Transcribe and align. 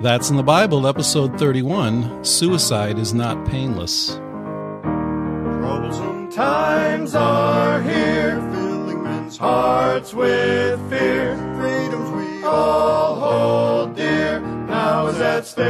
That's 0.00 0.28
in 0.30 0.36
the 0.36 0.42
Bible, 0.42 0.86
episode 0.86 1.38
31 1.38 2.24
Suicide 2.24 2.98
is 2.98 3.14
Not 3.14 3.46
Painless. 3.46 4.16
Troublesome 4.82 6.30
times 6.30 7.14
are 7.14 7.80
here, 7.80 8.40
filling 8.52 9.02
men's 9.02 9.38
hearts 9.38 10.12
with 10.12 10.78
fear. 10.90 11.36
Freedoms 11.56 12.10
we 12.10 12.44
all 12.44 13.14
hold 13.14 13.96
dear, 13.96 14.40
now 14.40 15.06
is 15.06 15.20
at 15.20 15.46
stake. 15.46 15.64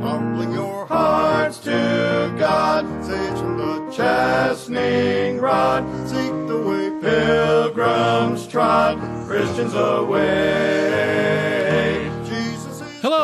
Humbling 0.00 0.52
your 0.52 0.86
hearts 0.86 1.58
to 1.58 2.34
God, 2.38 2.86
sage 3.04 3.38
from 3.38 3.58
the 3.58 3.92
chastening 3.92 5.38
rod. 5.38 5.84
Seek 6.08 6.32
the 6.48 6.62
way 6.66 6.90
pilgrims 7.00 8.46
trod, 8.46 8.98
Christians 9.26 9.74
away. 9.74 11.41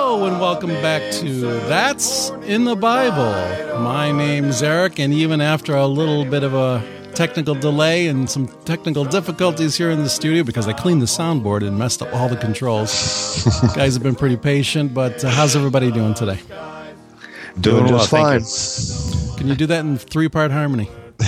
Jesus 0.08 0.20
is 0.20 0.24
Hello, 0.24 0.26
and 0.26 0.40
welcome 0.40 0.70
back 0.80 1.12
to 1.12 1.60
That's 1.68 2.30
in 2.46 2.64
the 2.64 2.74
Bible. 2.74 3.34
My 3.80 4.10
name's 4.10 4.62
Eric, 4.62 4.98
and 4.98 5.12
even 5.12 5.42
after 5.42 5.76
a 5.76 5.86
little 5.86 6.24
bit 6.24 6.42
of 6.42 6.54
a 6.54 6.82
technical 7.14 7.54
delay 7.54 8.06
and 8.06 8.28
some 8.30 8.48
technical 8.64 9.04
difficulties 9.04 9.76
here 9.76 9.90
in 9.90 10.02
the 10.02 10.08
studio 10.08 10.44
because 10.44 10.66
I 10.66 10.72
cleaned 10.72 11.02
the 11.02 11.06
soundboard 11.06 11.66
and 11.66 11.78
messed 11.78 12.00
up 12.00 12.14
all 12.14 12.26
the 12.26 12.36
controls, 12.38 13.44
guys 13.74 13.92
have 13.94 14.02
been 14.02 14.14
pretty 14.14 14.38
patient, 14.38 14.94
but 14.94 15.22
uh, 15.22 15.28
how's 15.28 15.54
everybody 15.54 15.92
doing 15.92 16.14
today? 16.14 16.40
Doing, 17.60 17.86
Doing 17.86 17.88
just 17.88 18.10
well, 18.10 18.22
fine. 18.24 18.40
thank 18.40 19.38
Can 19.38 19.48
you 19.48 19.56
do 19.56 19.66
that 19.66 19.84
in 19.84 19.98
three 19.98 20.30
part 20.30 20.50
harmony? 20.50 20.88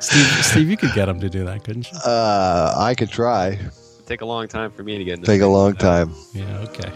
Steve, 0.00 0.44
Steve, 0.44 0.68
you 0.68 0.76
could 0.76 0.92
get 0.92 1.08
him 1.08 1.20
to 1.20 1.30
do 1.30 1.46
that, 1.46 1.64
couldn't 1.64 1.90
you? 1.90 1.98
Uh, 2.04 2.74
I 2.76 2.94
could 2.94 3.08
try. 3.08 3.58
Take 4.06 4.20
a 4.20 4.26
long 4.26 4.48
time 4.48 4.70
for 4.70 4.82
me 4.82 4.98
to 4.98 5.04
get. 5.04 5.14
into 5.14 5.26
Take 5.26 5.40
a 5.40 5.46
long 5.46 5.74
time. 5.74 6.12
Yeah, 6.32 6.58
okay. 6.68 6.92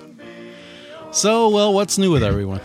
So, 1.11 1.49
well, 1.49 1.73
what's 1.73 1.97
new 1.97 2.13
with 2.13 2.23
everyone? 2.23 2.61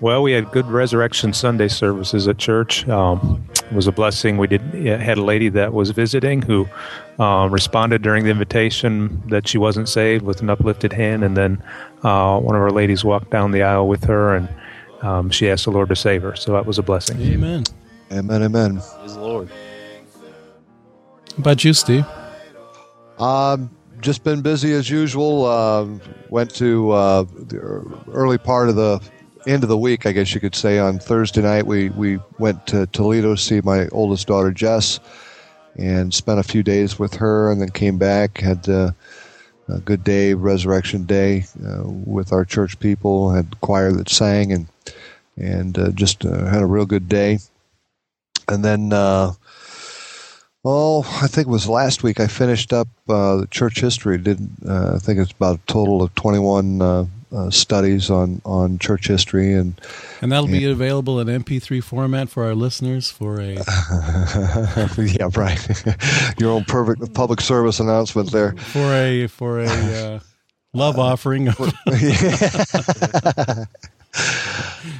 Well, 0.00 0.22
we 0.22 0.32
had 0.32 0.50
good 0.50 0.66
Resurrection 0.66 1.32
Sunday 1.32 1.68
services 1.68 2.28
at 2.28 2.36
church. 2.36 2.86
Um, 2.86 3.42
it 3.54 3.72
was 3.72 3.86
a 3.86 3.92
blessing. 3.92 4.36
We 4.36 4.46
did 4.46 4.60
had 4.60 5.16
a 5.16 5.22
lady 5.22 5.48
that 5.50 5.72
was 5.72 5.90
visiting 5.90 6.42
who 6.42 6.68
uh, 7.18 7.48
responded 7.50 8.02
during 8.02 8.24
the 8.24 8.30
invitation 8.30 9.22
that 9.28 9.48
she 9.48 9.56
wasn't 9.56 9.88
saved 9.88 10.22
with 10.22 10.42
an 10.42 10.50
uplifted 10.50 10.92
hand, 10.92 11.24
and 11.24 11.34
then 11.34 11.62
uh, 12.02 12.38
one 12.38 12.54
of 12.54 12.60
our 12.60 12.70
ladies 12.70 13.04
walked 13.04 13.30
down 13.30 13.52
the 13.52 13.62
aisle 13.62 13.88
with 13.88 14.04
her, 14.04 14.36
and 14.36 14.48
um, 15.00 15.30
she 15.30 15.48
asked 15.48 15.64
the 15.64 15.70
Lord 15.70 15.88
to 15.88 15.96
save 15.96 16.22
her. 16.22 16.36
So 16.36 16.52
that 16.52 16.66
was 16.66 16.78
a 16.78 16.82
blessing. 16.82 17.18
Amen. 17.22 17.64
Amen, 18.12 18.42
amen. 18.42 18.82
Praise 18.98 19.14
the 19.14 19.20
Lord. 19.20 19.48
About 21.38 21.64
you, 21.64 21.72
Steve? 21.72 22.06
Um, 23.18 23.70
just 24.00 24.24
been 24.24 24.42
busy 24.42 24.72
as 24.72 24.88
usual. 24.90 25.46
Um 25.46 26.00
went 26.30 26.54
to 26.56 26.90
uh, 26.90 27.22
the 27.22 27.58
early 28.12 28.38
part 28.38 28.68
of 28.68 28.76
the 28.76 29.00
end 29.46 29.62
of 29.62 29.68
the 29.68 29.78
week, 29.78 30.06
I 30.06 30.12
guess 30.12 30.34
you 30.34 30.40
could 30.40 30.54
say. 30.54 30.78
On 30.78 30.98
Thursday 30.98 31.42
night, 31.42 31.66
we 31.66 31.90
we 31.90 32.18
went 32.38 32.66
to 32.68 32.86
Toledo 32.88 33.34
to 33.34 33.40
see 33.40 33.60
my 33.62 33.88
oldest 33.88 34.26
daughter 34.26 34.50
Jess, 34.50 35.00
and 35.76 36.12
spent 36.12 36.40
a 36.40 36.44
few 36.44 36.62
days 36.62 36.98
with 36.98 37.14
her, 37.14 37.50
and 37.50 37.60
then 37.60 37.70
came 37.70 37.98
back. 37.98 38.38
Had 38.38 38.68
uh, 38.68 38.90
a 39.68 39.78
good 39.80 40.04
day, 40.04 40.34
Resurrection 40.34 41.04
Day, 41.04 41.44
uh, 41.64 41.82
with 41.84 42.32
our 42.32 42.44
church 42.44 42.78
people. 42.80 43.30
Had 43.30 43.60
choir 43.60 43.92
that 43.92 44.08
sang, 44.08 44.52
and 44.52 44.66
and 45.36 45.78
uh, 45.78 45.90
just 45.90 46.24
uh, 46.24 46.46
had 46.46 46.62
a 46.62 46.66
real 46.66 46.86
good 46.86 47.08
day. 47.08 47.38
And 48.48 48.64
then. 48.64 48.92
Oh, 50.68 51.02
I 51.22 51.28
think 51.28 51.46
it 51.46 51.50
was 51.50 51.68
last 51.68 52.02
week. 52.02 52.18
I 52.18 52.26
finished 52.26 52.72
up 52.72 52.88
uh, 53.08 53.46
church 53.52 53.78
history. 53.80 54.18
Did 54.18 54.40
uh, 54.68 54.96
I 54.96 54.98
think 54.98 55.20
it's 55.20 55.30
about 55.30 55.60
a 55.60 55.66
total 55.66 56.02
of 56.02 56.12
twenty-one 56.16 56.82
uh, 56.82 57.06
uh, 57.32 57.50
studies 57.50 58.10
on 58.10 58.42
on 58.44 58.80
church 58.80 59.06
history, 59.06 59.52
and 59.52 59.80
And 60.20 60.32
that'll 60.32 60.48
be 60.48 60.64
available 60.64 61.20
in 61.20 61.28
MP3 61.28 61.84
format 61.84 62.28
for 62.28 62.44
our 62.44 62.56
listeners 62.56 63.12
for 63.12 63.40
a 63.40 63.52
yeah, 64.98 65.28
right. 65.36 66.36
Your 66.40 66.50
own 66.50 66.64
perfect 66.64 67.14
public 67.14 67.40
service 67.40 67.78
announcement 67.78 68.32
there. 68.32 68.52
for 68.56 68.92
a 68.92 69.28
for 69.28 69.60
a 69.60 69.68
uh, 69.68 70.18
love 70.72 70.98
offering. 70.98 71.46
Of, 71.46 71.72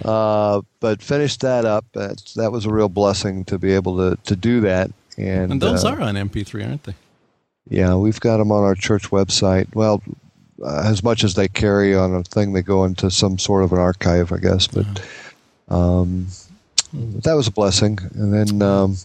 uh, 0.05 0.63
but 0.79 1.03
finished 1.03 1.41
that 1.41 1.65
up. 1.65 1.87
That's, 1.93 2.35
that 2.35 2.53
was 2.53 2.67
a 2.67 2.71
real 2.71 2.89
blessing 2.89 3.45
to 3.47 3.59
be 3.59 3.73
able 3.73 3.97
to 3.97 4.17
to 4.23 4.37
do 4.37 4.61
that. 4.61 4.93
And, 5.17 5.53
and 5.53 5.61
those 5.61 5.85
uh, 5.85 5.91
are 5.91 6.01
on 6.01 6.15
MP3, 6.15 6.67
aren't 6.67 6.85
they? 6.85 6.95
Yeah, 7.69 7.97
we've 7.97 8.21
got 8.21 8.37
them 8.37 8.53
on 8.53 8.63
our 8.63 8.75
church 8.75 9.11
website. 9.11 9.75
Well, 9.75 10.03
uh, 10.63 10.83
as 10.87 11.03
much 11.03 11.25
as 11.25 11.35
they 11.35 11.49
carry 11.49 11.95
on 11.95 12.15
a 12.15 12.23
thing, 12.23 12.53
they 12.53 12.63
go 12.63 12.85
into 12.85 13.11
some 13.11 13.39
sort 13.39 13.65
of 13.65 13.73
an 13.73 13.79
archive, 13.79 14.33
I 14.33 14.39
guess. 14.39 14.67
But 14.67 14.87
um, 15.69 16.29
that 16.93 17.35
was 17.35 17.49
a 17.49 17.53
blessing. 17.53 17.99
And 18.15 18.33
then 18.33 18.63
um, 18.63 18.97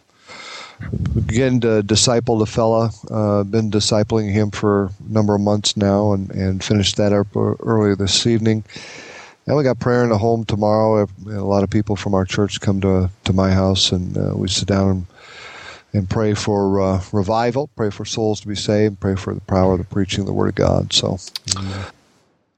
again, 1.17 1.59
to 1.61 1.83
disciple 1.83 2.41
a 2.41 2.45
fella. 2.45 2.91
Uh, 3.09 3.43
been 3.43 3.71
discipling 3.71 4.31
him 4.31 4.51
for 4.51 4.85
a 4.85 4.91
number 5.11 5.35
of 5.35 5.41
months 5.41 5.75
now, 5.75 6.13
and, 6.13 6.29
and 6.31 6.63
finished 6.63 6.97
that 6.97 7.13
up 7.13 7.35
uh, 7.35 7.55
earlier 7.61 7.95
this 7.95 8.25
evening. 8.27 8.63
And 9.47 9.57
we 9.57 9.63
got 9.63 9.79
prayer 9.79 10.03
in 10.03 10.09
the 10.09 10.17
home 10.17 10.45
tomorrow. 10.45 11.07
A 11.27 11.29
lot 11.29 11.63
of 11.63 11.69
people 11.69 11.95
from 11.95 12.13
our 12.13 12.25
church 12.25 12.61
come 12.61 12.79
to 12.81 13.09
to 13.23 13.33
my 13.33 13.51
house, 13.51 13.91
and 13.91 14.17
uh, 14.17 14.33
we 14.35 14.47
sit 14.47 14.67
down 14.67 14.89
and 14.89 15.05
and 15.93 16.09
pray 16.09 16.33
for 16.33 16.79
uh, 16.81 17.01
revival, 17.11 17.69
pray 17.75 17.89
for 17.89 18.05
souls 18.05 18.39
to 18.41 18.47
be 18.47 18.55
saved, 18.55 18.99
pray 18.99 19.15
for 19.15 19.33
the 19.33 19.41
power 19.41 19.73
of 19.73 19.79
the 19.79 19.85
preaching 19.85 20.21
of 20.21 20.25
the 20.27 20.33
Word 20.33 20.49
of 20.49 20.55
God. 20.55 20.93
So, 20.93 21.17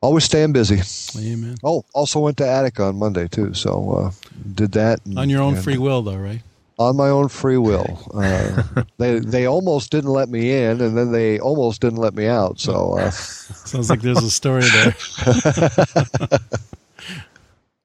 always 0.01 0.23
staying 0.25 0.53
busy. 0.53 0.81
Amen. 1.19 1.55
Oh, 1.63 1.83
also 1.93 2.19
went 2.19 2.37
to 2.37 2.47
Attica 2.47 2.83
on 2.83 2.97
Monday 2.97 3.27
too. 3.27 3.53
So 3.53 3.91
uh, 3.91 4.11
did 4.53 4.73
that 4.73 5.03
and- 5.05 5.17
On 5.17 5.29
your 5.29 5.41
own 5.41 5.55
and- 5.55 5.63
free 5.63 5.77
will, 5.77 6.01
though, 6.01 6.17
right? 6.17 6.41
On 6.79 6.95
my 6.97 7.09
own 7.09 7.27
free 7.29 7.57
will. 7.57 7.99
Uh, 8.23 8.83
they 8.97 9.19
they 9.19 9.45
almost 9.47 9.91
didn't 9.91 10.09
let 10.11 10.27
me 10.29 10.51
in, 10.51 10.81
and 10.81 10.97
then 10.97 11.11
they 11.11 11.39
almost 11.39 11.81
didn't 11.81 11.99
let 11.99 12.13
me 12.15 12.25
out. 12.27 12.59
So 12.59 12.97
uh, 12.97 13.09
Sounds 13.11 13.89
like 13.89 14.01
there's 14.01 14.23
a 14.23 14.29
story 14.31 14.63
there. 14.63 14.95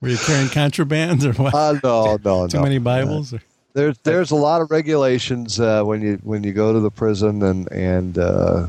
Were 0.01 0.09
you 0.11 0.17
carrying 0.19 0.49
contraband 0.49 1.25
or 1.25 1.33
what? 1.35 1.55
uh, 1.55 1.79
no, 1.83 2.19
no, 2.25 2.47
Too 2.49 2.59
no. 2.59 2.63
many 2.63 2.79
Bibles? 2.79 3.33
Or? 3.35 3.43
There's 3.79 3.99
there's 4.03 4.31
a 4.33 4.37
lot 4.37 4.61
of 4.61 4.71
regulations 4.73 5.61
uh, 5.61 5.85
when 5.85 6.03
you 6.03 6.19
when 6.25 6.43
you 6.43 6.53
go 6.53 6.73
to 6.73 6.81
the 6.81 6.91
prison 6.91 7.43
and 7.45 7.71
and 7.71 8.19
uh, 8.19 8.67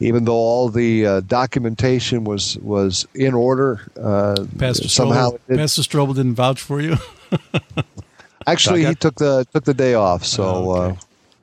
even 0.00 0.24
though 0.24 0.32
all 0.50 0.70
the 0.70 1.06
uh, 1.06 1.20
documentation 1.20 2.24
was 2.24 2.56
was 2.58 3.06
in 3.14 3.34
order, 3.34 3.80
uh, 4.00 4.46
Pastor 4.58 4.88
somehow 4.88 5.32
Strobel, 5.32 5.38
it, 5.48 5.56
Pastor 5.58 5.82
Strobel 5.82 6.14
didn't 6.14 6.34
vouch 6.34 6.60
for 6.62 6.80
you. 6.80 6.96
actually 8.46 8.86
he 8.86 8.94
took 8.94 9.16
the 9.16 9.46
took 9.52 9.64
the 9.64 9.74
day 9.74 9.92
off. 9.94 10.24
So 10.24 10.44
Oh, 10.44 10.72
okay. 10.72 10.96
uh, 10.96 11.00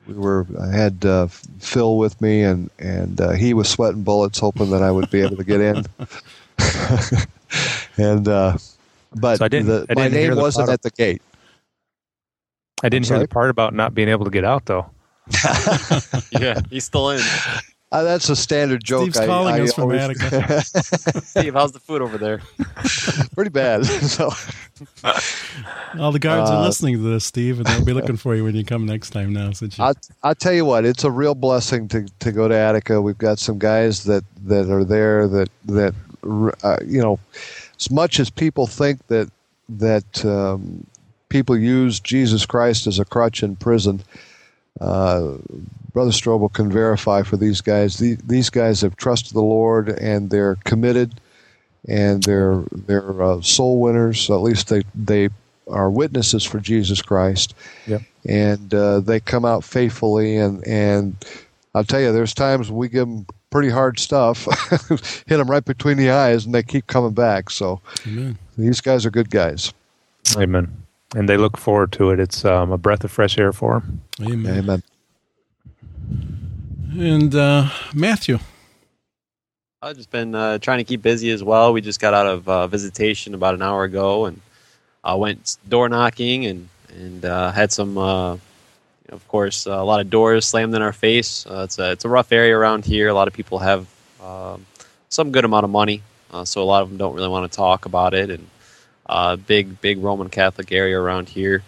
we 0.08 0.14
were 0.16 0.48
I 0.60 0.76
had 0.76 1.06
uh, 1.06 1.28
Phil 1.60 1.98
with 1.98 2.20
me 2.22 2.42
and 2.42 2.72
and 2.80 3.22
uh, 3.22 3.32
he 3.34 3.54
was 3.54 3.70
sweating 3.70 4.02
bullets, 4.04 4.40
hoping 4.40 4.72
that 4.72 4.82
I 4.82 4.90
would 4.90 5.12
be 5.12 5.22
able 5.22 5.38
to 5.38 5.44
get 5.44 5.62
in. 5.62 5.86
and 7.98 8.28
uh, 8.28 8.58
but 9.16 9.38
So 9.38 9.46
I 9.46 9.48
didn't- 9.48 9.68
the, 9.68 9.86
I 9.90 9.94
my 9.94 10.04
didn't 10.04 10.20
hear 10.20 10.34
name 10.34 10.42
wasn't 10.42 10.68
part- 10.68 10.74
at 10.74 10.82
the 10.82 10.92
gate. 10.92 11.22
I 12.84 12.90
didn't 12.90 13.08
hear 13.08 13.20
the 13.20 13.28
part 13.28 13.50
about 13.50 13.74
not 13.74 13.94
being 13.94 14.10
able 14.10 14.26
to 14.26 14.32
get 14.32 14.44
out, 14.46 14.66
though. 14.66 14.90
Yeah, 16.32 16.60
he's 16.70 16.84
still 16.86 17.10
in. 17.12 17.22
Uh, 17.92 18.04
that's 18.04 18.28
a 18.30 18.36
standard 18.36 18.84
joke. 18.84 19.04
Steve's 19.04 19.18
I- 19.20 19.26
calling 19.26 19.56
I 19.56 19.62
us 19.62 19.74
from 19.74 19.84
always- 19.86 20.02
Attica. 20.02 20.62
Steve, 21.26 21.54
how's 21.54 21.72
the 21.72 21.80
food 21.80 22.02
over 22.02 22.18
there? 22.18 22.42
Pretty 23.36 23.50
bad. 23.52 23.86
so 23.86 24.32
All 26.00 26.12
the 26.12 26.20
guards 26.20 26.50
are 26.52 26.62
Uh, 26.62 26.66
listening 26.66 26.96
to 26.98 27.02
this, 27.02 27.26
Steve, 27.26 27.58
and 27.58 27.66
they'll 27.66 27.86
be 27.86 27.94
looking 27.94 28.18
for 28.18 28.36
you 28.36 28.44
when 28.44 28.56
you 28.56 28.66
come 28.66 28.86
next 28.86 29.12
time 29.12 29.32
now. 29.32 29.52
Since 29.52 29.78
you, 29.78 29.84
I 29.84 29.94
I 30.24 30.34
tell 30.34 30.52
you 30.54 30.66
what, 30.66 30.84
it's 30.84 31.04
a 31.06 31.12
real 31.12 31.36
blessing 31.36 31.88
to, 31.90 32.06
to 32.20 32.32
go 32.32 32.48
to 32.48 32.56
Attica. 32.56 33.02
We've 33.02 33.18
got 33.18 33.40
some 33.40 33.58
guys 33.60 34.04
that, 34.04 34.24
that 34.46 34.70
are 34.70 34.84
there 34.84 35.28
that 35.30 35.50
that 35.66 35.94
uh, 36.64 36.78
you 36.86 37.02
know, 37.02 37.20
as 37.80 37.90
much 37.90 38.20
as 38.20 38.30
people 38.30 38.68
think 38.68 39.06
that 39.08 39.30
that 39.70 40.26
um, 40.26 40.86
people 41.36 41.58
use 41.58 42.00
Jesus 42.00 42.46
Christ 42.46 42.88
as 42.88 42.98
a 42.98 43.04
crutch 43.04 43.44
in 43.44 43.58
prison, 43.58 44.02
uh, 44.80 45.34
Brother 45.92 46.12
Strobel 46.12 46.52
can 46.54 46.72
verify 46.72 47.24
for 47.24 47.36
these 47.36 47.60
guys. 47.60 47.98
The, 47.98 48.16
these 48.26 48.50
guys 48.50 48.80
have 48.82 48.96
trusted 48.96 49.34
the 49.34 49.42
Lord 49.42 49.90
and 49.90 50.30
they're 50.30 50.56
committed, 50.64 51.20
and 51.90 52.24
they're 52.24 52.64
they're 52.72 53.22
uh, 53.22 53.42
soul 53.42 53.82
winners. 53.82 54.30
At 54.30 54.36
least 54.36 54.70
they 54.70 54.84
they 54.96 55.28
are 55.68 55.90
witnesses 55.90 56.44
for 56.46 56.60
Jesus 56.60 57.02
Christ 57.02 57.54
Yep. 57.88 58.02
and 58.30 58.72
uh, 58.74 59.00
they 59.02 59.20
come 59.20 59.44
out 59.46 59.64
faithfully. 59.66 60.38
And 60.38 60.66
and 60.66 61.16
I'll 61.74 61.84
tell 61.84 62.00
you, 62.00 62.14
there's 62.14 62.34
times 62.34 62.72
we 62.72 62.88
give 62.88 63.08
them 63.08 63.26
pretty 63.50 63.70
hard 63.70 64.00
stuff, 64.00 64.46
hit 65.28 65.38
them 65.38 65.50
right 65.52 65.66
between 65.66 65.98
the 65.98 66.12
eyes, 66.12 66.46
and 66.46 66.54
they 66.56 66.64
keep 66.64 66.88
coming 66.88 67.14
back. 67.14 67.50
So 67.50 67.82
Amen. 68.08 68.38
these 68.58 68.80
guys 68.82 69.06
are 69.06 69.12
good 69.12 69.30
guys. 69.30 69.74
Amen. 70.38 70.85
And 71.14 71.30
they 71.30 71.38
look 71.38 71.58
forward 71.58 71.92
to 71.94 72.10
it. 72.10 72.20
It's 72.20 72.44
um, 72.44 72.72
a 72.72 72.78
breath 72.78 73.04
of 73.04 73.12
fresh 73.12 73.38
air 73.38 73.54
for 73.54 73.80
them. 73.80 74.02
Amen. 74.22 74.58
Amen. 74.60 74.84
And 76.98 77.36
uh, 77.36 77.70
Matthew. 77.94 78.40
I've 79.82 79.98
just 79.98 80.10
been 80.10 80.34
uh, 80.34 80.58
trying 80.58 80.80
to 80.80 80.84
keep 80.84 81.02
busy 81.02 81.30
as 81.30 81.44
well. 81.44 81.72
We 81.72 81.82
just 81.82 82.00
got 82.00 82.14
out 82.14 82.26
of 82.26 82.50
uh, 82.50 82.68
visitation 82.68 83.36
about 83.36 83.54
an 83.54 83.62
hour 83.62 83.84
ago, 83.84 84.26
and 84.26 84.42
I 85.04 85.14
went 85.16 85.58
door 85.70 85.88
knocking 85.90 86.46
and 86.46 86.70
and 86.90 87.26
uh, 87.26 87.52
had 87.52 87.72
some, 87.72 87.98
uh, 87.98 88.38
of 89.10 89.28
course, 89.28 89.66
a 89.66 89.84
lot 89.84 90.00
of 90.00 90.10
doors 90.10 90.46
slammed 90.46 90.74
in 90.74 90.82
our 90.82 90.94
face. 90.94 91.46
Uh, 91.46 91.64
it's 91.66 91.78
a 91.78 91.92
it's 91.92 92.06
a 92.06 92.10
rough 92.10 92.32
area 92.32 92.58
around 92.58 92.86
here. 92.86 93.10
A 93.10 93.14
lot 93.14 93.28
of 93.28 93.34
people 93.34 93.60
have 93.60 93.88
um, 94.24 94.66
some 95.10 95.32
good 95.32 95.46
amount 95.46 95.66
of 95.66 95.70
money, 95.70 96.02
uh, 96.32 96.46
so 96.46 96.64
a 96.64 96.66
lot 96.66 96.82
of 96.82 96.90
them 96.90 96.98
don't 96.98 97.14
really 97.14 97.28
want 97.28 97.52
to 97.52 97.56
talk 97.56 97.86
about 97.86 98.14
it. 98.14 98.30
And 98.30 98.48
uh, 99.06 99.36
big 99.36 99.82
big 99.82 100.00
Roman 100.00 100.30
Catholic 100.30 100.72
area 100.72 101.00
around 101.00 101.30
here. 101.30 101.64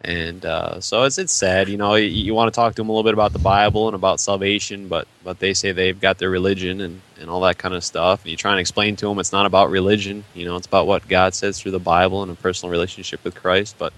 And 0.00 0.46
uh, 0.46 0.80
so 0.80 1.02
it's 1.04 1.18
it's 1.18 1.32
sad, 1.34 1.68
you 1.68 1.76
know. 1.76 1.96
You, 1.96 2.06
you 2.06 2.32
want 2.34 2.52
to 2.52 2.56
talk 2.56 2.74
to 2.74 2.80
them 2.82 2.88
a 2.88 2.92
little 2.92 3.02
bit 3.02 3.14
about 3.14 3.32
the 3.32 3.40
Bible 3.40 3.88
and 3.88 3.96
about 3.96 4.20
salvation, 4.20 4.86
but 4.86 5.08
but 5.24 5.40
they 5.40 5.54
say 5.54 5.72
they've 5.72 6.00
got 6.00 6.18
their 6.18 6.30
religion 6.30 6.80
and, 6.80 7.00
and 7.20 7.28
all 7.28 7.40
that 7.40 7.58
kind 7.58 7.74
of 7.74 7.82
stuff. 7.82 8.22
And 8.22 8.30
you 8.30 8.36
try 8.36 8.52
and 8.52 8.60
explain 8.60 8.94
to 8.96 9.08
them 9.08 9.18
it's 9.18 9.32
not 9.32 9.44
about 9.44 9.70
religion, 9.70 10.24
you 10.34 10.44
know. 10.44 10.54
It's 10.54 10.68
about 10.68 10.86
what 10.86 11.08
God 11.08 11.34
says 11.34 11.60
through 11.60 11.72
the 11.72 11.80
Bible 11.80 12.22
and 12.22 12.30
a 12.30 12.36
personal 12.36 12.70
relationship 12.70 13.24
with 13.24 13.34
Christ. 13.34 13.74
But 13.76 13.92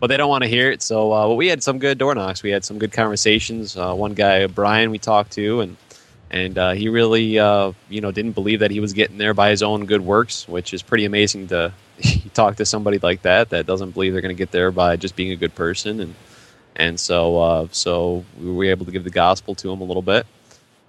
but 0.00 0.06
they 0.06 0.16
don't 0.16 0.30
want 0.30 0.44
to 0.44 0.48
hear 0.48 0.70
it. 0.70 0.80
So 0.80 1.12
uh, 1.12 1.28
but 1.28 1.34
we 1.34 1.48
had 1.48 1.62
some 1.62 1.78
good 1.78 1.98
door 1.98 2.14
knocks. 2.14 2.42
We 2.42 2.50
had 2.50 2.64
some 2.64 2.78
good 2.78 2.92
conversations. 2.92 3.76
Uh, 3.76 3.94
one 3.94 4.14
guy, 4.14 4.46
Brian, 4.46 4.90
we 4.90 4.98
talked 4.98 5.32
to, 5.32 5.60
and 5.60 5.76
and 6.30 6.58
uh, 6.58 6.72
he 6.72 6.88
really 6.88 7.38
uh, 7.38 7.72
you 7.88 8.00
know 8.00 8.10
didn't 8.10 8.32
believe 8.32 8.60
that 8.60 8.70
he 8.70 8.80
was 8.80 8.92
getting 8.92 9.18
there 9.18 9.34
by 9.34 9.50
his 9.50 9.62
own 9.62 9.86
good 9.86 10.02
works, 10.02 10.46
which 10.48 10.74
is 10.74 10.82
pretty 10.82 11.04
amazing 11.04 11.48
to 11.48 11.72
talk 12.34 12.56
to 12.56 12.64
somebody 12.64 12.98
like 12.98 13.22
that 13.22 13.50
that 13.50 13.66
doesn't 13.66 13.92
believe 13.92 14.12
they're 14.12 14.22
going 14.22 14.34
to 14.34 14.38
get 14.38 14.50
there 14.50 14.70
by 14.70 14.96
just 14.96 15.16
being 15.16 15.32
a 15.32 15.36
good 15.36 15.54
person. 15.54 16.00
And 16.00 16.14
and 16.76 17.00
so 17.00 17.40
uh, 17.40 17.68
so 17.70 18.24
we 18.38 18.52
were 18.52 18.64
able 18.64 18.86
to 18.86 18.92
give 18.92 19.04
the 19.04 19.10
gospel 19.10 19.54
to 19.56 19.70
him 19.70 19.80
a 19.80 19.84
little 19.84 20.02
bit. 20.02 20.26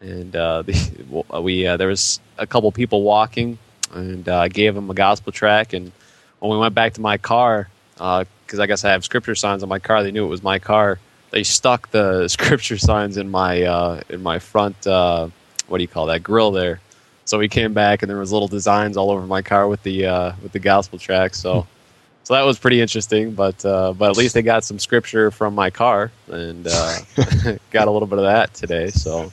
And 0.02 0.36
uh, 0.36 0.62
the, 0.64 1.42
we 1.42 1.66
uh, 1.66 1.78
there 1.78 1.88
was 1.88 2.20
a 2.38 2.46
couple 2.46 2.72
people 2.72 3.04
walking, 3.04 3.58
and 3.94 4.28
uh, 4.28 4.40
I 4.40 4.48
gave 4.50 4.76
him 4.76 4.90
a 4.90 4.94
gospel 4.94 5.32
track. 5.32 5.74
And 5.74 5.92
when 6.40 6.52
we 6.52 6.58
went 6.58 6.76
back 6.76 6.94
to 6.94 7.02
my 7.02 7.18
car, 7.18 7.70
because 7.94 8.60
I 8.60 8.66
guess 8.66 8.84
I 8.84 8.92
have 8.92 9.06
scripture 9.06 9.36
signs 9.36 9.64
on 9.64 9.70
my 9.70 9.80
car, 9.80 10.04
they 10.04 10.12
knew 10.12 10.26
it 10.26 10.30
was 10.30 10.44
my 10.44 10.60
car. 10.60 11.00
They 11.32 11.44
stuck 11.44 11.92
the 11.92 12.28
scripture 12.30 12.78
signs 12.78 13.18
in 13.18 13.30
my 13.30 13.64
uh, 13.64 14.02
in 14.10 14.22
my 14.22 14.40
front. 14.40 14.86
Uh, 14.86 15.30
what 15.68 15.78
do 15.78 15.84
you 15.84 15.88
call 15.88 16.08
that 16.08 16.24
grill 16.24 16.52
there? 16.52 16.80
So 17.26 17.38
we 17.38 17.48
came 17.48 17.74
back 17.74 18.02
and 18.02 18.10
there 18.10 18.18
was 18.18 18.32
little 18.32 18.48
designs 18.48 18.98
all 18.98 19.12
over 19.12 19.26
my 19.28 19.44
car 19.44 19.68
with 19.68 19.84
the 19.84 20.08
uh, 20.08 20.34
with 20.42 20.52
the 20.52 20.60
gospel 20.60 20.98
track. 20.98 21.36
So 21.36 21.68
so 22.24 22.34
that 22.34 22.42
was 22.42 22.58
pretty 22.58 22.82
interesting. 22.82 23.34
But 23.34 23.64
uh, 23.64 23.94
but 23.94 24.10
at 24.10 24.18
least 24.18 24.34
they 24.34 24.42
got 24.42 24.64
some 24.64 24.80
scripture 24.80 25.30
from 25.32 25.54
my 25.54 25.70
car 25.70 26.12
and 26.28 26.68
uh, 26.68 26.98
got 27.72 27.88
a 27.88 27.92
little 27.92 28.08
bit 28.08 28.20
of 28.20 28.26
that 28.26 28.54
today. 28.54 28.90
So 28.90 29.32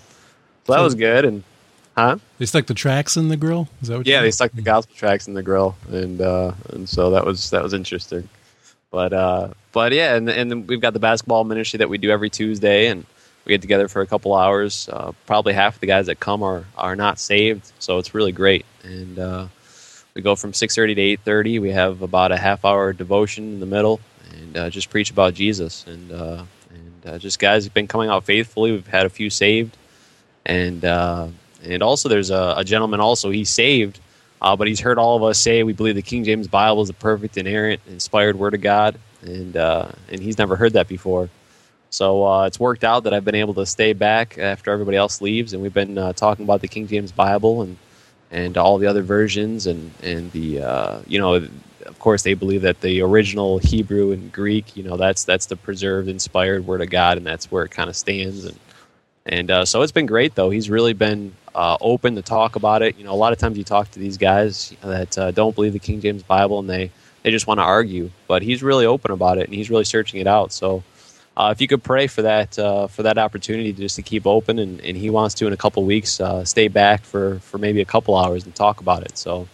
so 0.66 0.72
that 0.72 0.80
was 0.80 0.94
good. 0.94 1.24
And 1.24 1.42
huh? 1.96 2.18
They 2.38 2.46
stuck 2.46 2.66
the 2.66 2.74
tracks 2.74 3.16
in 3.16 3.28
the 3.28 3.36
grill. 3.36 3.68
Is 3.80 3.88
that 3.88 3.98
what? 3.98 4.06
Yeah, 4.06 4.20
they 4.20 4.30
stuck 4.30 4.52
the 4.52 4.62
gospel 4.62 4.94
tracks 4.96 5.28
in 5.28 5.34
the 5.34 5.42
grill, 5.42 5.76
and 5.88 6.20
uh, 6.20 6.52
and 6.70 6.88
so 6.88 7.10
that 7.10 7.24
was 7.24 7.50
that 7.50 7.62
was 7.62 7.72
interesting. 7.72 8.28
But 8.90 9.12
uh, 9.12 9.48
but 9.76 9.92
yeah, 9.92 10.14
and 10.14 10.26
and 10.30 10.66
we've 10.66 10.80
got 10.80 10.94
the 10.94 10.98
basketball 10.98 11.44
ministry 11.44 11.76
that 11.76 11.90
we 11.90 11.98
do 11.98 12.08
every 12.08 12.30
Tuesday, 12.30 12.86
and 12.86 13.04
we 13.44 13.50
get 13.50 13.60
together 13.60 13.88
for 13.88 14.00
a 14.00 14.06
couple 14.06 14.34
hours. 14.34 14.88
Uh, 14.90 15.12
probably 15.26 15.52
half 15.52 15.74
of 15.74 15.80
the 15.80 15.86
guys 15.86 16.06
that 16.06 16.18
come 16.18 16.42
are 16.42 16.64
are 16.78 16.96
not 16.96 17.18
saved, 17.18 17.70
so 17.78 17.98
it's 17.98 18.14
really 18.14 18.32
great. 18.32 18.64
And 18.84 19.18
uh, 19.18 19.48
we 20.14 20.22
go 20.22 20.34
from 20.34 20.54
six 20.54 20.74
thirty 20.74 20.94
to 20.94 21.02
eight 21.02 21.20
thirty. 21.26 21.58
We 21.58 21.72
have 21.72 22.00
about 22.00 22.32
a 22.32 22.38
half 22.38 22.64
hour 22.64 22.94
devotion 22.94 23.52
in 23.52 23.60
the 23.60 23.66
middle, 23.66 24.00
and 24.32 24.56
uh, 24.56 24.70
just 24.70 24.88
preach 24.88 25.10
about 25.10 25.34
Jesus. 25.34 25.84
And 25.86 26.10
uh, 26.10 26.44
and 26.70 27.06
uh, 27.06 27.18
just 27.18 27.38
guys 27.38 27.64
have 27.64 27.74
been 27.74 27.86
coming 27.86 28.08
out 28.08 28.24
faithfully. 28.24 28.72
We've 28.72 28.86
had 28.86 29.04
a 29.04 29.10
few 29.10 29.28
saved, 29.28 29.76
and 30.46 30.82
uh, 30.86 31.28
and 31.62 31.82
also 31.82 32.08
there's 32.08 32.30
a, 32.30 32.54
a 32.56 32.64
gentleman 32.64 33.00
also 33.00 33.28
he's 33.28 33.50
saved. 33.50 34.00
Uh, 34.40 34.56
but 34.56 34.68
he's 34.68 34.80
heard 34.80 34.98
all 34.98 35.16
of 35.16 35.22
us 35.22 35.38
say 35.38 35.62
we 35.62 35.72
believe 35.72 35.94
the 35.94 36.02
King 36.02 36.24
James 36.24 36.48
Bible 36.48 36.82
is 36.82 36.88
the 36.88 36.94
perfect, 36.94 37.36
inerrant, 37.36 37.80
inspired 37.88 38.36
Word 38.36 38.54
of 38.54 38.60
God, 38.60 38.98
and 39.22 39.56
uh, 39.56 39.88
and 40.10 40.20
he's 40.20 40.38
never 40.38 40.56
heard 40.56 40.74
that 40.74 40.88
before. 40.88 41.28
So 41.90 42.26
uh, 42.26 42.46
it's 42.46 42.60
worked 42.60 42.84
out 42.84 43.04
that 43.04 43.14
I've 43.14 43.24
been 43.24 43.34
able 43.34 43.54
to 43.54 43.66
stay 43.66 43.92
back 43.92 44.38
after 44.38 44.70
everybody 44.70 44.96
else 44.96 45.20
leaves, 45.20 45.52
and 45.52 45.62
we've 45.62 45.72
been 45.74 45.96
uh, 45.96 46.12
talking 46.12 46.44
about 46.44 46.60
the 46.60 46.68
King 46.68 46.86
James 46.86 47.12
Bible 47.12 47.62
and 47.62 47.76
and 48.30 48.58
all 48.58 48.78
the 48.78 48.86
other 48.86 49.02
versions, 49.02 49.66
and 49.66 49.92
and 50.02 50.30
the 50.32 50.60
uh, 50.60 51.00
you 51.06 51.18
know, 51.18 51.34
of 51.34 51.98
course, 51.98 52.22
they 52.22 52.34
believe 52.34 52.62
that 52.62 52.80
the 52.80 53.00
original 53.00 53.58
Hebrew 53.58 54.12
and 54.12 54.32
Greek, 54.32 54.76
you 54.76 54.82
know, 54.82 54.96
that's 54.96 55.24
that's 55.24 55.46
the 55.46 55.56
preserved, 55.56 56.08
inspired 56.08 56.66
Word 56.66 56.82
of 56.82 56.90
God, 56.90 57.16
and 57.16 57.26
that's 57.26 57.50
where 57.50 57.64
it 57.64 57.70
kind 57.70 57.88
of 57.88 57.96
stands. 57.96 58.44
And 58.44 58.58
and 59.24 59.50
uh, 59.50 59.64
so 59.64 59.82
it's 59.82 59.92
been 59.92 60.06
great, 60.06 60.34
though. 60.34 60.50
He's 60.50 60.68
really 60.68 60.92
been 60.92 61.32
uh, 61.56 61.78
open 61.80 62.14
to 62.16 62.22
talk 62.22 62.54
about 62.54 62.82
it. 62.82 62.98
You 62.98 63.04
know, 63.04 63.12
a 63.12 63.16
lot 63.16 63.32
of 63.32 63.38
times 63.38 63.56
you 63.56 63.64
talk 63.64 63.90
to 63.92 63.98
these 63.98 64.18
guys 64.18 64.74
that 64.82 65.16
uh, 65.16 65.30
don't 65.30 65.54
believe 65.54 65.72
the 65.72 65.78
King 65.78 66.00
James 66.02 66.22
Bible, 66.22 66.60
and 66.60 66.68
they 66.68 66.90
they 67.22 67.30
just 67.30 67.46
want 67.46 67.58
to 67.58 67.64
argue. 67.64 68.10
But 68.28 68.42
he's 68.42 68.62
really 68.62 68.84
open 68.84 69.10
about 69.10 69.38
it, 69.38 69.46
and 69.46 69.54
he's 69.54 69.70
really 69.70 69.84
searching 69.84 70.20
it 70.20 70.26
out. 70.26 70.52
So 70.52 70.84
uh, 71.34 71.48
if 71.54 71.60
you 71.62 71.66
could 71.66 71.82
pray 71.82 72.06
for 72.08 72.22
that 72.22 72.58
uh, 72.58 72.88
for 72.88 73.02
that 73.04 73.16
opportunity 73.16 73.72
just 73.72 73.96
to 73.96 74.02
keep 74.02 74.26
open, 74.26 74.58
and, 74.58 74.80
and 74.82 74.98
he 74.98 75.08
wants 75.08 75.34
to 75.36 75.46
in 75.46 75.54
a 75.54 75.56
couple 75.56 75.82
weeks 75.84 76.20
uh, 76.20 76.44
stay 76.44 76.68
back 76.68 77.04
for, 77.04 77.38
for 77.40 77.56
maybe 77.56 77.80
a 77.80 77.86
couple 77.86 78.14
hours 78.16 78.44
and 78.44 78.54
talk 78.54 78.80
about 78.80 79.02
it. 79.02 79.16
So 79.16 79.48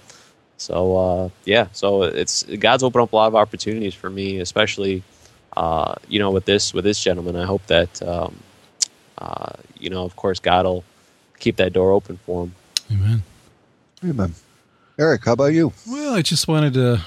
so 0.57 0.97
uh, 0.97 1.29
yeah, 1.45 1.69
so 1.73 2.03
it's 2.03 2.43
God's 2.43 2.83
opened 2.83 3.05
up 3.05 3.13
a 3.13 3.17
lot 3.17 3.29
of 3.29 3.37
opportunities 3.37 3.95
for 3.95 4.11
me, 4.11 4.41
especially 4.41 5.05
uh, 5.57 5.95
you 6.09 6.19
know 6.19 6.33
with 6.33 6.47
this 6.47 6.75
with 6.75 6.83
this 6.85 7.01
gentleman. 7.01 7.37
I 7.37 7.45
hope 7.45 7.65
that 7.69 8.03
um, 8.03 8.37
uh, 9.19 9.53
you 9.79 9.89
know, 9.89 10.05
of 10.05 10.17
course, 10.17 10.41
God 10.41 10.65
will 10.65 10.85
keep 11.43 11.57
that 11.57 11.73
door 11.73 11.91
open 11.91 12.17
for 12.19 12.45
him. 12.45 12.55
Amen. 12.91 13.23
Amen. 14.05 14.35
Eric, 14.99 15.25
how 15.25 15.33
about 15.33 15.53
you? 15.53 15.73
Well, 15.89 16.15
I 16.15 16.23
just 16.23 16.49
wanted 16.49 16.75
to 16.75 17.01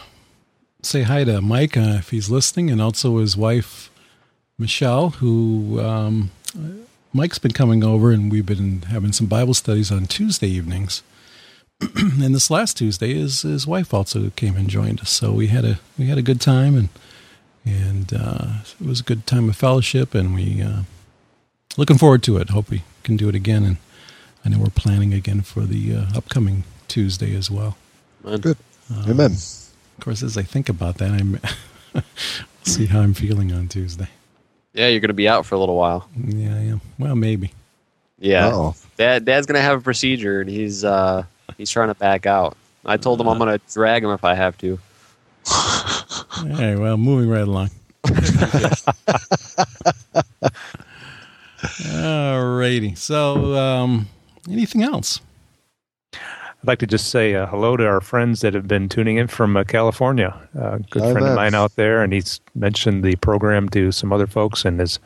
say 0.82 1.04
hi 1.04 1.24
to 1.24 1.42
Mike 1.42 1.78
uh, 1.78 1.98
if 2.00 2.10
he's 2.10 2.30
listening, 2.30 2.70
and 2.70 2.82
also 2.82 3.18
his 3.18 3.36
wife 3.38 3.90
Michelle, 4.58 5.10
who 5.10 5.80
um, 5.82 6.32
Mike's 7.14 7.40
been 7.40 7.52
coming 7.52 7.84
over, 7.84 8.12
and 8.12 8.32
we've 8.32 8.46
been 8.46 8.84
having 8.84 9.12
some 9.12 9.28
Bible 9.28 9.54
studies 9.54 9.92
on 9.92 10.06
Tuesday 10.06 10.48
evenings. 10.48 11.04
and 11.96 12.34
this 12.34 12.50
last 12.50 12.78
Tuesday, 12.78 13.14
his 13.14 13.42
his 13.42 13.68
wife 13.68 13.94
also 13.94 14.30
came 14.32 14.56
and 14.56 14.70
joined 14.70 15.02
us, 15.02 15.10
so 15.10 15.32
we 15.32 15.48
had 15.48 15.66
a 15.66 15.80
we 15.98 16.08
had 16.08 16.18
a 16.18 16.22
good 16.22 16.40
time, 16.40 16.76
and 16.76 16.90
and 17.66 18.14
uh, 18.14 18.48
it 18.80 18.88
was 18.88 19.02
a 19.02 19.04
good 19.04 19.28
time 19.28 19.50
of 19.50 19.56
fellowship, 19.56 20.16
and 20.16 20.34
we 20.34 20.62
uh, 20.62 20.84
looking 21.78 21.98
forward 21.98 22.24
to 22.24 22.38
it. 22.38 22.50
Hope 22.50 22.70
we 22.70 22.84
can 23.04 23.18
do 23.18 23.28
it 23.28 23.36
again, 23.36 23.66
and 23.66 23.78
I 24.46 24.50
know 24.50 24.60
we're 24.60 24.70
planning 24.70 25.14
again 25.14 25.42
for 25.42 25.62
the 25.62 25.96
uh, 25.96 26.06
upcoming 26.18 26.64
Tuesday 26.88 27.36
as 27.36 27.50
well. 27.50 27.78
Man. 28.24 28.40
Good. 28.40 28.58
Um, 28.94 29.12
Amen. 29.12 29.32
Of 29.32 30.04
course, 30.04 30.22
as 30.22 30.38
I 30.38 30.44
think 30.44 30.70
about 30.70 30.98
that, 31.00 31.12
I'm 31.12 31.40
see 32.64 32.86
how 32.86 33.02
I'm 33.02 33.14
feeling 33.14 33.52
on 33.52 33.68
Tuesday. 33.68 34.08
Yeah, 34.74 34.88
you're 34.90 35.00
going 35.00 35.08
to 35.10 35.14
be 35.14 35.28
out 35.28 35.46
for 35.46 35.56
a 35.56 35.58
little 35.60 35.76
while. 35.76 36.08
Yeah, 36.16 36.54
I 36.54 36.60
am. 36.60 36.82
Well, 37.00 37.16
maybe. 37.16 37.54
Yeah, 38.20 38.48
Uh-oh. 38.48 38.76
Dad, 38.98 39.26
Dad's 39.26 39.48
going 39.48 39.56
to 39.56 39.62
have 39.62 39.80
a 39.80 39.82
procedure, 39.82 40.42
and 40.42 40.50
he's 40.50 40.84
uh, 40.84 41.24
he's 41.58 41.70
trying 41.72 41.88
to 41.88 41.96
back 41.96 42.26
out. 42.26 42.56
I 42.86 42.98
told 42.98 43.20
him 43.20 43.28
I'm 43.28 43.38
going 43.40 43.58
to 43.58 43.74
drag 43.74 44.04
him 44.04 44.12
if 44.12 44.24
I 44.24 44.36
have 44.36 44.58
to. 44.60 44.80
All 45.52 46.46
right. 46.46 46.76
Well, 46.76 46.98
moving 46.98 47.30
right 47.30 47.42
along. 47.42 47.72
All 51.94 52.46
righty. 52.58 52.94
So, 52.96 53.56
um, 53.56 54.08
anything 54.50 54.84
else? 54.84 55.20
I'd 56.14 56.68
like 56.68 56.80
to 56.80 56.88
just 56.88 57.10
say 57.10 57.36
uh, 57.36 57.46
hello 57.46 57.78
to 57.78 57.86
our 57.86 58.02
friends 58.02 58.42
that 58.42 58.54
have 58.54 58.68
been 58.68 58.90
tuning 58.90 59.18
in 59.18 59.28
from 59.28 59.56
uh, 59.56 59.64
California. 59.64 60.36
Uh, 60.60 60.80
good 60.90 61.04
Hi, 61.04 61.12
friend 61.12 61.26
man. 61.26 61.32
of 61.32 61.36
mine 61.36 61.54
out 61.54 61.76
there, 61.76 62.02
and 62.02 62.12
he's 62.12 62.40
mentioned 62.56 63.04
the 63.04 63.16
program 63.18 63.70
to 63.70 63.92
some 63.92 64.12
other 64.12 64.26
folks 64.26 64.66
and 64.66 64.80
has 64.80 65.00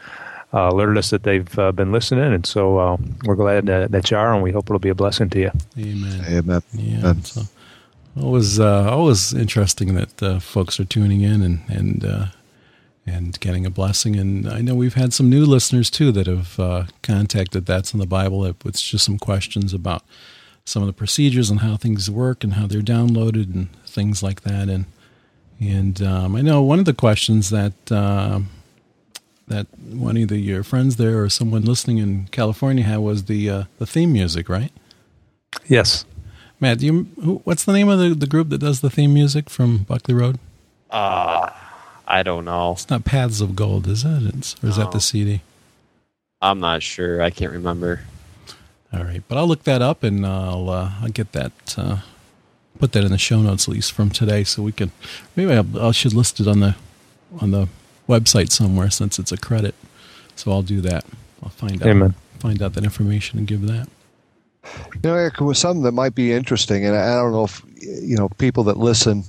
uh, 0.53 0.69
alerted 0.71 0.97
us 0.97 1.09
that 1.09 1.23
they've 1.23 1.59
uh, 1.59 1.71
been 1.71 1.91
listening. 1.91 2.33
And 2.33 2.45
so 2.45 2.77
uh, 2.77 2.97
we're 3.25 3.35
glad 3.35 3.69
uh, 3.69 3.87
that 3.89 4.09
you 4.09 4.17
are, 4.17 4.33
and 4.33 4.41
we 4.41 4.51
hope 4.51 4.65
it'll 4.69 4.79
be 4.79 4.89
a 4.89 4.95
blessing 4.95 5.29
to 5.31 5.39
you. 5.39 5.51
Amen. 5.77 6.25
Amen. 6.27 6.61
Yeah. 6.73 6.99
Amen. 6.99 7.23
So, 7.23 7.41
always, 8.19 8.59
uh, 8.59 8.89
always 8.89 9.33
interesting 9.33 9.95
that 9.95 10.23
uh, 10.23 10.39
folks 10.39 10.79
are 10.79 10.85
tuning 10.85 11.21
in 11.21 11.41
and 11.41 11.59
and 11.67 12.05
uh, 12.05 12.25
and 13.09 13.39
getting 13.39 13.65
a 13.65 13.69
blessing. 13.69 14.15
And 14.15 14.47
I 14.47 14.61
know 14.61 14.75
we've 14.75 14.93
had 14.93 15.13
some 15.13 15.29
new 15.29 15.45
listeners 15.45 15.89
too 15.89 16.11
that 16.13 16.27
have 16.27 16.59
uh, 16.59 16.83
contacted 17.01 17.65
That's 17.65 17.93
in 17.93 17.99
the 17.99 18.05
Bible 18.05 18.39
with 18.63 18.79
just 18.79 19.05
some 19.05 19.17
questions 19.17 19.73
about 19.73 20.03
some 20.65 20.83
of 20.83 20.87
the 20.87 20.93
procedures 20.93 21.49
and 21.49 21.61
how 21.61 21.75
things 21.75 22.09
work 22.09 22.43
and 22.43 22.53
how 22.53 22.67
they're 22.67 22.81
downloaded 22.81 23.53
and 23.53 23.69
things 23.85 24.21
like 24.21 24.41
that. 24.41 24.69
And 24.69 24.85
and 25.59 26.01
um, 26.01 26.35
I 26.35 26.41
know 26.41 26.61
one 26.61 26.79
of 26.79 26.85
the 26.85 26.93
questions 26.93 27.49
that 27.49 27.91
uh, 27.91 28.39
that 29.47 29.67
one 29.77 30.15
of 30.15 30.29
the, 30.29 30.37
your 30.37 30.63
friends 30.63 30.95
there 30.95 31.21
or 31.21 31.29
someone 31.29 31.63
listening 31.63 31.97
in 31.97 32.27
California 32.27 32.83
had 32.83 32.99
was 32.99 33.25
the 33.25 33.49
uh, 33.49 33.63
the 33.77 33.85
theme 33.85 34.13
music, 34.13 34.47
right? 34.47 34.71
Yes. 35.67 36.05
Matt, 36.59 36.79
do 36.79 36.85
you 36.85 37.03
what's 37.43 37.65
the 37.65 37.73
name 37.73 37.89
of 37.89 37.99
the, 37.99 38.13
the 38.13 38.27
group 38.27 38.49
that 38.49 38.59
does 38.59 38.81
the 38.81 38.89
theme 38.89 39.13
music 39.13 39.49
from 39.49 39.79
Buckley 39.79 40.13
Road? 40.13 40.39
Uh, 40.89 41.49
I 42.09 42.23
don't 42.23 42.43
know. 42.45 42.71
It's 42.71 42.89
not 42.89 43.05
Paths 43.05 43.39
of 43.39 43.55
Gold, 43.55 43.87
is 43.87 44.03
it? 44.03 44.23
It's, 44.35 44.55
or 44.63 44.69
is 44.69 44.77
that 44.77 44.91
the 44.91 44.99
CD? 44.99 45.41
I'm 46.41 46.59
not 46.59 46.81
sure. 46.81 47.21
I 47.21 47.29
can't 47.29 47.51
remember. 47.51 48.01
All 48.91 49.03
right, 49.03 49.21
but 49.27 49.37
I'll 49.37 49.47
look 49.47 49.63
that 49.65 49.83
up 49.83 50.01
and 50.01 50.25
I'll 50.25 50.69
uh, 50.69 50.91
I'll 51.03 51.09
get 51.09 51.33
that 51.33 51.51
uh, 51.77 51.97
put 52.79 52.93
that 52.93 53.03
in 53.03 53.11
the 53.11 53.19
show 53.19 53.39
notes 53.39 53.67
at 53.67 53.73
least 53.75 53.91
from 53.91 54.09
today, 54.09 54.43
so 54.43 54.63
we 54.63 54.71
can 54.71 54.91
maybe 55.35 55.53
I'll, 55.53 55.87
I 55.87 55.91
should 55.91 56.13
list 56.13 56.39
it 56.39 56.47
on 56.47 56.61
the 56.61 56.75
on 57.39 57.51
the 57.51 57.67
website 58.07 58.51
somewhere 58.51 58.89
since 58.89 59.19
it's 59.19 59.31
a 59.31 59.37
credit. 59.37 59.75
So 60.35 60.51
I'll 60.51 60.63
do 60.63 60.81
that. 60.81 61.05
I'll 61.43 61.49
find 61.49 61.79
out 61.83 61.87
Amen. 61.87 62.15
find 62.39 62.63
out 62.63 62.73
that 62.73 62.83
information 62.83 63.37
and 63.37 63.47
give 63.47 63.61
that. 63.67 63.87
You 64.95 64.99
know, 65.03 65.13
Eric, 65.13 65.39
was 65.39 65.59
something 65.59 65.83
that 65.83 65.91
might 65.91 66.15
be 66.15 66.33
interesting, 66.33 66.85
and 66.85 66.95
I 66.95 67.15
don't 67.15 67.31
know 67.31 67.43
if 67.43 67.61
you 67.79 68.17
know 68.17 68.29
people 68.39 68.63
that 68.63 68.77
listen, 68.77 69.23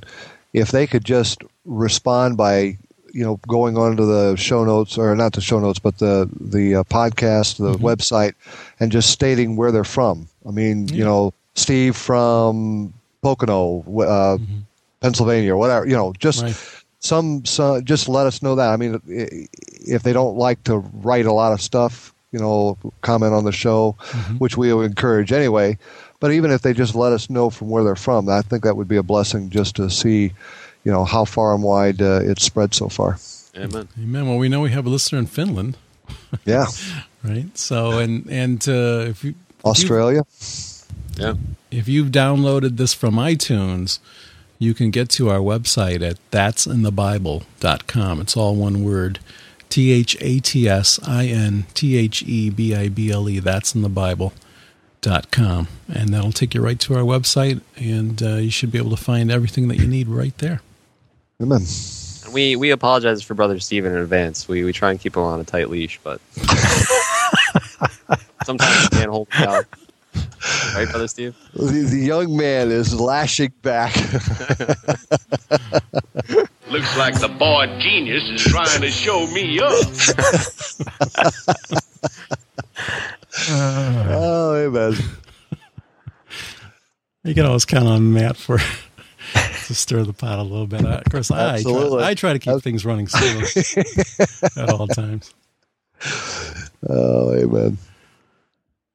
if 0.54 0.70
they 0.70 0.87
could 0.87 1.04
just 1.04 1.42
respond 1.70 2.36
by 2.36 2.76
you 3.12 3.24
know 3.24 3.40
going 3.48 3.76
onto 3.76 4.04
the 4.06 4.36
show 4.36 4.64
notes 4.64 4.98
or 4.98 5.14
not 5.16 5.32
the 5.32 5.40
show 5.40 5.58
notes, 5.60 5.78
but 5.78 5.98
the 5.98 6.28
the 6.40 6.76
uh, 6.76 6.84
podcast, 6.84 7.56
the 7.56 7.72
Mhm. 7.74 7.80
website, 7.80 8.34
and 8.78 8.92
just 8.92 9.10
stating 9.10 9.56
where 9.56 9.72
they're 9.72 9.84
from. 9.84 10.28
I 10.46 10.50
mean, 10.50 10.88
you 10.88 11.04
know, 11.04 11.32
Steve 11.54 11.96
from 11.96 12.92
Pocono, 13.22 13.80
uh, 13.86 14.36
Mhm. 14.38 14.62
Pennsylvania, 15.00 15.54
or 15.54 15.56
whatever. 15.56 15.86
You 15.86 15.96
know, 15.96 16.12
just 16.18 16.42
Right. 16.42 16.56
some, 17.00 17.44
some 17.44 17.84
just 17.84 18.08
let 18.08 18.26
us 18.26 18.42
know 18.42 18.54
that. 18.56 18.68
I 18.70 18.76
mean, 18.76 19.00
if 19.06 20.02
they 20.02 20.12
don't 20.12 20.36
like 20.36 20.62
to 20.64 20.78
write 21.02 21.26
a 21.26 21.32
lot 21.32 21.52
of 21.52 21.60
stuff, 21.60 22.12
you 22.32 22.38
know, 22.38 22.76
comment 23.02 23.32
on 23.34 23.44
the 23.44 23.52
show, 23.52 23.96
Mhm. 24.12 24.38
which 24.38 24.56
we 24.56 24.72
would 24.72 24.86
encourage 24.86 25.32
anyway. 25.32 25.78
But 26.20 26.32
even 26.32 26.50
if 26.50 26.60
they 26.62 26.74
just 26.74 26.94
let 26.94 27.12
us 27.12 27.28
know 27.30 27.48
from 27.50 27.70
where 27.70 27.82
they're 27.82 27.96
from, 27.96 28.28
I 28.28 28.42
think 28.42 28.62
that 28.64 28.76
would 28.76 28.88
be 28.88 28.96
a 28.96 29.02
blessing 29.02 29.48
just 29.50 29.74
to 29.76 29.88
see, 29.90 30.32
you 30.84 30.92
know, 30.92 31.04
how 31.04 31.25
far 31.25 31.54
and 31.54 31.62
wide 31.62 32.00
uh, 32.00 32.20
it's 32.22 32.44
spread 32.44 32.75
so 32.75 32.88
far. 32.88 33.18
Amen. 33.56 33.88
Amen. 33.99 34.28
Well, 34.28 34.38
we 34.38 34.49
know 34.49 34.60
we 34.60 34.70
have 34.70 34.87
a 34.87 34.90
listener 34.90 35.18
in 35.18 35.26
Finland, 35.26 35.76
Yeah, 36.44 36.66
right? 37.25 37.56
So 37.56 37.99
and 37.99 38.26
and 38.30 38.66
uh, 38.68 39.06
if 39.08 39.25
you 39.25 39.34
Australia. 39.64 40.25
Yeah. 41.16 41.34
if 41.70 41.87
you've 41.88 42.08
downloaded 42.10 42.76
this 42.78 42.94
from 42.94 43.16
iTunes, 43.16 43.99
you 44.58 44.72
can 44.72 44.90
get 44.90 45.10
to 45.10 45.28
our 45.28 45.38
website 45.40 46.08
at 46.08 46.18
that'sinthebible.com. 46.30 48.20
It's 48.20 48.37
all 48.37 48.54
one 48.54 48.84
word. 48.84 49.18
T 49.68 49.92
H 49.92 50.16
A 50.20 50.40
T 50.40 50.68
S 50.68 50.99
I 51.06 51.26
N 51.26 51.66
T 51.75 51.96
H 51.96 52.22
E 52.22 52.50
B 52.50 52.75
I 52.75 52.88
B 52.88 53.10
L 53.10 53.28
E. 53.28 53.38
That's 53.38 53.75
in 53.75 53.82
the 53.82 53.88
Bible.com. 53.88 55.68
And 55.92 56.14
that'll 56.14 56.32
take 56.32 56.54
you 56.54 56.60
right 56.62 56.80
to 56.80 56.94
our 56.94 57.02
website, 57.02 57.60
and 57.76 58.22
uh, 58.22 58.37
you 58.37 58.50
should 58.50 58.72
be 58.72 58.78
able 58.78 58.90
to 58.90 58.96
find 58.96 59.30
everything 59.30 59.68
that 59.68 59.76
you 59.76 59.87
need 59.87 60.08
right 60.08 60.37
there. 60.38 60.60
Amen. 61.40 61.62
And 62.25 62.35
we 62.35 62.56
we 62.56 62.70
apologize 62.70 63.23
for 63.23 63.35
Brother 63.35 63.59
Steven 63.61 63.92
in 63.92 63.99
advance. 63.99 64.47
We 64.47 64.64
we 64.64 64.73
try 64.73 64.90
and 64.90 65.00
keep 65.00 65.16
him 65.16 65.23
on 65.23 65.40
a 65.40 65.44
tight 65.44 65.70
leash, 65.70 65.99
but 66.02 66.20
sometimes 68.44 68.88
we 68.90 68.99
can't 68.99 69.11
hold 69.11 69.32
him 69.32 69.47
down. 69.47 69.64
Right, 70.75 70.88
Brother 70.88 71.09
Steve? 71.09 71.37
The, 71.54 71.64
the 71.64 71.99
young 71.99 72.37
man 72.37 72.70
is 72.70 72.99
lashing 72.99 73.52
back. 73.62 73.94
Looks 76.70 76.97
like 76.97 77.20
the 77.20 77.28
boy 77.28 77.66
genius 77.78 78.23
is 78.30 78.42
trying 78.44 78.80
to 78.80 78.90
show 78.90 79.26
me 79.28 79.61
up. 79.61 79.70
oh, 83.50 84.56
amen. 84.56 84.94
You 87.25 87.35
can 87.35 87.44
always 87.47 87.64
count 87.64 87.88
on 87.88 88.12
Matt 88.12 88.37
for 88.37 88.59
to 89.70 89.74
stir 89.76 90.02
the 90.02 90.12
pot 90.12 90.40
a 90.40 90.42
little 90.42 90.66
bit. 90.66 90.84
I, 90.84 90.96
of 90.96 91.04
course, 91.04 91.30
I 91.30 91.62
try, 91.62 92.08
I 92.08 92.14
try 92.14 92.32
to 92.32 92.40
keep 92.40 92.60
things 92.60 92.84
running 92.84 93.06
smooth 93.06 93.76
at 94.56 94.68
all 94.68 94.88
times. 94.88 95.32
Oh, 96.88 97.32
amen. 97.32 97.78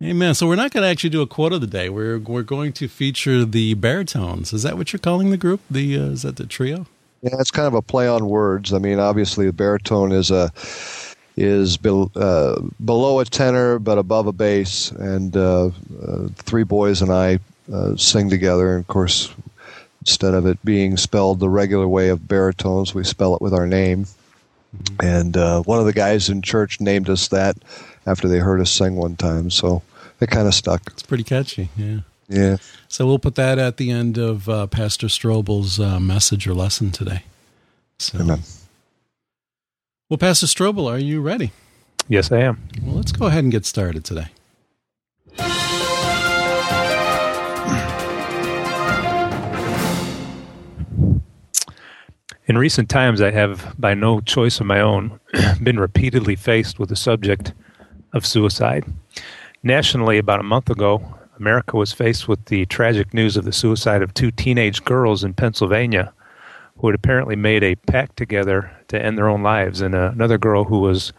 Amen. 0.04 0.36
So 0.36 0.48
we're 0.48 0.58
not 0.58 0.72
going 0.72 0.84
to 0.84 0.90
actually 0.90 1.12
do 1.12 1.22
a 1.22 1.28
quote 1.28 1.54
of 1.54 1.62
the 1.62 1.68
day. 1.68 1.88
We're 1.88 2.20
we're 2.20 2.44
going 2.44 2.74
to 2.74 2.90
feature 2.90 3.46
the 3.46 3.76
baritones. 3.76 4.52
Is 4.52 4.64
that 4.64 4.76
what 4.76 4.92
you're 4.92 5.00
calling 5.00 5.30
the 5.30 5.38
group? 5.38 5.62
The 5.72 5.98
uh, 5.98 6.04
is 6.08 6.24
that 6.24 6.36
the 6.36 6.46
trio? 6.46 6.88
Yeah, 7.22 7.36
it's 7.40 7.52
kind 7.52 7.68
of 7.68 7.74
a 7.74 7.82
play 7.82 8.08
on 8.08 8.28
words. 8.28 8.74
I 8.74 8.80
mean, 8.80 9.00
obviously, 9.00 9.46
the 9.46 9.54
baritone 9.54 10.12
is 10.12 10.30
a 10.30 10.52
is 11.38 11.78
bel 11.78 12.12
uh, 12.16 12.60
below 12.84 13.20
a 13.20 13.26
tenor 13.26 13.80
but 13.80 13.98
above 13.98 14.28
a 14.28 14.34
bass, 14.34 14.92
and 14.92 15.38
uh, 15.38 15.70
uh, 16.06 16.28
three 16.36 16.64
boys 16.64 17.02
and 17.02 17.12
I 17.12 17.40
uh, 17.72 17.96
sing 17.96 18.30
together. 18.30 18.76
And 18.76 18.82
of 18.82 18.88
course, 18.88 19.34
instead 20.06 20.36
of 20.36 20.46
it 20.46 20.64
being 20.64 20.98
spelled 20.98 21.40
the 21.40 21.50
regular 21.50 21.88
way 21.88 22.10
of 22.10 22.28
baritones, 22.28 22.94
we 22.94 23.04
spell 23.04 23.36
it 23.36 23.42
with 23.42 23.54
our 23.56 23.66
name. 23.66 24.06
And 25.00 25.36
uh, 25.36 25.64
one 25.64 25.80
of 25.80 25.86
the 25.86 25.94
guys 25.94 26.30
in 26.30 26.44
church 26.44 26.80
named 26.80 27.10
us 27.10 27.30
that 27.30 27.58
after 28.06 28.28
they 28.28 28.38
heard 28.38 28.62
us 28.62 28.70
sing 28.70 28.98
one 28.98 29.16
time, 29.16 29.50
so 29.50 29.82
it 30.20 30.30
kind 30.30 30.48
of 30.48 30.54
stuck. 30.54 30.82
It's 30.88 31.02
pretty 31.02 31.24
catchy. 31.24 31.70
Yeah. 31.76 32.00
Yeah. 32.28 32.58
So 32.88 33.08
we'll 33.08 33.20
put 33.20 33.36
that 33.36 33.58
at 33.58 33.78
the 33.78 33.90
end 33.90 34.18
of 34.18 34.48
uh, 34.48 34.68
Pastor 34.68 35.08
Strobel's 35.08 35.80
uh, 35.80 36.00
message 36.00 36.48
or 36.48 36.54
lesson 36.54 36.92
today. 36.92 37.24
So, 37.98 38.20
Amen. 38.20 38.42
well, 40.10 40.18
Pastor 40.18 40.46
Strobel, 40.46 40.92
are 40.92 41.00
you 41.00 41.22
ready? 41.22 41.52
Yes, 42.08 42.32
I 42.32 42.42
am. 42.42 42.62
Well, 42.84 42.96
let's 42.96 43.12
go 43.12 43.28
ahead 43.28 43.44
and 43.44 43.52
get 43.52 43.66
started 43.66 44.04
today. 44.04 44.28
In 52.48 52.60
recent 52.60 52.90
times, 52.90 53.24
I 53.24 53.32
have, 53.32 53.74
by 53.80 53.96
no 53.96 54.22
choice 54.22 54.60
of 54.60 54.68
my 54.68 54.80
own, 54.80 55.20
been 55.64 55.80
repeatedly 55.80 56.36
faced 56.36 56.78
with 56.78 56.90
the 56.90 56.96
subject 56.96 57.54
of 58.14 58.24
suicide. 58.24 58.86
Nationally, 59.64 60.20
about 60.20 60.40
a 60.40 60.44
month 60.44 60.70
ago, 60.70 61.16
America 61.40 61.76
was 61.76 61.92
faced 61.92 62.28
with 62.28 62.46
the 62.46 62.68
tragic 62.68 63.16
news 63.16 63.36
of 63.36 63.46
the 63.46 63.52
suicide 63.52 64.04
of 64.04 64.14
two 64.14 64.30
teenage 64.30 64.86
girls 64.86 65.24
in 65.24 65.34
Pennsylvania 65.34 66.14
who 66.78 66.88
had 66.88 66.96
apparently 66.96 67.36
made 67.36 67.64
a 67.64 67.76
pact 67.76 68.16
together 68.16 68.72
to 68.90 69.02
end 69.04 69.18
their 69.18 69.28
own 69.28 69.42
lives. 69.42 69.82
And 69.82 69.96
uh, 69.96 70.12
another 70.14 70.38
girl 70.38 70.66
who 70.66 70.80
was 70.80 71.14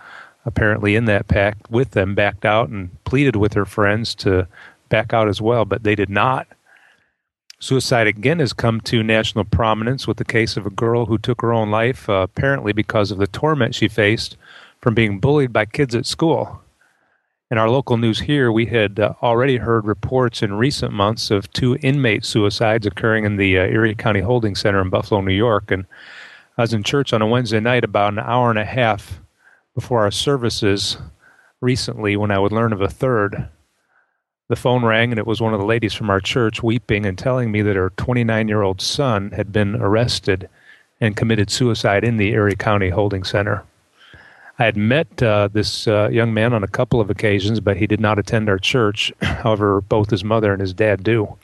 apparently 0.45 0.95
in 0.95 1.07
that 1.07 1.27
pact 1.27 1.69
with 1.71 1.91
them 1.91 2.15
backed 2.15 2.45
out 2.45 2.69
and 2.69 3.03
pleaded 3.03 3.35
with 3.35 3.55
her 3.55 3.65
friends 3.65 4.15
to 4.17 4.47
back 4.91 5.13
out 5.13 5.29
as 5.29 5.41
well, 5.41 5.65
but 5.65 5.83
they 5.83 5.97
did 5.97 6.11
not. 6.11 6.47
Suicide 7.59 8.07
again 8.07 8.39
has 8.39 8.53
come 8.53 8.83
to 8.83 9.03
national 9.03 9.45
prominence 9.45 10.07
with 10.07 10.19
the 10.19 10.25
case 10.25 10.57
of 10.57 10.67
a 10.67 10.71
girl 10.71 11.07
who 11.07 11.17
took 11.17 11.41
her 11.41 11.55
own 11.55 11.71
life, 11.71 12.09
uh, 12.09 12.15
apparently 12.15 12.73
because 12.73 13.11
of 13.11 13.19
the 13.19 13.27
torment 13.27 13.75
she 13.75 13.89
faced 13.89 14.37
from 14.81 14.95
being 14.95 15.19
bullied 15.19 15.53
by 15.53 15.65
kids 15.65 15.95
at 15.95 16.05
school. 16.05 16.61
In 17.51 17.59
our 17.59 17.71
local 17.71 17.97
news 17.97 18.21
here, 18.21 18.53
we 18.53 18.67
had 18.67 19.01
uh, 19.01 19.15
already 19.23 19.57
heard 19.57 19.87
reports 19.87 20.43
in 20.43 20.55
recent 20.55 20.93
months 20.93 21.31
of 21.31 21.51
two 21.53 21.77
inmate 21.77 22.25
suicides 22.25 22.87
occurring 22.87 23.25
in 23.25 23.37
the 23.37 23.59
uh, 23.59 23.63
Erie 23.63 23.95
County 23.95 24.21
Holding 24.21 24.55
Center 24.55 24.83
in 24.83 24.91
Buffalo, 24.91 25.23
New 25.23 25.33
York. 25.33 25.71
And 25.71 25.87
I 26.59 26.63
was 26.63 26.75
in 26.75 26.83
church 26.83 27.13
on 27.13 27.23
a 27.23 27.27
Wednesday 27.27 27.61
night 27.61 27.85
about 27.85 28.13
an 28.13 28.19
hour 28.19 28.51
and 28.51 28.59
a 28.59 28.65
half 28.65 29.21
before 29.75 30.03
our 30.03 30.11
services 30.11 30.99
recently 31.61 32.17
when 32.17 32.31
I 32.31 32.39
would 32.39 32.53
learn 32.53 32.75
of 32.75 32.83
a 32.83 32.89
third. 32.89 33.49
The 34.49 34.57
phone 34.57 34.85
rang, 34.85 35.11
and 35.11 35.19
it 35.19 35.27
was 35.27 35.41
one 35.41 35.55
of 35.55 35.61
the 35.61 35.67
ladies 35.67 35.93
from 35.93 36.09
our 36.09 36.21
church 36.21 36.63
weeping 36.63 37.05
and 37.05 37.19
telling 37.19 37.51
me 37.51 37.63
that 37.63 37.75
her 37.75 37.91
29 37.97 38.47
year 38.47 38.63
old 38.63 38.81
son 38.81 39.33
had 39.33 39.53
been 39.53 39.75
arrested 39.75 40.49
and 41.01 41.17
committed 41.17 41.51
suicide 41.51 42.05
in 42.05 42.17
the 42.17 42.31
Erie 42.31 42.55
County 42.55 42.89
Holding 42.89 43.25
Center. 43.25 43.65
I 44.59 44.65
had 44.65 44.77
met 44.77 45.21
uh, 45.21 45.49
this 45.53 45.89
uh, 45.89 46.09
young 46.13 46.33
man 46.33 46.55
on 46.55 46.63
a 46.63 46.69
couple 46.69 47.01
of 47.01 47.11
occasions, 47.11 47.59
but 47.59 47.77
he 47.77 47.89
did 47.89 48.01
not 48.01 48.21
attend 48.21 48.49
our 48.49 48.59
church. 48.59 49.13
However, 49.21 49.81
both 49.81 50.11
his 50.11 50.23
mother 50.23 50.53
and 50.53 50.61
his 50.61 50.73
dad 50.73 51.03
do. 51.03 51.37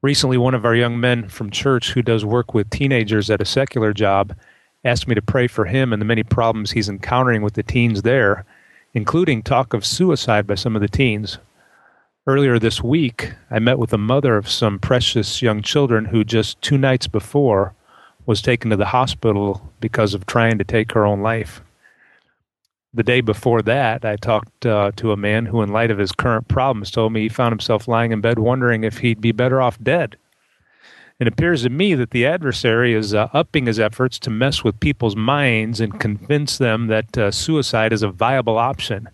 Recently, 0.00 0.38
one 0.38 0.54
of 0.54 0.64
our 0.64 0.76
young 0.76 1.00
men 1.00 1.28
from 1.28 1.50
church 1.50 1.90
who 1.90 2.02
does 2.02 2.24
work 2.24 2.54
with 2.54 2.70
teenagers 2.70 3.30
at 3.30 3.40
a 3.40 3.44
secular 3.44 3.92
job 3.92 4.32
asked 4.84 5.08
me 5.08 5.16
to 5.16 5.22
pray 5.22 5.48
for 5.48 5.64
him 5.64 5.92
and 5.92 6.00
the 6.00 6.06
many 6.06 6.22
problems 6.22 6.70
he's 6.70 6.88
encountering 6.88 7.42
with 7.42 7.54
the 7.54 7.64
teens 7.64 8.02
there, 8.02 8.44
including 8.94 9.42
talk 9.42 9.74
of 9.74 9.84
suicide 9.84 10.46
by 10.46 10.54
some 10.54 10.76
of 10.76 10.82
the 10.82 10.88
teens. 10.88 11.38
Earlier 12.28 12.58
this 12.58 12.82
week, 12.82 13.34
I 13.52 13.60
met 13.60 13.78
with 13.78 13.90
the 13.90 13.98
mother 13.98 14.36
of 14.36 14.50
some 14.50 14.80
precious 14.80 15.42
young 15.42 15.62
children 15.62 16.06
who 16.06 16.24
just 16.24 16.60
two 16.60 16.76
nights 16.76 17.06
before 17.06 17.72
was 18.26 18.42
taken 18.42 18.68
to 18.70 18.76
the 18.76 18.86
hospital 18.86 19.72
because 19.78 20.12
of 20.12 20.26
trying 20.26 20.58
to 20.58 20.64
take 20.64 20.90
her 20.90 21.06
own 21.06 21.20
life. 21.20 21.62
The 22.92 23.04
day 23.04 23.20
before 23.20 23.62
that, 23.62 24.04
I 24.04 24.16
talked 24.16 24.66
uh, 24.66 24.90
to 24.96 25.12
a 25.12 25.16
man 25.16 25.46
who, 25.46 25.62
in 25.62 25.68
light 25.68 25.92
of 25.92 25.98
his 25.98 26.10
current 26.10 26.48
problems, 26.48 26.90
told 26.90 27.12
me 27.12 27.20
he 27.20 27.28
found 27.28 27.52
himself 27.52 27.86
lying 27.86 28.10
in 28.10 28.20
bed 28.20 28.40
wondering 28.40 28.82
if 28.82 28.98
he'd 28.98 29.20
be 29.20 29.30
better 29.30 29.62
off 29.62 29.78
dead. 29.80 30.16
It 31.20 31.28
appears 31.28 31.62
to 31.62 31.70
me 31.70 31.94
that 31.94 32.10
the 32.10 32.26
adversary 32.26 32.92
is 32.92 33.14
uh, 33.14 33.28
upping 33.34 33.66
his 33.66 33.78
efforts 33.78 34.18
to 34.18 34.30
mess 34.30 34.64
with 34.64 34.80
people's 34.80 35.14
minds 35.14 35.80
and 35.80 36.00
convince 36.00 36.58
them 36.58 36.88
that 36.88 37.16
uh, 37.16 37.30
suicide 37.30 37.92
is 37.92 38.02
a 38.02 38.08
viable 38.08 38.58
option. 38.58 39.10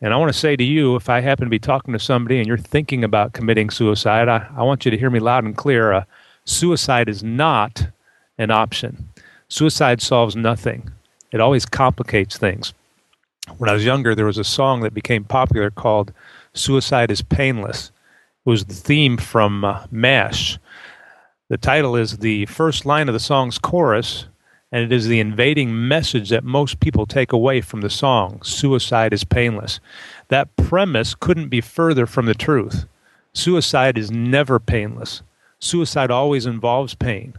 And 0.00 0.14
I 0.14 0.16
want 0.16 0.32
to 0.32 0.38
say 0.38 0.54
to 0.54 0.64
you, 0.64 0.94
if 0.94 1.08
I 1.08 1.20
happen 1.20 1.46
to 1.46 1.50
be 1.50 1.58
talking 1.58 1.92
to 1.92 1.98
somebody 1.98 2.38
and 2.38 2.46
you're 2.46 2.56
thinking 2.56 3.02
about 3.02 3.32
committing 3.32 3.68
suicide, 3.68 4.28
I, 4.28 4.46
I 4.56 4.62
want 4.62 4.84
you 4.84 4.90
to 4.92 4.98
hear 4.98 5.10
me 5.10 5.18
loud 5.18 5.44
and 5.44 5.56
clear. 5.56 5.92
Uh, 5.92 6.04
suicide 6.44 7.08
is 7.08 7.22
not 7.24 7.88
an 8.38 8.50
option. 8.50 9.08
Suicide 9.48 10.00
solves 10.00 10.36
nothing, 10.36 10.90
it 11.32 11.40
always 11.40 11.66
complicates 11.66 12.36
things. 12.36 12.74
When 13.56 13.70
I 13.70 13.72
was 13.72 13.84
younger, 13.84 14.14
there 14.14 14.26
was 14.26 14.38
a 14.38 14.44
song 14.44 14.82
that 14.82 14.92
became 14.92 15.24
popular 15.24 15.70
called 15.70 16.12
Suicide 16.52 17.10
is 17.10 17.22
Painless. 17.22 17.90
It 18.44 18.50
was 18.50 18.66
the 18.66 18.74
theme 18.74 19.16
from 19.16 19.64
uh, 19.64 19.86
MASH. 19.90 20.58
The 21.48 21.56
title 21.56 21.96
is 21.96 22.18
the 22.18 22.44
first 22.46 22.84
line 22.84 23.08
of 23.08 23.14
the 23.14 23.20
song's 23.20 23.58
chorus, 23.58 24.26
and 24.70 24.84
it 24.84 24.92
is 24.92 25.06
the 25.06 25.20
invading 25.20 25.88
message 25.88 26.28
that 26.30 26.44
most 26.44 26.80
people 26.80 27.06
take 27.06 27.32
away 27.32 27.60
from 27.60 27.80
the 27.80 27.90
song 27.90 28.40
Suicide 28.42 29.12
is 29.12 29.24
Painless. 29.24 29.80
That 30.28 30.54
premise 30.56 31.14
couldn't 31.14 31.48
be 31.48 31.60
further 31.60 32.06
from 32.06 32.26
the 32.26 32.34
truth. 32.34 32.84
Suicide 33.32 33.96
is 33.96 34.10
never 34.10 34.58
painless. 34.58 35.22
Suicide 35.58 36.10
always 36.10 36.46
involves 36.46 36.94
pain. 36.94 37.34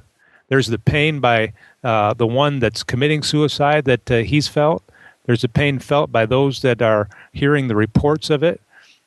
There's 0.47 0.67
the 0.67 0.79
pain 0.79 1.19
by 1.19 1.53
uh, 1.83 2.13
the 2.15 2.27
one 2.27 2.59
that's 2.59 2.83
committing 2.83 3.21
suicide 3.21 3.85
that 3.85 4.09
uh, 4.09 4.17
he's 4.17 4.47
felt. 4.47 4.83
There's 5.25 5.43
the 5.43 5.49
pain 5.49 5.77
felt 5.77 6.11
by 6.11 6.25
those 6.25 6.61
that 6.63 6.81
are 6.81 7.07
hearing 7.31 7.67
the 7.67 7.75
reports 7.75 8.29
of 8.29 8.41
it. 8.43 8.59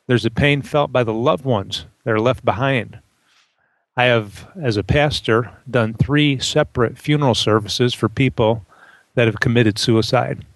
There's 0.06 0.22
the 0.22 0.30
pain 0.30 0.62
felt 0.62 0.92
by 0.92 1.02
the 1.02 1.14
loved 1.14 1.44
ones 1.44 1.86
that 2.04 2.12
are 2.12 2.20
left 2.20 2.44
behind. 2.44 3.00
I 3.96 4.04
have, 4.04 4.48
as 4.60 4.78
a 4.78 4.82
pastor, 4.82 5.50
done 5.70 5.92
three 5.94 6.38
separate 6.38 6.96
funeral 6.96 7.34
services 7.34 7.92
for 7.92 8.08
people 8.08 8.64
that 9.14 9.26
have 9.26 9.40
committed 9.40 9.78
suicide. 9.78 10.46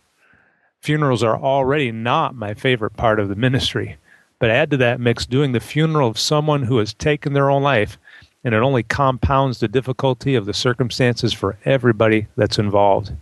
Funerals 0.80 1.22
are 1.22 1.36
already 1.38 1.92
not 1.92 2.34
my 2.34 2.54
favorite 2.54 2.96
part 2.96 3.20
of 3.20 3.28
the 3.28 3.34
ministry, 3.34 3.96
but 4.38 4.50
add 4.50 4.70
to 4.70 4.76
that 4.78 5.00
mix 5.00 5.26
doing 5.26 5.52
the 5.52 5.60
funeral 5.60 6.08
of 6.08 6.18
someone 6.18 6.62
who 6.62 6.78
has 6.78 6.94
taken 6.94 7.34
their 7.34 7.50
own 7.50 7.62
life, 7.62 7.98
and 8.42 8.54
it 8.54 8.62
only 8.62 8.82
compounds 8.82 9.60
the 9.60 9.68
difficulty 9.68 10.34
of 10.34 10.46
the 10.46 10.54
circumstances 10.54 11.34
for 11.34 11.58
everybody 11.66 12.28
that's 12.36 12.58
involved. 12.58 13.12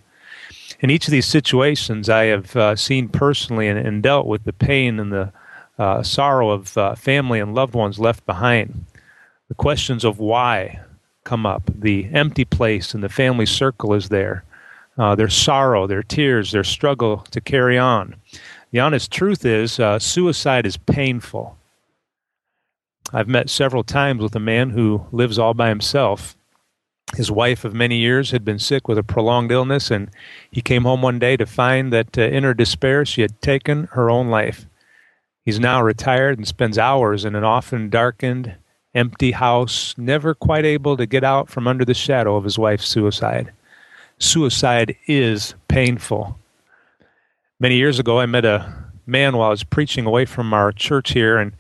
In 0.79 0.91
each 0.91 1.09
of 1.09 1.13
these 1.13 1.27
situations, 1.27 2.09
I 2.09 2.25
have 2.27 2.55
uh, 2.55 2.77
seen 2.77 3.09
personally 3.09 3.67
and, 3.67 3.79
and, 3.79 4.03
dealt 4.03 4.27
with 4.27 4.45
the 4.45 4.53
pain 4.53 5.01
and 5.01 5.13
the 5.13 5.33
uh, 5.79 6.03
sorrow 6.03 6.51
of 6.51 6.77
uh, 6.77 6.95
family 6.95 7.41
and 7.41 7.55
loved 7.55 7.75
ones 7.75 7.99
left 7.99 8.27
behind. 8.27 8.85
The 9.55 9.63
questions 9.63 10.03
of 10.03 10.19
why 10.19 10.81
come 11.23 11.47
up. 11.47 11.71
The 11.73 12.09
empty 12.13 12.45
place 12.45 12.93
in 12.93 13.03
the 13.03 13.09
family 13.09 13.47
circle 13.47 13.95
is 13.95 14.09
there. 14.09 14.43
Uh, 14.99 15.15
their 15.15 15.29
sorrow, 15.29 15.87
their 15.87 16.03
tears, 16.03 16.51
their 16.51 16.65
struggle 16.65 17.19
to 17.31 17.41
carry 17.41 17.79
on. 17.79 18.17
The 18.73 18.81
honest 18.81 19.13
truth 19.13 19.45
is, 19.45 19.79
uh, 19.79 20.01
suicide 20.01 20.67
is 20.67 20.77
painful. 20.77 21.57
I've 23.13 23.29
met 23.29 23.49
several 23.49 23.85
times 23.85 24.21
with 24.21 24.35
a 24.35 24.41
man 24.41 24.71
who 24.71 25.07
lives 25.13 25.39
all 25.39 25.55
by 25.55 25.69
himself. 25.69 26.37
His 27.17 27.31
wife 27.31 27.65
of 27.65 27.73
many 27.73 27.99
years 27.99 28.33
had 28.33 28.45
been 28.45 28.59
sick 28.59 28.89
with 28.89 28.99
a 28.99 29.05
prolonged 29.05 29.53
illness, 29.53 29.89
and 29.89 30.11
he 30.51 30.63
came 30.63 30.83
home 30.83 31.01
one 31.01 31.21
day 31.21 31.37
to 31.37 31.47
find 31.47 31.93
that 31.93 32.19
uh, 32.19 32.23
in 32.23 32.43
her 32.43 32.55
despair 32.55 33.07
she 33.07 33.21
had 33.21 33.41
taken 33.41 33.85
her 33.93 34.11
own 34.11 34.31
life. 34.31 34.67
He's 35.45 35.61
now 35.61 35.81
retired 35.81 36.39
and 36.39 36.49
spends 36.49 36.77
hours 36.77 37.25
in 37.25 37.37
an 37.37 37.45
often 37.45 37.89
darkened, 37.89 38.57
empty 38.95 39.33
house, 39.33 39.95
never 39.99 40.35
quite 40.35 40.65
able 40.65 40.97
to 40.97 41.07
get 41.07 41.25
out 41.25 41.49
from 41.49 41.67
under 41.67 41.85
the 41.85 41.95
shadow 41.95 42.37
of 42.37 42.45
his 42.45 42.59
wife's 42.59 42.89
suicide. 42.89 43.53
Suicide 44.19 44.97
is 45.07 45.55
painful. 45.69 46.39
Many 47.59 47.77
years 47.77 47.99
ago, 47.99 48.21
I 48.21 48.27
met 48.27 48.45
a 48.45 48.73
man 49.07 49.37
while 49.37 49.49
I 49.49 49.51
was 49.51 49.65
preaching 49.65 50.07
away 50.07 50.25
from 50.25 50.55
our 50.55 50.73
church 50.73 51.13
here, 51.13 51.39
and 51.39 51.53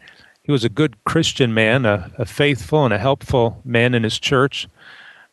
he 0.42 0.52
was 0.52 0.64
a 0.64 0.68
good 0.68 1.02
Christian 1.04 1.52
man, 1.52 1.84
a, 1.84 2.10
a 2.18 2.24
faithful 2.24 2.84
and 2.84 2.94
a 2.94 2.98
helpful 2.98 3.60
man 3.64 3.94
in 3.94 4.02
his 4.02 4.18
church. 4.18 4.68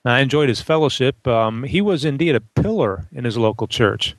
And 0.03 0.13
I 0.13 0.19
enjoyed 0.21 0.49
his 0.49 0.61
fellowship. 0.61 1.27
Um, 1.27 1.63
he 1.63 1.81
was 1.81 2.05
indeed 2.05 2.35
a 2.35 2.41
pillar 2.41 3.05
in 3.11 3.25
his 3.25 3.37
local 3.37 3.67
church. 3.67 4.15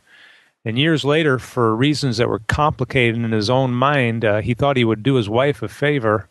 And 0.64 0.78
years 0.78 1.04
later, 1.04 1.40
for 1.40 1.74
reasons 1.74 2.18
that 2.18 2.28
were 2.28 2.40
complicated 2.46 3.16
in 3.16 3.32
his 3.32 3.50
own 3.50 3.72
mind, 3.72 4.24
uh, 4.24 4.40
he 4.40 4.54
thought 4.54 4.76
he 4.76 4.84
would 4.84 5.02
do 5.02 5.14
his 5.14 5.28
wife 5.28 5.60
a 5.62 5.68
favor 5.68 6.28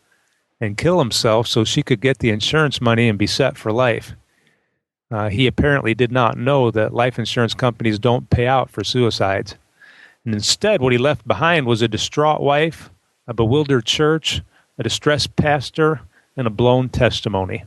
and 0.62 0.78
kill 0.78 1.00
himself 1.00 1.48
so 1.48 1.64
she 1.64 1.82
could 1.82 2.00
get 2.00 2.20
the 2.20 2.30
insurance 2.30 2.80
money 2.80 3.10
and 3.10 3.18
be 3.18 3.28
set 3.28 3.58
for 3.58 3.72
life. 3.72 4.14
Uh, 5.10 5.28
he 5.28 5.48
apparently 5.48 5.94
did 5.94 6.12
not 6.12 6.38
know 6.38 6.72
that 6.72 6.94
life 6.94 7.20
insurance 7.20 7.54
companies 7.54 8.00
don't 8.00 8.30
pay 8.30 8.48
out 8.48 8.70
for 8.70 8.84
suicides. 8.84 9.56
And 10.24 10.34
instead, 10.34 10.80
what 10.80 10.94
he 10.94 10.98
left 10.98 11.28
behind 11.28 11.66
was 11.66 11.82
a 11.82 11.88
distraught 11.88 12.42
wife, 12.42 12.90
a 13.28 13.34
bewildered 13.34 13.86
church, 13.86 14.42
a 14.78 14.84
distressed 14.84 15.36
pastor, 15.36 16.02
and 16.38 16.48
a 16.48 16.52
blown 16.52 16.88
testimony. 16.88 17.66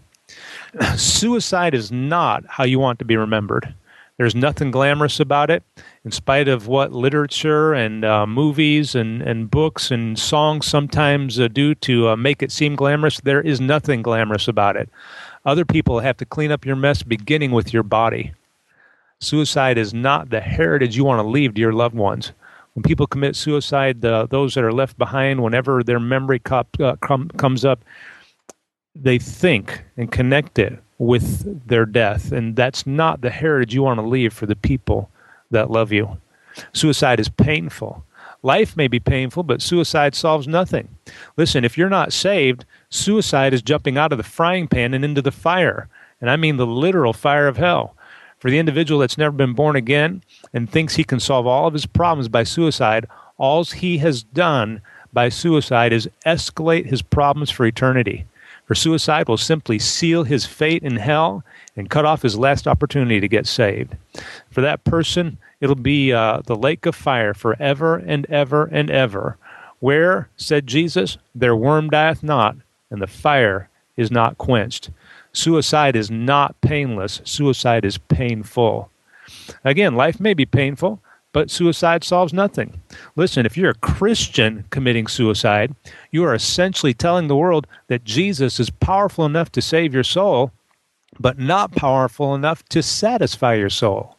Suicide 0.97 1.75
is 1.75 1.93
not 1.93 2.45
how 2.47 2.65
you 2.65 2.79
want 2.79 2.99
to 3.01 3.05
be 3.05 3.17
remembered. 3.17 3.75
There's 4.17 4.35
nothing 4.37 4.71
glamorous 4.71 5.19
about 5.19 5.51
it, 5.51 5.65
in 6.05 6.13
spite 6.13 6.47
of 6.47 6.69
what 6.69 6.93
literature 6.93 7.75
and 7.75 8.05
uh, 8.05 8.27
movies 8.27 8.95
and, 8.95 9.21
and 9.21 9.51
books 9.51 9.91
and 9.91 10.17
songs 10.17 10.67
sometimes 10.67 11.41
uh, 11.41 11.49
do 11.49 11.75
to 11.77 12.11
uh, 12.11 12.17
make 12.17 12.41
it 12.41 12.53
seem 12.53 12.77
glamorous. 12.77 13.21
There 13.21 13.41
is 13.41 13.61
nothing 13.61 14.03
glamorous 14.03 14.47
about 14.47 14.77
it. 14.77 14.89
Other 15.45 15.65
people 15.65 15.99
have 15.99 16.17
to 16.19 16.25
clean 16.25 16.53
up 16.53 16.65
your 16.65 16.77
mess, 16.77 17.03
beginning 17.03 17.51
with 17.51 17.73
your 17.73 17.83
body. 17.83 18.33
Suicide 19.21 19.79
is 19.79 19.93
not 19.93 20.31
the 20.31 20.41
heritage 20.41 20.97
you 20.97 21.05
want 21.05 21.19
to 21.19 21.29
leave 21.29 21.55
to 21.55 21.61
your 21.61 21.73
loved 21.73 21.97
ones. 21.97 22.33
When 22.75 22.85
people 22.85 23.09
commit 23.09 23.35
suicide, 23.35 24.01
those 24.01 24.55
that 24.55 24.65
are 24.65 24.73
left 24.73 24.97
behind, 24.97 25.43
whenever 25.43 25.83
their 25.83 26.01
memory 26.01 26.39
cop, 26.39 26.69
uh, 26.81 26.97
com- 27.01 27.31
comes 27.37 27.65
up, 27.65 27.85
they 28.95 29.19
think 29.19 29.85
and 29.97 30.11
connect 30.11 30.59
it 30.59 30.79
with 31.05 31.67
their 31.69 31.85
death. 31.85 32.33
And 32.33 32.57
that's 32.57 32.87
not 32.87 33.21
the 33.21 33.31
heritage 33.31 33.75
you 33.75 33.83
want 33.83 34.01
to 34.01 34.07
leave 34.07 34.33
for 34.33 34.47
the 34.47 34.57
people 34.57 35.11
that 35.51 35.71
love 35.71 35.93
you. 35.93 36.19
Suicide 36.73 37.21
is 37.21 37.29
painful. 37.29 38.05
Life 38.43 38.77
may 38.77 38.89
be 38.89 39.01
painful, 39.01 39.43
but 39.43 39.63
suicide 39.63 40.15
solves 40.15 40.47
nothing. 40.47 40.89
Listen, 41.37 41.65
if 41.65 41.79
you're 41.79 41.89
not 41.89 42.13
saved, 42.13 42.65
suicide 42.91 43.55
is 43.55 43.63
jumping 43.63 43.97
out 43.97 44.13
of 44.13 44.19
the 44.19 44.25
frying 44.25 44.69
pan 44.69 44.95
and 44.95 45.05
into 45.05 45.23
the 45.23 45.33
fire. 45.33 45.89
And 46.21 46.31
I 46.31 46.37
mean 46.37 46.57
the 46.57 46.67
literal 46.67 47.13
fire 47.13 47.49
of 47.49 47.57
hell. 47.57 47.97
For 48.39 48.51
the 48.51 48.59
individual 48.59 49.01
that's 49.01 49.19
never 49.19 49.35
been 49.35 49.55
born 49.55 49.77
again 49.77 50.23
and 50.53 50.69
thinks 50.69 50.97
he 50.97 51.05
can 51.05 51.21
solve 51.21 51.47
all 51.47 51.67
of 51.67 51.73
his 51.73 51.87
problems 51.87 52.29
by 52.29 52.45
suicide, 52.45 53.07
all 53.39 53.65
he 53.65 53.99
has 53.99 54.23
done 54.23 54.83
by 55.13 55.31
suicide 55.31 55.93
is 55.93 56.09
escalate 56.27 56.87
his 56.87 57.03
problems 57.03 57.51
for 57.51 57.65
eternity 57.65 58.27
for 58.65 58.75
suicide 58.75 59.29
will 59.29 59.37
simply 59.37 59.79
seal 59.79 60.25
his 60.25 60.47
fate 60.47 60.83
in 60.83 60.97
hell 60.97 61.45
and 61.77 61.91
cut 61.91 62.05
off 62.05 62.23
his 62.23 62.39
last 62.39 62.67
opportunity 62.67 63.21
to 63.21 63.29
get 63.29 63.47
saved. 63.47 63.97
For 64.51 64.61
that 64.61 64.85
person, 64.85 65.39
it'll 65.61 65.75
be 65.75 66.13
uh, 66.13 66.43
the 66.47 66.57
lake 66.57 66.87
of 66.87 66.95
fire 66.95 67.35
forever 67.35 67.97
and 67.97 68.27
ever 68.27 68.65
and 68.67 68.91
ever, 68.91 69.37
where, 69.81 70.29
said 70.37 70.67
Jesus, 70.67 71.19
their 71.35 71.57
worm 71.57 71.91
dieth 71.91 72.23
not, 72.23 72.57
and 72.91 73.03
the 73.03 73.07
fire 73.07 73.69
is 73.97 74.11
not 74.11 74.39
quenched. 74.39 74.91
Suicide 75.33 75.97
is 75.97 76.11
not 76.11 76.59
painless, 76.61 77.21
suicide 77.25 77.85
is 77.85 77.99
painful. 77.99 78.91
Again, 79.65 79.95
life 79.95 80.21
may 80.21 80.33
be 80.33 80.47
painful, 80.47 81.01
but 81.35 81.51
suicide 81.51 82.05
solves 82.05 82.33
nothing. 82.33 82.81
Listen, 83.17 83.45
if 83.45 83.57
you're 83.57 83.73
a 83.73 83.75
Christian 83.75 84.65
committing 84.71 85.09
suicide, 85.09 85.75
you 86.13 86.25
are 86.25 86.33
essentially 86.33 86.95
telling 86.95 87.27
the 87.27 87.37
world 87.37 87.67
that 87.89 88.05
Jesus 88.05 88.61
is 88.61 88.71
powerful 88.71 89.27
enough 89.27 89.51
to 89.53 89.61
save 89.61 89.93
your 89.93 90.05
soul, 90.05 90.53
but 91.19 91.37
not 91.37 91.73
powerful 91.73 92.37
enough 92.37 92.65
to 92.69 92.85
satisfy 92.85 93.55
your 93.55 93.69
soul. 93.69 94.17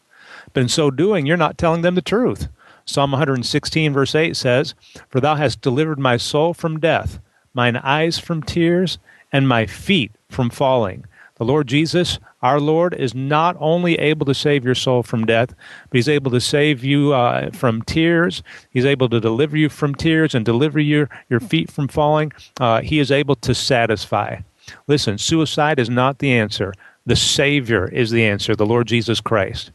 But 0.54 0.63
in 0.63 0.67
so 0.67 0.91
doing, 0.91 1.25
you're 1.25 1.38
not 1.38 1.58
telling 1.58 1.84
them 1.84 1.95
the 1.95 2.01
truth. 2.01 2.49
Psalm 2.84 3.12
116, 3.12 3.93
verse 3.93 4.13
8 4.13 4.36
says, 4.36 4.75
For 5.08 5.21
thou 5.21 5.36
hast 5.36 5.62
delivered 5.62 5.97
my 5.97 6.17
soul 6.17 6.54
from 6.54 6.82
death, 6.82 7.19
mine 7.54 7.78
eyes 7.78 8.19
from 8.19 8.43
tears, 8.43 8.97
and 9.32 9.47
my 9.47 9.65
feet 9.65 10.12
from 10.30 10.49
falling. 10.49 11.06
The 11.36 11.45
Lord 11.45 11.67
Jesus, 11.67 12.19
our 12.45 12.60
Lord, 12.60 12.93
is 12.93 13.15
not 13.15 13.58
only 13.60 13.97
able 13.97 14.25
to 14.27 14.36
save 14.36 14.63
your 14.63 14.75
soul 14.75 15.01
from 15.01 15.25
death, 15.25 15.49
but 15.89 15.95
He's 15.97 16.08
able 16.08 16.29
to 16.29 16.39
save 16.39 16.84
you 16.84 17.12
uh, 17.13 17.49
from 17.51 17.81
tears. 17.81 18.43
He's 18.69 18.86
able 18.86 19.10
to 19.10 19.19
deliver 19.19 19.58
you 19.58 19.67
from 19.67 19.95
tears 19.95 20.36
and 20.36 20.45
deliver 20.45 20.79
your, 20.79 21.10
your 21.27 21.39
feet 21.39 21.71
from 21.71 21.88
falling. 21.88 22.31
Uh, 22.60 22.81
he 22.81 22.99
is 22.99 23.10
able 23.12 23.36
to 23.38 23.55
satisfy. 23.55 24.41
Listen, 24.86 25.17
suicide 25.17 25.79
is 25.79 25.89
not 25.89 26.19
the 26.19 26.31
answer. 26.34 26.71
The 27.08 27.15
Savior 27.15 27.88
is 27.88 28.12
the 28.12 28.23
answer, 28.23 28.55
the 28.55 28.65
Lord 28.65 28.88
Jesus 28.88 29.19
Christ. 29.21 29.71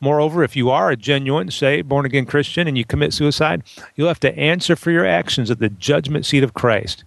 Moreover, 0.00 0.44
if 0.44 0.54
you 0.54 0.70
are 0.70 0.90
a 0.90 0.96
genuine, 0.96 1.50
say, 1.50 1.82
born 1.82 2.06
again 2.06 2.26
Christian 2.26 2.68
and 2.68 2.78
you 2.78 2.84
commit 2.84 3.12
suicide, 3.12 3.64
you'll 3.96 4.08
have 4.08 4.20
to 4.20 4.38
answer 4.38 4.76
for 4.76 4.92
your 4.92 5.06
actions 5.06 5.50
at 5.50 5.58
the 5.58 5.68
judgment 5.68 6.26
seat 6.26 6.44
of 6.44 6.54
Christ. 6.54 7.02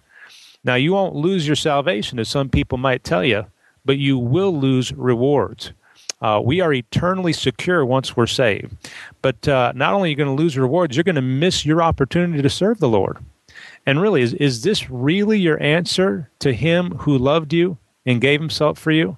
Now, 0.64 0.74
you 0.74 0.92
won't 0.92 1.14
lose 1.14 1.46
your 1.46 1.56
salvation, 1.56 2.18
as 2.18 2.28
some 2.28 2.50
people 2.50 2.76
might 2.76 3.04
tell 3.04 3.24
you 3.24 3.46
but 3.88 3.96
you 3.96 4.18
will 4.18 4.54
lose 4.54 4.92
rewards. 4.92 5.72
Uh, 6.20 6.42
we 6.44 6.60
are 6.60 6.74
eternally 6.74 7.32
secure 7.32 7.86
once 7.86 8.14
we're 8.14 8.26
saved. 8.26 8.76
But 9.22 9.48
uh, 9.48 9.72
not 9.74 9.94
only 9.94 10.08
are 10.08 10.10
you 10.10 10.16
going 10.16 10.36
to 10.36 10.42
lose 10.42 10.58
rewards, 10.58 10.94
you're 10.94 11.04
going 11.04 11.14
to 11.14 11.22
miss 11.22 11.64
your 11.64 11.80
opportunity 11.80 12.42
to 12.42 12.50
serve 12.50 12.80
the 12.80 12.88
Lord. 12.88 13.16
And 13.86 14.02
really, 14.02 14.20
is, 14.20 14.34
is 14.34 14.62
this 14.62 14.90
really 14.90 15.38
your 15.38 15.58
answer 15.62 16.28
to 16.40 16.52
Him 16.52 16.90
who 16.98 17.16
loved 17.16 17.54
you 17.54 17.78
and 18.04 18.20
gave 18.20 18.40
Himself 18.40 18.78
for 18.78 18.90
you? 18.90 19.16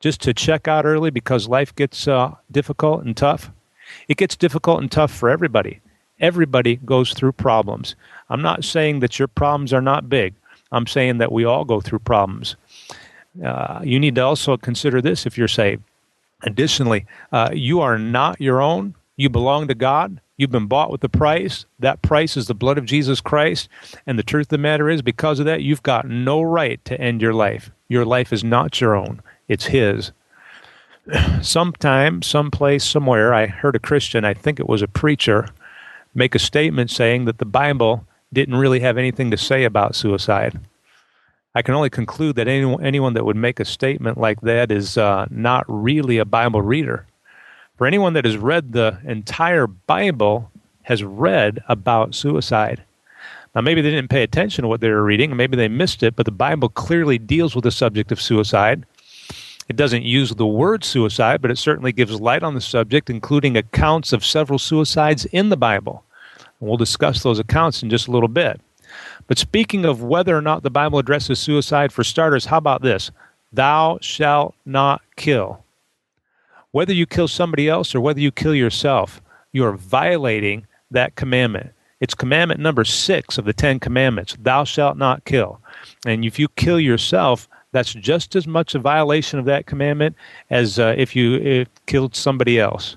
Just 0.00 0.22
to 0.22 0.32
check 0.32 0.66
out 0.66 0.86
early 0.86 1.10
because 1.10 1.46
life 1.46 1.74
gets 1.76 2.08
uh, 2.08 2.34
difficult 2.50 3.04
and 3.04 3.14
tough? 3.14 3.50
It 4.08 4.16
gets 4.16 4.36
difficult 4.36 4.80
and 4.80 4.90
tough 4.90 5.12
for 5.12 5.28
everybody. 5.28 5.80
Everybody 6.18 6.76
goes 6.76 7.12
through 7.12 7.32
problems. 7.32 7.94
I'm 8.30 8.40
not 8.40 8.64
saying 8.64 9.00
that 9.00 9.18
your 9.18 9.28
problems 9.28 9.74
are 9.74 9.82
not 9.82 10.08
big. 10.08 10.32
I'm 10.72 10.86
saying 10.86 11.18
that 11.18 11.32
we 11.32 11.44
all 11.44 11.66
go 11.66 11.82
through 11.82 12.00
problems. 12.00 12.56
Uh, 13.44 13.80
you 13.82 13.98
need 14.00 14.14
to 14.16 14.20
also 14.20 14.56
consider 14.56 15.00
this 15.00 15.26
if 15.26 15.38
you're 15.38 15.48
saved. 15.48 15.82
Additionally, 16.42 17.06
uh, 17.32 17.50
you 17.52 17.80
are 17.80 17.98
not 17.98 18.40
your 18.40 18.60
own. 18.60 18.94
You 19.16 19.28
belong 19.28 19.68
to 19.68 19.74
God. 19.74 20.20
You've 20.36 20.52
been 20.52 20.66
bought 20.66 20.90
with 20.90 21.02
a 21.02 21.08
price. 21.08 21.66
That 21.80 22.00
price 22.00 22.36
is 22.36 22.46
the 22.46 22.54
blood 22.54 22.78
of 22.78 22.84
Jesus 22.84 23.20
Christ. 23.20 23.68
And 24.06 24.18
the 24.18 24.22
truth 24.22 24.46
of 24.46 24.50
the 24.50 24.58
matter 24.58 24.88
is, 24.88 25.02
because 25.02 25.40
of 25.40 25.46
that, 25.46 25.62
you've 25.62 25.82
got 25.82 26.08
no 26.08 26.40
right 26.40 26.82
to 26.84 27.00
end 27.00 27.20
your 27.20 27.34
life. 27.34 27.70
Your 27.88 28.04
life 28.04 28.32
is 28.32 28.44
not 28.44 28.80
your 28.80 28.94
own, 28.94 29.20
it's 29.48 29.66
His. 29.66 30.12
Sometime, 31.42 32.22
someplace, 32.22 32.84
somewhere, 32.84 33.34
I 33.34 33.46
heard 33.46 33.74
a 33.74 33.80
Christian, 33.80 34.24
I 34.24 34.34
think 34.34 34.60
it 34.60 34.68
was 34.68 34.82
a 34.82 34.88
preacher, 34.88 35.48
make 36.14 36.34
a 36.34 36.38
statement 36.38 36.90
saying 36.90 37.24
that 37.24 37.38
the 37.38 37.46
Bible 37.46 38.06
didn't 38.32 38.56
really 38.56 38.80
have 38.80 38.98
anything 38.98 39.30
to 39.30 39.38
say 39.38 39.64
about 39.64 39.96
suicide. 39.96 40.60
I 41.54 41.62
can 41.62 41.74
only 41.74 41.90
conclude 41.90 42.36
that 42.36 42.48
anyone, 42.48 42.84
anyone 42.84 43.14
that 43.14 43.24
would 43.24 43.36
make 43.36 43.58
a 43.58 43.64
statement 43.64 44.18
like 44.18 44.40
that 44.42 44.70
is 44.70 44.98
uh, 44.98 45.26
not 45.30 45.64
really 45.66 46.18
a 46.18 46.24
Bible 46.24 46.62
reader. 46.62 47.06
For 47.76 47.86
anyone 47.86 48.12
that 48.14 48.24
has 48.24 48.36
read 48.36 48.72
the 48.72 48.98
entire 49.04 49.66
Bible, 49.66 50.50
has 50.82 51.04
read 51.04 51.62
about 51.68 52.14
suicide. 52.14 52.82
Now, 53.54 53.60
maybe 53.60 53.82
they 53.82 53.90
didn't 53.90 54.10
pay 54.10 54.22
attention 54.22 54.62
to 54.62 54.68
what 54.68 54.80
they 54.80 54.88
were 54.88 55.02
reading, 55.02 55.34
maybe 55.36 55.56
they 55.56 55.68
missed 55.68 56.02
it, 56.02 56.16
but 56.16 56.26
the 56.26 56.32
Bible 56.32 56.68
clearly 56.68 57.18
deals 57.18 57.54
with 57.54 57.64
the 57.64 57.70
subject 57.70 58.10
of 58.10 58.20
suicide. 58.20 58.84
It 59.68 59.76
doesn't 59.76 60.04
use 60.04 60.30
the 60.30 60.46
word 60.46 60.82
suicide, 60.82 61.42
but 61.42 61.50
it 61.50 61.58
certainly 61.58 61.92
gives 61.92 62.20
light 62.20 62.42
on 62.42 62.54
the 62.54 62.60
subject, 62.60 63.10
including 63.10 63.56
accounts 63.56 64.12
of 64.14 64.24
several 64.24 64.58
suicides 64.58 65.26
in 65.26 65.50
the 65.50 65.56
Bible. 65.58 66.04
And 66.60 66.68
we'll 66.68 66.78
discuss 66.78 67.22
those 67.22 67.38
accounts 67.38 67.82
in 67.82 67.90
just 67.90 68.08
a 68.08 68.10
little 68.10 68.28
bit. 68.28 68.60
But 69.28 69.38
speaking 69.38 69.84
of 69.84 70.02
whether 70.02 70.36
or 70.36 70.42
not 70.42 70.64
the 70.64 70.70
Bible 70.70 70.98
addresses 70.98 71.38
suicide, 71.38 71.92
for 71.92 72.02
starters, 72.02 72.46
how 72.46 72.56
about 72.56 72.82
this? 72.82 73.12
Thou 73.52 73.98
shalt 74.00 74.54
not 74.66 75.02
kill. 75.16 75.62
Whether 76.72 76.92
you 76.92 77.06
kill 77.06 77.28
somebody 77.28 77.68
else 77.68 77.94
or 77.94 78.00
whether 78.00 78.20
you 78.20 78.32
kill 78.32 78.54
yourself, 78.54 79.22
you 79.52 79.64
are 79.64 79.76
violating 79.76 80.66
that 80.90 81.14
commandment. 81.14 81.70
It's 82.00 82.14
commandment 82.14 82.60
number 82.60 82.84
six 82.84 83.38
of 83.38 83.44
the 83.44 83.52
Ten 83.52 83.80
Commandments 83.80 84.36
Thou 84.40 84.64
shalt 84.64 84.96
not 84.96 85.24
kill. 85.24 85.60
And 86.06 86.24
if 86.24 86.38
you 86.38 86.48
kill 86.48 86.80
yourself, 86.80 87.48
that's 87.72 87.92
just 87.92 88.34
as 88.36 88.46
much 88.46 88.74
a 88.74 88.78
violation 88.78 89.38
of 89.38 89.44
that 89.46 89.66
commandment 89.66 90.16
as 90.50 90.78
uh, 90.78 90.94
if 90.96 91.14
you 91.14 91.34
if 91.36 91.68
killed 91.86 92.14
somebody 92.14 92.58
else. 92.58 92.96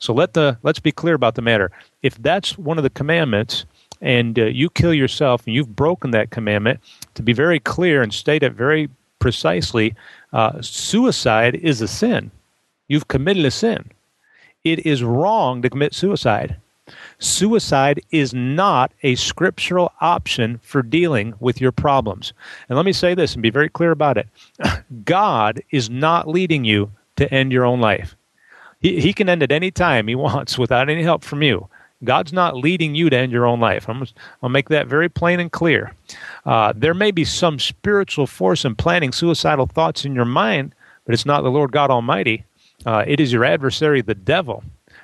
So 0.00 0.12
let 0.12 0.32
the 0.32 0.58
let's 0.62 0.80
be 0.80 0.92
clear 0.92 1.14
about 1.14 1.34
the 1.34 1.42
matter. 1.42 1.70
If 2.02 2.16
that's 2.16 2.58
one 2.58 2.78
of 2.78 2.84
the 2.84 2.90
commandments, 2.90 3.64
and 4.00 4.38
uh, 4.38 4.44
you 4.46 4.70
kill 4.70 4.94
yourself, 4.94 5.46
and 5.46 5.54
you've 5.54 5.74
broken 5.74 6.10
that 6.12 6.30
commandment, 6.30 6.80
to 7.14 7.22
be 7.22 7.32
very 7.32 7.60
clear 7.60 8.02
and 8.02 8.12
state 8.12 8.42
it 8.42 8.52
very 8.52 8.88
precisely, 9.18 9.94
uh, 10.32 10.60
suicide 10.60 11.56
is 11.56 11.80
a 11.80 11.88
sin. 11.88 12.30
You've 12.88 13.08
committed 13.08 13.44
a 13.44 13.50
sin. 13.50 13.90
It 14.64 14.84
is 14.86 15.02
wrong 15.02 15.62
to 15.62 15.70
commit 15.70 15.94
suicide. 15.94 16.56
Suicide 17.18 18.00
is 18.10 18.32
not 18.32 18.92
a 19.02 19.14
scriptural 19.16 19.92
option 20.00 20.58
for 20.62 20.82
dealing 20.82 21.34
with 21.40 21.60
your 21.60 21.72
problems. 21.72 22.32
And 22.68 22.76
let 22.76 22.86
me 22.86 22.92
say 22.92 23.14
this 23.14 23.34
and 23.34 23.42
be 23.42 23.50
very 23.50 23.68
clear 23.68 23.90
about 23.90 24.16
it 24.16 24.28
God 25.04 25.62
is 25.70 25.90
not 25.90 26.28
leading 26.28 26.64
you 26.64 26.90
to 27.16 27.32
end 27.32 27.52
your 27.52 27.64
own 27.64 27.80
life. 27.80 28.16
He, 28.80 29.00
he 29.00 29.12
can 29.12 29.28
end 29.28 29.42
at 29.42 29.52
any 29.52 29.70
time 29.70 30.08
he 30.08 30.14
wants 30.28 30.58
without 30.58 30.88
any 30.88 31.02
help 31.02 31.24
from 31.24 31.42
you. 31.42 31.68
God's 32.04 32.32
not 32.32 32.56
leading 32.56 32.94
you 32.94 33.10
to 33.10 33.16
end 33.16 33.32
your 33.32 33.46
own 33.46 33.58
life. 33.58 33.88
I'm, 33.88 34.06
I'll 34.42 34.48
make 34.48 34.68
that 34.68 34.86
very 34.86 35.08
plain 35.08 35.40
and 35.40 35.50
clear. 35.50 35.92
Uh, 36.46 36.72
there 36.76 36.94
may 36.94 37.10
be 37.10 37.24
some 37.24 37.58
spiritual 37.58 38.26
force 38.26 38.64
in 38.64 38.76
planting 38.76 39.12
suicidal 39.12 39.66
thoughts 39.66 40.04
in 40.04 40.14
your 40.14 40.24
mind, 40.24 40.74
but 41.04 41.14
it's 41.14 41.26
not 41.26 41.42
the 41.42 41.50
Lord 41.50 41.72
God 41.72 41.90
Almighty. 41.90 42.44
Uh, 42.86 43.04
it 43.06 43.18
is 43.18 43.32
your 43.32 43.44
adversary, 43.44 44.00
the 44.00 44.14
devil. 44.14 44.62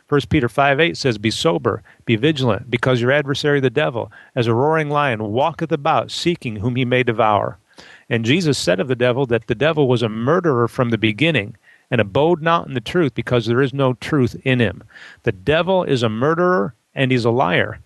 1 0.09 0.21
Peter 0.29 0.49
5 0.49 0.81
8 0.81 0.97
says, 0.97 1.19
Be 1.19 1.31
sober, 1.31 1.83
be 2.05 2.15
vigilant, 2.15 2.71
because 2.71 3.01
your 3.01 3.11
adversary, 3.11 3.59
the 3.59 3.71
devil, 3.71 4.13
as 4.37 4.47
a 4.47 4.55
roaring 4.55 4.91
lion, 4.91 5.33
walketh 5.33 5.73
about, 5.73 6.11
seeking 6.11 6.57
whom 6.57 6.77
he 6.77 6.85
may 6.85 7.03
devour. 7.03 7.59
And 8.09 8.25
Jesus 8.25 8.59
said 8.59 8.79
of 8.79 8.87
the 8.89 8.95
devil 8.95 9.27
that 9.27 9.49
the 9.49 9.55
devil 9.55 9.89
was 9.89 10.03
a 10.03 10.09
murderer 10.09 10.69
from 10.69 10.91
the 10.91 10.99
beginning 10.99 11.57
and 11.91 12.01
abode 12.01 12.43
not 12.43 12.67
in 12.67 12.75
the 12.75 12.81
truth 12.81 13.15
because 13.15 13.47
there 13.47 13.63
is 13.63 13.75
no 13.75 13.95
truth 13.95 14.37
in 14.45 14.61
him. 14.61 14.85
The 15.23 15.33
devil 15.33 15.85
is 15.85 16.03
a 16.03 16.09
murderer 16.09 16.75
and 16.95 17.11
he's 17.11 17.25
a 17.25 17.31
liar. 17.31 17.79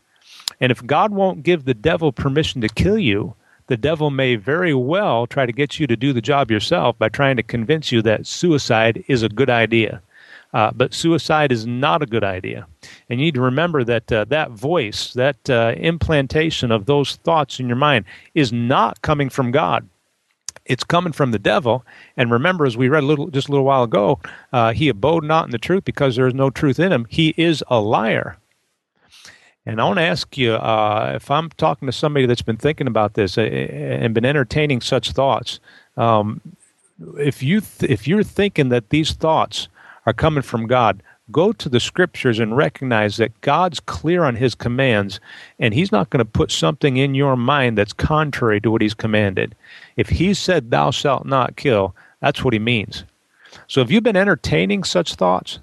And 0.61 0.73
if 0.73 0.85
God 0.85 1.13
won't 1.13 1.43
give 1.43 1.65
the 1.65 1.75
devil 1.75 2.13
permission 2.13 2.61
to 2.61 2.69
kill 2.69 2.99
you, 2.99 3.35
the 3.69 3.77
devil 3.77 4.11
may 4.11 4.37
very 4.37 4.75
well 4.75 5.27
try 5.27 5.47
to 5.47 5.53
get 5.53 5.79
you 5.79 5.87
to 5.87 5.97
do 5.97 6.13
the 6.13 6.23
job 6.23 6.51
yourself 6.51 6.99
by 6.99 7.09
trying 7.09 7.37
to 7.37 7.43
convince 7.43 7.93
you 7.93 8.03
that 8.03 8.27
suicide 8.27 9.05
is 9.09 9.23
a 9.23 9.29
good 9.29 9.51
idea. 9.51 10.01
Uh, 10.55 10.71
but 10.75 10.95
suicide 10.95 11.53
is 11.53 11.67
not 11.67 12.03
a 12.03 12.07
good 12.07 12.25
idea. 12.25 12.67
And 13.09 13.21
you 13.21 13.27
need 13.27 13.35
to 13.35 13.43
remember 13.43 13.85
that 13.85 14.11
uh, 14.11 14.25
that 14.27 14.51
voice, 14.53 15.13
that 15.13 15.51
uh, 15.51 15.75
implantation 15.77 16.73
of 16.73 16.87
those 16.87 17.17
thoughts 17.17 17.61
in 17.61 17.69
your 17.69 17.77
mind, 17.77 18.07
is 18.35 18.51
not 18.51 19.03
coming 19.03 19.29
from 19.29 19.51
God. 19.51 19.87
It's 20.65 20.85
coming 20.85 21.13
from 21.13 21.33
the 21.33 21.39
devil. 21.39 21.85
And 22.17 22.31
remember, 22.31 22.65
as 22.65 22.79
we 22.79 22.89
read 22.89 23.03
a 23.03 23.07
little, 23.07 23.29
just 23.29 23.49
a 23.49 23.51
little 23.51 23.67
while 23.67 23.83
ago, 23.83 24.21
uh, 24.53 24.73
he 24.73 24.89
abode 24.89 25.25
not 25.25 25.45
in 25.45 25.51
the 25.51 25.59
truth 25.59 25.85
because 25.85 26.17
there 26.17 26.27
is 26.27 26.35
no 26.35 26.49
truth 26.49 26.79
in 26.79 26.93
him. 26.93 27.07
He 27.11 27.35
is 27.37 27.63
a 27.69 27.81
liar. 27.81 28.39
And 29.69 29.83
I 29.83 29.85
want 29.85 29.99
to 29.99 30.03
ask 30.05 30.39
you 30.39 30.55
uh, 30.55 31.13
if 31.17 31.31
I'm 31.31 31.51
talking 31.51 31.85
to 31.85 31.93
somebody 31.93 32.25
that's 32.25 32.41
been 32.41 32.57
thinking 32.57 32.87
about 32.87 33.13
this 33.13 33.37
uh, 33.37 33.43
and 33.43 34.15
been 34.15 34.25
entertaining 34.25 34.81
such 34.81 35.13
thoughts, 35.13 35.61
um, 35.99 36.41
if 37.19 37.43
you 37.43 37.61
th- 37.61 37.93
if 37.93 38.09
you're 38.09 38.23
thinking 38.23 38.71
that 38.71 38.89
these 38.89 39.13
thoughts 39.13 39.69
are 40.07 40.15
coming 40.15 40.41
from 40.41 40.69
God, 40.69 41.03
go 41.31 41.53
to 41.53 41.69
the 41.69 41.81
scriptures 41.81 42.39
and 42.39 42.57
recognize 42.57 43.19
that 43.19 43.39
God's 43.43 43.79
clear 43.79 44.25
on 44.25 44.37
his 44.37 44.55
commands 44.55 45.21
and 45.59 45.75
he's 45.75 45.93
not 45.93 46.09
going 46.09 46.25
to 46.25 46.33
put 46.33 46.51
something 46.51 46.97
in 46.97 47.15
your 47.15 47.37
mind 47.37 47.77
that's 47.77 47.93
contrary 47.93 48.63
to 48.63 48.71
what 48.71 48.81
he's 48.81 48.95
commanded. 48.95 49.55
If 49.99 50.09
he 50.09 50.33
said 50.33 50.71
thou 50.71 50.93
shalt 50.93 51.27
not 51.27 51.57
kill, 51.57 51.95
that's 52.23 52.43
what 52.43 52.55
he 52.55 52.59
means. 52.59 53.05
So 53.67 53.83
if 53.83 53.91
you've 53.91 54.03
been 54.03 54.17
entertaining 54.17 54.85
such 54.85 55.17
thoughts, 55.17 55.59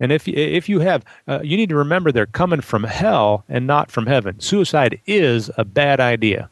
and 0.00 0.12
if 0.12 0.28
if 0.28 0.68
you 0.68 0.80
have, 0.80 1.04
uh, 1.26 1.40
you 1.42 1.56
need 1.56 1.68
to 1.70 1.76
remember 1.76 2.12
they're 2.12 2.26
coming 2.26 2.60
from 2.60 2.84
hell 2.84 3.44
and 3.48 3.66
not 3.66 3.90
from 3.90 4.06
heaven. 4.06 4.38
Suicide 4.40 5.00
is 5.06 5.50
a 5.56 5.64
bad 5.64 6.00
idea. 6.00 6.50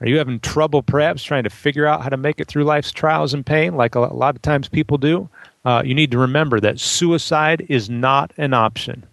Are 0.00 0.08
you 0.08 0.18
having 0.18 0.40
trouble, 0.40 0.82
perhaps, 0.82 1.22
trying 1.22 1.44
to 1.44 1.50
figure 1.50 1.86
out 1.86 2.02
how 2.02 2.08
to 2.08 2.16
make 2.16 2.40
it 2.40 2.48
through 2.48 2.64
life's 2.64 2.92
trials 2.92 3.32
and 3.32 3.46
pain, 3.46 3.76
like 3.76 3.94
a 3.94 4.00
lot 4.00 4.34
of 4.34 4.42
times 4.42 4.68
people 4.68 4.98
do? 4.98 5.28
Uh, 5.64 5.82
you 5.84 5.94
need 5.94 6.10
to 6.10 6.18
remember 6.18 6.60
that 6.60 6.80
suicide 6.80 7.64
is 7.68 7.88
not 7.88 8.32
an 8.36 8.52
option. 8.52 9.06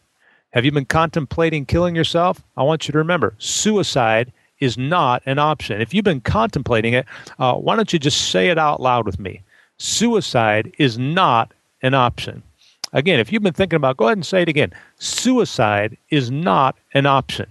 Have 0.53 0.65
you 0.65 0.71
been 0.71 0.85
contemplating 0.85 1.65
killing 1.65 1.95
yourself? 1.95 2.43
I 2.57 2.63
want 2.63 2.87
you 2.87 2.91
to 2.91 2.97
remember 2.97 3.35
suicide 3.37 4.33
is 4.59 4.77
not 4.77 5.23
an 5.25 5.39
option. 5.39 5.81
If 5.81 5.93
you've 5.93 6.03
been 6.03 6.21
contemplating 6.21 6.93
it, 6.93 7.05
uh, 7.39 7.53
why 7.53 7.75
don't 7.75 7.93
you 7.93 7.99
just 7.99 8.31
say 8.31 8.49
it 8.49 8.57
out 8.57 8.81
loud 8.81 9.05
with 9.05 9.19
me? 9.19 9.41
Suicide 9.77 10.73
is 10.77 10.97
not 10.97 11.53
an 11.81 11.93
option. 11.93 12.43
Again, 12.93 13.19
if 13.19 13.31
you've 13.31 13.43
been 13.43 13.53
thinking 13.53 13.77
about, 13.77 13.97
go 13.97 14.05
ahead 14.05 14.17
and 14.17 14.25
say 14.25 14.41
it 14.41 14.49
again. 14.49 14.73
Suicide 14.97 15.97
is 16.09 16.29
not 16.29 16.75
an 16.93 17.05
option. 17.05 17.47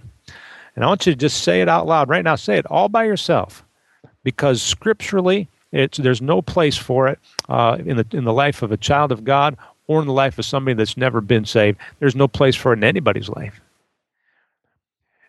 And 0.75 0.85
I 0.85 0.87
want 0.87 1.05
you 1.05 1.13
to 1.13 1.17
just 1.17 1.43
say 1.43 1.61
it 1.61 1.69
out 1.69 1.87
loud 1.87 2.09
right 2.09 2.23
now. 2.23 2.35
Say 2.35 2.57
it 2.57 2.65
all 2.67 2.89
by 2.89 3.05
yourself. 3.05 3.63
Because 4.23 4.61
scripturally, 4.61 5.47
it's, 5.71 5.97
there's 5.97 6.21
no 6.21 6.41
place 6.41 6.77
for 6.77 7.07
it 7.07 7.19
uh, 7.49 7.77
in, 7.83 7.97
the, 7.97 8.05
in 8.11 8.23
the 8.23 8.33
life 8.33 8.61
of 8.61 8.71
a 8.71 8.77
child 8.77 9.11
of 9.11 9.23
God 9.23 9.57
or 9.87 9.99
in 9.99 10.07
the 10.07 10.13
life 10.13 10.37
of 10.37 10.45
somebody 10.45 10.75
that's 10.75 10.95
never 10.95 11.21
been 11.21 11.45
saved. 11.45 11.79
There's 11.99 12.15
no 12.15 12.27
place 12.27 12.55
for 12.55 12.71
it 12.71 12.77
in 12.77 12.83
anybody's 12.83 13.29
life. 13.29 13.59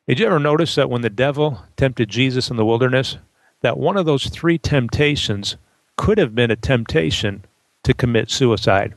Did 0.07 0.21
you 0.21 0.27
ever 0.27 0.39
notice 0.39 0.75
that 0.75 0.91
when 0.91 1.03
the 1.03 1.11
devil 1.11 1.65
tempted 1.77 2.09
Jesus 2.09 2.51
in 2.51 2.57
the 2.57 2.65
wilderness, 2.65 3.17
that 3.63 3.79
one 3.79 3.97
of 3.97 4.05
those 4.05 4.27
three 4.27 4.59
temptations 4.59 5.57
could 5.97 6.19
have 6.19 6.35
been 6.35 6.51
a 6.51 6.57
temptation 6.57 7.45
to 7.85 7.95
commit 7.95 8.31
suicide? 8.31 8.95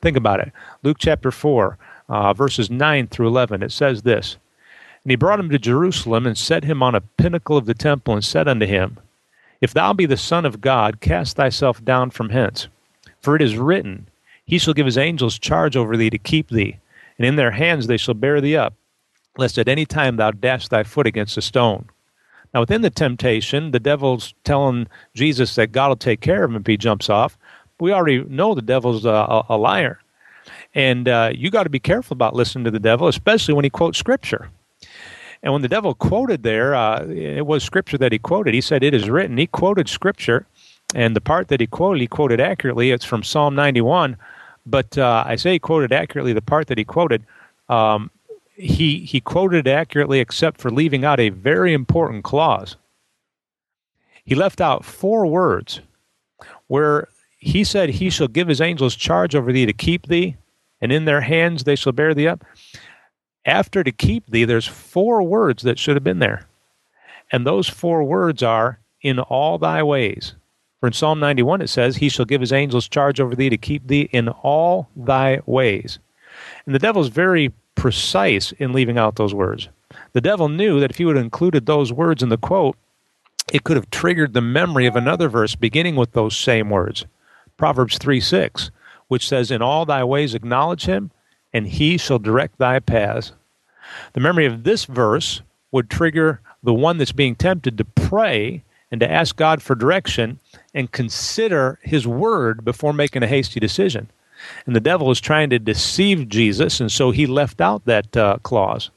Think 0.00 0.16
about 0.16 0.40
it. 0.40 0.52
Luke 0.82 0.98
chapter 0.98 1.30
4, 1.30 1.78
uh, 2.08 2.32
verses 2.32 2.70
9 2.70 3.08
through 3.08 3.28
11, 3.28 3.62
it 3.62 3.72
says 3.72 4.02
this 4.02 4.36
And 5.04 5.10
he 5.10 5.16
brought 5.16 5.40
him 5.40 5.50
to 5.50 5.58
Jerusalem 5.58 6.26
and 6.26 6.36
set 6.36 6.64
him 6.64 6.82
on 6.82 6.94
a 6.94 7.00
pinnacle 7.00 7.56
of 7.56 7.66
the 7.66 7.74
temple 7.74 8.14
and 8.14 8.24
said 8.24 8.48
unto 8.48 8.66
him, 8.66 8.98
If 9.60 9.74
thou 9.74 9.92
be 9.92 10.06
the 10.06 10.16
Son 10.16 10.44
of 10.44 10.60
God, 10.60 11.00
cast 11.00 11.36
thyself 11.36 11.84
down 11.84 12.10
from 12.10 12.30
hence. 12.30 12.68
For 13.20 13.34
it 13.34 13.42
is 13.42 13.56
written, 13.56 14.06
He 14.44 14.58
shall 14.58 14.74
give 14.74 14.86
his 14.86 14.98
angels 14.98 15.38
charge 15.38 15.76
over 15.76 15.96
thee 15.96 16.10
to 16.10 16.18
keep 16.18 16.48
thee, 16.48 16.78
and 17.18 17.26
in 17.26 17.36
their 17.36 17.52
hands 17.52 17.86
they 17.86 17.96
shall 17.96 18.14
bear 18.14 18.40
thee 18.40 18.56
up, 18.56 18.74
lest 19.36 19.58
at 19.58 19.68
any 19.68 19.86
time 19.86 20.16
thou 20.16 20.30
dash 20.30 20.68
thy 20.68 20.84
foot 20.84 21.06
against 21.06 21.36
a 21.36 21.42
stone. 21.42 21.88
Now, 22.54 22.60
within 22.60 22.82
the 22.82 22.90
temptation, 22.90 23.72
the 23.72 23.80
devil's 23.80 24.34
telling 24.44 24.88
Jesus 25.14 25.54
that 25.56 25.72
God 25.72 25.88
will 25.88 25.96
take 25.96 26.20
care 26.20 26.44
of 26.44 26.50
him 26.50 26.56
if 26.56 26.66
he 26.66 26.76
jumps 26.76 27.10
off 27.10 27.37
we 27.80 27.92
already 27.92 28.24
know 28.24 28.54
the 28.54 28.62
devil's 28.62 29.04
a, 29.04 29.44
a 29.48 29.56
liar. 29.56 30.00
And 30.74 31.08
uh, 31.08 31.32
you 31.34 31.50
got 31.50 31.64
to 31.64 31.70
be 31.70 31.80
careful 31.80 32.14
about 32.14 32.34
listening 32.34 32.64
to 32.64 32.70
the 32.70 32.80
devil, 32.80 33.08
especially 33.08 33.54
when 33.54 33.64
he 33.64 33.70
quotes 33.70 33.98
scripture. 33.98 34.50
And 35.42 35.52
when 35.52 35.62
the 35.62 35.68
devil 35.68 35.94
quoted 35.94 36.42
there, 36.42 36.74
uh, 36.74 37.06
it 37.06 37.46
was 37.46 37.62
scripture 37.62 37.98
that 37.98 38.12
he 38.12 38.18
quoted. 38.18 38.54
He 38.54 38.60
said, 38.60 38.82
It 38.82 38.94
is 38.94 39.08
written. 39.08 39.38
He 39.38 39.46
quoted 39.46 39.88
scripture. 39.88 40.46
And 40.94 41.14
the 41.14 41.20
part 41.20 41.48
that 41.48 41.60
he 41.60 41.66
quoted, 41.66 42.00
he 42.00 42.06
quoted 42.06 42.40
accurately. 42.40 42.90
It's 42.90 43.04
from 43.04 43.22
Psalm 43.22 43.54
91. 43.54 44.16
But 44.66 44.98
uh, 44.98 45.24
I 45.26 45.36
say 45.36 45.52
he 45.52 45.58
quoted 45.58 45.92
accurately. 45.92 46.32
The 46.32 46.42
part 46.42 46.66
that 46.68 46.78
he 46.78 46.84
quoted, 46.84 47.24
um, 47.68 48.10
he, 48.54 49.00
he 49.00 49.20
quoted 49.20 49.68
accurately 49.68 50.18
except 50.18 50.60
for 50.60 50.70
leaving 50.70 51.04
out 51.04 51.20
a 51.20 51.28
very 51.28 51.72
important 51.72 52.24
clause. 52.24 52.76
He 54.24 54.34
left 54.34 54.60
out 54.60 54.84
four 54.84 55.26
words 55.26 55.80
where 56.66 57.08
he 57.38 57.64
said, 57.64 57.90
He 57.90 58.10
shall 58.10 58.28
give 58.28 58.48
his 58.48 58.60
angels 58.60 58.94
charge 58.94 59.34
over 59.34 59.52
thee 59.52 59.66
to 59.66 59.72
keep 59.72 60.06
thee, 60.06 60.36
and 60.80 60.92
in 60.92 61.04
their 61.04 61.20
hands 61.20 61.64
they 61.64 61.76
shall 61.76 61.92
bear 61.92 62.14
thee 62.14 62.28
up. 62.28 62.44
After 63.44 63.82
to 63.82 63.92
keep 63.92 64.26
thee, 64.26 64.44
there's 64.44 64.66
four 64.66 65.22
words 65.22 65.62
that 65.62 65.78
should 65.78 65.96
have 65.96 66.04
been 66.04 66.18
there. 66.18 66.46
And 67.30 67.46
those 67.46 67.68
four 67.68 68.04
words 68.04 68.42
are 68.42 68.80
in 69.00 69.18
all 69.18 69.58
thy 69.58 69.82
ways. 69.82 70.34
For 70.80 70.86
in 70.88 70.92
Psalm 70.92 71.20
91 71.20 71.62
it 71.62 71.68
says, 71.68 71.96
He 71.96 72.08
shall 72.08 72.24
give 72.24 72.40
his 72.40 72.52
angels 72.52 72.88
charge 72.88 73.20
over 73.20 73.34
thee 73.34 73.50
to 73.50 73.56
keep 73.56 73.86
thee 73.86 74.08
in 74.12 74.28
all 74.28 74.88
thy 74.96 75.40
ways. 75.46 75.98
And 76.66 76.74
the 76.74 76.78
devil's 76.80 77.08
very 77.08 77.52
precise 77.74 78.52
in 78.52 78.72
leaving 78.72 78.98
out 78.98 79.16
those 79.16 79.34
words. 79.34 79.68
The 80.12 80.20
devil 80.20 80.48
knew 80.48 80.80
that 80.80 80.90
if 80.90 80.98
he 80.98 81.04
would 81.04 81.16
have 81.16 81.24
included 81.24 81.66
those 81.66 81.92
words 81.92 82.22
in 82.22 82.28
the 82.28 82.36
quote, 82.36 82.76
it 83.52 83.64
could 83.64 83.76
have 83.76 83.90
triggered 83.90 84.34
the 84.34 84.40
memory 84.40 84.86
of 84.86 84.96
another 84.96 85.28
verse 85.28 85.54
beginning 85.54 85.96
with 85.96 86.12
those 86.12 86.36
same 86.36 86.68
words. 86.68 87.06
Proverbs 87.58 87.98
3 87.98 88.20
6, 88.20 88.70
which 89.08 89.28
says, 89.28 89.50
In 89.50 89.60
all 89.60 89.84
thy 89.84 90.02
ways 90.04 90.34
acknowledge 90.34 90.86
him, 90.86 91.10
and 91.52 91.66
he 91.66 91.98
shall 91.98 92.18
direct 92.18 92.56
thy 92.58 92.78
paths. 92.78 93.32
The 94.14 94.20
memory 94.20 94.46
of 94.46 94.64
this 94.64 94.86
verse 94.86 95.42
would 95.70 95.90
trigger 95.90 96.40
the 96.62 96.72
one 96.72 96.96
that's 96.96 97.12
being 97.12 97.34
tempted 97.34 97.76
to 97.76 97.84
pray 97.84 98.62
and 98.90 99.00
to 99.00 99.10
ask 99.10 99.36
God 99.36 99.60
for 99.60 99.74
direction 99.74 100.38
and 100.72 100.90
consider 100.90 101.78
his 101.82 102.06
word 102.06 102.64
before 102.64 102.92
making 102.92 103.22
a 103.22 103.26
hasty 103.26 103.60
decision. 103.60 104.08
And 104.64 104.74
the 104.74 104.80
devil 104.80 105.10
is 105.10 105.20
trying 105.20 105.50
to 105.50 105.58
deceive 105.58 106.28
Jesus, 106.28 106.80
and 106.80 106.90
so 106.90 107.10
he 107.10 107.26
left 107.26 107.60
out 107.60 107.84
that 107.84 108.16
uh, 108.16 108.38
clause. 108.42 108.90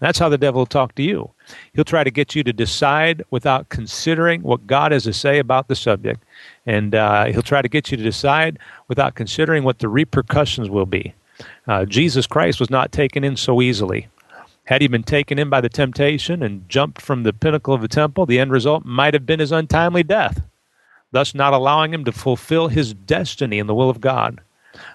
That's 0.00 0.18
how 0.18 0.28
the 0.28 0.38
devil 0.38 0.60
will 0.60 0.66
talk 0.66 0.94
to 0.96 1.02
you. 1.02 1.30
He'll 1.72 1.84
try 1.84 2.04
to 2.04 2.10
get 2.10 2.34
you 2.34 2.42
to 2.44 2.52
decide 2.52 3.24
without 3.30 3.68
considering 3.68 4.42
what 4.42 4.66
God 4.66 4.92
has 4.92 5.04
to 5.04 5.12
say 5.12 5.38
about 5.38 5.68
the 5.68 5.76
subject. 5.76 6.22
And 6.66 6.94
uh, 6.94 7.26
he'll 7.26 7.42
try 7.42 7.62
to 7.62 7.68
get 7.68 7.90
you 7.90 7.96
to 7.96 8.02
decide 8.02 8.58
without 8.88 9.14
considering 9.14 9.64
what 9.64 9.78
the 9.78 9.88
repercussions 9.88 10.68
will 10.68 10.86
be. 10.86 11.14
Uh, 11.66 11.84
Jesus 11.84 12.26
Christ 12.26 12.60
was 12.60 12.70
not 12.70 12.92
taken 12.92 13.24
in 13.24 13.36
so 13.36 13.62
easily. 13.62 14.08
Had 14.64 14.80
he 14.80 14.88
been 14.88 15.02
taken 15.02 15.38
in 15.38 15.50
by 15.50 15.60
the 15.60 15.68
temptation 15.68 16.42
and 16.42 16.68
jumped 16.68 17.00
from 17.00 17.24
the 17.24 17.32
pinnacle 17.32 17.74
of 17.74 17.82
the 17.82 17.88
temple, 17.88 18.26
the 18.26 18.38
end 18.38 18.52
result 18.52 18.84
might 18.84 19.14
have 19.14 19.26
been 19.26 19.40
his 19.40 19.52
untimely 19.52 20.02
death, 20.02 20.40
thus 21.10 21.34
not 21.34 21.52
allowing 21.52 21.92
him 21.92 22.04
to 22.04 22.12
fulfill 22.12 22.68
his 22.68 22.94
destiny 22.94 23.58
in 23.58 23.66
the 23.66 23.74
will 23.74 23.90
of 23.90 24.00
God. 24.00 24.40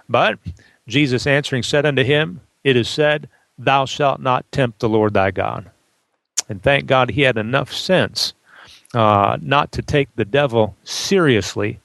But 0.08 0.40
Jesus 0.88 1.28
answering 1.28 1.64
said 1.64 1.86
unto 1.86 2.04
him, 2.04 2.40
It 2.64 2.78
is 2.78 2.88
said, 2.88 3.28
Thou 3.58 3.86
shalt 3.86 4.20
not 4.20 4.52
tempt 4.52 4.80
the 4.80 4.90
Lord 4.90 5.14
thy 5.14 5.32
God. 5.32 5.70
And 6.50 6.62
thank 6.62 6.86
God 6.86 7.12
he 7.12 7.22
had 7.22 7.38
enough 7.38 7.74
sense 7.74 8.34
uh, 8.94 9.38
not 9.42 9.72
to 9.74 9.82
take 9.82 10.10
the 10.16 10.26
devil 10.26 10.76
seriously 10.84 11.80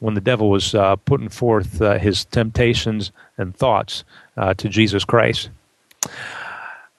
when 0.00 0.14
the 0.14 0.20
devil 0.20 0.50
was 0.50 0.74
uh, 0.74 0.96
putting 0.96 1.28
forth 1.28 1.80
uh, 1.80 1.98
his 1.98 2.24
temptations 2.26 3.12
and 3.38 3.56
thoughts 3.56 4.04
uh, 4.36 4.52
to 4.54 4.68
Jesus 4.68 5.04
Christ. 5.04 5.50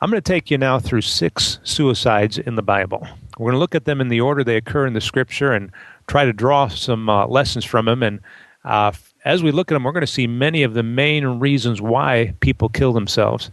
I'm 0.02 0.10
going 0.10 0.22
to 0.22 0.34
take 0.34 0.52
you 0.52 0.58
now 0.58 0.80
through 0.80 1.02
six 1.02 1.60
suicides 1.64 2.38
in 2.38 2.56
the 2.56 2.62
Bible. 2.62 3.08
We're 3.38 3.52
going 3.52 3.56
to 3.56 3.60
look 3.60 3.76
at 3.76 3.86
them 3.86 4.02
in 4.02 4.10
the 4.10 4.22
order 4.22 4.44
they 4.44 4.58
occur 4.58 4.86
in 4.86 4.94
the 4.94 5.02
Scripture 5.02 5.52
and 5.52 5.72
try 6.08 6.26
to 6.26 6.34
draw 6.34 6.68
some 6.68 7.10
uh, 7.10 7.28
lessons 7.28 7.66
from 7.66 7.86
them. 7.86 8.04
And 8.04 8.20
uh, 8.64 8.92
as 9.24 9.44
we 9.44 9.52
look 9.52 9.72
at 9.72 9.76
them, 9.76 9.84
we're 9.84 9.92
going 9.92 10.02
to 10.02 10.08
see 10.08 10.28
many 10.28 10.64
of 10.64 10.74
the 10.74 10.84
main 10.84 11.26
reasons 11.40 11.82
why 11.82 12.34
people 12.40 12.70
kill 12.70 12.94
themselves. 12.94 13.52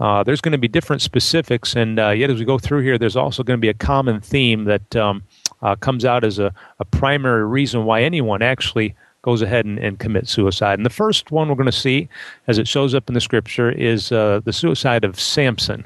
Uh, 0.00 0.22
there's 0.22 0.40
going 0.40 0.52
to 0.52 0.58
be 0.58 0.68
different 0.68 1.02
specifics, 1.02 1.74
and 1.74 1.98
uh, 1.98 2.10
yet 2.10 2.30
as 2.30 2.38
we 2.38 2.44
go 2.44 2.58
through 2.58 2.82
here, 2.82 2.98
there's 2.98 3.16
also 3.16 3.42
going 3.42 3.56
to 3.58 3.60
be 3.60 3.68
a 3.68 3.74
common 3.74 4.20
theme 4.20 4.64
that 4.64 4.96
um, 4.96 5.22
uh, 5.62 5.76
comes 5.76 6.04
out 6.04 6.24
as 6.24 6.38
a, 6.38 6.52
a, 6.78 6.84
primary 6.84 7.44
reason 7.44 7.84
why 7.84 8.02
anyone 8.02 8.42
actually 8.42 8.94
goes 9.22 9.40
ahead 9.40 9.64
and, 9.64 9.78
and, 9.78 9.98
commits 9.98 10.30
suicide. 10.30 10.78
And 10.78 10.84
the 10.84 10.90
first 10.90 11.30
one 11.30 11.48
we're 11.48 11.54
going 11.54 11.66
to 11.66 11.72
see, 11.72 12.08
as 12.46 12.58
it 12.58 12.68
shows 12.68 12.94
up 12.94 13.08
in 13.08 13.14
the 13.14 13.20
scripture, 13.20 13.70
is 13.70 14.12
uh, 14.12 14.40
the 14.44 14.52
suicide 14.52 15.04
of 15.04 15.18
Samson. 15.18 15.84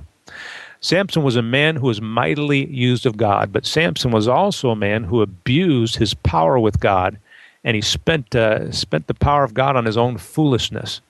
Samson 0.80 1.22
was 1.22 1.36
a 1.36 1.42
man 1.42 1.76
who 1.76 1.86
was 1.86 2.00
mightily 2.00 2.66
used 2.66 3.06
of 3.06 3.16
God, 3.16 3.52
but 3.52 3.66
Samson 3.66 4.10
was 4.10 4.28
also 4.28 4.70
a 4.70 4.76
man 4.76 5.04
who 5.04 5.22
abused 5.22 5.96
his 5.96 6.14
power 6.14 6.58
with 6.58 6.80
God, 6.80 7.18
and 7.64 7.74
he 7.74 7.80
spent 7.80 8.34
uh, 8.34 8.70
spent 8.70 9.08
the 9.08 9.14
power 9.14 9.44
of 9.44 9.54
God 9.54 9.76
on 9.76 9.84
his 9.84 9.96
own 9.96 10.18
foolishness. 10.18 11.00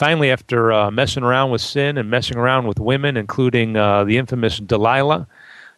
Finally, 0.00 0.30
after 0.30 0.72
uh, 0.72 0.90
messing 0.90 1.22
around 1.22 1.50
with 1.50 1.60
sin 1.60 1.98
and 1.98 2.08
messing 2.08 2.38
around 2.38 2.66
with 2.66 2.80
women, 2.80 3.18
including 3.18 3.76
uh, 3.76 4.02
the 4.02 4.16
infamous 4.16 4.56
Delilah, 4.56 5.26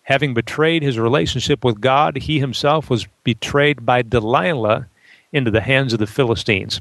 having 0.04 0.32
betrayed 0.32 0.85
his 0.85 0.96
relationship 0.96 1.64
with 1.64 1.80
God, 1.80 2.16
he 2.16 2.38
himself 2.38 2.88
was 2.88 3.08
betrayed 3.24 3.85
by 3.85 4.02
Delilah 4.02 4.87
into 5.32 5.50
the 5.50 5.61
hands 5.61 5.92
of 5.92 5.98
the 5.98 6.06
Philistines. 6.06 6.80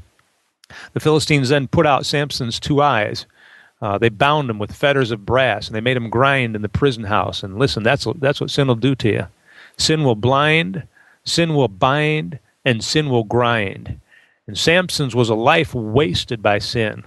The 0.92 1.00
Philistines 1.00 1.48
then 1.48 1.66
put 1.66 1.84
out 1.84 2.06
Samson's 2.06 2.60
two 2.60 2.80
eyes. 2.80 3.26
Uh, 3.80 3.98
they 3.98 4.08
bound 4.08 4.48
him 4.48 4.60
with 4.60 4.72
fetters 4.72 5.10
of 5.10 5.26
brass 5.26 5.66
and 5.66 5.74
they 5.74 5.80
made 5.80 5.96
him 5.96 6.10
grind 6.10 6.54
in 6.54 6.62
the 6.62 6.68
prison 6.68 7.02
house. 7.02 7.42
And 7.42 7.58
listen, 7.58 7.82
that's, 7.82 8.06
that's 8.20 8.40
what 8.40 8.52
sin 8.52 8.68
will 8.68 8.76
do 8.76 8.94
to 8.94 9.08
you. 9.08 9.26
Sin 9.78 10.04
will 10.04 10.14
blind, 10.14 10.84
sin 11.24 11.56
will 11.56 11.66
bind, 11.66 12.38
and 12.64 12.84
sin 12.84 13.10
will 13.10 13.24
grind. 13.24 13.98
And 14.46 14.56
Samson's 14.56 15.16
was 15.16 15.28
a 15.28 15.34
life 15.34 15.74
wasted 15.74 16.40
by 16.40 16.60
sin 16.60 17.02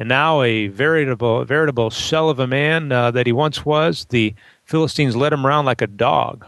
and 0.00 0.08
now 0.08 0.40
a 0.40 0.68
veritable 0.68 1.44
veritable 1.44 1.90
shell 1.90 2.30
of 2.30 2.38
a 2.38 2.46
man 2.46 2.90
uh, 2.90 3.10
that 3.10 3.26
he 3.26 3.32
once 3.32 3.66
was. 3.66 4.06
The 4.06 4.34
Philistines 4.64 5.14
led 5.14 5.34
him 5.34 5.46
around 5.46 5.66
like 5.66 5.82
a 5.82 5.86
dog. 5.86 6.46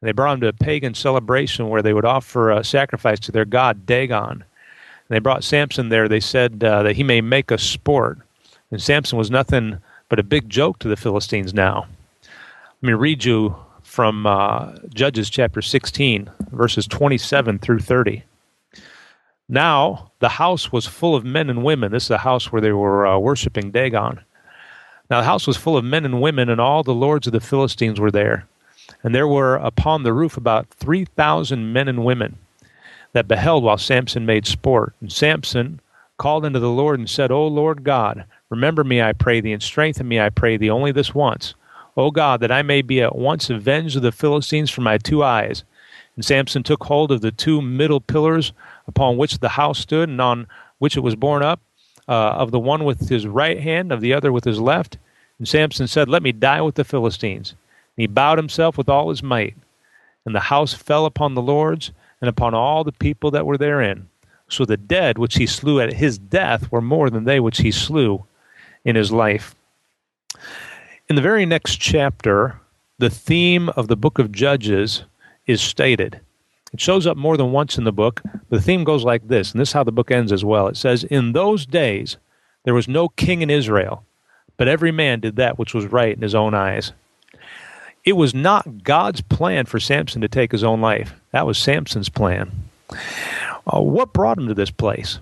They 0.00 0.12
brought 0.12 0.34
him 0.34 0.40
to 0.40 0.48
a 0.48 0.52
pagan 0.54 0.94
celebration 0.94 1.68
where 1.68 1.82
they 1.82 1.92
would 1.92 2.06
offer 2.06 2.50
a 2.50 2.64
sacrifice 2.64 3.20
to 3.20 3.32
their 3.32 3.44
god 3.44 3.84
Dagon. 3.84 4.42
They 5.08 5.18
brought 5.18 5.44
Samson 5.44 5.90
there. 5.90 6.08
They 6.08 6.20
said 6.20 6.64
uh, 6.64 6.82
that 6.82 6.96
he 6.96 7.02
may 7.02 7.20
make 7.20 7.50
a 7.50 7.58
sport, 7.58 8.18
and 8.70 8.80
Samson 8.80 9.18
was 9.18 9.30
nothing 9.30 9.78
but 10.08 10.18
a 10.18 10.22
big 10.22 10.48
joke 10.48 10.78
to 10.78 10.88
the 10.88 10.96
Philistines. 10.96 11.52
Now, 11.52 11.86
let 12.80 12.86
me 12.86 12.94
read 12.94 13.22
you 13.22 13.54
from 13.82 14.26
uh, 14.26 14.72
Judges 14.94 15.28
chapter 15.28 15.60
16, 15.60 16.30
verses 16.52 16.86
27 16.86 17.58
through 17.58 17.80
30. 17.80 18.22
Now 19.48 20.12
the 20.18 20.28
house 20.28 20.70
was 20.70 20.86
full 20.86 21.14
of 21.16 21.24
men 21.24 21.48
and 21.48 21.64
women. 21.64 21.92
This 21.92 22.04
is 22.04 22.10
a 22.10 22.18
house 22.18 22.52
where 22.52 22.60
they 22.60 22.72
were 22.72 23.06
uh, 23.06 23.18
worshiping 23.18 23.70
Dagon. 23.70 24.20
Now 25.10 25.20
the 25.20 25.26
house 25.26 25.46
was 25.46 25.56
full 25.56 25.76
of 25.76 25.84
men 25.84 26.04
and 26.04 26.20
women, 26.20 26.50
and 26.50 26.60
all 26.60 26.82
the 26.82 26.94
lords 26.94 27.26
of 27.26 27.32
the 27.32 27.40
Philistines 27.40 27.98
were 27.98 28.10
there. 28.10 28.46
And 29.02 29.14
there 29.14 29.28
were 29.28 29.56
upon 29.56 30.02
the 30.02 30.12
roof 30.12 30.36
about 30.36 30.68
three 30.68 31.04
thousand 31.04 31.72
men 31.72 31.88
and 31.88 32.04
women 32.04 32.36
that 33.12 33.28
beheld 33.28 33.64
while 33.64 33.78
Samson 33.78 34.26
made 34.26 34.46
sport. 34.46 34.94
And 35.00 35.10
Samson 35.10 35.80
called 36.18 36.44
unto 36.44 36.58
the 36.58 36.68
Lord 36.68 36.98
and 36.98 37.08
said, 37.08 37.30
O 37.30 37.46
Lord 37.46 37.84
God, 37.84 38.24
remember 38.50 38.84
me, 38.84 39.00
I 39.00 39.12
pray 39.12 39.40
thee, 39.40 39.52
and 39.52 39.62
strengthen 39.62 40.08
me, 40.08 40.20
I 40.20 40.28
pray 40.28 40.56
thee, 40.56 40.68
only 40.68 40.92
this 40.92 41.14
once. 41.14 41.54
O 41.96 42.10
God, 42.10 42.40
that 42.40 42.52
I 42.52 42.62
may 42.62 42.82
be 42.82 43.00
at 43.00 43.16
once 43.16 43.48
avenged 43.50 43.96
of 43.96 44.02
the 44.02 44.12
Philistines 44.12 44.70
for 44.70 44.82
my 44.82 44.98
two 44.98 45.22
eyes. 45.22 45.64
And 46.16 46.24
Samson 46.24 46.62
took 46.62 46.84
hold 46.84 47.12
of 47.12 47.22
the 47.22 47.32
two 47.32 47.62
middle 47.62 48.00
pillars 48.00 48.52
upon 48.88 49.16
which 49.16 49.38
the 49.38 49.50
house 49.50 49.78
stood 49.78 50.08
and 50.08 50.20
on 50.20 50.48
which 50.78 50.96
it 50.96 51.00
was 51.00 51.14
borne 51.14 51.42
up, 51.42 51.60
uh, 52.08 52.30
of 52.30 52.50
the 52.50 52.58
one 52.58 52.84
with 52.84 53.08
his 53.08 53.26
right 53.26 53.60
hand, 53.60 53.92
of 53.92 54.00
the 54.00 54.14
other 54.14 54.32
with 54.32 54.44
his 54.44 54.60
left. 54.60 54.98
And 55.38 55.46
Samson 55.46 55.86
said, 55.86 56.08
Let 56.08 56.22
me 56.22 56.32
die 56.32 56.62
with 56.62 56.74
the 56.74 56.84
Philistines. 56.84 57.50
And 57.50 58.02
he 58.02 58.06
bowed 58.06 58.38
himself 58.38 58.76
with 58.76 58.88
all 58.88 59.10
his 59.10 59.22
might. 59.22 59.54
And 60.24 60.34
the 60.34 60.40
house 60.40 60.74
fell 60.74 61.06
upon 61.06 61.34
the 61.34 61.42
lords 61.42 61.92
and 62.20 62.28
upon 62.28 62.54
all 62.54 62.82
the 62.82 62.92
people 62.92 63.30
that 63.30 63.46
were 63.46 63.58
therein. 63.58 64.08
So 64.48 64.64
the 64.64 64.76
dead 64.76 65.18
which 65.18 65.36
he 65.36 65.46
slew 65.46 65.80
at 65.80 65.92
his 65.92 66.18
death 66.18 66.72
were 66.72 66.80
more 66.80 67.10
than 67.10 67.24
they 67.24 67.38
which 67.38 67.58
he 67.58 67.70
slew 67.70 68.24
in 68.84 68.96
his 68.96 69.12
life. 69.12 69.54
In 71.08 71.16
the 71.16 71.22
very 71.22 71.46
next 71.46 71.76
chapter, 71.76 72.58
the 72.98 73.10
theme 73.10 73.68
of 73.70 73.88
the 73.88 73.96
book 73.96 74.18
of 74.18 74.32
Judges 74.32 75.04
is 75.46 75.60
stated. 75.60 76.20
It 76.72 76.80
shows 76.80 77.06
up 77.06 77.16
more 77.16 77.36
than 77.36 77.52
once 77.52 77.78
in 77.78 77.84
the 77.84 77.92
book. 77.92 78.22
The 78.50 78.60
theme 78.60 78.84
goes 78.84 79.04
like 79.04 79.28
this, 79.28 79.52
and 79.52 79.60
this 79.60 79.70
is 79.70 79.72
how 79.72 79.84
the 79.84 79.92
book 79.92 80.10
ends 80.10 80.32
as 80.32 80.44
well. 80.44 80.68
It 80.68 80.76
says, 80.76 81.04
In 81.04 81.32
those 81.32 81.66
days 81.66 82.16
there 82.64 82.74
was 82.74 82.88
no 82.88 83.08
king 83.08 83.42
in 83.42 83.50
Israel, 83.50 84.04
but 84.56 84.68
every 84.68 84.92
man 84.92 85.20
did 85.20 85.36
that 85.36 85.58
which 85.58 85.74
was 85.74 85.86
right 85.86 86.14
in 86.14 86.22
his 86.22 86.34
own 86.34 86.54
eyes. 86.54 86.92
It 88.04 88.12
was 88.12 88.34
not 88.34 88.84
God's 88.84 89.20
plan 89.20 89.66
for 89.66 89.80
Samson 89.80 90.20
to 90.20 90.28
take 90.28 90.52
his 90.52 90.64
own 90.64 90.80
life. 90.80 91.14
That 91.32 91.46
was 91.46 91.58
Samson's 91.58 92.08
plan. 92.08 92.50
Uh, 93.66 93.80
what 93.80 94.12
brought 94.12 94.38
him 94.38 94.48
to 94.48 94.54
this 94.54 94.70
place? 94.70 95.18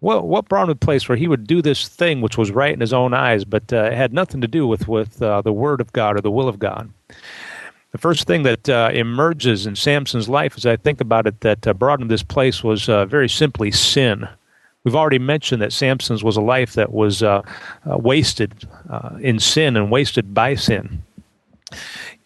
Well, 0.00 0.22
what 0.22 0.48
brought 0.48 0.62
him 0.62 0.68
to 0.68 0.72
a 0.72 0.76
place 0.76 1.08
where 1.08 1.16
he 1.16 1.28
would 1.28 1.46
do 1.46 1.62
this 1.62 1.88
thing 1.88 2.20
which 2.20 2.38
was 2.38 2.50
right 2.50 2.72
in 2.72 2.80
his 2.80 2.92
own 2.92 3.14
eyes, 3.14 3.44
but 3.44 3.72
uh, 3.72 3.84
it 3.84 3.94
had 3.94 4.12
nothing 4.12 4.40
to 4.42 4.48
do 4.48 4.66
with 4.66 4.88
with 4.88 5.20
uh, 5.22 5.40
the 5.42 5.52
word 5.52 5.80
of 5.80 5.92
God 5.92 6.16
or 6.16 6.20
the 6.20 6.30
will 6.30 6.48
of 6.48 6.58
God? 6.58 6.90
The 7.96 8.02
first 8.02 8.26
thing 8.26 8.42
that 8.42 8.68
uh, 8.68 8.90
emerges 8.92 9.64
in 9.64 9.74
Samson's 9.74 10.28
life, 10.28 10.52
as 10.58 10.66
I 10.66 10.76
think 10.76 11.00
about 11.00 11.26
it, 11.26 11.40
that 11.40 11.66
uh, 11.66 11.72
brought 11.72 11.98
him 11.98 12.08
to 12.08 12.12
this 12.12 12.22
place 12.22 12.62
was 12.62 12.90
uh, 12.90 13.06
very 13.06 13.26
simply 13.26 13.70
sin. 13.70 14.28
We've 14.84 14.94
already 14.94 15.18
mentioned 15.18 15.62
that 15.62 15.72
Samson's 15.72 16.22
was 16.22 16.36
a 16.36 16.42
life 16.42 16.74
that 16.74 16.92
was 16.92 17.22
uh, 17.22 17.40
wasted 17.86 18.68
in 19.20 19.38
sin 19.38 19.78
and 19.78 19.90
wasted 19.90 20.34
by 20.34 20.56
sin. 20.56 21.04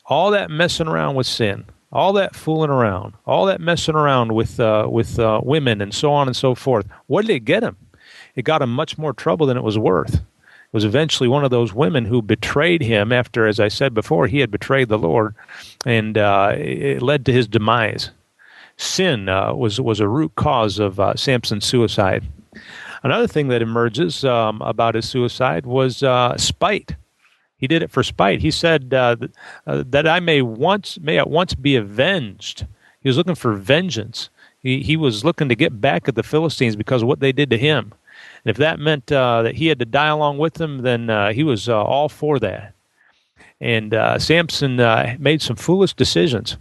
All 0.06 0.32
that 0.32 0.50
messing 0.50 0.88
around 0.88 1.14
with 1.14 1.28
sin, 1.28 1.64
all 1.92 2.12
that 2.14 2.34
fooling 2.34 2.70
around, 2.70 3.14
all 3.24 3.46
that 3.46 3.60
messing 3.60 3.94
around 3.94 4.34
with 4.34 4.58
uh, 4.58 4.88
with 4.90 5.20
uh, 5.20 5.40
women 5.44 5.80
and 5.80 5.94
so 5.94 6.12
on 6.12 6.26
and 6.26 6.36
so 6.36 6.56
forth. 6.56 6.84
What 7.06 7.26
did 7.26 7.36
it 7.36 7.44
get 7.44 7.62
him? 7.62 7.76
It 8.34 8.42
got 8.42 8.60
him 8.60 8.74
much 8.74 8.98
more 8.98 9.12
trouble 9.12 9.46
than 9.46 9.56
it 9.56 9.62
was 9.62 9.78
worth. 9.78 10.20
Was 10.72 10.84
eventually 10.84 11.28
one 11.28 11.44
of 11.44 11.50
those 11.50 11.74
women 11.74 12.04
who 12.04 12.22
betrayed 12.22 12.80
him 12.82 13.12
after, 13.12 13.46
as 13.46 13.58
I 13.58 13.66
said 13.66 13.92
before, 13.92 14.28
he 14.28 14.38
had 14.38 14.52
betrayed 14.52 14.88
the 14.88 14.98
Lord, 14.98 15.34
and 15.84 16.16
uh, 16.16 16.52
it 16.56 17.02
led 17.02 17.26
to 17.26 17.32
his 17.32 17.48
demise. 17.48 18.10
Sin 18.76 19.28
uh, 19.28 19.52
was 19.52 19.80
was 19.80 19.98
a 19.98 20.08
root 20.08 20.36
cause 20.36 20.78
of 20.78 21.00
uh, 21.00 21.16
Samson's 21.16 21.66
suicide. 21.66 22.24
Another 23.02 23.26
thing 23.26 23.48
that 23.48 23.62
emerges 23.62 24.24
um, 24.24 24.62
about 24.62 24.94
his 24.94 25.08
suicide 25.08 25.66
was 25.66 26.02
uh, 26.02 26.36
spite. 26.36 26.94
He 27.56 27.66
did 27.66 27.82
it 27.82 27.90
for 27.90 28.02
spite. 28.02 28.40
He 28.40 28.50
said 28.50 28.94
uh, 28.94 29.16
uh, 29.66 29.84
that 29.86 30.06
I 30.06 30.20
may 30.20 30.40
once 30.40 30.98
may 31.00 31.18
at 31.18 31.28
once 31.28 31.54
be 31.54 31.76
avenged. 31.76 32.66
He 33.00 33.08
was 33.08 33.16
looking 33.16 33.34
for 33.34 33.54
vengeance. 33.54 34.30
He 34.58 34.82
he 34.82 34.96
was 34.96 35.24
looking 35.24 35.48
to 35.48 35.54
get 35.54 35.80
back 35.80 36.08
at 36.08 36.14
the 36.14 36.22
Philistines 36.22 36.76
because 36.76 37.02
of 37.02 37.08
what 37.08 37.20
they 37.20 37.32
did 37.32 37.50
to 37.50 37.58
him. 37.58 37.92
And 38.44 38.50
if 38.50 38.56
that 38.56 38.78
meant 38.78 39.10
uh, 39.10 39.42
that 39.42 39.56
he 39.56 39.66
had 39.66 39.78
to 39.78 39.84
die 39.84 40.08
along 40.08 40.38
with 40.38 40.54
them, 40.54 40.78
then 40.78 41.10
uh, 41.10 41.32
he 41.32 41.42
was 41.42 41.68
uh, 41.68 41.82
all 41.82 42.08
for 42.08 42.38
that. 42.38 42.74
And 43.60 43.92
uh, 43.92 44.18
Samson 44.18 44.76
made 45.20 45.42
some 45.42 45.56
foolish 45.56 45.92
decisions 45.94 46.56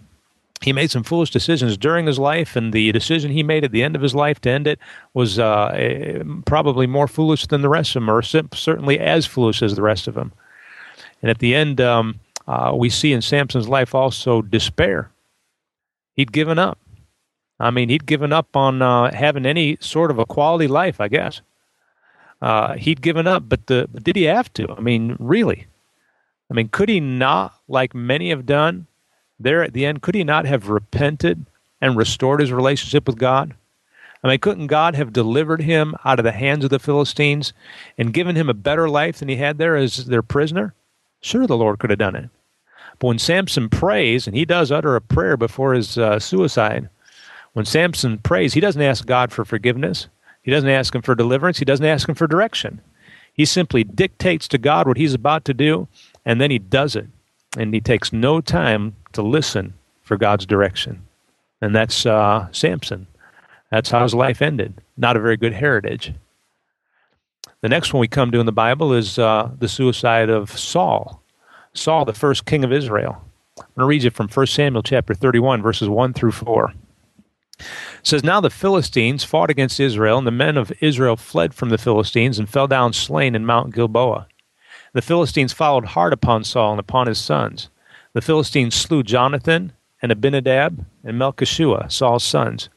he 0.61 0.73
made 0.73 0.91
some 0.91 1.03
foolish 1.03 1.31
decisions 1.31 1.77
during 1.77 2.05
his 2.05 2.19
life, 2.19 2.55
and 2.55 2.73
the 2.73 2.91
decision 2.91 3.31
he 3.31 3.43
made 3.43 3.63
at 3.63 3.71
the 3.71 3.81
end 3.81 3.95
of 3.95 4.01
his 4.01 4.13
life 4.13 4.41
to 4.41 4.49
end 4.49 4.67
it 4.67 4.79
was 5.13 5.39
uh, 5.39 6.23
probably 6.45 6.85
more 6.85 7.07
foolish 7.07 7.47
than 7.47 7.61
the 7.61 7.69
rest 7.69 7.95
of 7.95 8.01
them, 8.01 8.09
or 8.09 8.21
certainly 8.21 8.99
as 8.99 9.25
foolish 9.25 9.61
as 9.61 9.75
the 9.75 9.81
rest 9.81 10.07
of 10.07 10.15
them. 10.15 10.33
And 11.21 11.31
at 11.31 11.39
the 11.39 11.55
end, 11.55 11.79
um, 11.79 12.19
uh, 12.45 12.73
we 12.75 12.89
see 12.89 13.13
in 13.13 13.21
Samson's 13.21 13.69
life 13.69 13.95
also 13.95 14.41
despair. 14.41 15.11
He'd 16.15 16.33
given 16.33 16.59
up. 16.59 16.77
I 17.57 17.71
mean, 17.71 17.87
he'd 17.87 18.05
given 18.05 18.33
up 18.33 18.55
on 18.55 18.81
uh, 18.81 19.13
having 19.13 19.45
any 19.45 19.77
sort 19.79 20.11
of 20.11 20.19
a 20.19 20.25
quality 20.25 20.67
life, 20.67 20.99
I 20.99 21.07
guess. 21.07 21.41
Uh, 22.41 22.75
he'd 22.75 23.01
given 23.01 23.27
up, 23.27 23.49
but, 23.49 23.67
the, 23.67 23.87
but 23.91 24.03
did 24.03 24.15
he 24.15 24.23
have 24.23 24.51
to? 24.53 24.71
I 24.71 24.79
mean, 24.79 25.17
really? 25.19 25.67
I 26.49 26.53
mean, 26.53 26.69
could 26.69 26.89
he 26.89 26.99
not, 26.99 27.53
like 27.67 27.93
many 27.93 28.29
have 28.29 28.45
done, 28.45 28.87
there 29.39 29.63
at 29.63 29.73
the 29.73 29.85
end, 29.85 30.01
could 30.01 30.15
he 30.15 30.23
not 30.23 30.45
have 30.45 30.69
repented 30.69 31.45
and 31.81 31.95
restored 31.95 32.39
his 32.39 32.51
relationship 32.51 33.07
with 33.07 33.17
God? 33.17 33.53
I 34.23 34.27
mean, 34.27 34.39
couldn't 34.39 34.67
God 34.67 34.95
have 34.95 35.13
delivered 35.13 35.61
him 35.61 35.95
out 36.03 36.19
of 36.19 36.25
the 36.25 36.31
hands 36.31 36.63
of 36.63 36.69
the 36.69 36.79
Philistines 36.79 37.53
and 37.97 38.13
given 38.13 38.35
him 38.35 38.49
a 38.49 38.53
better 38.53 38.89
life 38.89 39.19
than 39.19 39.29
he 39.29 39.37
had 39.37 39.57
there 39.57 39.75
as 39.75 40.05
their 40.05 40.21
prisoner? 40.21 40.73
Sure, 41.21 41.47
the 41.47 41.57
Lord 41.57 41.79
could 41.79 41.89
have 41.89 41.99
done 41.99 42.15
it. 42.15 42.29
But 42.99 43.07
when 43.07 43.19
Samson 43.19 43.69
prays, 43.69 44.27
and 44.27 44.35
he 44.35 44.43
does 44.43 44.71
utter 44.71 44.95
a 44.95 45.01
prayer 45.01 45.37
before 45.37 45.73
his 45.73 45.97
uh, 45.97 46.19
suicide, 46.19 46.89
when 47.53 47.65
Samson 47.65 48.17
prays, 48.17 48.53
he 48.53 48.59
doesn't 48.59 48.81
ask 48.81 49.05
God 49.05 49.31
for 49.31 49.45
forgiveness. 49.45 50.07
He 50.49 50.55
doesn't 50.55 50.67
ask 50.67 50.95
him 50.95 51.03
for 51.03 51.13
deliverance. 51.13 51.59
He 51.59 51.65
doesn't 51.65 51.85
ask 51.85 52.09
him 52.09 52.15
for 52.15 52.25
direction. 52.25 52.81
He 53.31 53.45
simply 53.45 53.83
dictates 53.83 54.47
to 54.47 54.57
God 54.57 54.87
what 54.87 54.97
he's 54.97 55.13
about 55.13 55.45
to 55.45 55.53
do, 55.53 55.87
and 56.25 56.41
then 56.41 56.49
he 56.49 56.57
does 56.57 56.95
it. 56.95 57.05
And 57.55 57.71
he 57.71 57.79
takes 57.79 58.11
no 58.11 58.41
time 58.41 58.95
to 59.13 59.21
listen 59.21 59.75
for 60.01 60.17
God's 60.17 60.47
direction. 60.47 61.03
And 61.61 61.75
that's 61.75 62.03
uh, 62.03 62.47
Samson. 62.51 63.05
That's 63.69 63.91
how 63.91 64.01
his 64.01 64.15
life 64.15 64.41
ended. 64.41 64.81
Not 64.97 65.15
a 65.15 65.19
very 65.19 65.37
good 65.37 65.53
heritage. 65.53 66.15
The 67.61 67.69
next 67.69 67.93
one 67.93 68.01
we 68.01 68.07
come 68.07 68.31
to 68.31 68.39
in 68.39 68.47
the 68.47 68.51
Bible 68.51 68.91
is 68.91 69.19
uh, 69.19 69.51
the 69.59 69.69
suicide 69.69 70.31
of 70.31 70.57
Saul. 70.57 71.21
Saul, 71.75 72.05
the 72.05 72.13
first 72.13 72.47
king 72.47 72.63
of 72.63 72.73
Israel. 72.73 73.23
I'm 73.55 73.65
going 73.75 73.83
to 73.83 73.85
read 73.85 74.03
you 74.03 74.09
from 74.09 74.29
1 74.29 74.47
Samuel 74.47 74.81
chapter 74.81 75.13
31, 75.13 75.61
verses 75.61 75.89
1 75.89 76.13
through 76.13 76.31
4. 76.31 76.73
Says, 78.03 78.23
Now 78.23 78.41
the 78.41 78.49
Philistines 78.49 79.23
fought 79.23 79.49
against 79.49 79.79
Israel, 79.79 80.17
and 80.17 80.27
the 80.27 80.31
men 80.31 80.57
of 80.57 80.71
Israel 80.81 81.15
fled 81.15 81.53
from 81.53 81.69
the 81.69 81.77
Philistines 81.77 82.39
and 82.39 82.49
fell 82.49 82.67
down 82.67 82.93
slain 82.93 83.35
in 83.35 83.45
Mount 83.45 83.73
Gilboa. 83.73 84.27
The 84.93 85.01
Philistines 85.01 85.53
followed 85.53 85.85
hard 85.85 86.13
upon 86.13 86.43
Saul 86.43 86.71
and 86.71 86.79
upon 86.79 87.07
his 87.07 87.19
sons. 87.19 87.69
The 88.13 88.21
Philistines 88.21 88.75
slew 88.75 89.03
Jonathan 89.03 89.73
and 90.01 90.11
Abinadab 90.11 90.85
and 91.03 91.19
Melchishua, 91.19 91.91
Saul's 91.91 92.23
sons. 92.23 92.69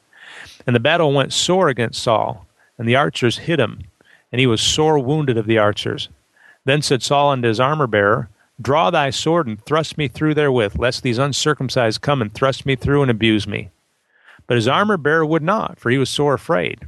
And 0.67 0.77
the 0.77 0.81
battle 0.81 1.13
went 1.13 1.33
sore 1.33 1.69
against 1.69 2.03
Saul, 2.03 2.47
and 2.77 2.89
the 2.89 2.97
archers 2.97 3.39
hit 3.39 3.61
him 3.61 3.85
and 4.33 4.41
he 4.41 4.47
was 4.47 4.61
sore 4.61 4.99
wounded 4.99 5.37
of 5.37 5.47
the 5.47 5.59
archers. 5.59 6.09
Then 6.65 6.83
said 6.83 7.03
Saul 7.03 7.31
unto 7.31 7.49
his 7.49 7.61
armor 7.61 7.87
bearer, 7.87 8.31
Draw 8.61 8.91
thy 8.91 9.11
sword 9.11 9.47
and 9.47 9.63
thrust 9.65 9.99
me 9.99 10.09
through 10.09 10.35
therewith, 10.35 10.79
lest 10.79 11.03
these 11.03 11.19
uncircumcised 11.19 12.01
come 12.01 12.23
and 12.23 12.33
thrust 12.33 12.65
me 12.65 12.77
through 12.77 13.03
and 13.03 13.11
abuse 13.11 13.47
me. 13.47 13.71
But 14.53 14.57
his 14.57 14.69
armor 14.69 14.99
bearer 14.99 15.25
would 15.25 15.43
not, 15.43 15.81
for 15.81 15.89
he 15.89 15.97
was 15.97 16.11
sore 16.11 16.35
afraid. 16.35 16.81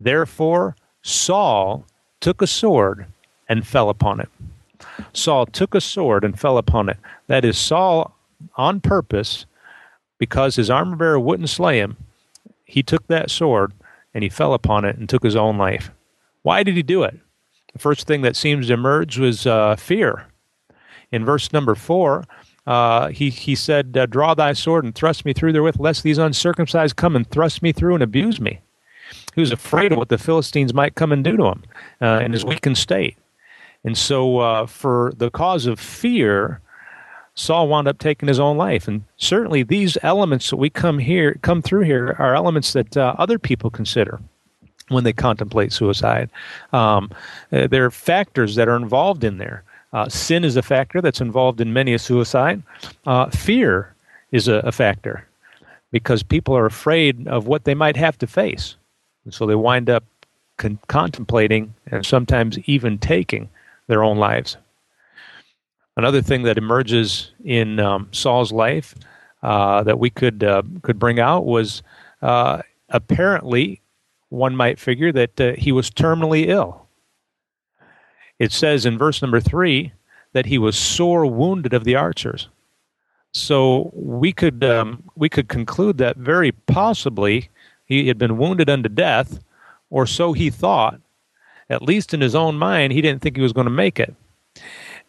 Therefore 0.00 0.74
Saul 1.02 1.84
took 2.18 2.40
a 2.40 2.46
sword 2.46 3.04
and 3.46 3.66
fell 3.66 3.90
upon 3.90 4.20
it. 4.20 4.30
Saul 5.12 5.44
took 5.44 5.74
a 5.74 5.82
sword 5.82 6.24
and 6.24 6.40
fell 6.40 6.56
upon 6.56 6.88
it. 6.88 6.96
That 7.26 7.44
is, 7.44 7.58
Saul, 7.58 8.16
on 8.56 8.80
purpose, 8.80 9.44
because 10.16 10.56
his 10.56 10.70
armor 10.70 10.96
bearer 10.96 11.20
wouldn't 11.20 11.50
slay 11.50 11.78
him, 11.78 11.98
he 12.64 12.82
took 12.82 13.06
that 13.08 13.30
sword 13.30 13.74
and 14.14 14.24
he 14.24 14.30
fell 14.30 14.54
upon 14.54 14.86
it 14.86 14.96
and 14.96 15.10
took 15.10 15.24
his 15.24 15.36
own 15.36 15.58
life. 15.58 15.90
Why 16.40 16.62
did 16.62 16.74
he 16.74 16.82
do 16.82 17.02
it? 17.02 17.18
The 17.74 17.80
first 17.80 18.06
thing 18.06 18.22
that 18.22 18.34
seems 18.34 18.68
to 18.68 18.72
emerge 18.72 19.18
was 19.18 19.46
uh, 19.46 19.76
fear. 19.76 20.28
In 21.12 21.26
verse 21.26 21.52
number 21.52 21.74
four, 21.74 22.24
uh, 22.68 23.08
he, 23.08 23.30
he 23.30 23.54
said, 23.54 23.96
uh, 23.96 24.04
Draw 24.04 24.34
thy 24.34 24.52
sword 24.52 24.84
and 24.84 24.94
thrust 24.94 25.24
me 25.24 25.32
through 25.32 25.52
therewith, 25.52 25.80
lest 25.80 26.02
these 26.02 26.18
uncircumcised 26.18 26.96
come 26.96 27.16
and 27.16 27.28
thrust 27.30 27.62
me 27.62 27.72
through 27.72 27.94
and 27.94 28.02
abuse 28.02 28.38
me. 28.42 28.60
He 29.34 29.40
was 29.40 29.52
afraid 29.52 29.90
of 29.90 29.96
what 29.96 30.10
the 30.10 30.18
Philistines 30.18 30.74
might 30.74 30.94
come 30.94 31.10
and 31.10 31.24
do 31.24 31.34
to 31.38 31.44
him 31.46 31.62
uh, 32.02 32.20
in 32.22 32.34
his 32.34 32.44
weakened 32.44 32.76
state. 32.76 33.16
And 33.84 33.96
so, 33.96 34.40
uh, 34.40 34.66
for 34.66 35.14
the 35.16 35.30
cause 35.30 35.64
of 35.64 35.80
fear, 35.80 36.60
Saul 37.34 37.68
wound 37.68 37.88
up 37.88 37.98
taking 37.98 38.28
his 38.28 38.40
own 38.40 38.58
life. 38.58 38.86
And 38.86 39.02
certainly, 39.16 39.62
these 39.62 39.96
elements 40.02 40.50
that 40.50 40.56
we 40.56 40.68
come 40.68 40.98
here, 40.98 41.38
come 41.40 41.62
through 41.62 41.84
here, 41.84 42.16
are 42.18 42.34
elements 42.34 42.74
that 42.74 42.98
uh, 42.98 43.14
other 43.16 43.38
people 43.38 43.70
consider 43.70 44.20
when 44.88 45.04
they 45.04 45.14
contemplate 45.14 45.72
suicide. 45.72 46.28
Um, 46.74 47.10
uh, 47.50 47.66
there 47.66 47.86
are 47.86 47.90
factors 47.90 48.56
that 48.56 48.68
are 48.68 48.76
involved 48.76 49.24
in 49.24 49.38
there. 49.38 49.64
Uh, 49.92 50.08
sin 50.08 50.44
is 50.44 50.56
a 50.56 50.62
factor 50.62 51.00
that's 51.00 51.20
involved 51.20 51.60
in 51.60 51.72
many 51.72 51.94
a 51.94 51.98
suicide. 51.98 52.62
Uh, 53.06 53.30
fear 53.30 53.94
is 54.32 54.48
a, 54.48 54.56
a, 54.56 54.72
factor 54.72 55.26
because 55.90 56.22
people 56.22 56.54
are 56.54 56.66
afraid 56.66 57.26
of 57.26 57.46
what 57.46 57.64
they 57.64 57.74
might 57.74 57.96
have 57.96 58.18
to 58.18 58.26
face. 58.26 58.76
And 59.24 59.32
so 59.32 59.46
they 59.46 59.54
wind 59.54 59.88
up 59.88 60.04
con- 60.58 60.78
contemplating 60.88 61.74
and 61.86 62.04
sometimes 62.04 62.58
even 62.66 62.98
taking 62.98 63.48
their 63.86 64.04
own 64.04 64.18
lives. 64.18 64.58
Another 65.96 66.22
thing 66.22 66.42
that 66.42 66.58
emerges 66.58 67.32
in 67.44 67.80
um, 67.80 68.08
Saul's 68.12 68.52
life 68.52 68.94
uh, 69.42 69.82
that 69.84 69.98
we 69.98 70.10
could 70.10 70.44
uh, 70.44 70.62
could 70.82 70.98
bring 70.98 71.18
out 71.18 71.44
was 71.44 71.82
uh, 72.22 72.62
apparently 72.90 73.80
one 74.28 74.54
might 74.54 74.78
figure 74.78 75.12
that 75.12 75.40
uh, 75.40 75.52
he 75.56 75.72
was 75.72 75.90
terminally 75.90 76.48
ill. 76.48 76.87
It 78.38 78.52
says 78.52 78.86
in 78.86 78.98
verse 78.98 79.20
number 79.20 79.40
three 79.40 79.92
that 80.32 80.46
he 80.46 80.58
was 80.58 80.76
sore 80.76 81.26
wounded 81.26 81.72
of 81.72 81.84
the 81.84 81.96
archers. 81.96 82.48
So 83.32 83.90
we 83.94 84.32
could 84.32 84.64
um, 84.64 85.02
we 85.16 85.28
could 85.28 85.48
conclude 85.48 85.98
that 85.98 86.16
very 86.16 86.52
possibly 86.52 87.50
he 87.84 88.08
had 88.08 88.18
been 88.18 88.38
wounded 88.38 88.70
unto 88.70 88.88
death, 88.88 89.40
or 89.90 90.06
so 90.06 90.32
he 90.32 90.50
thought. 90.50 91.00
At 91.70 91.82
least 91.82 92.14
in 92.14 92.22
his 92.22 92.34
own 92.34 92.56
mind, 92.56 92.92
he 92.92 93.02
didn't 93.02 93.20
think 93.20 93.36
he 93.36 93.42
was 93.42 93.52
going 93.52 93.66
to 93.66 93.70
make 93.70 94.00
it. 94.00 94.14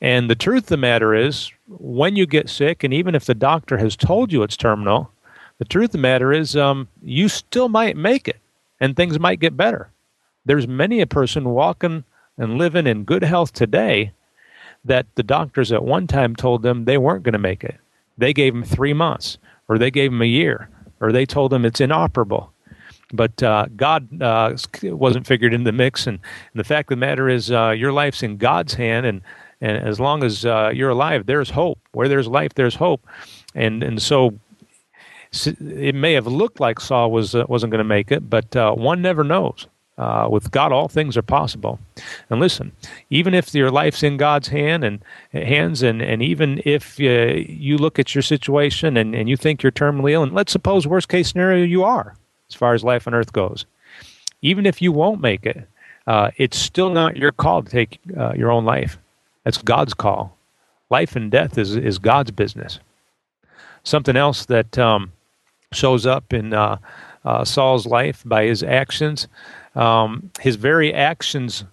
And 0.01 0.29
the 0.29 0.35
truth 0.35 0.63
of 0.63 0.69
the 0.69 0.77
matter 0.77 1.13
is, 1.13 1.51
when 1.67 2.15
you 2.15 2.25
get 2.25 2.49
sick, 2.49 2.83
and 2.83 2.93
even 2.93 3.15
if 3.15 3.25
the 3.25 3.35
doctor 3.35 3.77
has 3.77 3.95
told 3.95 4.31
you 4.31 4.43
it's 4.43 4.57
terminal, 4.57 5.11
the 5.57 5.65
truth 5.65 5.89
of 5.89 5.91
the 5.93 5.97
matter 5.99 6.33
is, 6.33 6.55
um, 6.55 6.87
you 7.01 7.29
still 7.29 7.69
might 7.69 7.95
make 7.95 8.27
it 8.27 8.39
and 8.79 8.95
things 8.95 9.19
might 9.19 9.39
get 9.39 9.57
better. 9.57 9.89
There's 10.45 10.67
many 10.67 11.01
a 11.01 11.07
person 11.07 11.49
walking 11.49 12.03
and 12.39 12.57
living 12.57 12.87
in 12.87 13.03
good 13.03 13.23
health 13.23 13.53
today 13.53 14.13
that 14.85 15.05
the 15.15 15.23
doctors 15.23 15.71
at 15.71 15.83
one 15.83 16.07
time 16.07 16.35
told 16.35 16.63
them 16.63 16.85
they 16.85 16.97
weren't 16.97 17.23
going 17.23 17.33
to 17.33 17.39
make 17.39 17.63
it. 17.63 17.75
They 18.17 18.33
gave 18.33 18.53
them 18.53 18.63
three 18.63 18.93
months, 18.93 19.37
or 19.67 19.77
they 19.77 19.91
gave 19.91 20.11
them 20.11 20.21
a 20.21 20.25
year, 20.25 20.69
or 20.99 21.11
they 21.11 21.25
told 21.25 21.51
them 21.51 21.65
it's 21.65 21.81
inoperable. 21.81 22.51
but 23.13 23.41
uh, 23.43 23.67
God 23.75 24.21
uh, 24.21 24.55
wasn't 24.83 25.27
figured 25.27 25.53
in 25.53 25.63
the 25.63 25.71
mix. 25.71 26.07
And, 26.07 26.19
and, 26.53 26.59
the 26.59 26.63
fact 26.63 26.91
of 26.91 26.97
the 26.97 27.05
matter 27.05 27.27
is, 27.29 27.51
uh, 27.51 27.71
your 27.71 27.91
life's 27.91 28.23
in 28.23 28.37
God's 28.37 28.73
hand, 28.73 29.05
and 29.05 29.21
and 29.61 29.77
as 29.77 29.99
long 29.99 30.23
as 30.23 30.45
uh, 30.45 30.71
you're 30.73 30.91
alive, 30.91 31.25
there's 31.25 31.49
hope. 31.49 31.79
Where 31.91 32.07
there's 32.07 32.27
life, 32.27 32.53
there's 32.53 32.75
hope. 32.75 33.05
And 33.55 33.83
and 33.83 34.01
so 34.01 34.39
it 35.31 35.95
may 35.95 36.13
have 36.13 36.27
looked 36.27 36.59
like 36.59 36.79
Saul 36.79 37.11
was 37.11 37.35
uh, 37.35 37.45
wasn't 37.47 37.71
going 37.71 37.79
to 37.79 37.83
make 37.83 38.11
it, 38.11 38.29
but 38.29 38.55
uh, 38.55 38.73
one 38.73 39.01
never 39.01 39.23
knows. 39.23 39.67
Uh, 39.99 40.29
with 40.31 40.49
God, 40.51 40.71
all 40.71 40.87
things 40.87 41.17
are 41.17 41.21
possible. 41.21 41.77
And 42.29 42.39
listen, 42.39 42.71
even 43.09 43.33
if 43.33 43.53
your 43.53 43.69
life's 43.69 44.01
in 44.01 44.15
God's 44.15 44.47
hand 44.47 44.85
and 44.85 45.03
hands, 45.33 45.83
and, 45.83 46.01
and 46.01 46.23
even 46.23 46.61
if 46.63 46.97
uh, 47.01 47.33
you 47.35 47.77
look 47.77 47.99
at 47.99 48.15
your 48.15 48.21
situation 48.21 48.95
and, 48.95 49.13
and 49.13 49.27
you 49.27 49.35
think 49.35 49.61
you're 49.61 49.73
terminally 49.73 50.11
ill, 50.11 50.23
and 50.23 50.33
let's 50.33 50.53
suppose 50.53 50.87
worst 50.87 51.09
case 51.09 51.27
scenario 51.27 51.65
you 51.65 51.83
are, 51.83 52.15
as 52.49 52.55
far 52.55 52.73
as 52.73 52.81
life 52.81 53.07
on 53.07 53.13
earth 53.13 53.33
goes, 53.33 53.65
even 54.41 54.65
if 54.65 54.81
you 54.81 54.93
won't 54.93 55.19
make 55.19 55.45
it, 55.45 55.67
uh, 56.07 56.31
it's 56.37 56.57
still 56.57 56.91
not 56.91 57.17
your 57.17 57.33
call 57.33 57.61
to 57.61 57.69
take 57.69 57.99
uh, 58.17 58.31
your 58.37 58.51
own 58.51 58.63
life. 58.63 58.97
That's 59.43 59.57
God's 59.61 59.93
call. 59.93 60.37
Life 60.89 61.17
and 61.17 61.29
death 61.29 61.57
is 61.57 61.75
is 61.75 61.99
God's 61.99 62.31
business. 62.31 62.79
Something 63.83 64.15
else 64.15 64.45
that 64.45 64.77
um, 64.77 65.11
shows 65.73 66.05
up 66.05 66.33
in 66.33 66.53
uh, 67.25 67.43
Saul's 67.43 67.85
life 67.85 68.23
by 68.25 68.45
his 68.45 68.63
actions. 68.63 69.27
Um, 69.75 70.31
his 70.39 70.55
very 70.55 70.93
actions, 70.93 71.63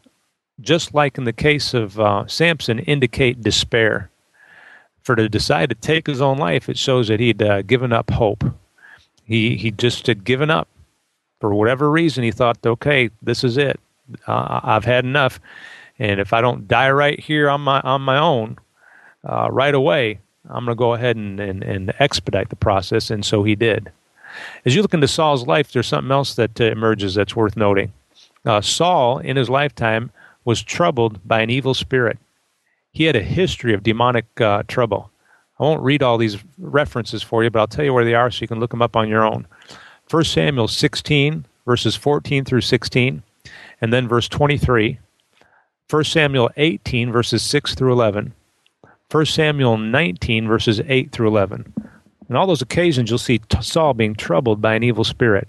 just 0.61 0.95
like 0.95 1.19
in 1.19 1.25
the 1.25 1.33
case 1.33 1.75
of 1.75 1.99
uh, 1.99 2.27
Samson, 2.27 2.79
indicate 2.81 3.43
despair. 3.43 4.11
For 5.03 5.15
to 5.15 5.29
decide 5.29 5.69
to 5.69 5.77
take 5.77 6.07
his 6.07 6.21
own 6.21 6.37
life, 6.37 6.69
it 6.69 6.77
shows 6.77 7.09
that 7.09 7.21
he'd 7.21 7.41
uh, 7.41 7.63
given 7.63 7.93
up 7.93 8.11
hope. 8.11 8.45
He 9.25 9.57
he 9.57 9.71
just 9.71 10.07
had 10.07 10.25
given 10.25 10.51
up 10.51 10.69
for 11.41 11.55
whatever 11.55 11.91
reason. 11.91 12.25
He 12.25 12.33
thought, 12.33 12.59
okay, 12.65 13.11
this 13.23 13.45
is 13.45 13.57
it. 13.57 13.79
Uh, 14.27 14.61
I've 14.63 14.85
had 14.85 15.05
enough, 15.05 15.41
and 15.99 16.21
if 16.21 16.33
I 16.33 16.41
don't 16.41 16.67
die 16.67 16.91
right 16.91 17.19
here 17.19 17.49
on 17.49 17.61
my 17.61 17.81
on 17.81 18.03
my 18.03 18.19
own, 18.19 18.59
uh, 19.25 19.49
right 19.51 19.75
away, 19.75 20.19
I'm 20.49 20.65
going 20.65 20.77
to 20.77 20.79
go 20.79 20.95
ahead 20.95 21.17
and, 21.17 21.41
and, 21.41 21.63
and 21.63 21.93
expedite 21.99 22.51
the 22.51 22.57
process. 22.57 23.11
And 23.11 23.25
so 23.25 23.43
he 23.43 23.55
did. 23.55 23.91
As 24.65 24.75
you 24.75 24.83
look 24.83 24.95
into 24.95 25.09
Saul's 25.09 25.47
life, 25.47 25.73
there's 25.73 25.87
something 25.87 26.11
else 26.11 26.35
that 26.35 26.61
uh, 26.61 26.65
emerges 26.65 27.15
that's 27.15 27.37
worth 27.37 27.57
noting. 27.57 27.93
Uh, 28.45 28.61
Saul, 28.61 29.19
in 29.19 29.37
his 29.37 29.51
lifetime, 29.51 30.11
was 30.45 30.63
troubled 30.63 31.27
by 31.27 31.41
an 31.41 31.51
evil 31.51 31.75
spirit. 31.75 32.19
He 32.93 33.05
had 33.05 33.17
a 33.17 33.23
history 33.23 33.75
of 33.75 33.83
demonic 33.83 34.41
uh, 34.41 34.63
trouble. 34.69 35.11
I 35.59 35.65
won't 35.65 35.83
read 35.83 36.03
all 36.03 36.19
these 36.19 36.39
references 36.59 37.23
for 37.23 37.43
you, 37.43 37.51
but 37.51 37.61
I'll 37.61 37.67
tell 37.67 37.85
you 37.85 37.93
where 37.93 38.05
they 38.05 38.15
are 38.15 38.31
so 38.31 38.43
you 38.43 38.49
can 38.49 38.61
look 38.61 38.71
them 38.71 38.83
up 38.83 38.97
on 38.97 39.09
your 39.09 39.25
own. 39.25 39.47
1 40.11 40.25
Samuel 40.25 40.69
16, 40.69 41.47
verses 41.65 41.97
14 41.97 42.45
through 42.45 42.61
16, 42.61 43.23
and 43.81 43.93
then 43.93 44.07
verse 44.07 44.29
23. 44.29 44.99
1 45.91 46.05
Samuel 46.05 46.51
18, 46.57 47.11
verses 47.13 47.43
6 47.43 47.75
through 47.75 47.93
11. 47.93 48.33
1 49.11 49.27
Samuel 49.27 49.77
19, 49.77 50.49
verses 50.49 50.81
8 50.87 51.13
through 51.13 51.29
11. 51.29 51.73
On 52.29 52.37
all 52.37 52.47
those 52.47 52.63
occasions, 52.63 53.11
you'll 53.11 53.19
see 53.19 53.41
Saul 53.61 53.95
being 53.95 54.15
troubled 54.15 54.61
by 54.61 54.75
an 54.75 54.83
evil 54.83 55.05
spirit. 55.05 55.49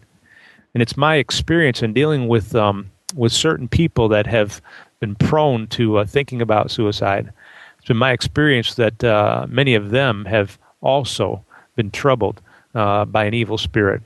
And 0.74 0.82
it's 0.82 0.98
my 0.98 1.16
experience 1.16 1.82
in 1.82 1.94
dealing 1.94 2.28
with, 2.28 2.56
um, 2.56 2.92
with 3.16 3.32
certain 3.32 3.68
people 3.68 4.08
that 4.10 4.28
have 4.28 4.62
been 5.00 5.16
prone 5.16 5.68
to 5.68 5.98
uh, 5.98 6.06
thinking 6.06 6.42
about 6.42 6.72
suicide. 6.72 7.32
It's 7.80 7.88
been 7.88 7.98
my 7.98 8.12
experience 8.12 8.76
that 8.76 9.04
uh, 9.04 9.48
many 9.50 9.74
of 9.74 9.90
them 9.90 10.26
have 10.26 10.60
also 10.82 11.44
been 11.76 11.90
troubled 11.90 12.42
uh, 12.76 13.06
by 13.06 13.26
an 13.26 13.34
evil 13.34 13.58
spirit. 13.58 14.02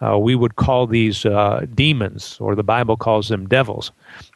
Uh, 0.00 0.18
we 0.18 0.34
would 0.34 0.56
call 0.56 0.86
these 0.86 1.24
uh, 1.24 1.64
demons, 1.74 2.36
or 2.40 2.54
the 2.56 2.62
Bible 2.64 2.96
calls 2.96 3.28
them 3.28 3.48
devils. 3.48 3.92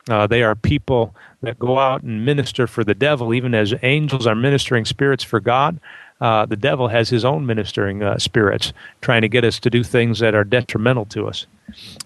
Uh, 0.09 0.27
they 0.27 0.43
are 0.45 0.55
people 0.55 1.15
that 1.43 1.59
go 1.59 1.79
out 1.79 2.03
and 2.03 2.25
minister 2.25 2.69
for 2.69 2.85
the 2.85 2.95
devil, 2.95 3.35
even 3.35 3.53
as 3.53 3.75
angels 3.83 4.27
are 4.27 4.37
ministering 4.37 4.85
spirits 4.85 5.25
for 5.25 5.41
God. 5.41 5.81
Uh, 6.21 6.47
the 6.47 6.57
devil 6.57 6.89
has 6.89 7.11
his 7.11 7.25
own 7.25 7.45
ministering 7.45 8.03
uh, 8.03 8.19
spirits 8.19 8.73
trying 9.01 9.23
to 9.23 9.29
get 9.29 9.45
us 9.45 9.61
to 9.61 9.71
do 9.71 9.83
things 9.83 10.19
that 10.19 10.35
are 10.35 10.45
detrimental 10.45 11.05
to 11.07 11.29
us. 11.29 11.47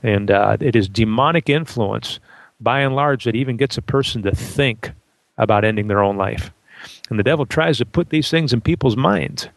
And 0.03 0.31
uh, 0.31 0.57
it 0.61 0.75
is 0.75 0.89
demonic 0.89 1.49
influence, 1.49 2.19
by 2.61 2.81
and 2.81 2.97
large, 2.97 3.25
that 3.25 3.37
even 3.37 3.57
gets 3.57 3.79
a 3.79 3.83
person 3.83 4.23
to 4.23 4.35
think 4.35 4.91
about 5.39 5.65
ending 5.65 5.89
their 5.89 6.03
own 6.03 6.17
life. 6.17 6.53
And 7.09 7.19
the 7.19 7.25
devil 7.25 7.47
tries 7.47 7.79
to 7.79 7.87
put 7.87 8.11
these 8.11 8.31
things 8.31 8.53
in 8.53 8.61
people's 8.61 8.97
minds. 8.97 9.49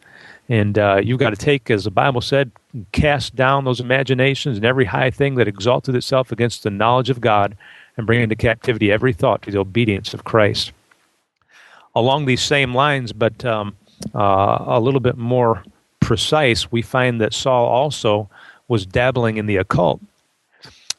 And 0.50 0.78
uh, 0.78 1.00
you've 1.02 1.20
got 1.20 1.30
to 1.30 1.36
take, 1.36 1.72
as 1.72 1.86
the 1.86 1.92
Bible 1.92 2.22
said, 2.22 2.52
cast 2.92 3.36
down 3.36 3.64
those 3.64 3.80
imaginations 3.80 4.58
and 4.58 4.66
every 4.66 4.86
high 4.86 5.10
thing 5.10 5.36
that 5.36 5.48
exalted 5.48 5.96
itself 5.96 6.32
against 6.32 6.64
the 6.64 6.70
knowledge 6.70 7.10
of 7.10 7.22
God 7.22 7.56
and 7.96 8.06
bring 8.06 8.22
into 8.22 8.36
captivity 8.36 8.92
every 8.92 9.14
thought 9.14 9.42
to 9.44 9.52
the 9.52 9.60
obedience 9.60 10.14
of 10.14 10.26
Christ. 10.26 10.74
Along 11.96 12.26
these 12.26 12.42
same 12.42 12.74
lines, 12.74 13.14
but 13.14 13.46
um, 13.46 13.76
uh, 14.14 14.64
a 14.68 14.80
little 14.80 15.00
bit 15.00 15.18
more 15.18 15.64
precise, 16.00 16.72
we 16.72 16.82
find 16.82 17.22
that 17.22 17.34
Saul 17.34 17.66
also 17.66 18.30
was 18.68 18.86
dabbling 18.86 19.38
in 19.38 19.46
the 19.46 19.58
occult. 19.58 20.02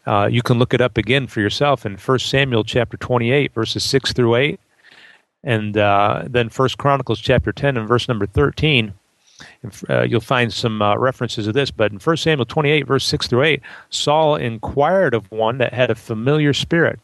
Uh, 0.07 0.29
you 0.31 0.43
can 0.43 0.59
look 0.59 0.75
it 0.75 0.81
up 0.81 0.99
again 0.99 1.27
for 1.27 1.41
yourself 1.41 1.87
in 1.87 1.97
1 1.97 2.19
Samuel 2.19 2.65
chapter 2.65 2.97
28, 2.97 3.55
verses 3.55 3.83
6 3.85 4.13
through 4.13 4.35
8, 4.35 4.61
and 5.43 5.77
uh, 5.77 6.25
then 6.27 6.49
1 6.49 6.69
Chronicles 6.77 7.21
chapter 7.21 7.53
10 7.53 7.77
and 7.77 7.89
verse 7.89 8.09
number 8.09 8.27
13 8.27 8.93
uh, 9.89 10.03
you'll 10.03 10.21
find 10.21 10.53
some 10.53 10.81
uh, 10.83 10.97
references 10.97 11.47
of 11.47 11.55
this, 11.55 11.71
but 11.71 11.93
in 11.93 11.99
1 11.99 12.17
Samuel 12.17 12.45
28, 12.45 12.87
verse 12.87 13.05
6 13.07 13.27
through 13.27 13.43
8, 13.43 13.63
Saul 13.91 14.37
inquired 14.37 15.15
of 15.15 15.31
one 15.31 15.59
that 15.59 15.73
had 15.73 15.91
a 15.91 15.95
familiar 15.95 16.53
spirit. 16.53 17.01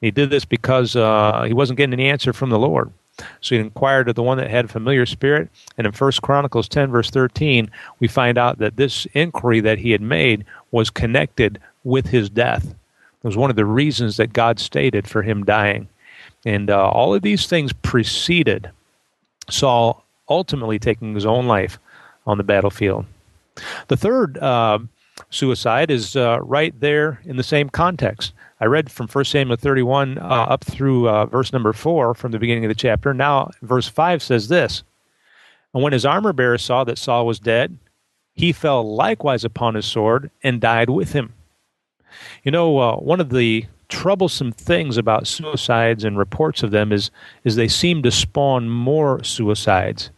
He 0.00 0.10
did 0.10 0.30
this 0.30 0.44
because 0.44 0.96
uh, 0.96 1.44
he 1.46 1.52
wasn't 1.52 1.78
getting 1.78 1.94
any 1.94 2.08
answer 2.08 2.32
from 2.32 2.50
the 2.50 2.58
Lord. 2.58 2.92
So 3.40 3.54
he 3.54 3.60
inquired 3.60 4.08
of 4.08 4.14
the 4.14 4.22
one 4.22 4.38
that 4.38 4.50
had 4.50 4.64
a 4.64 4.68
familiar 4.68 5.06
spirit. 5.06 5.48
And 5.78 5.86
in 5.86 5.92
1 5.92 6.12
Chronicles 6.22 6.68
10, 6.68 6.90
verse 6.90 7.10
13, 7.10 7.70
we 8.00 8.08
find 8.08 8.38
out 8.38 8.58
that 8.58 8.76
this 8.76 9.06
inquiry 9.14 9.60
that 9.60 9.78
he 9.78 9.92
had 9.92 10.02
made 10.02 10.44
was 10.70 10.90
connected 10.90 11.60
with 11.84 12.08
his 12.08 12.28
death. 12.28 12.66
It 12.66 13.26
was 13.26 13.36
one 13.36 13.50
of 13.50 13.56
the 13.56 13.64
reasons 13.64 14.16
that 14.16 14.32
God 14.32 14.58
stated 14.58 15.08
for 15.08 15.22
him 15.22 15.44
dying. 15.44 15.88
And 16.44 16.70
uh, 16.70 16.90
all 16.90 17.14
of 17.14 17.22
these 17.22 17.46
things 17.46 17.72
preceded 17.72 18.70
Saul 19.48 20.04
ultimately 20.28 20.78
taking 20.78 21.14
his 21.14 21.26
own 21.26 21.46
life 21.46 21.78
on 22.26 22.38
the 22.38 22.44
battlefield. 22.44 23.06
The 23.88 23.96
third 23.96 24.38
uh, 24.38 24.78
suicide 25.30 25.90
is 25.90 26.16
uh, 26.16 26.40
right 26.40 26.78
there 26.80 27.20
in 27.24 27.36
the 27.36 27.42
same 27.42 27.68
context. 27.68 28.32
I 28.60 28.66
read 28.66 28.90
from 28.90 29.08
1 29.08 29.24
Samuel 29.24 29.56
31 29.56 30.18
uh, 30.18 30.22
up 30.22 30.64
through 30.64 31.08
uh, 31.08 31.26
verse 31.26 31.52
number 31.52 31.72
4 31.72 32.14
from 32.14 32.32
the 32.32 32.38
beginning 32.38 32.64
of 32.64 32.68
the 32.68 32.74
chapter. 32.74 33.12
Now, 33.12 33.50
verse 33.62 33.88
5 33.88 34.22
says 34.22 34.48
this 34.48 34.82
And 35.72 35.82
when 35.82 35.92
his 35.92 36.06
armor 36.06 36.32
bearer 36.32 36.58
saw 36.58 36.84
that 36.84 36.98
Saul 36.98 37.26
was 37.26 37.38
dead, 37.38 37.76
he 38.34 38.52
fell 38.52 38.94
likewise 38.94 39.44
upon 39.44 39.74
his 39.74 39.86
sword 39.86 40.30
and 40.42 40.60
died 40.60 40.90
with 40.90 41.12
him. 41.12 41.32
You 42.44 42.52
know, 42.52 42.78
uh, 42.78 42.96
one 42.96 43.20
of 43.20 43.30
the 43.30 43.66
troublesome 43.88 44.52
things 44.52 44.96
about 44.96 45.26
suicides 45.26 46.04
and 46.04 46.16
reports 46.16 46.62
of 46.62 46.70
them 46.70 46.92
is, 46.92 47.10
is 47.44 47.56
they 47.56 47.68
seem 47.68 48.02
to 48.02 48.10
spawn 48.10 48.68
more 48.68 49.22
suicides 49.22 50.10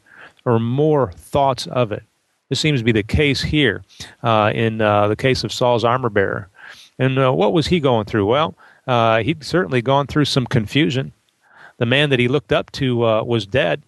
or 0.45 0.59
more 0.59 1.13
thoughts 1.13 1.67
of 1.67 1.93
it. 1.93 2.03
This 2.49 2.61
seems 2.61 2.81
to 2.81 2.85
be 2.85 2.93
the 2.93 3.03
case 3.03 3.43
here 3.43 3.83
uh, 4.23 4.53
in 4.55 4.81
uh, 4.81 5.09
the 5.09 5.17
case 5.17 5.43
of 5.43 5.53
Saul's 5.53 5.85
armor 5.85 6.11
bearer. 6.11 6.49
And 6.99 7.19
uh, 7.19 7.33
what 7.33 7.53
was 7.53 7.67
he 7.67 7.81
going 7.81 8.07
through? 8.07 8.27
Well, 8.27 8.57
uh, 8.87 9.23
he'd 9.23 9.45
certainly 9.45 9.83
gone 9.83 10.07
through 10.07 10.25
some 10.27 10.47
confusion. 10.47 11.13
The 11.79 11.87
man 11.87 12.11
that 12.11 12.19
he 12.19 12.29
looked 12.29 12.53
up 12.53 12.73
to 12.73 13.05
uh, 13.05 13.23
was 13.23 13.47
dead. 13.47 13.83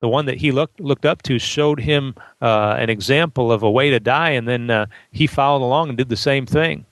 The 0.00 0.08
one 0.08 0.26
that 0.26 0.38
he 0.38 0.50
looked 0.50 0.80
looked 0.80 1.04
up 1.04 1.22
to 1.22 1.38
showed 1.38 1.80
him 1.80 2.14
uh, 2.40 2.76
an 2.78 2.88
example 2.88 3.52
of 3.52 3.62
a 3.62 3.70
way 3.70 3.90
to 3.90 4.00
die, 4.00 4.30
and 4.30 4.48
then 4.48 4.86
he 5.12 5.26
followed 5.26 5.64
along 5.64 5.90
and 5.90 5.98
did 5.98 6.08
the 6.08 6.16
same 6.16 6.46
thing. 6.46 6.86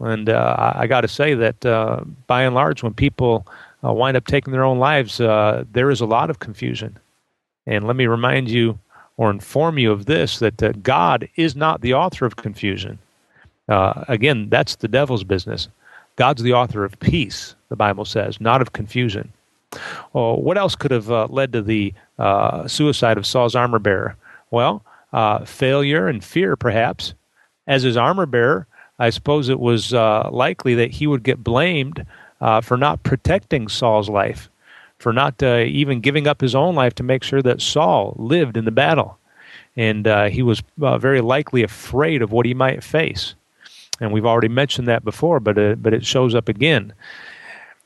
And 0.00 0.30
I 0.30 0.86
got 0.86 1.02
to 1.02 1.08
say 1.08 1.34
that 1.34 1.60
by 2.26 2.42
and 2.44 2.54
large, 2.54 2.82
when 2.82 2.94
people 2.94 3.46
wind 3.82 4.16
up 4.16 4.26
taking 4.26 4.52
their 4.52 4.64
own 4.64 4.78
lives, 4.78 5.18
there 5.18 5.90
is 5.90 6.00
a 6.00 6.06
lot 6.06 6.30
of 6.30 6.38
confusion. 6.38 6.98
And 7.66 7.86
let 7.86 7.96
me 7.96 8.06
remind 8.06 8.50
you 8.50 8.78
or 9.16 9.30
inform 9.30 9.78
you 9.78 9.92
of 9.92 10.06
this 10.06 10.38
that 10.38 10.62
uh, 10.62 10.72
God 10.82 11.28
is 11.36 11.54
not 11.54 11.80
the 11.80 11.94
author 11.94 12.26
of 12.26 12.36
confusion. 12.36 12.98
Uh, 13.68 14.04
again, 14.08 14.48
that's 14.48 14.76
the 14.76 14.88
devil's 14.88 15.24
business. 15.24 15.68
God's 16.16 16.42
the 16.42 16.52
author 16.52 16.84
of 16.84 16.98
peace, 17.00 17.54
the 17.68 17.76
Bible 17.76 18.04
says, 18.04 18.40
not 18.40 18.60
of 18.60 18.72
confusion. 18.72 19.32
Well, 20.12 20.36
what 20.40 20.58
else 20.58 20.74
could 20.74 20.90
have 20.90 21.10
uh, 21.10 21.28
led 21.30 21.52
to 21.52 21.62
the 21.62 21.94
uh, 22.18 22.68
suicide 22.68 23.16
of 23.16 23.26
Saul's 23.26 23.54
armor 23.54 23.78
bearer? 23.78 24.16
Well, 24.50 24.84
uh, 25.12 25.44
failure 25.44 26.08
and 26.08 26.22
fear, 26.22 26.56
perhaps. 26.56 27.14
As 27.66 27.82
his 27.82 27.96
armor 27.96 28.26
bearer, 28.26 28.66
I 28.98 29.10
suppose 29.10 29.48
it 29.48 29.60
was 29.60 29.94
uh, 29.94 30.28
likely 30.30 30.74
that 30.74 30.90
he 30.90 31.06
would 31.06 31.22
get 31.22 31.42
blamed 31.42 32.04
for 32.62 32.76
not 32.76 33.04
protecting 33.04 33.68
Saul's 33.68 34.08
life 34.08 34.50
for 35.02 35.12
not 35.12 35.42
uh, 35.42 35.64
even 35.66 36.00
giving 36.00 36.26
up 36.26 36.40
his 36.40 36.54
own 36.54 36.74
life 36.74 36.94
to 36.94 37.02
make 37.02 37.24
sure 37.24 37.42
that 37.42 37.60
Saul 37.60 38.14
lived 38.16 38.56
in 38.56 38.64
the 38.64 38.70
battle. 38.70 39.18
And 39.76 40.06
uh, 40.06 40.28
he 40.28 40.42
was 40.42 40.62
uh, 40.80 40.96
very 40.96 41.20
likely 41.20 41.62
afraid 41.62 42.22
of 42.22 42.30
what 42.30 42.46
he 42.46 42.54
might 42.54 42.84
face. 42.84 43.34
And 44.00 44.12
we've 44.12 44.26
already 44.26 44.48
mentioned 44.48 44.88
that 44.88 45.04
before, 45.04 45.40
but 45.40 45.58
uh, 45.58 45.74
but 45.76 45.94
it 45.94 46.04
shows 46.04 46.34
up 46.34 46.48
again. 46.48 46.92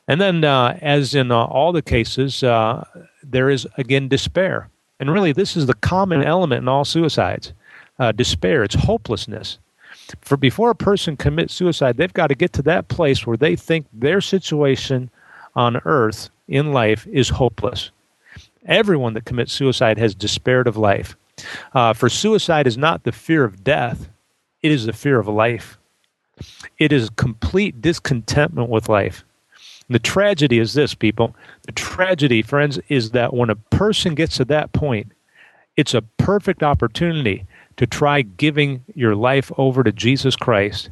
And 0.07 0.21
then, 0.21 0.43
uh, 0.43 0.77
as 0.81 1.13
in 1.13 1.31
uh, 1.31 1.45
all 1.45 1.71
the 1.71 1.81
cases, 1.81 2.41
uh, 2.43 2.85
there 3.21 3.49
is 3.49 3.67
again 3.77 4.07
despair. 4.07 4.69
And 4.99 5.11
really, 5.11 5.31
this 5.31 5.55
is 5.55 5.65
the 5.65 5.73
common 5.73 6.23
element 6.23 6.63
in 6.63 6.67
all 6.67 6.85
suicides 6.85 7.53
uh, 7.99 8.11
despair, 8.11 8.63
it's 8.63 8.75
hopelessness. 8.75 9.59
For 10.21 10.37
before 10.37 10.69
a 10.69 10.75
person 10.75 11.17
commits 11.17 11.53
suicide, 11.53 11.97
they've 11.97 12.13
got 12.13 12.27
to 12.27 12.35
get 12.35 12.53
to 12.53 12.61
that 12.63 12.87
place 12.87 13.27
where 13.27 13.37
they 13.37 13.55
think 13.55 13.87
their 13.91 14.21
situation 14.21 15.09
on 15.55 15.81
earth 15.83 16.29
in 16.47 16.71
life 16.71 17.05
is 17.07 17.29
hopeless. 17.29 17.91
Everyone 18.65 19.13
that 19.15 19.25
commits 19.25 19.51
suicide 19.51 19.97
has 19.97 20.15
despaired 20.15 20.67
of 20.67 20.77
life. 20.77 21.17
For 21.73 22.09
suicide 22.09 22.67
is 22.67 22.77
not 22.77 23.03
the 23.03 23.11
fear 23.11 23.43
of 23.43 23.63
death, 23.63 24.07
it 24.61 24.71
is 24.71 24.85
the 24.85 24.93
fear 24.93 25.19
of 25.19 25.27
life. 25.27 25.77
It 26.77 26.91
is 26.91 27.09
complete 27.11 27.81
discontentment 27.81 28.69
with 28.69 28.89
life. 28.89 29.23
The 29.89 29.99
tragedy 29.99 30.59
is 30.59 30.73
this, 30.73 30.93
people. 30.93 31.35
The 31.63 31.71
tragedy, 31.71 32.41
friends, 32.41 32.79
is 32.89 33.11
that 33.11 33.33
when 33.33 33.49
a 33.49 33.55
person 33.55 34.15
gets 34.15 34.37
to 34.37 34.45
that 34.45 34.73
point, 34.73 35.11
it's 35.77 35.93
a 35.93 36.01
perfect 36.01 36.63
opportunity 36.63 37.45
to 37.77 37.87
try 37.87 38.21
giving 38.23 38.83
your 38.95 39.15
life 39.15 39.51
over 39.57 39.83
to 39.83 39.91
Jesus 39.91 40.35
Christ 40.35 40.89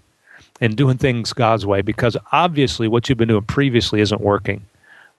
and 0.62 0.78
doing 0.78 0.98
things 0.98 1.34
God's 1.34 1.66
way 1.66 1.82
because 1.82 2.16
obviously 2.32 2.88
what 2.88 3.10
you've 3.10 3.18
been 3.18 3.28
doing 3.28 3.44
previously 3.44 4.00
isn't 4.00 4.22
working. 4.22 4.66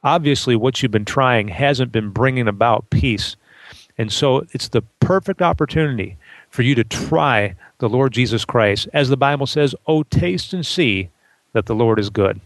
Obviously, 0.05 0.55
what 0.55 0.81
you've 0.81 0.93
been 0.93 1.05
trying 1.05 1.49
hasn't 1.49 1.91
been 1.91 2.11
bringing 2.11 2.47
about 2.47 2.89
peace. 2.91 3.35
And 3.99 4.12
so 4.12 4.47
it's 4.53 4.68
the 4.68 4.83
perfect 5.01 5.43
opportunity 5.43 6.16
for 6.51 6.62
you 6.62 6.74
to 6.77 6.85
try 6.85 7.57
the 7.79 7.89
Lord 7.89 8.12
Jesus 8.12 8.45
Christ. 8.45 8.89
As 8.93 9.09
the 9.09 9.16
Bible 9.16 9.47
says, 9.47 9.74
Oh, 9.87 10.03
taste 10.03 10.53
and 10.53 10.64
see 10.64 11.11
that 11.53 11.66
the 11.66 11.74
Lord 11.74 11.99
is 11.99 12.11
good. 12.11 12.41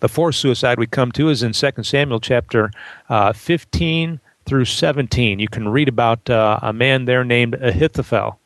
The 0.00 0.08
fourth 0.08 0.34
suicide 0.34 0.78
we 0.78 0.86
come 0.86 1.12
to 1.12 1.28
is 1.28 1.42
in 1.42 1.52
2 1.52 1.82
Samuel 1.82 2.20
chapter 2.20 2.70
uh, 3.08 3.32
15 3.32 4.20
through 4.46 4.64
17. 4.64 5.38
You 5.38 5.48
can 5.48 5.68
read 5.68 5.88
about 5.88 6.30
uh, 6.30 6.58
a 6.62 6.72
man 6.72 7.04
there 7.04 7.24
named 7.24 7.56
Ahithophel. 7.60 8.38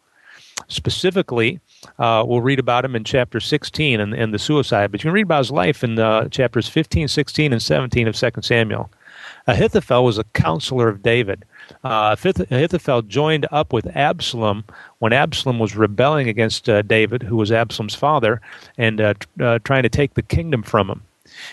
Specifically, 0.68 1.60
uh, 1.98 2.24
we'll 2.26 2.40
read 2.40 2.58
about 2.58 2.84
him 2.84 2.94
in 2.94 3.04
chapter 3.04 3.40
16 3.40 4.00
and, 4.00 4.14
and 4.14 4.34
the 4.34 4.38
suicide, 4.38 4.90
but 4.90 5.00
you 5.00 5.08
can 5.08 5.14
read 5.14 5.22
about 5.22 5.38
his 5.38 5.50
life 5.50 5.82
in 5.82 5.98
uh, 5.98 6.28
chapters 6.28 6.68
15, 6.68 7.08
16, 7.08 7.52
and 7.52 7.62
17 7.62 8.08
of 8.08 8.16
2 8.16 8.30
Samuel. 8.42 8.90
Ahithophel 9.46 10.04
was 10.04 10.18
a 10.18 10.24
counselor 10.24 10.88
of 10.88 11.02
David. 11.02 11.44
Uh, 11.84 12.16
Ahithophel 12.24 13.02
joined 13.02 13.46
up 13.50 13.72
with 13.72 13.94
Absalom 13.96 14.64
when 14.98 15.12
Absalom 15.12 15.58
was 15.58 15.76
rebelling 15.76 16.28
against 16.28 16.68
uh, 16.68 16.82
David, 16.82 17.22
who 17.22 17.36
was 17.36 17.52
Absalom's 17.52 17.94
father, 17.94 18.40
and 18.78 19.00
uh, 19.00 19.14
uh 19.40 19.58
trying 19.64 19.82
to 19.82 19.88
take 19.88 20.14
the 20.14 20.22
kingdom 20.22 20.62
from 20.62 20.90
him. 20.90 21.02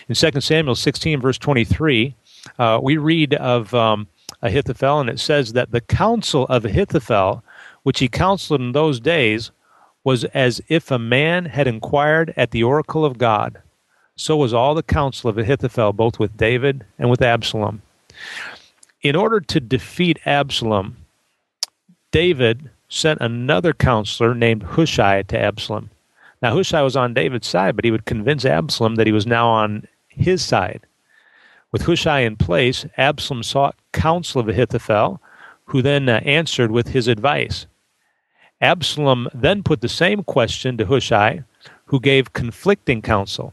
In 0.08 0.14
2 0.14 0.40
Samuel 0.40 0.74
16, 0.74 1.20
verse 1.20 1.38
23, 1.38 2.14
uh, 2.58 2.80
we 2.82 2.96
read 2.96 3.34
of 3.34 3.74
um, 3.74 4.06
Ahithophel, 4.42 5.00
and 5.00 5.10
it 5.10 5.20
says 5.20 5.52
that 5.52 5.70
the 5.70 5.80
counsel 5.80 6.46
of 6.46 6.64
Ahithophel, 6.64 7.42
which 7.82 8.00
he 8.00 8.08
counseled 8.08 8.60
in 8.60 8.72
those 8.72 9.00
days, 9.00 9.50
was 10.04 10.24
as 10.26 10.60
if 10.68 10.90
a 10.90 10.98
man 10.98 11.46
had 11.46 11.66
inquired 11.66 12.32
at 12.36 12.50
the 12.50 12.62
oracle 12.62 13.04
of 13.04 13.18
God. 13.18 13.60
So 14.16 14.36
was 14.36 14.52
all 14.52 14.74
the 14.74 14.82
counsel 14.82 15.30
of 15.30 15.38
Ahithophel, 15.38 15.92
both 15.92 16.18
with 16.18 16.36
David 16.36 16.84
and 16.98 17.08
with 17.10 17.22
Absalom. 17.22 17.82
In 19.02 19.14
order 19.14 19.40
to 19.40 19.60
defeat 19.60 20.18
Absalom, 20.26 20.96
David 22.10 22.70
sent 22.88 23.20
another 23.20 23.72
counselor 23.72 24.34
named 24.34 24.62
Hushai 24.62 25.22
to 25.22 25.38
Absalom. 25.38 25.90
Now, 26.42 26.54
Hushai 26.54 26.82
was 26.82 26.96
on 26.96 27.14
David's 27.14 27.46
side, 27.46 27.76
but 27.76 27.84
he 27.84 27.90
would 27.90 28.06
convince 28.06 28.44
Absalom 28.44 28.96
that 28.96 29.06
he 29.06 29.12
was 29.12 29.26
now 29.26 29.48
on 29.48 29.86
his 30.08 30.44
side. 30.44 30.80
With 31.70 31.82
Hushai 31.82 32.20
in 32.20 32.36
place, 32.36 32.86
Absalom 32.96 33.42
sought 33.42 33.76
counsel 33.92 34.40
of 34.40 34.48
Ahithophel, 34.48 35.20
who 35.66 35.82
then 35.82 36.08
uh, 36.08 36.20
answered 36.24 36.70
with 36.70 36.88
his 36.88 37.08
advice. 37.08 37.66
Absalom 38.60 39.28
then 39.32 39.62
put 39.62 39.80
the 39.80 39.88
same 39.88 40.24
question 40.24 40.76
to 40.76 40.86
Hushai, 40.86 41.44
who 41.86 42.00
gave 42.00 42.32
conflicting 42.32 43.02
counsel. 43.02 43.52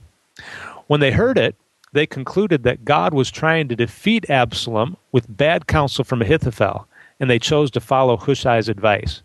When 0.88 1.02
they 1.02 1.12
heard 1.12 1.38
it, 1.38 1.56
they 1.96 2.06
concluded 2.06 2.64
that 2.64 2.84
God 2.86 3.14
was 3.14 3.32
trying 3.32 3.70
to 3.70 3.76
defeat 3.76 4.30
Absalom 4.30 4.98
with 5.14 5.38
bad 5.38 5.66
counsel 5.66 6.04
from 6.04 6.22
Ahithophel, 6.22 6.88
and 7.20 7.30
they 7.30 7.39
chose 7.39 7.72
to 7.72 7.80
follow 7.80 8.18
Hushai's 8.18 8.68
advice. 8.68 9.24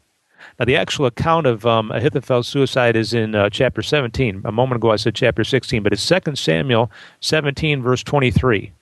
Now, 0.59 0.65
the 0.65 0.77
actual 0.77 1.07
account 1.07 1.47
of 1.47 1.67
um, 1.67 1.91
Ahithophel's 1.91 2.47
suicide 2.47 2.95
is 2.95 3.13
in 3.13 3.35
uh, 3.35 3.51
chapter 3.51 3.83
17. 3.83 4.43
A 4.45 4.53
moment 4.53 4.77
ago 4.77 4.93
I 4.93 4.97
said 4.97 5.17
chapter 5.17 5.43
16, 5.43 5.83
but 5.83 5.93
it's 5.93 6.07
2 6.07 6.37
Samuel 6.37 6.91
17, 7.21 7.83
verse 7.83 8.05
23. 8.05 8.73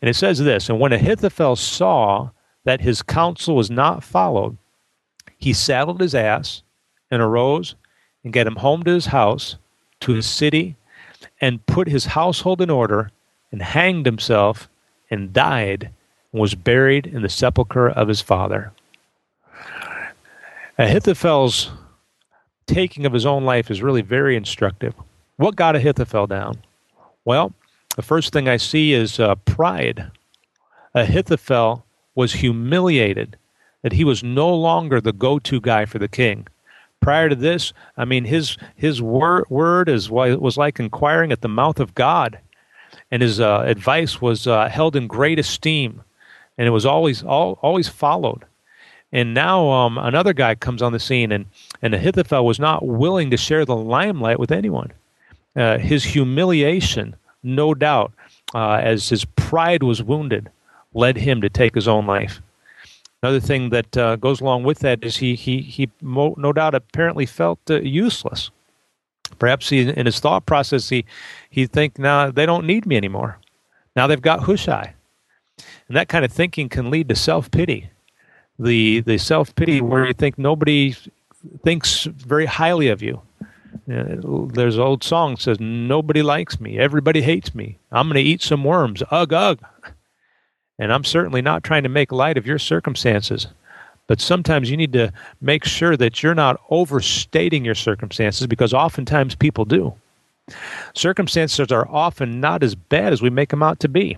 And 0.00 0.08
it 0.08 0.14
says 0.14 0.38
this 0.38 0.70
And 0.70 0.80
when 0.80 0.92
Ahithophel 0.94 1.56
saw 1.56 2.30
that 2.64 2.80
his 2.80 3.02
counsel 3.02 3.54
was 3.54 3.70
not 3.70 4.02
followed, 4.02 4.56
he 5.36 5.52
saddled 5.52 6.00
his 6.00 6.14
ass 6.14 6.62
and 7.10 7.20
arose 7.20 7.74
and 8.24 8.32
got 8.32 8.46
him 8.46 8.56
home 8.56 8.82
to 8.84 8.92
his 8.92 9.06
house, 9.06 9.56
to 10.00 10.12
his 10.12 10.26
city, 10.26 10.76
and 11.40 11.64
put 11.66 11.88
his 11.88 12.06
household 12.06 12.60
in 12.60 12.70
order, 12.70 13.10
and 13.52 13.62
hanged 13.62 14.06
himself, 14.06 14.68
and 15.10 15.32
died, 15.32 15.90
and 16.32 16.40
was 16.40 16.54
buried 16.54 17.06
in 17.06 17.22
the 17.22 17.28
sepulchre 17.28 17.88
of 17.88 18.08
his 18.08 18.20
father. 18.20 18.72
Ahithophel's 20.78 21.70
taking 22.66 23.06
of 23.06 23.12
his 23.12 23.24
own 23.24 23.44
life 23.44 23.70
is 23.70 23.82
really 23.82 24.02
very 24.02 24.36
instructive. 24.36 24.94
What 25.36 25.56
got 25.56 25.76
Ahithophel 25.76 26.26
down? 26.26 26.58
Well, 27.24 27.52
the 27.96 28.02
first 28.02 28.32
thing 28.32 28.48
I 28.48 28.56
see 28.56 28.92
is 28.92 29.18
uh, 29.18 29.36
pride. 29.36 30.10
Ahithophel 30.94 31.84
was 32.14 32.34
humiliated 32.34 33.36
that 33.82 33.92
he 33.92 34.04
was 34.04 34.22
no 34.22 34.54
longer 34.54 35.00
the 35.00 35.12
go-to 35.12 35.60
guy 35.60 35.84
for 35.84 35.98
the 35.98 36.08
king. 36.08 36.46
Prior 37.06 37.28
to 37.28 37.36
this, 37.36 37.72
I 37.96 38.04
mean, 38.04 38.24
his 38.24 38.56
his 38.74 39.00
word 39.00 39.44
word 39.48 39.88
is 39.88 40.10
was 40.10 40.56
like 40.56 40.80
inquiring 40.80 41.30
at 41.30 41.40
the 41.40 41.48
mouth 41.48 41.78
of 41.78 41.94
God, 41.94 42.40
and 43.12 43.22
his 43.22 43.38
uh, 43.38 43.62
advice 43.64 44.20
was 44.20 44.48
uh, 44.48 44.68
held 44.68 44.96
in 44.96 45.06
great 45.06 45.38
esteem, 45.38 46.02
and 46.58 46.66
it 46.66 46.72
was 46.72 46.84
always 46.84 47.22
all, 47.22 47.60
always 47.62 47.88
followed. 47.88 48.44
And 49.12 49.34
now 49.34 49.70
um, 49.70 49.98
another 49.98 50.32
guy 50.32 50.56
comes 50.56 50.82
on 50.82 50.90
the 50.90 50.98
scene, 50.98 51.30
and, 51.30 51.46
and 51.80 51.94
Ahithophel 51.94 52.44
was 52.44 52.58
not 52.58 52.84
willing 52.84 53.30
to 53.30 53.36
share 53.36 53.64
the 53.64 53.76
limelight 53.76 54.40
with 54.40 54.50
anyone. 54.50 54.92
Uh, 55.54 55.78
his 55.78 56.02
humiliation, 56.02 57.14
no 57.44 57.72
doubt, 57.72 58.12
uh, 58.52 58.80
as 58.82 59.10
his 59.10 59.24
pride 59.24 59.84
was 59.84 60.02
wounded, 60.02 60.50
led 60.92 61.18
him 61.18 61.40
to 61.42 61.48
take 61.48 61.76
his 61.76 61.86
own 61.86 62.04
life. 62.04 62.42
Another 63.26 63.40
thing 63.40 63.70
that 63.70 63.96
uh, 63.96 64.14
goes 64.14 64.40
along 64.40 64.62
with 64.62 64.78
that 64.78 65.02
is 65.02 65.16
he, 65.16 65.34
he, 65.34 65.60
he 65.60 65.90
mo- 66.00 66.36
no 66.38 66.52
doubt 66.52 66.76
apparently 66.76 67.26
felt 67.26 67.58
uh, 67.68 67.80
useless. 67.80 68.52
Perhaps 69.40 69.68
he, 69.68 69.80
in 69.80 70.06
his 70.06 70.20
thought 70.20 70.46
process, 70.46 70.88
he, 70.90 71.04
he 71.50 71.66
think, 71.66 71.98
now 71.98 72.30
they 72.30 72.46
don't 72.46 72.64
need 72.64 72.86
me 72.86 72.96
anymore. 72.96 73.40
Now 73.96 74.06
they've 74.06 74.22
got 74.22 74.44
Hushai. 74.44 74.94
And 75.88 75.96
that 75.96 76.08
kind 76.08 76.24
of 76.24 76.30
thinking 76.30 76.68
can 76.68 76.88
lead 76.88 77.08
to 77.08 77.16
self 77.16 77.50
pity 77.50 77.90
the 78.60 79.00
the 79.00 79.18
self 79.18 79.52
pity 79.56 79.80
where 79.80 80.06
you 80.06 80.12
think 80.12 80.38
nobody 80.38 80.94
thinks 81.64 82.04
very 82.04 82.46
highly 82.46 82.88
of 82.88 83.02
you. 83.02 83.20
there's 83.88 84.76
an 84.76 84.82
old 84.82 85.02
song 85.02 85.36
says 85.36 85.58
nobody 85.58 86.22
likes 86.22 86.60
me, 86.60 86.78
everybody 86.78 87.22
hates 87.22 87.56
me. 87.56 87.78
I'm 87.90 88.06
going 88.06 88.22
to 88.22 88.30
eat 88.30 88.40
some 88.40 88.62
worms. 88.62 89.02
Ugh 89.10 89.32
ugh. 89.32 89.58
And 90.78 90.92
I'm 90.92 91.04
certainly 91.04 91.42
not 91.42 91.64
trying 91.64 91.84
to 91.84 91.88
make 91.88 92.12
light 92.12 92.38
of 92.38 92.46
your 92.46 92.58
circumstances. 92.58 93.46
But 94.06 94.20
sometimes 94.20 94.70
you 94.70 94.76
need 94.76 94.92
to 94.92 95.12
make 95.40 95.64
sure 95.64 95.96
that 95.96 96.22
you're 96.22 96.34
not 96.34 96.60
overstating 96.70 97.64
your 97.64 97.74
circumstances 97.74 98.46
because 98.46 98.72
oftentimes 98.72 99.34
people 99.34 99.64
do. 99.64 99.94
Circumstances 100.94 101.72
are 101.72 101.88
often 101.88 102.40
not 102.40 102.62
as 102.62 102.74
bad 102.74 103.12
as 103.12 103.20
we 103.20 103.30
make 103.30 103.48
them 103.48 103.62
out 103.62 103.80
to 103.80 103.88
be. 103.88 104.16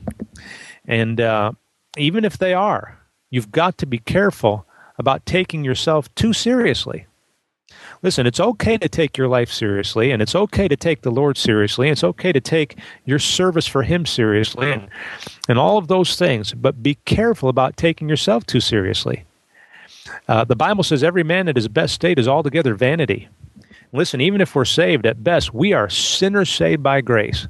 And 0.86 1.20
uh, 1.20 1.52
even 1.96 2.24
if 2.24 2.36
they 2.36 2.52
are, 2.52 2.98
You've 3.30 3.52
got 3.52 3.78
to 3.78 3.86
be 3.86 3.98
careful 3.98 4.66
about 4.98 5.26
taking 5.26 5.64
yourself 5.64 6.12
too 6.14 6.32
seriously. 6.32 7.06
Listen, 8.03 8.26
it's 8.26 8.40
okay 8.40 8.78
to 8.78 8.88
take 8.88 9.16
your 9.16 9.28
life 9.28 9.51
seriously, 9.51 10.11
and 10.11 10.22
it's 10.22 10.34
okay 10.34 10.68
to 10.68 10.76
take 10.76 11.03
the 11.03 11.11
Lord 11.11 11.36
seriously, 11.36 11.88
and 11.88 11.92
it's 11.92 12.05
okay 12.05 12.32
to 12.32 12.40
take 12.40 12.78
your 13.05 13.18
service 13.18 13.66
for 13.66 13.82
Him 13.82 14.07
seriously, 14.07 14.70
and, 14.70 14.88
and 15.49 15.59
all 15.59 15.78
of 15.78 15.88
those 15.88 16.16
things, 16.16 16.53
but 16.53 16.82
be 16.82 16.94
careful 17.07 17.49
about 17.49 17.76
taking 17.76 18.09
yourself 18.09 18.46
too 18.46 18.61
seriously. 18.61 19.24
Uh, 20.28 20.44
the 20.44 20.57
Bible 20.57 20.84
says 20.84 21.03
every 21.03 21.24
man 21.24 21.49
at 21.49 21.57
his 21.57 21.68
best 21.68 21.94
state 21.94 22.18
is 22.18 22.28
altogether 22.28 22.74
vanity. 22.74 23.28
Listen, 23.92 24.20
even 24.20 24.40
if 24.40 24.55
we're 24.55 24.64
saved, 24.64 25.07
at 25.07 25.24
best, 25.24 25.55
we 25.55 25.72
are 25.72 25.88
sinners 25.88 26.51
saved 26.51 26.82
by 26.82 27.01
grace. 27.01 27.49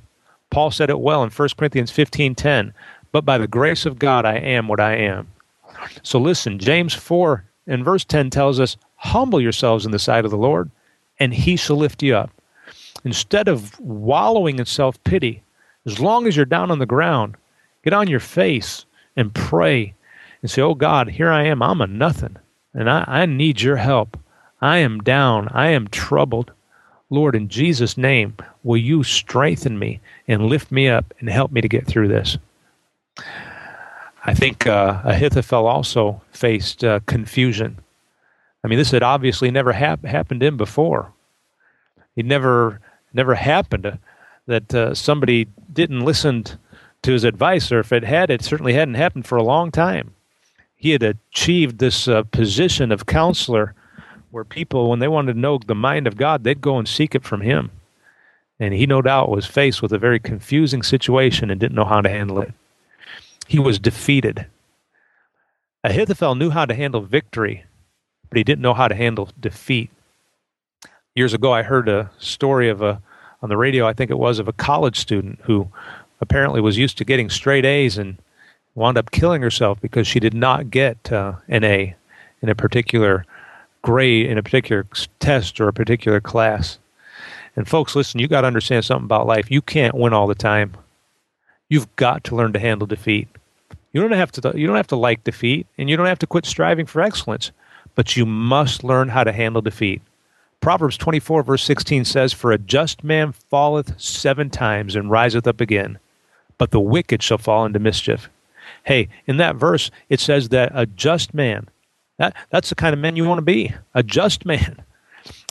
Paul 0.51 0.71
said 0.71 0.91
it 0.91 1.01
well 1.01 1.23
in 1.23 1.31
1 1.31 1.49
Corinthians 1.57 1.93
15.10, 1.93 2.73
but 3.13 3.25
by 3.25 3.39
the 3.39 3.49
grace 3.49 3.87
of 3.87 3.99
God 3.99 4.25
I 4.25 4.37
am 4.37 4.69
what 4.69 4.81
I 4.81 4.97
am. 4.97 5.29
So 6.03 6.19
listen, 6.19 6.59
James 6.59 6.95
4 6.95 7.45
and 7.67 7.85
verse 7.85 8.05
10 8.05 8.31
tells 8.31 8.61
us, 8.61 8.77
Humble 8.99 9.41
yourselves 9.41 9.87
in 9.87 9.93
the 9.93 9.99
sight 9.99 10.25
of 10.25 10.31
the 10.31 10.37
Lord, 10.37 10.71
and 11.19 11.33
he 11.33 11.57
shall 11.57 11.77
lift 11.77 12.03
you 12.03 12.17
up. 12.17 12.31
Instead 13.05 13.49
of 13.49 13.79
wallowing 13.81 14.59
in 14.59 14.67
self 14.67 15.03
pity, 15.05 15.43
as 15.87 16.01
long 16.01 16.27
as 16.27 16.37
you're 16.37 16.45
down 16.45 16.71
on 16.71 16.79
the 16.79 16.87
ground, 16.87 17.37
get 17.83 17.93
on 17.93 18.09
your 18.09 18.21
face 18.21 18.85
and 19.17 19.35
pray 19.35 19.95
and 20.43 20.51
say, 20.51 20.63
Oh 20.63 20.75
God, 20.75 21.09
here 21.09 21.31
I 21.31 21.45
am. 21.45 21.63
I'm 21.63 21.81
a 21.81 21.87
nothing, 21.87 22.37
and 22.75 22.91
I, 22.91 23.05
I 23.07 23.27
need 23.27 23.63
your 23.63 23.77
help. 23.77 24.19
I 24.61 24.79
am 24.79 25.01
down. 25.01 25.49
I 25.53 25.69
am 25.69 25.89
troubled. 25.89 26.51
Lord, 27.11 27.35
in 27.35 27.49
Jesus' 27.49 27.97
name, 27.97 28.37
will 28.65 28.77
you 28.77 29.03
strengthen 29.03 29.79
me 29.79 30.01
and 30.27 30.47
lift 30.47 30.71
me 30.71 30.89
up 30.89 31.15
and 31.21 31.29
help 31.29 31.53
me 31.53 31.61
to 31.61 31.69
get 31.69 31.87
through 31.87 32.09
this? 32.09 32.37
I 34.25 34.35
think 34.35 34.67
uh, 34.67 35.01
Ahithophel 35.05 35.67
also 35.67 36.21
faced 36.33 36.85
uh, 36.85 37.01
confusion. 37.07 37.79
I 38.69 38.71
mean, 38.71 38.79
this 38.79 38.91
had 38.91 39.03
obviously 39.03 39.51
never 39.51 39.73
hap- 39.73 40.05
happened 40.05 40.41
to 40.41 40.47
him 40.47 40.59
before. 40.59 41.11
It 42.17 42.27
never 42.27 42.81
never 43.15 43.35
happened 43.35 43.99
that 44.45 44.75
uh, 44.75 44.93
somebody 44.93 45.49
didn't 45.73 46.05
listen 46.05 46.45
to 47.01 47.13
his 47.13 47.25
advice, 47.25 47.73
or 47.73 47.79
if 47.79 47.95
it 47.95 48.05
had, 48.05 48.29
it 48.29 48.45
certainly 48.45 48.75
hadn't 48.75 48.97
happened 48.97 49.27
for 49.27 49.39
a 49.39 49.43
long 49.43 49.71
time. 49.71 50.13
He 50.77 50.91
had 50.91 51.03
achieved 51.03 51.79
this 51.79 52.09
uh, 52.09 52.25
position 52.25 52.93
of 52.93 53.07
counselor 53.07 53.75
where 54.33 54.45
people, 54.45 54.91
when 54.91 54.99
they 54.99 55.09
wanted 55.09 55.33
to 55.33 55.41
know 55.41 55.57
the 55.57 55.75
mind 55.75 56.07
of 56.07 56.19
God, 56.19 56.45
they'd 56.45 56.61
go 56.61 56.77
and 56.77 56.87
seek 56.87 57.15
it 57.15 57.25
from 57.25 57.41
him. 57.41 57.71
And 58.61 58.75
he, 58.75 58.85
no 58.85 59.01
doubt, 59.01 59.31
was 59.31 59.47
faced 59.47 59.81
with 59.81 59.95
a 59.95 59.99
very 59.99 60.21
confusing 60.21 60.83
situation 60.83 61.51
and 61.51 61.59
didn't 61.59 61.75
know 61.75 61.87
how 61.87 62.03
to 62.03 62.11
handle 62.11 62.43
it. 62.43 62.53
He 63.47 63.59
was 63.59 63.79
defeated. 63.79 64.45
Ahithophel 65.83 66.35
knew 66.35 66.51
how 66.51 66.67
to 66.67 66.75
handle 66.75 67.01
victory, 67.01 67.65
but 68.29 68.39
he 68.39 68.45
didn't 68.45 68.63
know 68.63 68.75
how 68.75 68.89
to 68.89 68.95
handle 68.95 69.31
defeat. 69.41 69.91
Years 71.15 71.35
ago, 71.35 71.53
I 71.53 71.63
heard 71.63 71.89
a 71.89 72.11
story 72.19 72.69
of 72.69 72.83
a 72.83 73.01
on 73.43 73.49
the 73.49 73.57
radio, 73.57 73.87
I 73.87 73.93
think 73.93 74.11
it 74.11 74.19
was, 74.19 74.39
of 74.39 74.49
a 74.49 74.53
college 74.53 74.99
student 74.99 75.39
who 75.45 75.69
apparently 76.21 76.61
was 76.61 76.77
used 76.77 76.99
to 76.99 77.05
getting 77.05 77.31
straight 77.31 77.65
A's 77.65 77.97
and 77.97 78.19
wound 78.75 78.99
up 78.99 79.11
killing 79.13 79.43
herself 79.43 79.81
because 79.81 80.07
she 80.07 80.19
did 80.19 80.35
not 80.35 80.71
get 80.71 81.13
uh, 81.13 81.35
an 81.49 81.63
A 81.63 81.95
in 82.43 82.49
a 82.49 82.55
particular 82.55 83.25
grade 83.83 84.27
in 84.27 84.39
a 84.39 84.43
particular 84.43 84.87
test 85.21 85.61
or 85.61 85.69
a 85.69 85.73
particular 85.73 86.21
class. 86.21 86.79
And 87.57 87.67
folks, 87.67 87.97
listen, 87.97 88.21
you 88.21 88.29
got 88.29 88.43
to 88.43 88.47
understand 88.47 88.85
something 88.85 89.05
about 89.05 89.27
life. 89.27 89.51
You 89.51 89.63
can't 89.63 89.95
win 89.95 90.13
all 90.13 90.27
the 90.27 90.35
time. 90.35 90.77
You've 91.69 91.95
got 91.97 92.25
to 92.25 92.37
learn 92.37 92.53
to 92.53 92.59
handle 92.59 92.87
defeat. 92.87 93.29
You 93.93 94.01
don't 94.01 94.13
have 94.13 94.33
to 94.33 94.53
you 94.59 94.67
don't 94.67 94.77
have 94.77 94.87
to 94.89 94.97
like 94.97 95.25
defeat 95.25 95.67
and 95.77 95.89
you 95.89 95.97
don't 95.97 96.07
have 96.07 96.19
to 96.21 96.27
quit 96.27 96.47
striving 96.47 96.87
for 96.87 97.01
excellence, 97.01 97.51
but 97.99 98.17
you 98.17 98.25
must 98.25 98.85
learn 98.85 99.09
how 99.09 99.25
to 99.25 99.33
handle 99.33 99.61
defeat. 99.61 100.01
Proverbs 100.61 100.97
24 100.97 101.43
verse 101.43 101.65
16 101.65 102.05
says, 102.05 102.33
"For 102.33 102.53
a 102.53 102.57
just 102.57 103.03
man 103.03 103.33
falleth 103.33 104.01
seven 104.01 104.51
times 104.51 104.95
and 104.95 105.11
riseth 105.11 105.49
up 105.49 105.61
again, 105.61 105.99
but 106.59 106.71
the 106.71 106.79
wicked 106.79 107.25
shall 107.25 107.39
fall 107.39 107.67
into 107.67 107.81
mischief." 107.81 108.31
Hey, 108.85 109.09
in 109.27 109.39
that 109.39 109.57
verse 109.57 109.91
it 110.09 110.21
says 110.21 110.51
that 110.51 110.71
a 110.77 110.87
just 110.87 111.35
man 111.35 111.67
that, 112.19 112.37
that's 112.51 112.69
the 112.69 112.77
kind 112.77 112.93
of 112.93 113.01
man 113.01 113.17
you 113.17 113.25
want 113.25 113.39
to 113.39 113.43
be 113.43 113.75
a 113.95 114.05
just 114.05 114.47
man. 114.47 114.85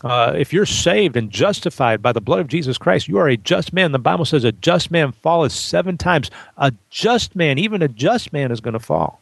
Uh, 0.01 0.31
if 0.37 0.53
you're 0.53 0.65
saved 0.65 1.17
and 1.17 1.29
justified 1.29 2.01
by 2.01 2.13
the 2.13 2.21
blood 2.21 2.39
of 2.39 2.47
Jesus 2.47 2.77
Christ, 2.77 3.09
you 3.09 3.17
are 3.17 3.27
a 3.27 3.35
just 3.35 3.73
man. 3.73 3.91
The 3.91 3.99
Bible 3.99 4.23
says 4.23 4.45
a 4.45 4.53
just 4.53 4.89
man 4.89 5.11
falleth 5.11 5.51
seven 5.51 5.97
times. 5.97 6.31
A 6.55 6.71
just 6.89 7.35
man, 7.35 7.57
even 7.57 7.81
a 7.81 7.89
just 7.89 8.31
man, 8.31 8.53
is 8.53 8.61
going 8.61 8.73
to 8.73 8.79
fall. 8.79 9.19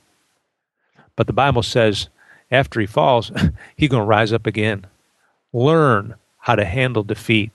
But 1.15 1.26
the 1.26 1.34
Bible 1.34 1.63
says 1.63 2.09
after 2.52 2.80
he 2.80 2.86
falls, 2.86 3.32
he's 3.76 3.89
going 3.89 4.02
to 4.02 4.08
rise 4.08 4.34
up 4.34 4.46
again. 4.48 4.86
Learn 5.54 6.16
how 6.39 6.56
to 6.56 6.66
handle 6.66 7.04
defeat. 7.04 7.52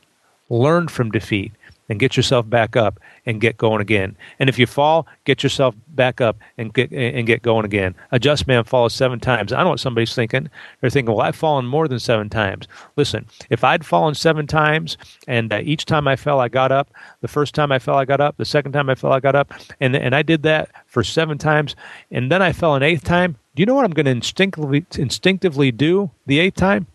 Learn 0.49 0.89
from 0.89 1.11
defeat 1.11 1.53
and 1.91 1.99
get 1.99 2.17
yourself 2.17 2.49
back 2.49 2.77
up 2.77 3.01
and 3.27 3.41
get 3.41 3.59
going 3.59 3.81
again. 3.81 4.17
And 4.39 4.49
if 4.49 4.59
you 4.59 4.67
fall, 4.67 5.09
get 5.25 5.43
yourself 5.43 5.75
back 5.89 6.21
up 6.21 6.39
and 6.57 6.73
get 6.73 6.93
and 6.93 7.27
get 7.27 7.43
going 7.43 7.65
again. 7.65 7.97
A 8.13 8.19
just 8.19 8.47
man 8.47 8.63
falls 8.63 8.95
seven 8.95 9.19
times. 9.19 9.53
I 9.53 9.57
don't 9.57 9.65
know 9.65 9.71
what 9.71 9.81
somebody's 9.81 10.15
thinking. 10.15 10.49
They're 10.81 10.89
thinking, 10.89 11.13
well, 11.13 11.27
I've 11.27 11.35
fallen 11.35 11.67
more 11.67 11.89
than 11.89 11.99
seven 11.99 12.31
times. 12.31 12.69
Listen, 12.97 13.27
if 13.51 13.65
I'd 13.65 13.85
fallen 13.85 14.15
seven 14.15 14.47
times 14.47 14.97
and 15.27 15.53
uh, 15.53 15.61
each 15.65 15.85
time 15.85 16.07
I 16.07 16.15
fell, 16.15 16.39
I 16.39 16.49
got 16.49 16.71
up. 16.71 16.89
The 17.23 17.29
first 17.29 17.57
time 17.57 17.73
I 17.73 17.81
fell, 17.81 17.97
I 17.97 18.05
got 18.05 18.21
up. 18.21 18.37
The 18.37 18.45
second 18.45 18.73
time 18.73 18.89
I 18.89 18.95
fell, 18.95 19.13
I 19.13 19.19
got 19.19 19.35
up. 19.35 19.53
And 19.81 19.97
and 19.97 20.15
I 20.15 20.23
did 20.23 20.45
that 20.45 20.71
for 20.87 21.03
seven 21.03 21.39
times. 21.39 21.75
And 22.13 22.31
then 22.31 22.41
I 22.41 22.53
fell 22.53 22.77
an 22.77 22.85
eighth 22.85 23.03
time. 23.03 23.37
Do 23.57 23.63
you 23.63 23.67
know 23.67 23.75
what 23.75 23.85
I'm 23.85 23.91
going 23.91 24.07
to 24.07 24.13
instinctively 24.13 24.87
instinctively 24.97 25.73
do 25.73 26.13
the 26.27 26.39
eighth 26.39 26.55
time? 26.55 26.87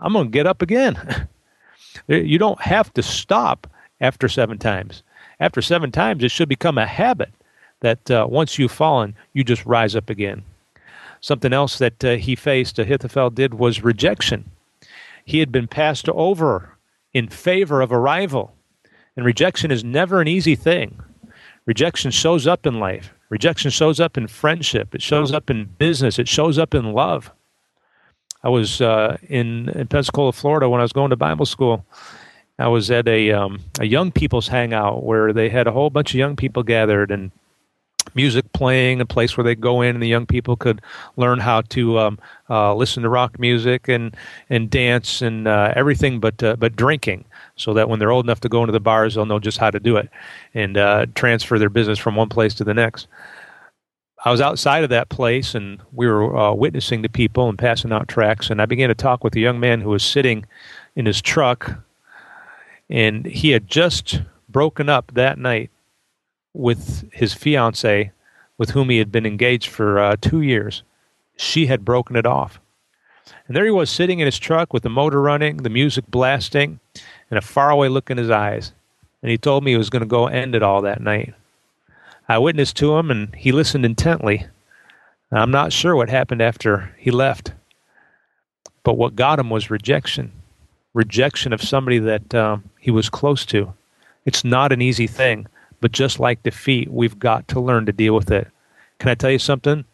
I'm 0.00 0.14
going 0.14 0.26
to 0.26 0.32
get 0.32 0.48
up 0.48 0.62
again. 0.62 1.28
you 2.08 2.38
don't 2.38 2.60
have 2.60 2.92
to 2.94 3.02
stop 3.04 3.68
after 4.02 4.28
seven 4.28 4.58
times. 4.58 5.02
After 5.40 5.62
seven 5.62 5.90
times, 5.90 6.22
it 6.22 6.30
should 6.30 6.48
become 6.48 6.76
a 6.76 6.86
habit 6.86 7.30
that 7.80 8.10
uh, 8.10 8.26
once 8.28 8.58
you've 8.58 8.70
fallen, 8.70 9.14
you 9.32 9.42
just 9.42 9.64
rise 9.64 9.96
up 9.96 10.10
again. 10.10 10.42
Something 11.20 11.52
else 11.52 11.78
that 11.78 12.04
uh, 12.04 12.16
he 12.16 12.36
faced, 12.36 12.78
Ahithophel 12.78 13.30
did, 13.30 13.54
was 13.54 13.82
rejection. 13.82 14.50
He 15.24 15.38
had 15.38 15.50
been 15.50 15.68
passed 15.68 16.08
over 16.08 16.76
in 17.14 17.28
favor 17.28 17.80
of 17.80 17.92
a 17.92 17.98
rival. 17.98 18.54
And 19.16 19.24
rejection 19.24 19.70
is 19.70 19.84
never 19.84 20.20
an 20.20 20.28
easy 20.28 20.56
thing. 20.56 21.00
Rejection 21.64 22.10
shows 22.10 22.46
up 22.46 22.66
in 22.66 22.80
life. 22.80 23.14
Rejection 23.28 23.70
shows 23.70 24.00
up 24.00 24.18
in 24.18 24.26
friendship. 24.26 24.94
It 24.94 25.02
shows 25.02 25.32
up 25.32 25.48
in 25.48 25.66
business. 25.78 26.18
It 26.18 26.28
shows 26.28 26.58
up 26.58 26.74
in 26.74 26.92
love. 26.92 27.30
I 28.42 28.48
was 28.48 28.80
uh, 28.80 29.16
in, 29.28 29.68
in 29.70 29.86
Pensacola, 29.86 30.32
Florida, 30.32 30.68
when 30.68 30.80
I 30.80 30.82
was 30.82 30.92
going 30.92 31.10
to 31.10 31.16
Bible 31.16 31.46
school, 31.46 31.86
I 32.58 32.68
was 32.68 32.90
at 32.90 33.08
a 33.08 33.32
um, 33.32 33.60
a 33.80 33.86
young 33.86 34.12
people's 34.12 34.48
hangout 34.48 35.04
where 35.04 35.32
they 35.32 35.48
had 35.48 35.66
a 35.66 35.72
whole 35.72 35.90
bunch 35.90 36.12
of 36.12 36.18
young 36.18 36.36
people 36.36 36.62
gathered 36.62 37.10
and 37.10 37.30
music 38.14 38.52
playing, 38.52 39.00
a 39.00 39.06
place 39.06 39.36
where 39.36 39.44
they 39.44 39.54
go 39.54 39.80
in 39.80 39.96
and 39.96 40.02
the 40.02 40.08
young 40.08 40.26
people 40.26 40.56
could 40.56 40.80
learn 41.16 41.38
how 41.38 41.62
to 41.62 41.98
um, 41.98 42.18
uh, 42.50 42.74
listen 42.74 43.02
to 43.02 43.08
rock 43.08 43.38
music 43.38 43.88
and 43.88 44.16
and 44.50 44.70
dance 44.70 45.22
and 45.22 45.48
uh, 45.48 45.72
everything, 45.74 46.20
but 46.20 46.42
uh, 46.42 46.56
but 46.56 46.76
drinking, 46.76 47.24
so 47.56 47.74
that 47.74 47.88
when 47.88 47.98
they're 47.98 48.12
old 48.12 48.26
enough 48.26 48.40
to 48.40 48.48
go 48.48 48.62
into 48.62 48.72
the 48.72 48.80
bars, 48.80 49.14
they'll 49.14 49.26
know 49.26 49.38
just 49.38 49.58
how 49.58 49.70
to 49.70 49.80
do 49.80 49.96
it 49.96 50.10
and 50.54 50.76
uh, 50.76 51.06
transfer 51.14 51.58
their 51.58 51.70
business 51.70 51.98
from 51.98 52.16
one 52.16 52.28
place 52.28 52.54
to 52.54 52.64
the 52.64 52.74
next. 52.74 53.06
I 54.24 54.30
was 54.30 54.40
outside 54.40 54.84
of 54.84 54.90
that 54.90 55.08
place 55.08 55.54
and 55.54 55.80
we 55.90 56.06
were 56.06 56.36
uh, 56.36 56.52
witnessing 56.52 57.02
the 57.02 57.08
people 57.08 57.48
and 57.48 57.58
passing 57.58 57.92
out 57.92 58.08
tracts, 58.08 58.50
and 58.50 58.60
I 58.60 58.66
began 58.66 58.88
to 58.88 58.94
talk 58.94 59.24
with 59.24 59.34
a 59.36 59.40
young 59.40 59.58
man 59.58 59.80
who 59.80 59.90
was 59.90 60.04
sitting 60.04 60.44
in 60.94 61.06
his 61.06 61.20
truck 61.20 61.82
and 62.92 63.24
he 63.24 63.52
had 63.52 63.66
just 63.66 64.20
broken 64.50 64.90
up 64.90 65.12
that 65.14 65.38
night 65.38 65.70
with 66.52 67.10
his 67.10 67.32
fiancee, 67.32 68.10
with 68.58 68.70
whom 68.70 68.90
he 68.90 68.98
had 68.98 69.10
been 69.10 69.24
engaged 69.24 69.68
for 69.68 69.98
uh, 69.98 70.16
two 70.20 70.42
years. 70.42 70.82
She 71.34 71.66
had 71.66 71.86
broken 71.86 72.16
it 72.16 72.26
off. 72.26 72.60
And 73.48 73.56
there 73.56 73.64
he 73.64 73.70
was 73.70 73.88
sitting 73.88 74.20
in 74.20 74.26
his 74.26 74.38
truck 74.38 74.74
with 74.74 74.82
the 74.82 74.90
motor 74.90 75.22
running, 75.22 75.56
the 75.58 75.70
music 75.70 76.04
blasting, 76.08 76.80
and 77.30 77.38
a 77.38 77.40
faraway 77.40 77.88
look 77.88 78.10
in 78.10 78.18
his 78.18 78.28
eyes. 78.28 78.72
And 79.22 79.30
he 79.30 79.38
told 79.38 79.64
me 79.64 79.70
he 79.70 79.78
was 79.78 79.88
going 79.88 80.00
to 80.00 80.06
go 80.06 80.26
end 80.26 80.54
it 80.54 80.62
all 80.62 80.82
that 80.82 81.00
night. 81.00 81.32
I 82.28 82.36
witnessed 82.36 82.76
to 82.76 82.98
him 82.98 83.10
and 83.10 83.34
he 83.34 83.52
listened 83.52 83.86
intently. 83.86 84.48
I'm 85.30 85.50
not 85.50 85.72
sure 85.72 85.96
what 85.96 86.10
happened 86.10 86.42
after 86.42 86.94
he 86.98 87.10
left. 87.10 87.52
But 88.82 88.98
what 88.98 89.16
got 89.16 89.38
him 89.38 89.48
was 89.48 89.70
rejection 89.70 90.32
rejection 90.94 91.52
of 91.52 91.62
somebody 91.62 91.98
that 91.98 92.34
um, 92.34 92.64
he 92.78 92.90
was 92.90 93.08
close 93.08 93.46
to. 93.46 93.72
It's 94.24 94.44
not 94.44 94.72
an 94.72 94.82
easy 94.82 95.06
thing, 95.06 95.46
but 95.80 95.92
just 95.92 96.20
like 96.20 96.42
defeat, 96.42 96.90
we've 96.90 97.18
got 97.18 97.48
to 97.48 97.60
learn 97.60 97.86
to 97.86 97.92
deal 97.92 98.14
with 98.14 98.30
it. 98.30 98.48
Can 98.98 99.10
I 99.10 99.14
tell 99.14 99.30
you 99.30 99.38
something? 99.38 99.84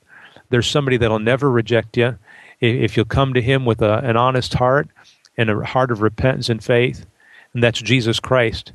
There's 0.51 0.67
somebody 0.67 0.97
that'll 0.97 1.19
never 1.19 1.51
reject 1.51 1.97
you 1.97 2.19
if 2.61 2.97
you'll 2.97 3.07
come 3.07 3.35
to 3.35 3.43
him 3.43 3.65
with 3.65 3.81
a, 3.81 3.99
an 3.99 4.17
honest 4.17 4.55
heart 4.55 4.89
and 5.37 5.49
a 5.49 5.65
heart 5.65 5.91
of 5.91 6.03
repentance 6.03 6.49
and 6.49 6.63
faith, 6.63 7.07
and 7.55 7.63
that's 7.63 7.81
Jesus 7.81 8.21
Christ. 8.21 8.73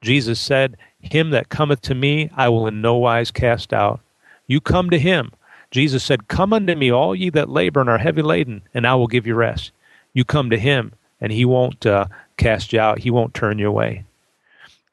Jesus 0.00 0.40
said, 0.40 0.76
Him 1.00 1.30
that 1.30 1.48
cometh 1.48 1.82
to 1.82 1.94
me, 1.94 2.30
I 2.36 2.48
will 2.48 2.66
in 2.66 2.80
no 2.80 2.96
wise 2.96 3.30
cast 3.30 3.72
out. 3.72 4.00
You 4.46 4.60
come 4.60 4.90
to 4.90 4.98
him. 4.98 5.32
Jesus 5.70 6.02
said, 6.02 6.28
Come 6.28 6.52
unto 6.52 6.74
me, 6.74 6.90
all 6.90 7.14
ye 7.14 7.30
that 7.30 7.48
labor 7.48 7.80
and 7.80 7.90
are 7.90 7.98
heavy 7.98 8.22
laden, 8.22 8.62
and 8.72 8.86
I 8.86 8.94
will 8.94 9.08
give 9.08 9.26
you 9.26 9.34
rest. 9.34 9.72
You 10.14 10.24
come 10.24 10.48
to 10.50 10.58
him 10.58 10.92
and 11.20 11.32
he 11.32 11.44
won't 11.44 11.84
uh, 11.86 12.06
cast 12.36 12.72
you 12.72 12.80
out. 12.80 13.00
He 13.00 13.10
won't 13.10 13.34
turn 13.34 13.58
you 13.58 13.68
away. 13.68 14.04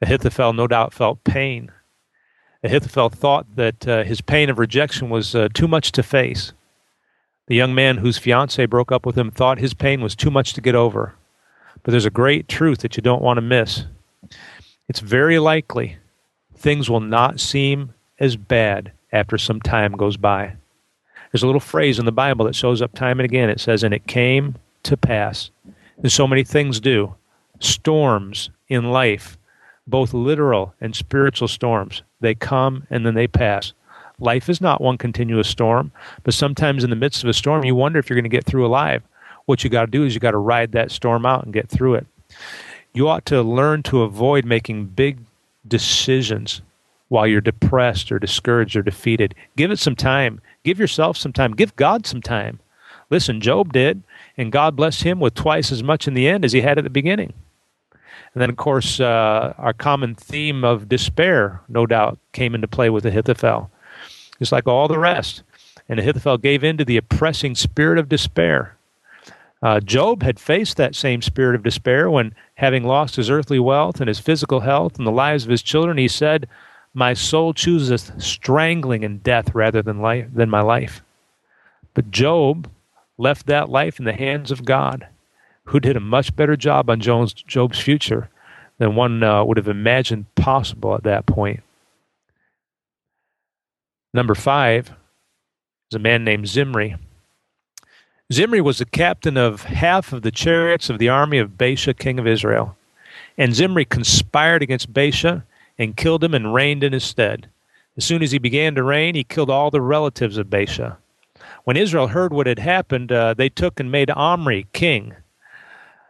Ahithophel 0.00 0.52
no 0.52 0.66
doubt 0.66 0.92
felt 0.92 1.24
pain. 1.24 1.70
Ahithophel 2.62 3.10
thought 3.10 3.56
that 3.56 3.86
uh, 3.86 4.04
his 4.04 4.20
pain 4.20 4.48
of 4.48 4.58
rejection 4.58 5.10
was 5.10 5.34
uh, 5.34 5.48
too 5.52 5.68
much 5.68 5.92
to 5.92 6.02
face. 6.02 6.52
The 7.46 7.54
young 7.54 7.74
man 7.74 7.98
whose 7.98 8.16
fiancee 8.16 8.66
broke 8.66 8.90
up 8.90 9.04
with 9.04 9.18
him 9.18 9.30
thought 9.30 9.58
his 9.58 9.74
pain 9.74 10.00
was 10.00 10.16
too 10.16 10.30
much 10.30 10.54
to 10.54 10.62
get 10.62 10.74
over. 10.74 11.14
But 11.82 11.90
there's 11.90 12.06
a 12.06 12.10
great 12.10 12.48
truth 12.48 12.78
that 12.78 12.96
you 12.96 13.02
don't 13.02 13.22
want 13.22 13.36
to 13.36 13.42
miss. 13.42 13.84
It's 14.88 15.00
very 15.00 15.38
likely 15.38 15.98
things 16.54 16.88
will 16.88 17.00
not 17.00 17.40
seem 17.40 17.92
as 18.18 18.36
bad 18.36 18.92
after 19.12 19.36
some 19.36 19.60
time 19.60 19.92
goes 19.92 20.16
by. 20.16 20.56
There's 21.30 21.42
a 21.42 21.46
little 21.46 21.60
phrase 21.60 21.98
in 21.98 22.06
the 22.06 22.12
Bible 22.12 22.46
that 22.46 22.54
shows 22.54 22.80
up 22.80 22.94
time 22.94 23.20
and 23.20 23.24
again. 23.24 23.50
It 23.50 23.60
says, 23.60 23.82
And 23.82 23.92
it 23.92 24.06
came 24.06 24.54
to 24.84 24.96
pass 24.96 25.50
and 26.02 26.10
so 26.10 26.26
many 26.26 26.44
things 26.44 26.80
do. 26.80 27.14
storms 27.60 28.50
in 28.68 28.90
life, 28.90 29.38
both 29.86 30.12
literal 30.12 30.74
and 30.80 30.94
spiritual 30.94 31.48
storms. 31.48 32.02
They 32.20 32.34
come 32.34 32.86
and 32.90 33.06
then 33.06 33.14
they 33.14 33.26
pass. 33.26 33.72
Life 34.18 34.48
is 34.48 34.60
not 34.60 34.80
one 34.80 34.98
continuous 34.98 35.48
storm, 35.48 35.92
but 36.22 36.34
sometimes 36.34 36.84
in 36.84 36.90
the 36.90 36.96
midst 36.96 37.22
of 37.22 37.28
a 37.28 37.34
storm, 37.34 37.64
you 37.64 37.74
wonder 37.74 37.98
if 37.98 38.08
you're 38.08 38.16
going 38.16 38.24
to 38.24 38.28
get 38.28 38.44
through 38.44 38.66
alive. 38.66 39.02
What 39.46 39.62
you 39.62 39.70
got 39.70 39.82
to 39.82 39.86
do 39.90 40.04
is 40.04 40.14
you 40.14 40.20
got 40.20 40.30
to 40.30 40.38
ride 40.38 40.72
that 40.72 40.90
storm 40.90 41.26
out 41.26 41.44
and 41.44 41.52
get 41.52 41.68
through 41.68 41.94
it. 41.94 42.06
You 42.92 43.08
ought 43.08 43.26
to 43.26 43.42
learn 43.42 43.82
to 43.84 44.02
avoid 44.02 44.44
making 44.44 44.86
big 44.86 45.18
decisions 45.66 46.62
while 47.08 47.26
you're 47.26 47.40
depressed 47.40 48.10
or 48.10 48.18
discouraged 48.18 48.76
or 48.76 48.82
defeated. 48.82 49.34
Give 49.56 49.70
it 49.70 49.78
some 49.78 49.96
time. 49.96 50.40
Give 50.62 50.78
yourself 50.78 51.16
some 51.16 51.32
time. 51.32 51.54
Give 51.54 51.74
God 51.76 52.06
some 52.06 52.22
time. 52.22 52.60
Listen, 53.10 53.40
Job 53.40 53.72
did, 53.72 54.02
and 54.36 54.52
God 54.52 54.76
blessed 54.76 55.02
him 55.02 55.20
with 55.20 55.34
twice 55.34 55.70
as 55.70 55.82
much 55.82 56.08
in 56.08 56.14
the 56.14 56.28
end 56.28 56.44
as 56.44 56.52
he 56.52 56.60
had 56.60 56.78
at 56.78 56.84
the 56.84 56.90
beginning. 56.90 57.32
And 58.34 58.42
then, 58.42 58.50
of 58.50 58.56
course, 58.56 58.98
uh, 58.98 59.54
our 59.58 59.72
common 59.72 60.14
theme 60.14 60.64
of 60.64 60.88
despair, 60.88 61.60
no 61.68 61.86
doubt, 61.86 62.18
came 62.32 62.54
into 62.54 62.66
play 62.66 62.90
with 62.90 63.06
Ahithophel, 63.06 63.70
just 64.40 64.50
like 64.50 64.66
all 64.66 64.88
the 64.88 64.98
rest. 64.98 65.42
And 65.88 66.00
Ahithophel 66.00 66.38
gave 66.38 66.64
in 66.64 66.76
to 66.78 66.84
the 66.84 66.96
oppressing 66.96 67.54
spirit 67.54 67.98
of 67.98 68.08
despair. 68.08 68.76
Uh, 69.62 69.80
Job 69.80 70.22
had 70.22 70.40
faced 70.40 70.76
that 70.76 70.94
same 70.94 71.22
spirit 71.22 71.54
of 71.54 71.62
despair 71.62 72.10
when, 72.10 72.34
having 72.56 72.84
lost 72.84 73.16
his 73.16 73.30
earthly 73.30 73.58
wealth 73.58 74.00
and 74.00 74.08
his 74.08 74.20
physical 74.20 74.60
health 74.60 74.98
and 74.98 75.06
the 75.06 75.12
lives 75.12 75.44
of 75.44 75.50
his 75.50 75.62
children, 75.62 75.96
he 75.96 76.08
said, 76.08 76.48
My 76.92 77.14
soul 77.14 77.54
chooseth 77.54 78.20
strangling 78.20 79.04
and 79.04 79.22
death 79.22 79.54
rather 79.54 79.80
than, 79.80 80.00
life, 80.00 80.26
than 80.34 80.50
my 80.50 80.60
life. 80.60 81.02
But 81.94 82.10
Job 82.10 82.68
left 83.18 83.46
that 83.46 83.68
life 83.68 83.98
in 83.98 84.04
the 84.04 84.12
hands 84.12 84.50
of 84.50 84.64
God, 84.64 85.06
who 85.64 85.80
did 85.80 85.96
a 85.96 86.00
much 86.00 86.34
better 86.34 86.56
job 86.56 86.90
on 86.90 87.00
Job's, 87.00 87.32
Job's 87.32 87.78
future 87.78 88.28
than 88.78 88.96
one 88.96 89.22
uh, 89.22 89.44
would 89.44 89.56
have 89.56 89.68
imagined 89.68 90.32
possible 90.34 90.94
at 90.94 91.04
that 91.04 91.26
point. 91.26 91.62
Number 94.12 94.34
five 94.34 94.92
is 95.90 95.96
a 95.96 95.98
man 95.98 96.24
named 96.24 96.48
Zimri. 96.48 96.96
Zimri 98.32 98.60
was 98.60 98.78
the 98.78 98.84
captain 98.84 99.36
of 99.36 99.64
half 99.64 100.12
of 100.12 100.22
the 100.22 100.30
chariots 100.30 100.88
of 100.88 100.98
the 100.98 101.08
army 101.08 101.38
of 101.38 101.58
Baasha, 101.58 101.96
king 101.96 102.18
of 102.18 102.26
Israel. 102.26 102.76
And 103.36 103.54
Zimri 103.54 103.84
conspired 103.84 104.62
against 104.62 104.92
Baasha 104.92 105.44
and 105.78 105.96
killed 105.96 106.24
him 106.24 106.34
and 106.34 106.54
reigned 106.54 106.84
in 106.84 106.92
his 106.92 107.04
stead. 107.04 107.48
As 107.96 108.04
soon 108.04 108.22
as 108.22 108.32
he 108.32 108.38
began 108.38 108.74
to 108.74 108.82
reign, 108.82 109.14
he 109.14 109.24
killed 109.24 109.50
all 109.50 109.70
the 109.70 109.80
relatives 109.80 110.36
of 110.36 110.48
Baasha. 110.48 110.96
When 111.64 111.76
Israel 111.76 112.08
heard 112.08 112.32
what 112.32 112.46
had 112.46 112.58
happened, 112.58 113.10
uh, 113.10 113.34
they 113.34 113.48
took 113.48 113.80
and 113.80 113.90
made 113.90 114.10
Omri 114.10 114.66
king. 114.72 115.14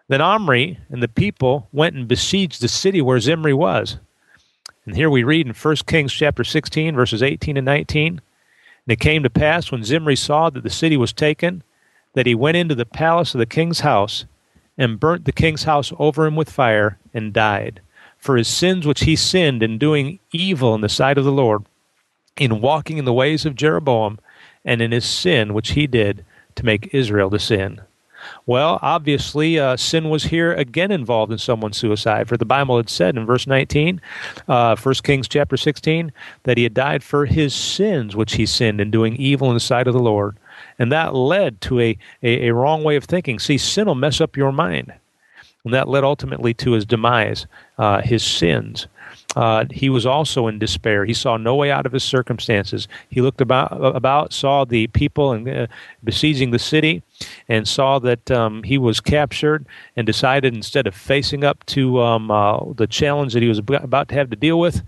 Then 0.08 0.20
Omri 0.20 0.78
and 0.90 1.02
the 1.02 1.08
people 1.08 1.68
went 1.72 1.96
and 1.96 2.06
besieged 2.06 2.60
the 2.60 2.68
city 2.68 3.00
where 3.00 3.20
Zimri 3.20 3.54
was. 3.54 3.98
And 4.84 4.96
here 4.96 5.08
we 5.08 5.24
read 5.24 5.46
in 5.46 5.54
1 5.54 5.76
Kings 5.86 6.12
chapter 6.12 6.44
16, 6.44 6.94
verses 6.94 7.22
18 7.22 7.56
and 7.56 7.64
19. 7.64 8.08
And 8.08 8.20
it 8.92 9.00
came 9.00 9.22
to 9.22 9.30
pass 9.30 9.72
when 9.72 9.82
Zimri 9.82 10.16
saw 10.16 10.50
that 10.50 10.62
the 10.62 10.70
city 10.70 10.96
was 10.96 11.12
taken, 11.12 11.62
that 12.12 12.26
he 12.26 12.34
went 12.34 12.58
into 12.58 12.74
the 12.74 12.84
palace 12.84 13.34
of 13.34 13.38
the 13.38 13.46
king's 13.46 13.80
house 13.80 14.26
and 14.76 15.00
burnt 15.00 15.24
the 15.24 15.32
king's 15.32 15.64
house 15.64 15.92
over 15.98 16.26
him 16.26 16.36
with 16.36 16.50
fire 16.50 16.98
and 17.14 17.32
died 17.32 17.80
for 18.24 18.38
his 18.38 18.48
sins 18.48 18.86
which 18.86 19.00
he 19.00 19.14
sinned 19.14 19.62
in 19.62 19.76
doing 19.76 20.18
evil 20.32 20.74
in 20.74 20.80
the 20.80 20.88
sight 20.88 21.18
of 21.18 21.24
the 21.26 21.30
Lord, 21.30 21.66
in 22.38 22.62
walking 22.62 22.96
in 22.96 23.04
the 23.04 23.12
ways 23.12 23.44
of 23.44 23.54
Jeroboam, 23.54 24.18
and 24.64 24.80
in 24.80 24.92
his 24.92 25.04
sin 25.04 25.54
which 25.54 25.72
he 25.72 25.86
did 25.86 26.24
to 26.56 26.64
make 26.64 26.94
Israel 26.94 27.30
to 27.30 27.38
sin. 27.38 27.80
Well, 28.46 28.78
obviously, 28.82 29.58
uh, 29.58 29.76
sin 29.76 30.10
was 30.10 30.24
here 30.24 30.52
again 30.52 30.90
involved 30.90 31.32
in 31.32 31.38
someone's 31.38 31.76
suicide. 31.76 32.28
For 32.28 32.36
the 32.36 32.44
Bible 32.44 32.76
had 32.76 32.88
said 32.88 33.16
in 33.16 33.26
verse 33.26 33.46
19, 33.46 34.00
uh, 34.48 34.76
1 34.76 34.94
Kings 35.02 35.28
chapter 35.28 35.56
16, 35.56 36.12
that 36.44 36.56
he 36.56 36.62
had 36.62 36.74
died 36.74 37.02
for 37.02 37.26
his 37.26 37.54
sins 37.54 38.16
which 38.16 38.34
he 38.34 38.46
sinned 38.46 38.80
in 38.80 38.90
doing 38.90 39.16
evil 39.16 39.48
in 39.48 39.54
the 39.54 39.60
sight 39.60 39.86
of 39.86 39.94
the 39.94 40.00
Lord. 40.00 40.38
And 40.78 40.90
that 40.92 41.14
led 41.14 41.60
to 41.62 41.80
a, 41.80 41.98
a, 42.22 42.48
a 42.48 42.54
wrong 42.54 42.82
way 42.84 42.96
of 42.96 43.04
thinking. 43.04 43.38
See, 43.38 43.58
sin 43.58 43.86
will 43.86 43.94
mess 43.94 44.20
up 44.20 44.36
your 44.36 44.52
mind. 44.52 44.92
And 45.64 45.72
that 45.72 45.88
led 45.88 46.04
ultimately 46.04 46.52
to 46.54 46.72
his 46.72 46.84
demise, 46.84 47.46
uh, 47.78 48.02
his 48.02 48.22
sins. 48.22 48.86
Uh, 49.36 49.64
he 49.70 49.88
was 49.88 50.06
also 50.06 50.46
in 50.46 50.58
despair. 50.58 51.04
He 51.04 51.14
saw 51.14 51.36
no 51.36 51.54
way 51.56 51.70
out 51.70 51.86
of 51.86 51.92
his 51.92 52.04
circumstances. 52.04 52.86
He 53.08 53.20
looked 53.20 53.40
about, 53.40 53.72
about 53.72 54.32
saw 54.32 54.64
the 54.64 54.86
people 54.88 55.32
and, 55.32 55.48
uh, 55.48 55.66
besieging 56.04 56.50
the 56.50 56.58
city, 56.58 57.02
and 57.48 57.66
saw 57.66 57.98
that 58.00 58.30
um, 58.30 58.62
he 58.62 58.78
was 58.78 59.00
captured, 59.00 59.66
and 59.96 60.06
decided 60.06 60.54
instead 60.54 60.86
of 60.86 60.94
facing 60.94 61.42
up 61.42 61.64
to 61.66 62.00
um, 62.00 62.30
uh, 62.30 62.60
the 62.74 62.86
challenge 62.86 63.32
that 63.32 63.42
he 63.42 63.48
was 63.48 63.58
about 63.58 64.08
to 64.08 64.14
have 64.14 64.30
to 64.30 64.36
deal 64.36 64.60
with, 64.60 64.82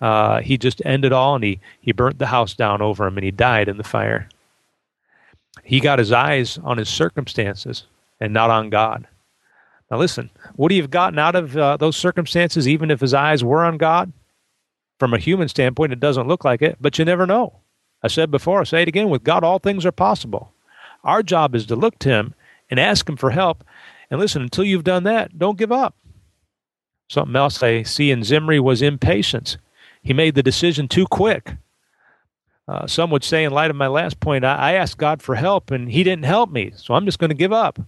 uh, 0.00 0.40
he 0.40 0.58
just 0.58 0.82
ended 0.84 1.12
all 1.12 1.36
and 1.36 1.44
he, 1.44 1.60
he 1.80 1.92
burnt 1.92 2.18
the 2.18 2.26
house 2.26 2.54
down 2.54 2.82
over 2.82 3.06
him 3.06 3.16
and 3.16 3.24
he 3.24 3.30
died 3.30 3.68
in 3.68 3.76
the 3.76 3.84
fire. 3.84 4.28
He 5.62 5.78
got 5.78 6.00
his 6.00 6.10
eyes 6.10 6.58
on 6.64 6.76
his 6.76 6.88
circumstances 6.88 7.84
and 8.20 8.32
not 8.32 8.50
on 8.50 8.68
God. 8.68 9.06
Now, 9.92 9.98
listen, 9.98 10.30
would 10.56 10.72
he 10.72 10.78
have 10.78 10.88
gotten 10.88 11.18
out 11.18 11.36
of 11.36 11.54
uh, 11.54 11.76
those 11.76 11.98
circumstances 11.98 12.66
even 12.66 12.90
if 12.90 13.00
his 13.00 13.12
eyes 13.12 13.44
were 13.44 13.62
on 13.62 13.76
God? 13.76 14.10
From 14.98 15.12
a 15.12 15.18
human 15.18 15.48
standpoint, 15.48 15.92
it 15.92 16.00
doesn't 16.00 16.26
look 16.26 16.46
like 16.46 16.62
it, 16.62 16.78
but 16.80 16.98
you 16.98 17.04
never 17.04 17.26
know. 17.26 17.58
I 18.02 18.08
said 18.08 18.30
before, 18.30 18.60
I 18.60 18.64
say 18.64 18.80
it 18.80 18.88
again 18.88 19.10
with 19.10 19.22
God, 19.22 19.44
all 19.44 19.58
things 19.58 19.84
are 19.84 19.92
possible. 19.92 20.54
Our 21.04 21.22
job 21.22 21.54
is 21.54 21.66
to 21.66 21.76
look 21.76 21.98
to 21.98 22.08
Him 22.08 22.34
and 22.70 22.80
ask 22.80 23.06
Him 23.06 23.18
for 23.18 23.32
help. 23.32 23.64
And 24.10 24.18
listen, 24.18 24.40
until 24.40 24.64
you've 24.64 24.82
done 24.82 25.04
that, 25.04 25.38
don't 25.38 25.58
give 25.58 25.70
up. 25.70 25.94
Something 27.10 27.36
else 27.36 27.62
I 27.62 27.82
see 27.82 28.10
in 28.10 28.24
Zimri 28.24 28.60
was 28.60 28.80
impatience. 28.80 29.58
He 30.02 30.14
made 30.14 30.34
the 30.34 30.42
decision 30.42 30.88
too 30.88 31.06
quick. 31.06 31.52
Uh, 32.66 32.86
some 32.86 33.10
would 33.10 33.24
say, 33.24 33.44
in 33.44 33.52
light 33.52 33.70
of 33.70 33.76
my 33.76 33.88
last 33.88 34.20
point, 34.20 34.42
I, 34.42 34.54
I 34.54 34.72
asked 34.72 34.96
God 34.96 35.20
for 35.20 35.34
help 35.34 35.70
and 35.70 35.92
He 35.92 36.02
didn't 36.02 36.24
help 36.24 36.50
me, 36.50 36.72
so 36.76 36.94
I'm 36.94 37.04
just 37.04 37.18
going 37.18 37.28
to 37.28 37.34
give 37.34 37.52
up. 37.52 37.78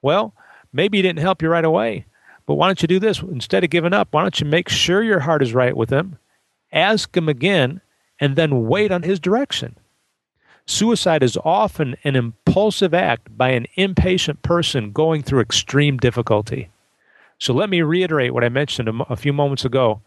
Well, 0.00 0.34
maybe 0.72 0.98
He 0.98 1.02
didn't 1.02 1.20
help 1.20 1.42
you 1.42 1.48
right 1.48 1.64
away, 1.64 2.06
but 2.46 2.54
why 2.54 2.68
don't 2.68 2.82
you 2.82 2.88
do 2.88 2.98
this? 2.98 3.20
Instead 3.22 3.64
of 3.64 3.70
giving 3.70 3.92
up, 3.92 4.08
why 4.10 4.22
don't 4.22 4.40
you 4.40 4.46
make 4.46 4.68
sure 4.68 5.02
your 5.02 5.20
heart 5.20 5.42
is 5.42 5.54
right 5.54 5.76
with 5.76 5.90
Him, 5.90 6.18
ask 6.72 7.16
Him 7.16 7.28
again, 7.28 7.80
and 8.20 8.36
then 8.36 8.66
wait 8.66 8.90
on 8.90 9.02
His 9.02 9.20
direction? 9.20 9.76
Suicide 10.66 11.22
is 11.22 11.36
often 11.44 11.96
an 12.04 12.16
impulsive 12.16 12.94
act 12.94 13.36
by 13.36 13.50
an 13.50 13.66
impatient 13.74 14.42
person 14.42 14.92
going 14.92 15.22
through 15.22 15.40
extreme 15.40 15.96
difficulty. 15.96 16.70
So 17.38 17.52
let 17.52 17.68
me 17.68 17.82
reiterate 17.82 18.32
what 18.32 18.44
I 18.44 18.48
mentioned 18.48 18.88
a, 19.08 19.16
few 19.16 19.32
moments 19.32 19.64
ago. 19.64 20.00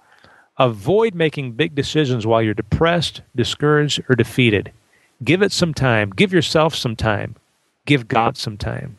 Avoid 0.57 1.13
making 1.13 1.51
big 1.51 1.75
decisions 1.75 2.25
while 2.25 2.41
you're 2.41 2.53
depressed, 2.53 3.21
discouraged, 3.35 4.01
or 4.09 4.15
defeated. 4.15 4.71
Give 5.21 5.41
it 5.41 5.51
some 5.51 5.73
time. 5.73 6.11
Give 6.11 6.31
yourself 6.31 6.73
some 6.73 6.95
time. 6.95 7.35
Give 7.85 8.07
God 8.07 8.37
some 8.37 8.55
time. 8.55 8.97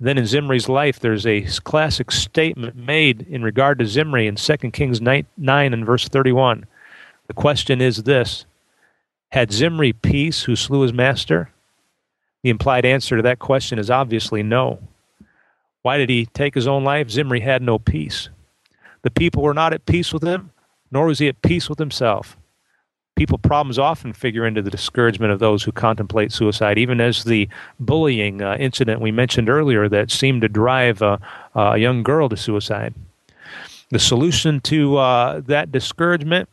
Then 0.00 0.18
in 0.18 0.26
Zimri's 0.26 0.68
life, 0.68 0.98
there's 0.98 1.26
a 1.26 1.42
classic 1.62 2.10
statement 2.10 2.76
made 2.76 3.22
in 3.28 3.42
regard 3.42 3.78
to 3.78 3.86
Zimri 3.86 4.26
in 4.26 4.36
2 4.36 4.56
Kings 4.72 5.00
9, 5.00 5.26
9 5.36 5.72
and 5.72 5.86
verse 5.86 6.08
31. 6.08 6.66
The 7.26 7.34
question 7.34 7.80
is 7.80 8.02
this 8.02 8.44
Had 9.30 9.52
Zimri 9.52 9.92
peace 9.92 10.42
who 10.42 10.56
slew 10.56 10.82
his 10.82 10.92
master? 10.92 11.50
The 12.42 12.50
implied 12.50 12.84
answer 12.84 13.16
to 13.16 13.22
that 13.22 13.38
question 13.38 13.78
is 13.78 13.90
obviously 13.90 14.42
no. 14.42 14.80
Why 15.82 15.96
did 15.96 16.10
he 16.10 16.26
take 16.26 16.54
his 16.54 16.66
own 16.66 16.84
life? 16.84 17.10
Zimri 17.10 17.40
had 17.40 17.62
no 17.62 17.78
peace. 17.78 18.28
The 19.02 19.10
people 19.10 19.42
were 19.42 19.54
not 19.54 19.72
at 19.72 19.86
peace 19.86 20.12
with 20.12 20.22
him 20.22 20.50
nor 20.94 21.06
was 21.06 21.18
he 21.18 21.26
at 21.26 21.42
peace 21.42 21.68
with 21.68 21.80
himself. 21.80 22.36
People 23.16 23.38
problems 23.38 23.78
often 23.78 24.12
figure 24.12 24.44
into 24.44 24.60
the 24.60 24.70
discouragement 24.70 25.32
of 25.32 25.38
those 25.38 25.62
who 25.62 25.70
contemplate 25.70 26.32
suicide, 26.32 26.78
even 26.78 27.00
as 27.00 27.24
the 27.24 27.48
bullying 27.78 28.42
uh, 28.42 28.56
incident 28.58 29.00
we 29.00 29.12
mentioned 29.12 29.48
earlier 29.48 29.88
that 29.88 30.10
seemed 30.10 30.42
to 30.42 30.48
drive 30.48 31.00
uh, 31.00 31.18
a 31.54 31.78
young 31.78 32.02
girl 32.02 32.28
to 32.28 32.36
suicide. 32.36 32.92
The 33.90 34.00
solution 34.00 34.60
to 34.62 34.96
uh, 34.96 35.40
that 35.46 35.70
discouragement 35.70 36.48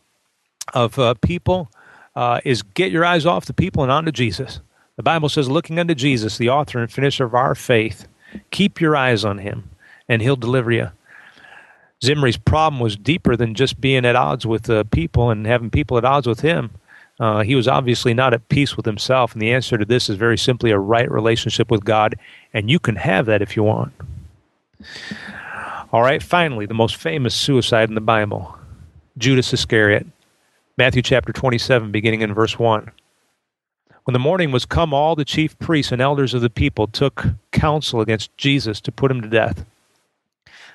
of 0.74 1.00
uh, 1.00 1.16
people 1.16 1.72
uh, 2.16 2.42
is 2.46 2.62
get 2.62 2.92
your 2.92 3.06
eyes 3.06 3.26
off 3.26 3.46
the 3.46 3.54
people 3.54 3.82
and 3.82 3.92
onto 3.92 4.12
Jesus. 4.12 4.60
The 4.98 5.04
Bible 5.04 5.30
says, 5.30 5.50
looking 5.50 5.80
unto 5.80 5.96
Jesus, 5.96 6.38
the 6.38 6.50
author 6.50 6.78
and 6.80 6.92
finisher 6.92 7.24
of 7.26 7.34
our 7.34 7.56
faith, 7.56 8.08
keep 8.52 8.80
your 8.80 8.96
eyes 8.96 9.26
on 9.26 9.40
him, 9.40 9.70
and 10.08 10.22
he'll 10.22 10.36
deliver 10.36 10.72
you. 10.72 10.92
Zimri's 12.04 12.38
problem 12.38 12.80
was 12.80 12.98
deeper 12.98 13.36
than 13.36 13.54
just 13.54 13.80
being 13.80 14.06
at 14.06 14.16
odds 14.16 14.46
with 14.46 14.70
uh, 14.70 14.84
people 14.86 15.30
and 15.30 15.46
having 15.46 15.70
people 15.70 15.98
at 15.98 16.06
odds 16.06 16.26
with 16.26 16.40
him. 16.40 16.72
Uh, 17.20 17.44
he 17.44 17.54
was 17.54 17.68
obviously 17.68 18.16
not 18.16 18.34
at 18.34 18.50
peace 18.50 18.76
with 18.76 18.88
himself, 18.88 19.34
and 19.34 19.42
the 19.42 19.52
answer 19.52 19.78
to 19.78 19.86
this 19.86 20.10
is 20.10 20.18
very 20.18 20.38
simply 20.38 20.72
a 20.72 20.80
right 20.80 21.10
relationship 21.12 21.70
with 21.70 21.86
God, 21.86 22.16
and 22.54 22.72
you 22.72 22.80
can 22.80 22.96
have 22.96 23.28
that 23.28 23.44
if 23.44 23.56
you 23.56 23.62
want. 23.62 23.94
All 25.94 26.02
right, 26.02 26.24
finally, 26.24 26.66
the 26.66 26.74
most 26.74 26.96
famous 26.96 27.36
suicide 27.36 27.90
in 27.90 27.96
the 27.96 28.02
Bible 28.02 28.58
Judas 29.18 29.54
Iscariot. 29.54 30.08
Matthew 30.78 31.04
chapter 31.04 31.32
27, 31.32 31.92
beginning 31.92 32.22
in 32.22 32.34
verse 32.34 32.58
1. 32.58 32.90
When 34.06 34.14
the 34.14 34.20
morning 34.20 34.52
was 34.52 34.66
come, 34.66 34.94
all 34.94 35.16
the 35.16 35.26
chief 35.26 35.60
priests 35.60 35.92
and 35.92 36.02
elders 36.02 36.34
of 36.34 36.42
the 36.42 36.50
people 36.50 36.88
took 36.88 37.26
counsel 37.52 38.02
against 38.02 38.36
Jesus 38.38 38.82
to 38.82 38.92
put 38.92 39.12
him 39.12 39.22
to 39.22 39.28
death. 39.28 39.64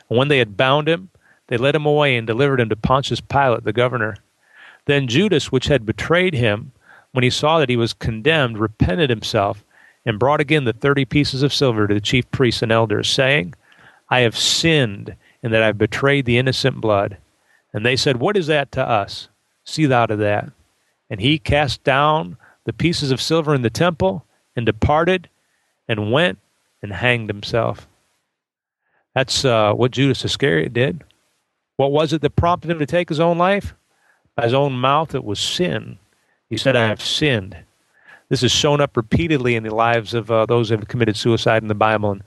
And 0.09 0.17
when 0.17 0.29
they 0.29 0.39
had 0.39 0.57
bound 0.57 0.89
him, 0.89 1.11
they 1.49 1.57
led 1.57 1.75
him 1.75 1.87
away 1.87 2.17
and 2.17 2.27
delivered 2.27 2.61
him 2.61 2.69
to 2.69 2.77
Pontius 2.77 3.21
Pilate, 3.21 3.65
the 3.65 3.73
governor. 3.73 4.17
Then 4.87 5.09
Judas, 5.09 5.53
which 5.53 5.67
had 5.67 5.87
betrayed 5.87 6.35
him, 6.35 6.73
when 7.13 7.25
he 7.25 7.31
saw 7.31 7.59
that 7.59 7.69
he 7.69 7.77
was 7.77 7.93
condemned, 7.93 8.59
repented 8.59 9.11
himself 9.11 9.65
and 10.05 10.19
brought 10.19 10.41
again 10.41 10.65
the 10.65 10.73
thirty 10.73 11.05
pieces 11.05 11.43
of 11.43 11.53
silver 11.53 11.87
to 11.87 11.95
the 11.95 12.01
chief 12.01 12.31
priests 12.31 12.63
and 12.63 12.71
elders, 12.71 13.09
saying, 13.09 13.55
I 14.09 14.21
have 14.21 14.39
sinned 14.39 15.17
in 15.43 15.51
that 15.51 15.63
I 15.63 15.67
have 15.67 15.79
betrayed 15.79 16.25
the 16.25 16.39
innocent 16.39 16.81
blood. 16.81 17.17
And 17.73 17.85
they 17.85 17.97
said, 17.97 18.19
What 18.19 18.37
is 18.37 18.47
that 18.47 18.73
to 18.73 18.89
us? 18.89 19.29
See 19.65 19.87
thou 19.87 20.07
to 20.07 20.17
that. 20.17 20.51
And 21.11 21.21
he 21.21 21.39
cast 21.39 21.83
down 21.85 22.37
the 22.65 22.73
pieces 22.73 23.11
of 23.11 23.21
silver 23.21 23.55
in 23.55 23.63
the 23.63 23.71
temple 23.71 24.25
and 24.55 24.67
departed 24.67 25.29
and 25.89 26.13
went 26.13 26.39
and 26.83 26.93
hanged 26.93 27.29
himself. 27.29 27.87
That's 29.15 29.45
uh, 29.45 29.73
what 29.73 29.93
Judas 29.93 30.25
Iscariot 30.25 30.73
did. 30.73 31.03
What 31.77 31.93
was 31.93 32.13
it 32.13 32.23
that 32.23 32.37
prompted 32.37 32.71
him 32.71 32.79
to 32.79 32.87
take 32.87 33.09
his 33.09 33.21
own 33.21 33.39
life? 33.39 33.75
By 34.35 34.45
his 34.45 34.55
own 34.55 34.75
mouth, 34.75 35.15
it 35.15 35.25
was 35.25 35.41
sin. 35.41 35.99
He 36.49 36.57
said, 36.57 36.77
I 36.77 36.87
have 36.87 37.03
sinned. 37.03 37.57
This 38.29 38.43
is 38.43 38.53
shown 38.53 38.81
up 38.81 38.97
repeatedly 38.97 39.55
in 39.55 39.63
the 39.63 39.75
lives 39.75 40.15
of 40.15 40.31
uh, 40.31 40.47
those 40.47 40.69
who 40.69 40.77
have 40.77 40.89
committed 40.89 41.17
suicide 41.17 41.63
in 41.63 41.69
the 41.69 41.75
Bible. 41.75 42.13
And 42.13 42.23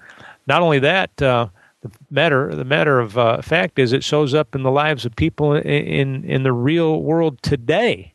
not 0.48 0.62
only 0.62 0.80
that, 0.80 1.22
uh, 1.22 1.48
the 1.82 1.92
matter 2.10 2.54
the 2.54 2.66
matter 2.66 3.00
of 3.00 3.18
uh, 3.18 3.42
fact 3.42 3.80
is 3.80 3.94
it 3.94 4.04
shows 4.04 4.34
up 4.34 4.54
in 4.54 4.64
the 4.64 4.72
lives 4.72 5.06
of 5.06 5.16
people 5.16 5.54
in 5.54 5.64
in, 5.66 6.26
in 6.26 6.44
the 6.44 6.52
real 6.52 7.02
world 7.02 7.42
today 7.42 8.14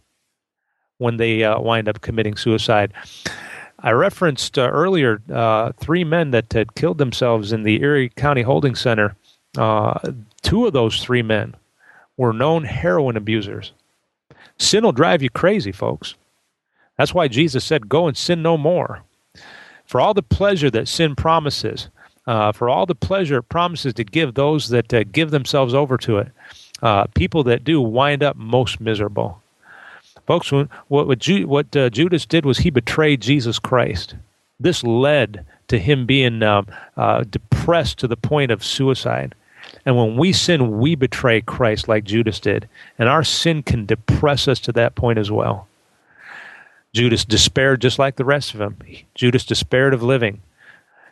when 0.98 1.16
they 1.16 1.42
uh, 1.42 1.58
wind 1.60 1.88
up 1.88 2.00
committing 2.02 2.36
suicide. 2.36 2.92
I 3.78 3.90
referenced 3.92 4.58
uh, 4.58 4.68
earlier 4.68 5.20
uh, 5.32 5.72
three 5.78 6.04
men 6.04 6.30
that 6.30 6.52
had 6.52 6.74
killed 6.74 6.98
themselves 6.98 7.52
in 7.52 7.62
the 7.62 7.82
Erie 7.82 8.10
County 8.10 8.42
Holding 8.42 8.74
Center. 8.74 9.16
Two 10.44 10.66
of 10.66 10.72
those 10.72 11.02
three 11.02 11.22
men 11.22 11.56
were 12.16 12.32
known 12.32 12.62
heroin 12.62 13.16
abusers. 13.16 13.72
Sin 14.58 14.84
will 14.84 14.92
drive 14.92 15.22
you 15.22 15.30
crazy, 15.30 15.72
folks. 15.72 16.14
That's 16.96 17.12
why 17.12 17.26
Jesus 17.26 17.64
said, 17.64 17.88
Go 17.88 18.06
and 18.06 18.16
sin 18.16 18.42
no 18.42 18.56
more. 18.56 19.02
For 19.84 20.00
all 20.00 20.14
the 20.14 20.22
pleasure 20.22 20.70
that 20.70 20.86
sin 20.86 21.16
promises, 21.16 21.88
uh, 22.26 22.52
for 22.52 22.68
all 22.68 22.86
the 22.86 22.94
pleasure 22.94 23.38
it 23.38 23.48
promises 23.48 23.94
to 23.94 24.04
give 24.04 24.34
those 24.34 24.68
that 24.68 24.94
uh, 24.94 25.04
give 25.04 25.30
themselves 25.30 25.74
over 25.74 25.96
to 25.98 26.18
it, 26.18 26.28
uh, 26.82 27.04
people 27.14 27.42
that 27.44 27.64
do 27.64 27.80
wind 27.80 28.22
up 28.22 28.36
most 28.36 28.80
miserable. 28.80 29.42
Folks, 30.26 30.50
what, 30.50 30.68
what, 30.88 31.18
Ju- 31.18 31.46
what 31.46 31.76
uh, 31.76 31.90
Judas 31.90 32.24
did 32.24 32.46
was 32.46 32.58
he 32.58 32.70
betrayed 32.70 33.20
Jesus 33.20 33.58
Christ. 33.58 34.14
This 34.58 34.82
led 34.82 35.44
to 35.68 35.78
him 35.78 36.06
being 36.06 36.42
um, 36.42 36.66
uh, 36.96 37.24
depressed 37.24 37.98
to 37.98 38.08
the 38.08 38.16
point 38.16 38.50
of 38.50 38.64
suicide. 38.64 39.34
And 39.86 39.96
when 39.96 40.16
we 40.16 40.32
sin, 40.32 40.78
we 40.78 40.94
betray 40.94 41.40
Christ 41.40 41.88
like 41.88 42.04
Judas 42.04 42.40
did. 42.40 42.68
And 42.98 43.08
our 43.08 43.24
sin 43.24 43.62
can 43.62 43.86
depress 43.86 44.48
us 44.48 44.58
to 44.60 44.72
that 44.72 44.94
point 44.94 45.18
as 45.18 45.30
well. 45.30 45.68
Judas 46.94 47.24
despaired 47.24 47.80
just 47.80 47.98
like 47.98 48.16
the 48.16 48.24
rest 48.24 48.54
of 48.54 48.58
them. 48.58 48.78
Judas 49.14 49.44
despaired 49.44 49.92
of 49.92 50.02
living. 50.02 50.40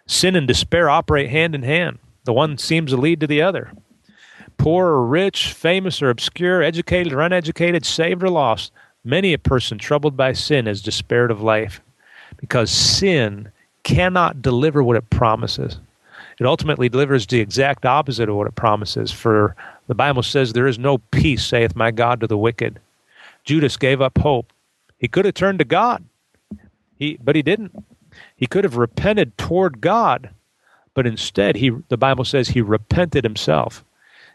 Sin 0.07 0.37
and 0.37 0.47
despair 0.47 0.89
operate 0.89 1.31
hand 1.31 1.55
in 1.55 1.63
hand. 1.63 1.99
The 2.25 2.33
one 2.33 2.57
seems 2.57 2.93
to 2.93 2.97
lead 2.97 3.21
to 3.21 3.27
the 3.27 3.43
other. 3.43 3.73
Poor 4.59 4.87
or 4.87 5.07
rich, 5.07 5.53
famous 5.53 6.01
or 6.01 6.09
obscure, 6.09 6.63
educated 6.63 7.13
or 7.13 7.21
uneducated, 7.21 7.85
saved 7.85 8.23
or 8.23 8.31
lost, 8.31 8.71
many 9.05 9.33
a 9.33 9.39
person 9.39 9.77
troubled 9.77 10.17
by 10.17 10.33
sin 10.33 10.67
has 10.67 10.81
despaired 10.81 11.31
of 11.31 11.43
life 11.43 11.81
because 12.37 12.71
sin 12.71 13.51
cannot 13.83 14.41
deliver 14.41 14.83
what 14.83 14.97
it 14.97 15.11
promises. 15.11 15.79
It 16.39 16.47
ultimately 16.47 16.89
delivers 16.89 17.27
the 17.27 17.41
exact 17.41 17.85
opposite 17.85 18.29
of 18.29 18.37
what 18.37 18.47
it 18.47 18.55
promises. 18.55 19.13
For 19.13 19.55
the 19.87 19.95
Bible 19.95 20.23
says, 20.23 20.53
There 20.53 20.67
is 20.67 20.79
no 20.79 20.99
peace, 20.99 21.45
saith 21.45 21.77
my 21.77 21.91
God, 21.91 22.21
to 22.21 22.27
the 22.27 22.39
wicked. 22.39 22.81
Judas 23.45 23.77
gave 23.77 24.01
up 24.01 24.19
hope 24.19 24.53
he 25.03 25.09
could 25.09 25.25
have 25.25 25.35
turned 25.35 25.59
to 25.59 25.65
God. 25.65 26.05
He, 26.97 27.19
but 27.21 27.35
he 27.35 27.43
didn't. 27.43 27.75
He 28.37 28.47
could 28.47 28.63
have 28.63 28.77
repented 28.77 29.37
toward 29.37 29.81
God, 29.81 30.31
but 30.95 31.09
instead, 31.09 31.57
he, 31.57 31.73
the 31.89 31.97
Bible 31.97 32.25
says 32.25 32.49
he 32.49 32.61
repented 32.61 33.25
himself. 33.25 33.85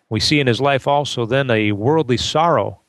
We 0.10 0.20
see 0.20 0.42
in 0.42 0.48
his 0.48 0.60
life 0.60 0.86
also 0.86 1.26
then 1.26 1.50
a 1.50 1.72
worldly 1.72 2.18
sorrow. 2.18 2.82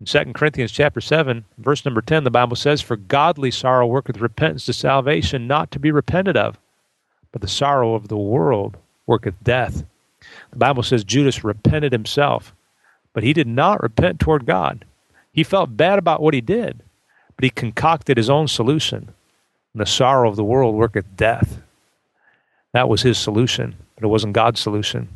In 0.00 0.06
2 0.06 0.32
Corinthians 0.32 0.72
chapter 0.72 1.00
7, 1.00 1.44
verse 1.58 1.84
number 1.84 2.02
10, 2.02 2.24
the 2.24 2.30
Bible 2.30 2.56
says, 2.56 2.82
For 2.82 2.96
godly 2.96 3.52
sorrow 3.52 3.86
worketh 3.86 4.18
repentance 4.18 4.66
to 4.66 4.72
salvation, 4.72 5.46
not 5.46 5.70
to 5.70 5.78
be 5.78 5.92
repented 5.92 6.36
of, 6.36 6.58
but 7.32 7.40
the 7.40 7.48
sorrow 7.48 7.94
of 7.94 8.08
the 8.08 8.16
world 8.16 8.76
worketh 9.06 9.34
death. 9.42 9.84
The 10.50 10.58
Bible 10.58 10.82
says 10.82 11.04
Judas 11.04 11.44
repented 11.44 11.92
himself, 11.92 12.54
but 13.12 13.22
he 13.22 13.32
did 13.32 13.46
not 13.46 13.82
repent 13.82 14.20
toward 14.20 14.46
God. 14.46 14.84
He 15.32 15.44
felt 15.44 15.76
bad 15.76 15.98
about 15.98 16.22
what 16.22 16.34
he 16.34 16.40
did, 16.40 16.82
but 17.36 17.44
he 17.44 17.50
concocted 17.50 18.16
his 18.16 18.30
own 18.30 18.48
solution. 18.48 19.10
And 19.72 19.80
the 19.80 19.86
sorrow 19.86 20.28
of 20.28 20.36
the 20.36 20.44
world 20.44 20.74
worketh 20.74 21.16
death. 21.16 21.62
That 22.72 22.88
was 22.88 23.02
his 23.02 23.18
solution, 23.18 23.76
but 23.94 24.04
it 24.04 24.08
wasn't 24.08 24.32
God's 24.32 24.60
solution. 24.60 25.08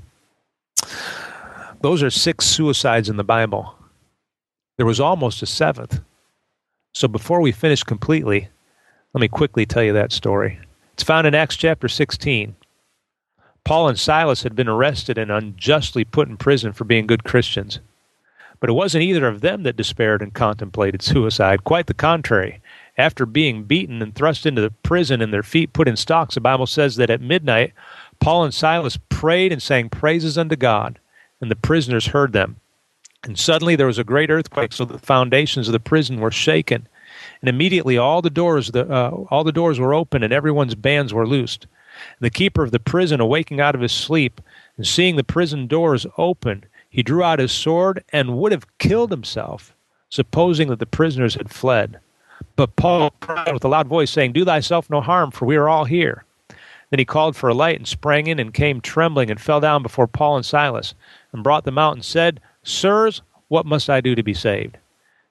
Those 1.81 2.03
are 2.03 2.11
six 2.11 2.47
suicides 2.47 3.09
in 3.09 3.17
the 3.17 3.25
Bible. 3.25 3.75
There 4.77 4.87
was 4.87 5.01
almost 5.01 5.43
a 5.43 5.47
seventh. 5.47 6.01
So 6.95 7.09
before 7.09 7.41
we 7.41 7.53
finish 7.53 7.83
completely, 7.83 8.49
let 9.13 9.21
me 9.21 9.29
quickly 9.29 9.67
tell 9.67 9.83
you 9.83 9.93
that 9.93 10.13
story. 10.13 10.59
It's 10.95 11.03
found 11.03 11.27
in 11.27 11.35
Acts 11.35 11.57
chapter 11.57 11.89
16. 11.89 12.55
Paul 13.65 13.89
and 13.89 13.99
Silas 13.99 14.45
had 14.45 14.55
been 14.55 14.69
arrested 14.69 15.19
and 15.19 15.29
unjustly 15.29 16.05
put 16.05 16.29
in 16.29 16.37
prison 16.37 16.73
for 16.73 16.85
being 16.85 17.09
good 17.09 17.25
Christians. 17.25 17.81
But 18.61 18.71
it 18.71 18.75
wasn't 18.75 19.03
either 19.03 19.27
of 19.27 19.41
them 19.41 19.65
that 19.65 19.77
despaired 19.77 20.23
and 20.23 20.33
contemplated 20.33 21.03
suicide. 21.03 21.65
Quite 21.65 21.89
the 21.89 21.95
contrary. 21.95 22.61
After 22.97 23.27
being 23.27 23.65
beaten 23.65 24.03
and 24.03 24.15
thrust 24.15 24.47
into 24.47 24.63
the 24.63 24.71
prison 24.71 25.21
and 25.21 25.33
their 25.33 25.43
feet 25.43 25.73
put 25.73 25.89
in 25.89 25.97
stocks, 25.97 26.37
the 26.37 26.41
Bible 26.41 26.67
says 26.67 26.95
that 26.95 27.11
at 27.11 27.21
midnight, 27.21 27.73
Paul 28.21 28.45
and 28.45 28.55
Silas 28.55 28.97
prayed 29.09 29.51
and 29.51 29.61
sang 29.61 29.91
praises 29.91 30.39
unto 30.39 30.55
God, 30.55 31.01
and 31.41 31.51
the 31.51 31.57
prisoners 31.57 32.07
heard 32.07 32.33
them. 32.33 32.61
And 33.25 33.37
suddenly 33.37 33.75
there 33.75 33.89
was 33.89 33.99
a 33.99 34.05
great 34.05 34.31
earthquake, 34.31 34.73
so 34.73 34.85
the 34.85 35.01
foundations 35.01 35.67
of 35.67 35.73
the 35.73 35.81
prison 35.81 36.21
were 36.21 36.31
shaken. 36.31 36.87
And 37.45 37.49
immediately 37.51 37.99
all 37.99 38.23
the 38.23 38.31
doors, 38.31 38.71
the, 38.71 38.91
uh, 38.91 39.11
all 39.31 39.45
the 39.45 39.53
doors 39.53 39.79
were 39.79 39.93
open, 39.93 40.23
and 40.23 40.33
everyone's 40.33 40.75
bands 40.75 41.13
were 41.13 41.27
loosed. 41.27 41.67
The 42.19 42.31
keeper 42.31 42.63
of 42.63 42.71
the 42.71 42.81
prison, 42.81 43.21
awaking 43.21 43.61
out 43.61 43.75
of 43.75 43.83
his 43.83 43.93
sleep, 43.93 44.41
and 44.79 44.87
seeing 44.87 45.17
the 45.17 45.25
prison 45.25 45.67
doors 45.67 46.07
open, 46.17 46.65
he 46.89 47.03
drew 47.03 47.23
out 47.23 47.41
his 47.41 47.53
sword 47.53 48.03
and 48.15 48.39
would 48.39 48.53
have 48.53 48.79
killed 48.79 49.11
himself, 49.11 49.77
supposing 50.09 50.69
that 50.69 50.79
the 50.79 50.87
prisoners 50.87 51.35
had 51.35 51.51
fled. 51.51 51.99
But 52.57 52.77
Paul 52.77 53.11
cried 53.21 53.53
with 53.53 53.65
a 53.67 53.69
loud 53.69 53.89
voice, 53.89 54.11
saying, 54.11 54.33
Do 54.33 54.47
thyself 54.47 54.89
no 54.89 55.03
harm, 55.03 55.31
for 55.31 55.45
we 55.45 55.57
are 55.57 55.69
all 55.69 55.85
here. 55.85 56.25
Then 56.89 56.99
he 56.99 57.05
called 57.05 57.37
for 57.37 57.51
a 57.51 57.55
light 57.55 57.77
and 57.77 57.87
sprang 57.87 58.27
in 58.27 58.39
and 58.39 58.55
came 58.55 58.81
trembling 58.81 59.31
and 59.31 59.39
fell 59.39 59.61
down 59.61 59.83
before 59.83 60.07
Paul 60.07 60.37
and 60.37 60.47
Silas 60.47 60.95
and 61.31 61.45
brought 61.45 61.65
them 61.65 61.77
out 61.77 61.93
and 61.93 62.03
said, 62.07 62.41
Sirs, 62.63 63.21
what 63.49 63.67
must 63.67 63.91
I 63.91 64.01
do 64.01 64.15
to 64.15 64.23
be 64.23 64.33
saved? 64.33 64.79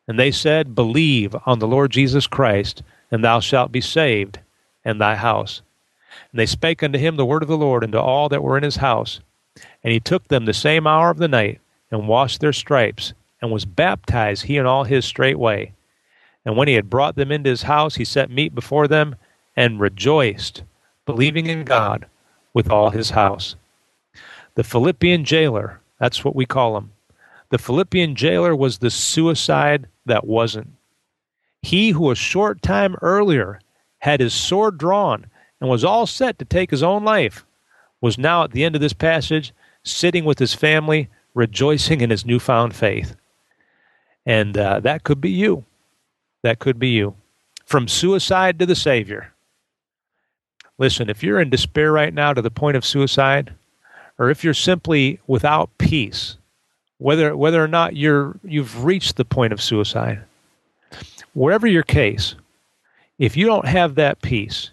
And 0.08 0.20
they 0.20 0.32
said, 0.32 0.76
Believe 0.76 1.36
on 1.46 1.60
the 1.60 1.68
Lord 1.68 1.92
Jesus 1.92 2.28
Christ, 2.28 2.84
and 3.12 3.24
thou 3.24 3.40
shalt 3.40 3.72
be 3.72 3.82
saved, 3.82 4.40
and 4.84 5.00
thy 5.00 5.16
house. 5.16 5.62
And 6.32 6.40
they 6.40 6.46
spake 6.46 6.84
unto 6.84 7.00
him 7.00 7.16
the 7.16 7.26
word 7.26 7.42
of 7.42 7.50
the 7.50 7.58
Lord, 7.58 7.84
and 7.84 7.94
to 7.94 8.02
all 8.02 8.30
that 8.30 8.44
were 8.44 8.58
in 8.58 8.64
his 8.64 8.78
house. 8.78 9.20
And 9.84 9.94
he 9.94 10.00
took 10.00 10.28
them 10.28 10.46
the 10.46 10.54
same 10.54 10.88
hour 10.88 11.10
of 11.10 11.18
the 11.18 11.28
night, 11.28 11.62
and 11.92 12.08
washed 12.08 12.42
their 12.42 12.54
stripes, 12.54 13.14
and 13.42 13.52
was 13.52 13.66
baptized, 13.66 14.46
he 14.46 14.58
and 14.58 14.68
all 14.68 14.84
his 14.84 15.06
straightway. 15.06 15.74
And 16.46 16.58
when 16.58 16.68
he 16.68 16.74
had 16.74 16.90
brought 16.90 17.16
them 17.16 17.32
into 17.32 17.50
his 17.50 17.64
house, 17.64 17.96
he 17.96 18.06
set 18.06 18.30
meat 18.30 18.54
before 18.54 18.88
them, 18.88 19.16
and 19.56 19.80
rejoiced, 19.80 20.64
believing 21.06 21.46
in 21.46 21.64
God 21.64 22.08
with 22.54 22.70
all 22.70 22.90
his 22.90 23.12
house. 23.12 23.56
The 24.56 24.64
Philippian 24.64 25.24
jailer, 25.24 25.80
that's 26.00 26.26
what 26.26 26.36
we 26.36 26.46
call 26.46 26.78
him. 26.78 26.92
The 27.54 27.60
Philippian 27.60 28.16
jailer 28.16 28.56
was 28.56 28.80
the 28.80 28.90
suicide 28.90 29.86
that 30.08 30.26
wasn't. 30.26 30.72
He 31.62 31.92
who 31.92 32.10
a 32.10 32.16
short 32.16 32.64
time 32.64 32.96
earlier 33.00 33.60
had 34.00 34.22
his 34.22 34.34
sword 34.34 34.80
drawn 34.80 35.28
and 35.62 35.70
was 35.70 35.84
all 35.84 36.08
set 36.08 36.40
to 36.40 36.46
take 36.46 36.72
his 36.72 36.82
own 36.82 37.04
life 37.04 37.46
was 38.02 38.18
now 38.18 38.44
at 38.44 38.54
the 38.54 38.64
end 38.64 38.74
of 38.74 38.82
this 38.82 38.94
passage 38.94 39.54
sitting 39.84 40.26
with 40.26 40.40
his 40.40 40.56
family, 40.56 41.10
rejoicing 41.36 42.02
in 42.02 42.10
his 42.10 42.26
newfound 42.26 42.76
faith. 42.76 43.16
And 44.26 44.58
uh, 44.58 44.80
that 44.80 45.04
could 45.04 45.22
be 45.22 45.30
you. 45.30 45.64
That 46.42 46.58
could 46.58 46.80
be 46.80 46.90
you. 46.90 47.14
From 47.68 47.88
suicide 47.88 48.58
to 48.58 48.66
the 48.66 48.76
Savior. 48.76 49.32
Listen, 50.80 51.08
if 51.08 51.22
you're 51.22 51.40
in 51.40 51.52
despair 51.52 51.92
right 51.92 52.16
now 52.16 52.34
to 52.34 52.42
the 52.42 52.50
point 52.50 52.78
of 52.78 52.84
suicide, 52.84 53.54
or 54.18 54.32
if 54.32 54.44
you're 54.44 54.56
simply 54.56 55.20
without 55.28 55.70
peace, 55.78 56.38
whether 57.04 57.36
whether 57.36 57.62
or 57.62 57.68
not 57.68 57.98
you're 57.98 58.40
you've 58.46 58.86
reached 58.86 59.18
the 59.18 59.26
point 59.26 59.52
of 59.52 59.62
suicide, 59.62 60.22
whatever 61.34 61.68
your 61.68 61.84
case, 61.84 62.36
if 63.20 63.36
you 63.36 63.46
don't 63.46 63.68
have 63.68 63.96
that 63.96 64.22
peace, 64.22 64.70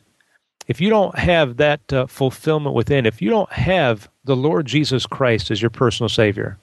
if 0.69 0.81
you 0.81 0.89
don't 0.89 1.19
have 1.19 1.57
that 1.57 1.93
uh, 1.93 2.07
fulfillment 2.07 2.77
within, 2.77 3.05
if 3.05 3.21
you 3.21 3.31
don't 3.31 3.51
have 3.51 4.09
the 4.25 4.37
Lord 4.37 4.67
Jesus 4.67 5.07
Christ 5.07 5.51
as 5.51 5.61
your 5.61 5.71
personal 5.71 6.09
Savior, 6.09 6.57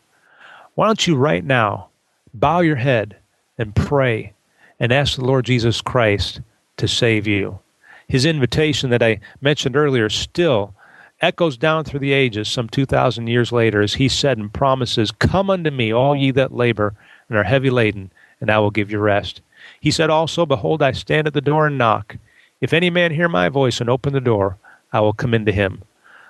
why 0.75 0.85
don't 0.85 1.05
you 1.05 1.17
right 1.17 1.43
now 1.43 1.89
bow 2.33 2.61
your 2.61 2.77
head 2.77 3.17
and 3.57 3.75
pray 3.75 4.31
and 4.79 4.93
ask 4.93 5.17
the 5.17 5.25
Lord 5.25 5.43
Jesus 5.43 5.81
Christ 5.81 6.39
to 6.77 6.87
save 6.87 7.27
you? 7.27 7.59
His 8.07 8.25
invitation 8.25 8.89
that 8.91 9.03
I 9.03 9.19
mentioned 9.41 9.75
earlier 9.75 10.07
still 10.07 10.73
echoes 11.21 11.57
down 11.57 11.83
through 11.83 11.99
the 11.99 12.13
ages 12.13 12.47
some 12.47 12.69
2,000 12.69 13.27
years 13.27 13.51
later 13.51 13.81
as 13.81 13.95
he 13.95 14.07
said 14.07 14.37
and 14.37 14.53
promises, 14.53 15.11
Come 15.11 15.49
unto 15.49 15.71
me, 15.71 15.91
all 15.91 16.15
ye 16.15 16.31
that 16.31 16.53
labor 16.53 16.93
and 17.29 17.37
are 17.37 17.43
heavy 17.43 17.69
laden, 17.69 18.11
and 18.39 18.51
I 18.51 18.59
will 18.59 18.71
give 18.71 18.91
you 18.91 18.99
rest. 18.99 19.41
He 19.79 19.91
said 19.91 20.09
also, 20.09 20.45
Behold, 20.45 20.81
I 20.81 20.91
stand 20.91 21.27
at 21.27 21.33
the 21.33 21.41
door 21.41 21.67
and 21.67 21.77
knock. 21.77 22.17
If 22.61 22.73
any 22.73 22.89
man 22.89 23.11
hear 23.11 23.29
my 23.29 23.49
voice 23.49 23.81
and 23.81 23.89
open 23.89 24.13
the 24.13 24.21
door, 24.21 24.57
I 24.93 24.99
will 24.99 25.13
come 25.13 25.33
into 25.33 25.51
him. 25.51 25.83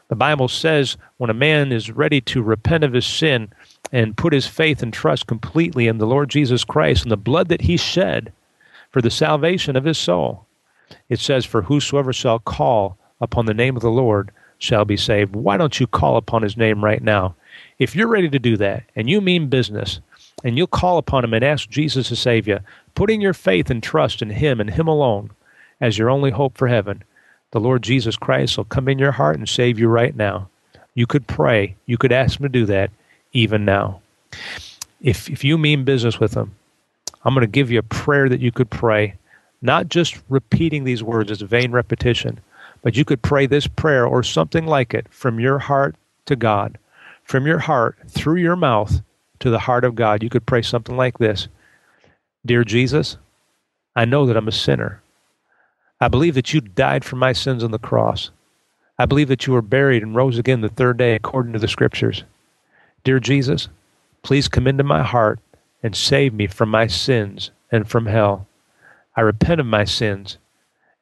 The 0.10 0.16
Bible 0.16 0.48
says 0.48 0.98
when 1.18 1.30
a 1.30 1.34
man 1.34 1.72
is 1.72 1.92
ready 1.92 2.22
to 2.22 2.42
repent 2.42 2.84
of 2.84 2.94
his 2.94 3.06
sin 3.06 3.52
and 3.92 4.18
put 4.18 4.34
his 4.34 4.48
faith 4.48 4.82
and 4.82 4.94
trust 4.94 5.28
completely 5.28 5.88
in 5.88 5.98
the 5.98 6.08
Lord 6.08 6.30
Jesus 6.30 6.64
Christ 6.64 7.04
and 7.04 7.12
the 7.12 7.18
blood 7.18 7.50
that 7.50 7.62
he 7.62 7.78
shed 7.78 8.32
for 8.90 9.02
the 9.02 9.12
salvation 9.12 9.76
of 9.76 9.84
his 9.84 9.98
soul, 9.98 10.46
it 11.10 11.20
says, 11.20 11.46
For 11.46 11.64
whosoever 11.64 12.14
shall 12.14 12.40
call 12.40 12.98
upon 13.20 13.46
the 13.46 13.54
name 13.54 13.76
of 13.76 13.82
the 13.82 13.92
Lord 13.92 14.32
shall 14.60 14.86
be 14.86 14.98
saved. 14.98 15.36
Why 15.36 15.58
don't 15.58 15.80
you 15.80 15.88
call 15.88 16.18
upon 16.18 16.42
his 16.42 16.58
name 16.58 16.84
right 16.84 17.02
now? 17.02 17.36
If 17.80 17.96
you're 17.96 18.08
ready 18.08 18.30
to 18.30 18.40
do 18.40 18.58
that 18.58 18.84
and 18.96 19.10
you 19.10 19.22
mean 19.22 19.50
business 19.50 20.00
and 20.44 20.58
you'll 20.58 20.68
call 20.68 20.98
upon 20.98 21.24
him 21.24 21.34
and 21.34 21.44
ask 21.44 21.70
Jesus 21.70 22.10
to 22.10 22.16
save 22.16 22.48
you, 22.48 22.60
putting 22.96 23.22
your 23.22 23.34
faith 23.34 23.70
and 23.70 23.82
trust 23.82 24.22
in 24.22 24.30
him 24.30 24.60
and 24.60 24.70
him 24.70 24.88
alone 24.88 25.32
as 25.80 25.98
your 25.98 26.10
only 26.10 26.32
hope 26.32 26.58
for 26.58 26.68
heaven, 26.68 27.04
the 27.52 27.60
Lord 27.60 27.84
Jesus 27.84 28.18
Christ 28.18 28.58
will 28.58 28.66
come 28.66 28.88
in 28.88 29.00
your 29.00 29.12
heart 29.14 29.38
and 29.38 29.48
save 29.48 29.80
you 29.80 29.88
right 29.88 30.16
now. 30.16 30.50
You 30.96 31.06
could 31.06 31.28
pray, 31.28 31.76
you 31.86 31.98
could 31.98 32.12
ask 32.12 32.40
him 32.40 32.44
to 32.44 32.50
do 32.50 32.66
that 32.66 32.92
even 33.34 33.66
now. 33.66 34.02
If, 35.02 35.30
if 35.30 35.44
you 35.44 35.58
mean 35.58 35.84
business 35.84 36.20
with 36.20 36.34
him, 36.34 36.56
I'm 37.24 37.34
going 37.34 37.42
to 37.42 37.48
give 37.48 37.70
you 37.70 37.80
a 37.80 37.84
prayer 37.84 38.30
that 38.30 38.40
you 38.40 38.52
could 38.52 38.70
pray, 38.70 39.16
not 39.62 39.90
just 39.90 40.20
repeating 40.30 40.84
these 40.84 41.04
words 41.04 41.30
as 41.30 41.42
vain 41.42 41.72
repetition, 41.72 42.40
but 42.82 42.96
you 42.96 43.06
could 43.06 43.22
pray 43.22 43.46
this 43.46 43.68
prayer 43.68 44.06
or 44.06 44.24
something 44.24 44.66
like 44.66 44.94
it 44.94 45.08
from 45.10 45.40
your 45.40 45.60
heart 45.60 45.96
to 46.26 46.36
God, 46.36 46.78
from 47.24 47.48
your 47.48 47.60
heart 47.60 47.98
through 48.08 48.38
your 48.38 48.56
mouth 48.56 49.02
to 49.40 49.50
the 49.50 49.60
heart 49.60 49.84
of 49.84 49.96
God. 49.96 50.24
You 50.24 50.30
could 50.30 50.46
pray 50.46 50.62
something 50.62 50.96
like 50.96 51.18
this 51.18 51.48
Dear 52.46 52.64
Jesus, 52.64 53.18
I 53.96 54.06
know 54.06 54.26
that 54.26 54.38
I'm 54.38 54.48
a 54.48 54.52
sinner. 54.52 55.02
I 56.00 56.08
believe 56.08 56.36
that 56.36 56.54
you 56.54 56.62
died 56.62 57.04
for 57.04 57.16
my 57.16 57.34
sins 57.34 57.64
on 57.64 57.72
the 57.72 57.80
cross. 57.80 58.30
I 59.00 59.06
believe 59.06 59.28
that 59.28 59.48
you 59.48 59.54
were 59.54 59.62
buried 59.62 60.04
and 60.04 60.16
rose 60.16 60.38
again 60.38 60.62
the 60.62 60.70
third 60.70 60.98
day 60.98 61.16
according 61.16 61.54
to 61.54 61.60
the 61.60 61.68
scriptures. 61.68 62.24
Dear 63.04 63.20
Jesus, 63.20 63.68
please 64.24 64.48
come 64.48 64.68
into 64.68 64.84
my 64.84 65.04
heart 65.04 65.40
and 65.84 65.96
save 65.96 66.34
me 66.34 66.48
from 66.48 66.70
my 66.70 66.88
sins 66.88 67.52
and 67.72 67.88
from 67.88 68.06
hell. 68.06 68.48
I 69.16 69.22
repent 69.22 69.60
of 69.60 69.66
my 69.66 69.84
sins 69.86 70.38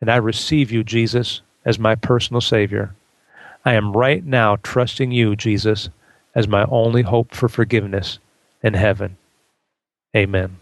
and 0.01 0.09
I 0.09 0.17
receive 0.17 0.71
you, 0.71 0.84
Jesus, 0.84 1.41
as 1.66 1.80
my 1.80 1.95
personal 1.95 2.41
Savior. 2.41 2.93
I 3.66 3.74
am 3.74 3.93
right 3.93 4.24
now 4.24 4.57
trusting 4.61 5.11
you, 5.11 5.36
Jesus, 5.36 5.89
as 6.36 6.47
my 6.47 6.66
only 6.66 7.01
hope 7.01 7.34
for 7.34 7.49
forgiveness 7.49 8.20
in 8.61 8.76
heaven. 8.76 9.18
Amen. 10.16 10.57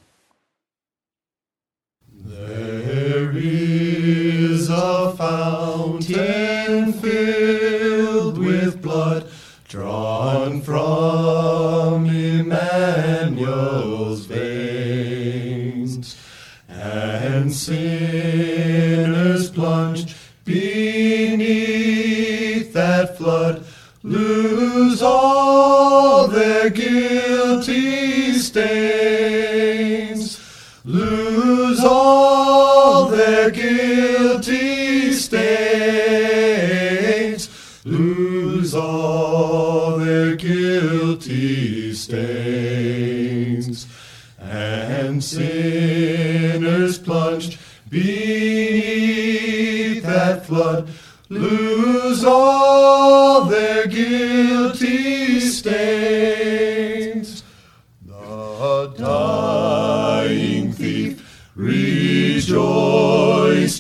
There 2.26 3.32
is 3.36 4.70
a 4.70 5.14
fountain 5.18 6.94
filled 6.94 8.38
with 8.38 8.82
blood 8.82 9.30
drawn 9.68 10.62
from 10.62 12.06
Emmanuel's 12.06 13.46
veins, 14.26 16.16
and 16.70 17.52
sinners 17.52 18.03
flood 23.24 23.64
lose 24.04 25.02
all 25.02 26.28
their 26.28 26.70
guilty 26.70 28.34
stains, 28.34 29.62
lose 30.84 31.80
all 31.86 33.06
their 33.06 33.50
guilty 33.50 35.14
stains, 35.14 36.20
lose 37.86 38.76
all 38.76 39.98
their 39.98 40.36
guilty 40.36 41.94
stains, 41.94 43.88
and 44.38 45.24
sinners 45.24 46.98
plunged 47.00 47.58
beneath 47.90 49.24
that 50.04 50.46
flood. 50.46 50.90
Lose 51.30 52.26
all 52.26 53.03
their 53.64 53.88
guilty 53.88 55.40
stains. 55.40 57.30
The 58.06 58.94
dying 58.98 60.74
thief 60.74 61.50
rejoiced 61.56 62.52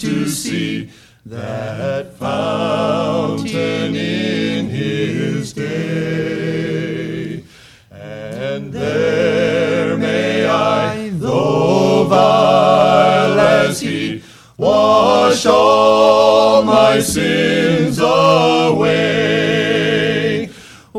to 0.01 0.29
see 0.29 0.89
that 1.25 2.13
fountain 2.13 3.95
in 3.95 4.69
his 4.69 5.51
day. 5.51 7.43
And 7.91 8.71
there 8.71 9.97
may 9.97 10.45
I, 10.47 11.09
though 11.09 12.05
vile 12.05 13.39
as 13.39 13.81
he, 13.81 14.23
wash 14.57 15.45
all 15.45 16.63
my 16.63 17.01
sins 17.01 17.99
away. 17.99 19.22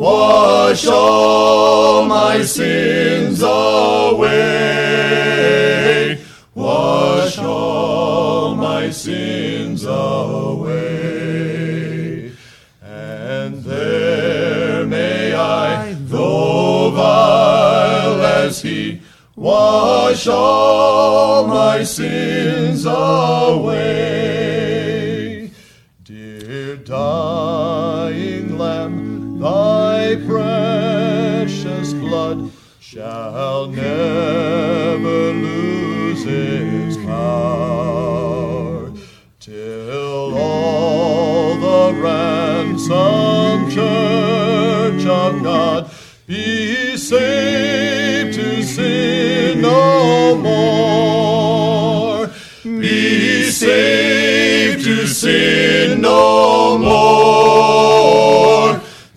Wash 0.04 0.84
all 0.86 2.04
my 2.04 2.42
sins 2.42 3.40
away. 3.42 4.28
Wash 6.54 7.38
all 7.38 8.54
my 8.54 8.90
sins 8.90 9.86
away. 9.86 10.74
And 12.82 13.64
there 13.64 14.84
may 14.84 15.32
I, 15.32 15.94
though 15.94 16.90
vile 16.90 18.20
as 18.44 18.60
he, 18.60 19.00
wash 19.36 20.26
all 20.26 21.46
my 21.46 21.82
sins 21.82 22.84
away. 22.84 24.13
Ransomed 42.64 43.72
church 43.72 45.06
of 45.06 45.42
God 45.42 45.90
be 46.26 46.96
saved 46.96 48.34
to 48.34 48.62
sin 48.62 49.60
no 49.60 50.36
more. 50.36 52.30
Be 52.64 53.50
saved 53.50 54.84
to 54.84 55.06
sin 55.06 56.00
no 56.00 56.78
more. 56.78 58.00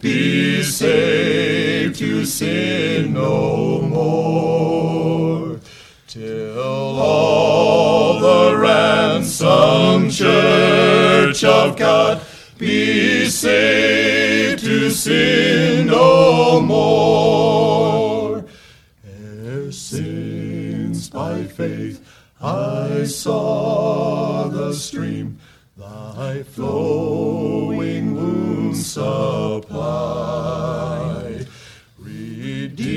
Be 0.02 0.64
saved 0.64 1.98
to 2.00 2.26
sin 2.26 3.14
no 3.14 3.82
more. 3.82 5.60
Till 6.08 7.00
all 7.00 8.20
the 8.20 8.58
ransomed 8.58 10.12
church 10.12 11.44
of 11.46 11.78
God 11.78 12.22
sin 15.08 15.88
no 15.88 16.60
more. 16.60 18.46
Ere 19.06 19.72
since 19.72 21.10
by 21.10 21.44
faith 21.46 21.98
I 22.42 23.06
saw 23.06 24.50
the 24.50 24.74
stream, 24.74 25.40
thy 25.78 26.44
flowing 26.44 28.16
wounds 28.16 28.86
supply. 28.86 29.86
Redeeming 31.98 32.90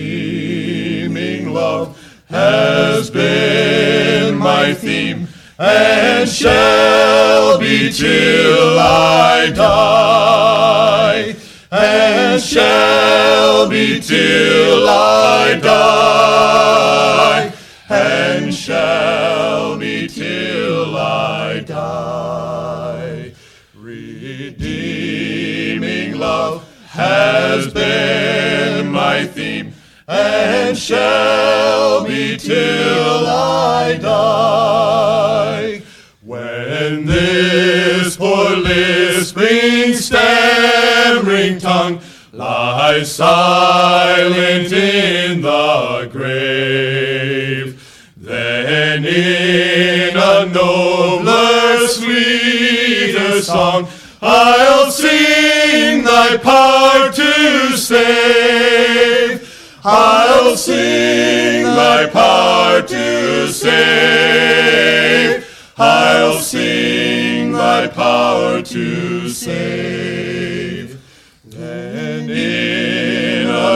love 1.54 1.96
has 2.28 3.08
been 3.10 4.36
my 4.36 4.74
theme 4.74 5.28
and 5.58 6.28
shall 6.28 7.58
be 7.60 7.92
till 7.92 8.78
I 8.78 9.20
I 9.40 9.50
die, 9.52 10.99
and 11.70 12.42
shall 12.42 13.68
be 13.68 14.00
till 14.00 14.88
I 14.88 15.58
die, 15.62 17.52
and 17.88 18.52
shall 18.52 19.78
be 19.78 20.08
till 20.08 20.96
I 20.96 21.60
die. 21.60 23.32
Redeeming 23.74 24.58
love 26.18 26.66
has 26.88 27.72
been 27.72 28.90
my 28.90 29.24
theme, 29.26 29.72
and 30.08 30.76
shall 30.76 32.04
be 32.04 32.36
till 32.36 33.26
I 33.26 33.96
die. 33.96 35.82
When 36.20 37.06
this 37.06 38.16
poor 38.16 38.56
lisping, 38.56 39.79
stammering 41.40 41.58
tongue 41.58 42.00
lies 42.32 43.14
silent 43.14 44.72
in 44.72 45.40
the 45.40 46.08
grave, 46.12 47.80
then 48.16 49.04
in 49.04 50.16
a 50.16 50.46
nobler, 50.46 51.86
sweeter 51.88 53.40
song 53.40 53.88
I'll 54.22 54.90
sing 54.90 56.04
thy 56.04 56.36
power 56.36 57.10
to 57.10 57.76
save. 57.76 59.46
I'll 59.82 60.58
sing 60.58 61.64
thy 61.64 62.06
power 62.10 62.82
to 62.82 63.48
save. 63.48 65.46
I'll 65.78 66.38
sing 66.38 67.52
thy 67.52 67.86
power 67.88 68.60
to 68.60 69.28
save. 69.30 69.99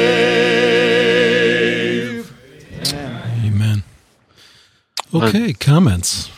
Amen. 3.45 3.83
Okay, 5.13 5.53
comments. 5.53 6.29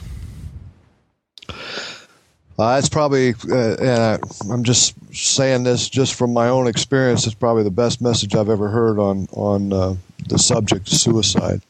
Uh, 2.59 2.75
that's 2.75 2.87
probably, 2.89 3.33
uh, 3.49 3.75
and 3.79 4.01
I, 4.03 4.19
I'm 4.51 4.63
just 4.63 4.93
saying 5.15 5.63
this 5.63 5.89
just 5.89 6.13
from 6.13 6.33
my 6.33 6.49
own 6.49 6.67
experience. 6.67 7.25
It's 7.25 7.33
probably 7.35 7.63
the 7.63 7.71
best 7.71 7.99
message 7.99 8.35
I've 8.35 8.49
ever 8.49 8.69
heard 8.69 8.99
on 8.99 9.27
on 9.33 9.73
uh, 9.73 9.95
the 10.27 10.37
subject 10.37 10.87
of 10.87 10.93
suicide. 10.93 11.61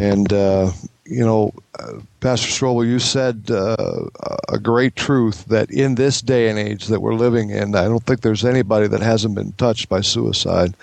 And 0.00 0.32
uh, 0.32 0.70
you 1.08 1.24
know, 1.24 1.52
uh, 1.78 1.94
Pastor 2.20 2.48
Strobel, 2.48 2.86
you 2.86 2.98
said 2.98 3.50
uh, 3.50 4.04
a 4.48 4.58
great 4.58 4.94
truth 4.94 5.46
that 5.46 5.70
in 5.70 5.94
this 5.94 6.20
day 6.20 6.48
and 6.48 6.58
age 6.58 6.86
that 6.86 7.00
we're 7.00 7.14
living 7.14 7.50
in, 7.50 7.74
I 7.74 7.84
don't 7.84 8.04
think 8.04 8.20
there's 8.20 8.44
anybody 8.44 8.88
that 8.88 9.00
hasn't 9.00 9.34
been 9.34 9.52
touched 9.52 9.88
by 9.88 10.02
suicide. 10.02 10.74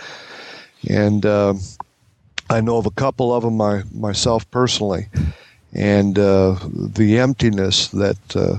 And 0.90 1.26
uh, 1.26 1.54
I 2.50 2.62
know 2.62 2.78
of 2.78 2.86
a 2.88 2.92
couple 2.92 3.34
of 3.34 3.44
them 3.44 3.58
my, 3.58 3.84
myself 3.94 4.50
personally, 4.50 5.08
and 5.74 6.18
uh, 6.18 6.58
the 6.74 7.20
emptiness 7.20 7.90
that 7.90 8.36
uh, 8.36 8.58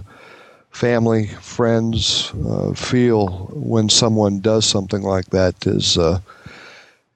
family, 0.71 1.27
friends 1.41 2.33
uh, 2.47 2.75
feel 2.75 3.49
when 3.53 3.89
someone 3.89 4.39
does 4.41 4.67
something 4.67 5.03
like 5.03 5.27
that 5.27 5.67
is 5.67 5.99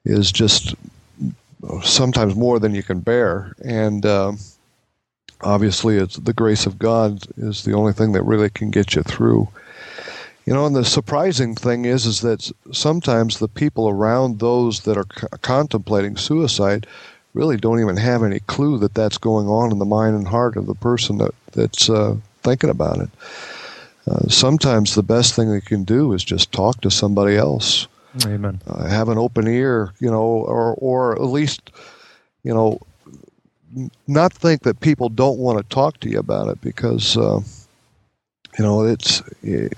is 0.03 0.31
just 0.31 0.73
sometimes 1.83 2.35
more 2.35 2.59
than 2.59 2.75
you 2.75 2.83
can 2.83 2.99
bear. 2.99 3.53
And 3.63 4.05
um, 4.05 4.39
obviously, 5.41 5.97
it's 5.97 6.17
the 6.17 6.33
grace 6.33 6.65
of 6.65 6.79
God 6.79 7.25
is 7.37 7.63
the 7.63 7.73
only 7.73 7.93
thing 7.93 8.11
that 8.13 8.23
really 8.23 8.49
can 8.49 8.71
get 8.71 8.95
you 8.95 9.03
through. 9.03 9.47
You 10.45 10.53
know, 10.53 10.65
and 10.65 10.75
the 10.75 10.83
surprising 10.83 11.55
thing 11.55 11.85
is, 11.85 12.05
is 12.05 12.21
that 12.21 12.51
sometimes 12.71 13.37
the 13.37 13.47
people 13.47 13.87
around 13.87 14.39
those 14.39 14.81
that 14.81 14.97
are 14.97 15.05
c- 15.15 15.27
contemplating 15.41 16.17
suicide 16.17 16.87
really 17.33 17.57
don't 17.57 17.79
even 17.79 17.97
have 17.97 18.23
any 18.23 18.39
clue 18.41 18.77
that 18.79 18.93
that's 18.95 19.17
going 19.17 19.47
on 19.47 19.71
in 19.71 19.79
the 19.79 19.85
mind 19.85 20.15
and 20.15 20.27
heart 20.27 20.57
of 20.57 20.65
the 20.65 20.75
person 20.75 21.17
that 21.19 21.33
that's 21.51 21.89
uh, 21.89 22.15
thinking 22.41 22.69
about 22.69 22.97
it. 22.97 23.09
Uh, 24.09 24.27
sometimes 24.27 24.95
the 24.95 25.03
best 25.03 25.35
thing 25.35 25.51
they 25.51 25.61
can 25.61 25.83
do 25.83 26.11
is 26.11 26.23
just 26.23 26.51
talk 26.51 26.81
to 26.81 26.89
somebody 26.89 27.37
else. 27.37 27.87
Amen. 28.19 28.59
Uh, 28.67 28.87
have 28.87 29.09
an 29.09 29.17
open 29.17 29.47
ear, 29.47 29.93
you 29.99 30.09
know, 30.09 30.21
or 30.23 30.73
or 30.75 31.13
at 31.15 31.27
least, 31.27 31.71
you 32.43 32.53
know, 32.53 32.79
n- 33.75 33.91
not 34.07 34.33
think 34.33 34.63
that 34.63 34.79
people 34.81 35.09
don't 35.09 35.37
want 35.37 35.57
to 35.57 35.75
talk 35.75 35.99
to 36.01 36.09
you 36.09 36.19
about 36.19 36.47
it 36.49 36.59
because, 36.61 37.17
uh, 37.17 37.39
you 38.57 38.63
know, 38.63 38.83
it's 38.83 39.21
eh, 39.45 39.69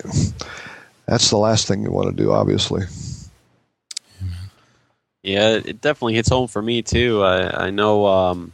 that's 1.06 1.30
the 1.30 1.36
last 1.38 1.66
thing 1.66 1.82
you 1.82 1.90
want 1.92 2.14
to 2.16 2.22
do, 2.22 2.32
obviously. 2.32 2.82
Yeah, 5.22 5.54
it 5.56 5.80
definitely 5.80 6.14
hits 6.14 6.28
home 6.28 6.48
for 6.48 6.62
me 6.62 6.82
too. 6.82 7.22
I, 7.22 7.66
I 7.66 7.70
know 7.70 8.06
um, 8.06 8.52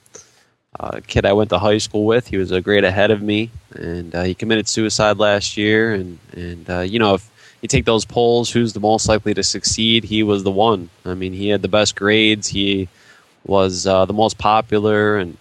a 0.79 1.01
kid 1.01 1.27
I 1.27 1.33
went 1.33 1.51
to 1.51 1.59
high 1.59 1.79
school 1.79 2.05
with. 2.05 2.29
He 2.29 2.37
was 2.37 2.51
a 2.53 2.61
grade 2.61 2.85
ahead 2.85 3.11
of 3.11 3.23
me, 3.23 3.51
and 3.75 4.15
uh, 4.15 4.23
he 4.23 4.35
committed 4.35 4.69
suicide 4.69 5.19
last 5.19 5.57
year. 5.57 5.93
And 5.93 6.19
and 6.33 6.71
uh, 6.71 6.81
you 6.81 6.99
know, 6.99 7.15
if 7.15 7.31
you 7.61 7.69
take 7.69 7.85
those 7.85 8.05
polls, 8.05 8.51
who's 8.51 8.73
the 8.73 8.81
most 8.81 9.09
likely 9.09 9.35
to 9.35 9.43
succeed? 9.43 10.05
He 10.05 10.23
was 10.23 10.45
the 10.45 10.51
one. 10.51 10.89
I 11.05 11.15
mean, 11.15 11.33
he 11.33 11.49
had 11.49 11.63
the 11.63 11.69
best 11.69 11.95
grades. 11.95 12.49
He 12.49 12.89
was 13.45 13.87
uh, 13.87 14.05
the 14.07 14.13
most 14.13 14.39
popular, 14.39 15.19
and 15.19 15.37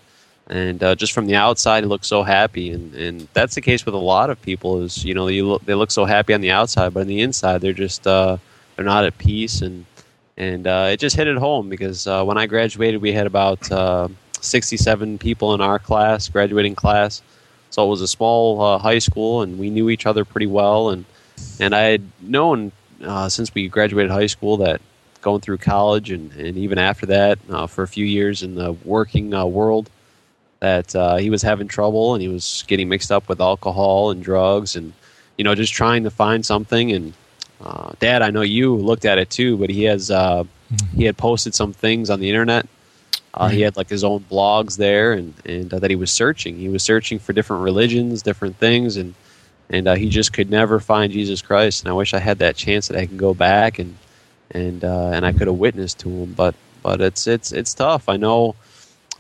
and 0.48 0.84
uh, 0.84 0.96
just 0.96 1.14
from 1.14 1.28
the 1.28 1.36
outside, 1.36 1.84
he 1.84 1.88
looked 1.88 2.06
so 2.06 2.24
happy. 2.24 2.72
And 2.72 2.94
and 2.94 3.28
that's 3.34 3.56
the 3.56 3.62
case 3.62 3.86
with 3.86 3.96
a 3.96 4.00
lot 4.00 4.30
of 4.30 4.42
people. 4.42 4.82
Is 4.82 5.06
you 5.06 5.14
know, 5.14 5.28
you 5.28 5.48
look, 5.48 5.66
they 5.66 5.76
look 5.76 5.92
so 5.92 6.06
happy 6.06 6.34
on 6.34 6.42
the 6.42 6.52
outside, 6.52 6.94
but 6.94 7.02
on 7.02 7.08
the 7.08 7.22
inside, 7.22 7.62
they're 7.62 7.74
just 7.74 8.06
uh, 8.06 8.38
they're 8.76 8.86
not 8.86 9.06
at 9.06 9.18
peace 9.18 9.62
and 9.62 9.86
and 10.38 10.68
uh, 10.68 10.88
it 10.92 11.00
just 11.02 11.18
hit 11.18 11.28
it 11.28 11.38
home 11.38 11.70
because 11.70 12.08
uh, 12.08 12.24
when 12.24 12.38
I 12.38 12.48
graduated, 12.48 13.02
we 13.02 13.12
had 13.12 13.28
about 13.28 13.70
uh, 13.72 14.08
67 14.40 15.18
people 15.18 15.54
in 15.54 15.60
our 15.60 15.80
class, 15.80 16.30
graduating 16.30 16.76
class. 16.76 17.22
So 17.72 17.86
it 17.86 17.90
was 17.90 18.02
a 18.02 18.08
small 18.08 18.80
high 18.80 19.00
school, 19.00 19.42
and 19.42 19.60
we 19.60 19.70
knew 19.70 19.90
each 19.90 20.06
other 20.06 20.26
pretty 20.26 20.48
well. 20.48 20.90
And 20.90 21.06
and 21.60 21.76
I 21.76 21.82
had 21.82 22.04
known 22.22 22.72
uh, 23.04 23.30
since 23.30 23.54
we 23.54 23.68
graduated 23.68 24.12
high 24.12 24.28
school 24.28 24.58
that 24.58 24.82
going 25.22 25.42
through 25.42 25.58
college 25.58 26.12
and, 26.12 26.32
and 26.34 26.58
even 26.58 26.78
after 26.78 27.06
that 27.08 27.40
uh, 27.50 27.68
for 27.68 27.84
a 27.84 27.88
few 27.88 28.06
years 28.06 28.42
in 28.44 28.56
the 28.56 28.74
working 28.86 29.32
world 29.52 29.90
that 30.62 31.20
he 31.20 31.30
was 31.30 31.42
having 31.42 31.68
trouble 31.68 32.14
and 32.14 32.22
he 32.22 32.28
was 32.30 32.64
getting 32.68 32.88
mixed 32.90 33.12
up 33.12 33.28
with 33.28 33.42
alcohol 33.42 34.12
and 34.12 34.24
drugs 34.24 34.76
and 34.76 34.94
you 35.38 35.44
know 35.44 35.56
just 35.56 35.74
trying 35.74 36.04
to 36.04 36.10
find 36.10 36.46
something 36.46 36.92
and 36.92 37.14
uh, 37.62 37.92
Dad, 38.00 38.22
I 38.22 38.30
know 38.30 38.42
you 38.42 38.76
looked 38.76 39.06
at 39.06 39.18
it 39.18 39.30
too, 39.30 39.58
but 39.58 39.70
he 39.70 39.84
has 39.84 40.10
uh, 40.10 40.44
he 40.96 41.04
had 41.04 41.18
posted 41.18 41.54
some 41.54 41.74
things 41.74 42.10
on 42.10 42.20
the 42.20 42.30
internet. 42.30 42.68
Uh, 43.34 43.50
He 43.50 43.62
had 43.62 43.76
like 43.76 43.90
his 43.90 44.04
own 44.04 44.22
blogs 44.32 44.78
there, 44.78 45.14
and 45.14 45.34
and 45.46 45.74
uh, 45.74 45.80
that 45.80 45.90
he 45.90 45.96
was 45.96 46.12
searching. 46.12 46.56
He 46.58 46.70
was 46.70 46.84
searching 46.84 47.20
for 47.20 47.34
different 47.34 47.64
religions, 47.64 48.22
different 48.22 48.58
things, 48.58 48.96
and 48.96 49.14
and 49.70 49.88
uh, 49.88 49.96
he 49.96 50.10
just 50.10 50.34
could 50.34 50.50
never 50.50 50.80
find 50.80 51.12
Jesus 51.12 51.42
Christ. 51.42 51.84
And 51.84 51.90
I 51.90 51.94
wish 51.94 52.14
I 52.14 52.20
had 52.20 52.40
that 52.40 52.56
chance 52.56 52.88
that 52.88 52.98
I 52.98 53.06
can 53.06 53.18
go 53.18 53.34
back 53.34 53.80
and 53.80 53.98
and 54.52 54.84
uh, 54.84 55.12
and 55.14 55.26
I 55.26 55.32
could 55.32 55.48
have 55.48 55.58
witnessed 55.58 56.00
to 56.00 56.10
him. 56.10 56.34
But 56.34 56.56
but 56.82 57.02
it's 57.02 57.28
it's 57.28 57.52
it's 57.52 57.74
tough. 57.74 58.10
I 58.10 58.18
know 58.18 58.56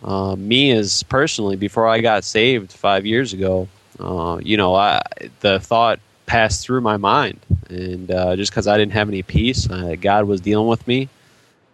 uh, 0.03 0.35
me 0.35 0.71
as 0.71 1.03
personally 1.03 1.55
before 1.55 1.87
I 1.87 2.01
got 2.01 2.23
saved 2.23 2.71
five 2.71 3.05
years 3.05 3.33
ago. 3.33 3.67
Uh, 3.99 4.39
you 4.41 4.57
know, 4.57 4.75
I 4.75 5.01
the 5.41 5.59
thought 5.59 5.99
passed 6.25 6.63
through 6.63 6.81
my 6.81 6.97
mind, 6.97 7.39
and 7.69 8.09
uh, 8.09 8.35
just 8.35 8.51
because 8.51 8.67
I 8.67 8.77
didn't 8.77 8.93
have 8.93 9.09
any 9.09 9.23
peace, 9.23 9.69
uh, 9.69 9.95
God 9.99 10.25
was 10.25 10.41
dealing 10.41 10.67
with 10.67 10.87
me, 10.87 11.09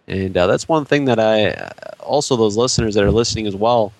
and 0.08 0.34
that's 0.34 0.68
one 0.68 0.84
thing 0.84 1.04
that 1.06 1.20
I 1.20 1.70
also 2.00 2.36
those 2.36 2.56
listeners 2.56 2.94
that 2.94 3.04
are 3.04 3.10
listening 3.12 3.46
as 3.46 3.54
well. 3.54 3.92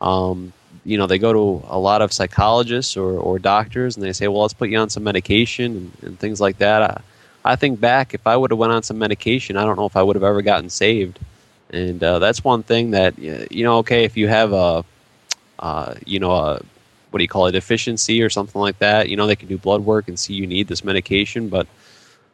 Um, 0.00 0.52
you 0.84 0.98
know, 0.98 1.06
they 1.06 1.18
go 1.18 1.32
to 1.32 1.66
a 1.68 1.78
lot 1.78 2.02
of 2.02 2.12
psychologists 2.12 2.96
or, 2.96 3.18
or 3.18 3.38
doctors, 3.38 3.96
and 3.96 4.04
they 4.04 4.12
say, 4.12 4.28
"Well, 4.28 4.42
let's 4.42 4.54
put 4.54 4.68
you 4.70 4.78
on 4.78 4.90
some 4.90 5.04
medication 5.04 5.92
and, 6.02 6.08
and 6.08 6.18
things 6.18 6.40
like 6.40 6.58
that." 6.58 6.82
I, 6.82 7.00
I 7.44 7.56
think 7.56 7.80
back, 7.80 8.14
if 8.14 8.26
I 8.26 8.36
would 8.36 8.50
have 8.50 8.58
went 8.58 8.72
on 8.72 8.82
some 8.82 8.98
medication, 8.98 9.56
I 9.56 9.64
don't 9.64 9.76
know 9.76 9.86
if 9.86 9.96
I 9.96 10.02
would 10.02 10.16
have 10.16 10.22
ever 10.22 10.42
gotten 10.42 10.70
saved. 10.70 11.18
And 11.70 12.02
uh, 12.02 12.18
that's 12.18 12.42
one 12.42 12.62
thing 12.62 12.92
that 12.92 13.18
you 13.18 13.64
know. 13.64 13.78
Okay, 13.78 14.04
if 14.04 14.16
you 14.16 14.28
have 14.28 14.52
a, 14.52 14.84
uh, 15.58 15.94
you 16.06 16.18
know, 16.18 16.32
a 16.32 16.60
what 17.10 17.18
do 17.18 17.24
you 17.24 17.28
call 17.28 17.46
it, 17.46 17.52
deficiency 17.52 18.22
or 18.22 18.30
something 18.30 18.60
like 18.60 18.78
that, 18.78 19.08
you 19.08 19.16
know, 19.16 19.26
they 19.26 19.36
can 19.36 19.48
do 19.48 19.58
blood 19.58 19.84
work 19.84 20.08
and 20.08 20.18
see 20.18 20.34
you 20.34 20.46
need 20.46 20.68
this 20.68 20.84
medication. 20.84 21.48
But 21.48 21.66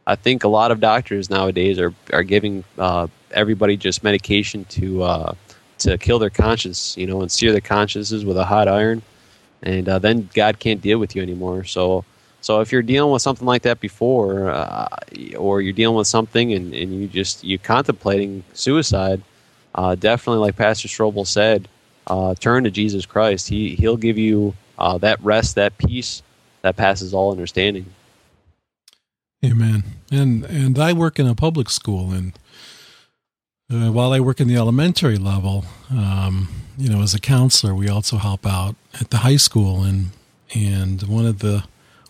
I 0.06 0.16
think 0.16 0.44
a 0.44 0.48
lot 0.48 0.70
of 0.70 0.80
doctors 0.80 1.30
nowadays 1.30 1.78
are 1.78 1.94
are 2.12 2.22
giving 2.22 2.64
uh, 2.78 3.08
everybody 3.30 3.76
just 3.76 4.04
medication 4.04 4.64
to 4.66 5.02
uh, 5.02 5.34
to 5.78 5.98
kill 5.98 6.18
their 6.18 6.30
conscience, 6.30 6.96
you 6.96 7.06
know, 7.06 7.20
and 7.22 7.30
sear 7.30 7.52
their 7.52 7.60
consciences 7.60 8.24
with 8.24 8.36
a 8.36 8.44
hot 8.44 8.68
iron, 8.68 9.02
and 9.62 9.88
uh, 9.88 9.98
then 9.98 10.28
God 10.34 10.58
can't 10.58 10.80
deal 10.80 10.98
with 10.98 11.14
you 11.16 11.22
anymore. 11.22 11.64
So. 11.64 12.04
So 12.40 12.60
if 12.60 12.72
you're 12.72 12.82
dealing 12.82 13.10
with 13.10 13.22
something 13.22 13.46
like 13.46 13.62
that 13.62 13.80
before, 13.80 14.50
uh, 14.50 14.86
or 15.38 15.62
you're 15.62 15.72
dealing 15.72 15.96
with 15.96 16.06
something 16.06 16.52
and, 16.52 16.74
and 16.74 16.92
you 16.92 17.08
just 17.08 17.42
you're 17.42 17.58
contemplating 17.58 18.44
suicide, 18.52 19.22
uh, 19.74 19.94
definitely, 19.94 20.40
like 20.40 20.54
Pastor 20.54 20.88
Strobel 20.88 21.26
said, 21.26 21.68
uh, 22.06 22.34
turn 22.34 22.64
to 22.64 22.70
Jesus 22.70 23.06
Christ. 23.06 23.48
He 23.48 23.74
he'll 23.76 23.96
give 23.96 24.18
you 24.18 24.54
uh, 24.78 24.98
that 24.98 25.22
rest, 25.24 25.54
that 25.54 25.78
peace 25.78 26.22
that 26.60 26.76
passes 26.76 27.14
all 27.14 27.30
understanding. 27.32 27.86
Amen. 29.42 29.84
And 30.10 30.44
and 30.44 30.78
I 30.78 30.92
work 30.92 31.18
in 31.18 31.26
a 31.26 31.34
public 31.34 31.70
school, 31.70 32.12
and 32.12 32.38
uh, 33.72 33.90
while 33.90 34.12
I 34.12 34.20
work 34.20 34.40
in 34.40 34.48
the 34.48 34.56
elementary 34.56 35.16
level, 35.16 35.64
um, 35.90 36.48
you 36.76 36.88
know, 36.88 37.02
as 37.02 37.14
a 37.14 37.20
counselor, 37.20 37.74
we 37.74 37.88
also 37.88 38.16
help 38.16 38.46
out 38.46 38.76
at 39.00 39.10
the 39.10 39.18
high 39.18 39.36
school, 39.36 39.82
and 39.82 40.10
and 40.54 41.02
one 41.04 41.26
of 41.26 41.38
the 41.38 41.64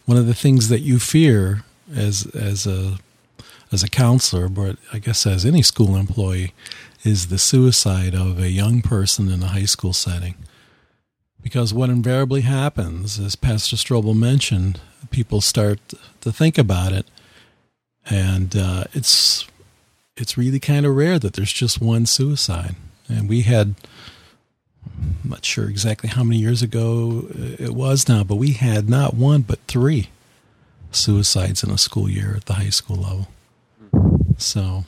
one 0.04 0.18
of 0.18 0.26
the 0.26 0.34
things 0.34 0.68
that 0.68 0.80
you 0.80 0.98
fear 0.98 1.64
as 1.94 2.26
as 2.34 2.66
a 2.66 2.98
as 3.72 3.82
a 3.82 3.88
counselor, 3.88 4.48
but 4.48 4.76
I 4.92 4.98
guess 4.98 5.26
as 5.26 5.44
any 5.44 5.62
school 5.62 5.96
employee, 5.96 6.54
is 7.04 7.28
the 7.28 7.38
suicide 7.38 8.14
of 8.14 8.38
a 8.38 8.50
young 8.50 8.82
person 8.82 9.30
in 9.30 9.42
a 9.42 9.48
high 9.48 9.64
school 9.64 9.92
setting. 9.92 10.36
Because 11.42 11.74
what 11.74 11.90
invariably 11.90 12.40
happens, 12.40 13.18
as 13.18 13.36
Pastor 13.36 13.76
Strobel 13.76 14.16
mentioned, 14.16 14.80
people 15.10 15.40
start 15.42 15.78
to 16.22 16.32
think 16.32 16.56
about 16.56 16.92
it, 16.92 17.06
and 18.08 18.56
uh, 18.56 18.84
it's 18.94 19.46
it's 20.16 20.36
really 20.36 20.60
kind 20.60 20.86
of 20.86 20.94
rare 20.94 21.18
that 21.18 21.34
there's 21.34 21.52
just 21.52 21.80
one 21.80 22.06
suicide. 22.06 22.76
And 23.08 23.28
we 23.28 23.42
had, 23.42 23.74
I'm 24.86 25.30
not 25.30 25.44
sure 25.44 25.68
exactly 25.68 26.08
how 26.08 26.24
many 26.24 26.38
years 26.40 26.62
ago 26.62 27.26
it 27.58 27.74
was 27.74 28.08
now, 28.08 28.24
but 28.24 28.36
we 28.36 28.52
had 28.52 28.88
not 28.88 29.14
one 29.14 29.42
but 29.42 29.58
three 29.66 30.08
suicides 30.90 31.64
in 31.64 31.70
a 31.70 31.78
school 31.78 32.08
year 32.08 32.34
at 32.36 32.46
the 32.46 32.54
high 32.54 32.70
school 32.70 32.96
level. 32.96 33.28
So 34.38 34.84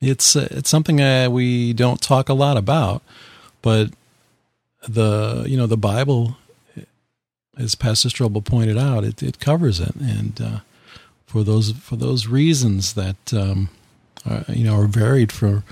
it's 0.00 0.36
uh, 0.36 0.48
it's 0.50 0.70
something 0.70 1.00
uh, 1.00 1.28
we 1.30 1.72
don't 1.72 2.00
talk 2.00 2.28
a 2.28 2.34
lot 2.34 2.56
about, 2.56 3.02
but 3.62 3.90
the 4.86 5.44
you 5.46 5.56
know 5.56 5.66
the 5.66 5.76
Bible, 5.76 6.36
as 7.56 7.74
Pastor 7.74 8.08
Strobel 8.08 8.44
pointed 8.44 8.76
out, 8.76 9.04
it, 9.04 9.22
it 9.22 9.40
covers 9.40 9.80
it, 9.80 9.94
and 9.96 10.40
uh, 10.40 10.58
for 11.26 11.42
those 11.42 11.72
for 11.72 11.96
those 11.96 12.26
reasons 12.26 12.94
that 12.94 13.32
um, 13.32 13.70
are, 14.28 14.44
you 14.48 14.64
know 14.64 14.76
are 14.80 14.86
varied 14.86 15.32
for 15.32 15.62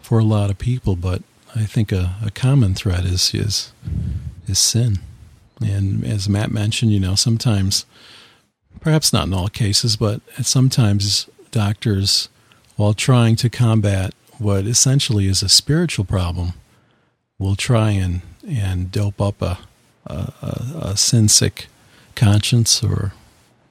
for 0.00 0.18
a 0.18 0.24
lot 0.24 0.50
of 0.50 0.58
people, 0.58 0.96
but 0.96 1.22
I 1.54 1.64
think 1.64 1.92
a, 1.92 2.16
a 2.24 2.30
common 2.30 2.74
thread 2.74 3.04
is 3.04 3.34
is 3.34 3.72
is 4.46 4.58
sin, 4.58 4.98
and 5.60 6.04
as 6.04 6.28
Matt 6.28 6.50
mentioned, 6.50 6.92
you 6.92 7.00
know 7.00 7.14
sometimes, 7.14 7.86
perhaps 8.80 9.12
not 9.12 9.26
in 9.26 9.34
all 9.34 9.48
cases, 9.48 9.96
but 9.96 10.20
sometimes 10.42 11.28
doctors, 11.50 12.28
while 12.76 12.94
trying 12.94 13.36
to 13.36 13.50
combat 13.50 14.14
what 14.38 14.66
essentially 14.66 15.26
is 15.26 15.42
a 15.42 15.48
spiritual 15.48 16.04
problem, 16.04 16.54
will 17.38 17.56
try 17.56 17.90
and 17.90 18.22
and 18.46 18.90
dope 18.90 19.20
up 19.20 19.40
a 19.42 19.58
a, 20.06 20.32
a, 20.42 20.78
a 20.90 20.96
sin 20.96 21.28
sick 21.28 21.66
conscience, 22.14 22.82
or 22.82 23.12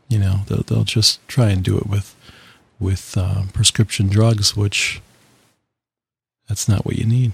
you 0.08 0.20
know 0.20 0.42
they'll, 0.48 0.64
they'll 0.64 0.84
just 0.84 1.26
try 1.28 1.50
and 1.50 1.64
do 1.64 1.78
it 1.78 1.88
with 1.88 2.16
with 2.82 3.16
uh, 3.16 3.44
prescription 3.54 4.10
drugs, 4.10 4.58
which 4.58 5.02
that's 6.50 6.68
not 6.68 6.86
what 6.86 6.98
you 6.98 7.06
need. 7.06 7.32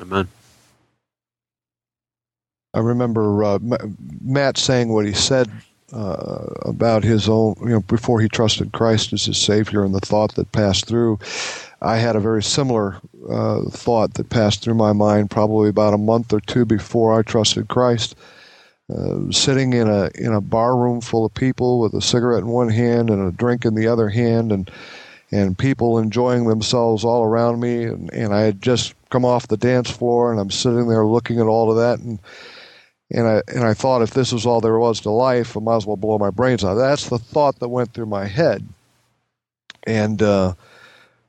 Amen. 0.00 0.26
I 2.74 2.80
remember 2.80 3.44
uh, 3.44 3.58
Matt 4.20 4.58
saying 4.58 4.88
what 4.88 5.06
he 5.06 5.12
said 5.12 5.50
uh, 5.92 6.46
about 6.62 7.02
his 7.04 7.28
own, 7.28 7.54
you 7.60 7.68
know, 7.68 7.80
before 7.80 8.20
he 8.20 8.28
trusted 8.28 8.72
Christ 8.72 9.12
as 9.12 9.24
his 9.26 9.38
Savior 9.38 9.84
and 9.84 9.94
the 9.94 10.00
thought 10.00 10.34
that 10.34 10.52
passed 10.52 10.86
through. 10.86 11.18
I 11.80 11.96
had 11.96 12.16
a 12.16 12.20
very 12.20 12.42
similar 12.42 13.00
uh, 13.30 13.62
thought 13.70 14.14
that 14.14 14.30
passed 14.30 14.62
through 14.62 14.74
my 14.74 14.92
mind 14.92 15.30
probably 15.30 15.68
about 15.68 15.94
a 15.94 15.98
month 15.98 16.32
or 16.32 16.40
two 16.40 16.64
before 16.64 17.18
I 17.18 17.22
trusted 17.22 17.68
Christ. 17.68 18.16
Uh, 18.90 19.30
sitting 19.30 19.74
in 19.74 19.86
a 19.86 20.08
in 20.14 20.32
a 20.32 20.40
bar 20.40 20.74
room 20.74 21.00
full 21.02 21.26
of 21.26 21.34
people 21.34 21.78
with 21.78 21.92
a 21.92 22.00
cigarette 22.00 22.42
in 22.42 22.48
one 22.48 22.70
hand 22.70 23.10
and 23.10 23.28
a 23.28 23.36
drink 23.36 23.66
in 23.66 23.74
the 23.74 23.86
other 23.86 24.08
hand, 24.08 24.50
and 24.50 24.70
and 25.30 25.58
people 25.58 25.98
enjoying 25.98 26.46
themselves 26.46 27.04
all 27.04 27.22
around 27.22 27.60
me, 27.60 27.84
and, 27.84 28.10
and 28.14 28.34
I 28.34 28.40
had 28.40 28.62
just 28.62 28.94
come 29.10 29.26
off 29.26 29.48
the 29.48 29.58
dance 29.58 29.90
floor, 29.90 30.30
and 30.30 30.40
I'm 30.40 30.50
sitting 30.50 30.88
there 30.88 31.04
looking 31.04 31.38
at 31.38 31.46
all 31.46 31.70
of 31.70 31.76
that, 31.76 31.98
and 31.98 32.18
and 33.10 33.26
I 33.26 33.42
and 33.48 33.64
I 33.64 33.74
thought 33.74 34.00
if 34.00 34.12
this 34.12 34.32
was 34.32 34.46
all 34.46 34.62
there 34.62 34.78
was 34.78 35.00
to 35.00 35.10
life, 35.10 35.54
I 35.54 35.60
might 35.60 35.76
as 35.76 35.86
well 35.86 35.96
blow 35.96 36.16
my 36.16 36.30
brains 36.30 36.64
out. 36.64 36.74
That's 36.74 37.10
the 37.10 37.18
thought 37.18 37.58
that 37.58 37.68
went 37.68 37.92
through 37.92 38.06
my 38.06 38.24
head, 38.24 38.66
and 39.86 40.22
uh, 40.22 40.54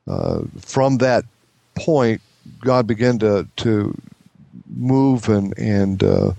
uh, 0.08 0.42
from 0.58 0.96
that 0.98 1.26
point, 1.74 2.22
God 2.60 2.86
began 2.86 3.18
to 3.18 3.46
to 3.56 3.94
move 4.74 5.28
and 5.28 5.52
and 5.58 6.02
uh, 6.02 6.32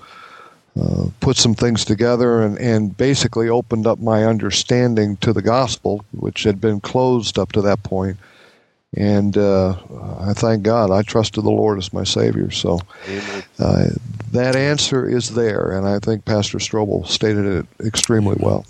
uh, 0.80 1.06
put 1.20 1.38
some 1.38 1.54
things 1.54 1.84
together, 1.84 2.42
and 2.42 2.58
and 2.58 2.96
basically 2.96 3.50
opened 3.50 3.86
up 3.86 4.00
my 4.00 4.24
understanding 4.26 5.18
to 5.18 5.34
the 5.34 5.42
gospel, 5.42 6.06
which 6.12 6.44
had 6.44 6.62
been 6.62 6.80
closed 6.80 7.38
up 7.38 7.52
to 7.52 7.62
that 7.62 7.84
point. 7.84 8.18
And 8.94 9.38
uh, 9.38 9.78
I 10.20 10.34
thank 10.34 10.64
God. 10.64 10.92
I 10.92 11.02
trusted 11.02 11.44
the 11.46 11.50
Lord 11.50 11.78
as 11.78 11.94
my 11.94 12.04
Savior. 12.04 12.52
So 12.52 12.80
uh, 13.58 13.86
that 14.32 14.56
answer 14.56 15.08
is 15.08 15.30
there, 15.30 15.72
and 15.72 15.88
I 15.88 16.00
think 16.00 16.26
Pastor 16.26 16.58
Strobel 16.58 17.08
stated 17.08 17.46
it 17.46 17.66
extremely 17.86 18.36
well. 18.40 18.66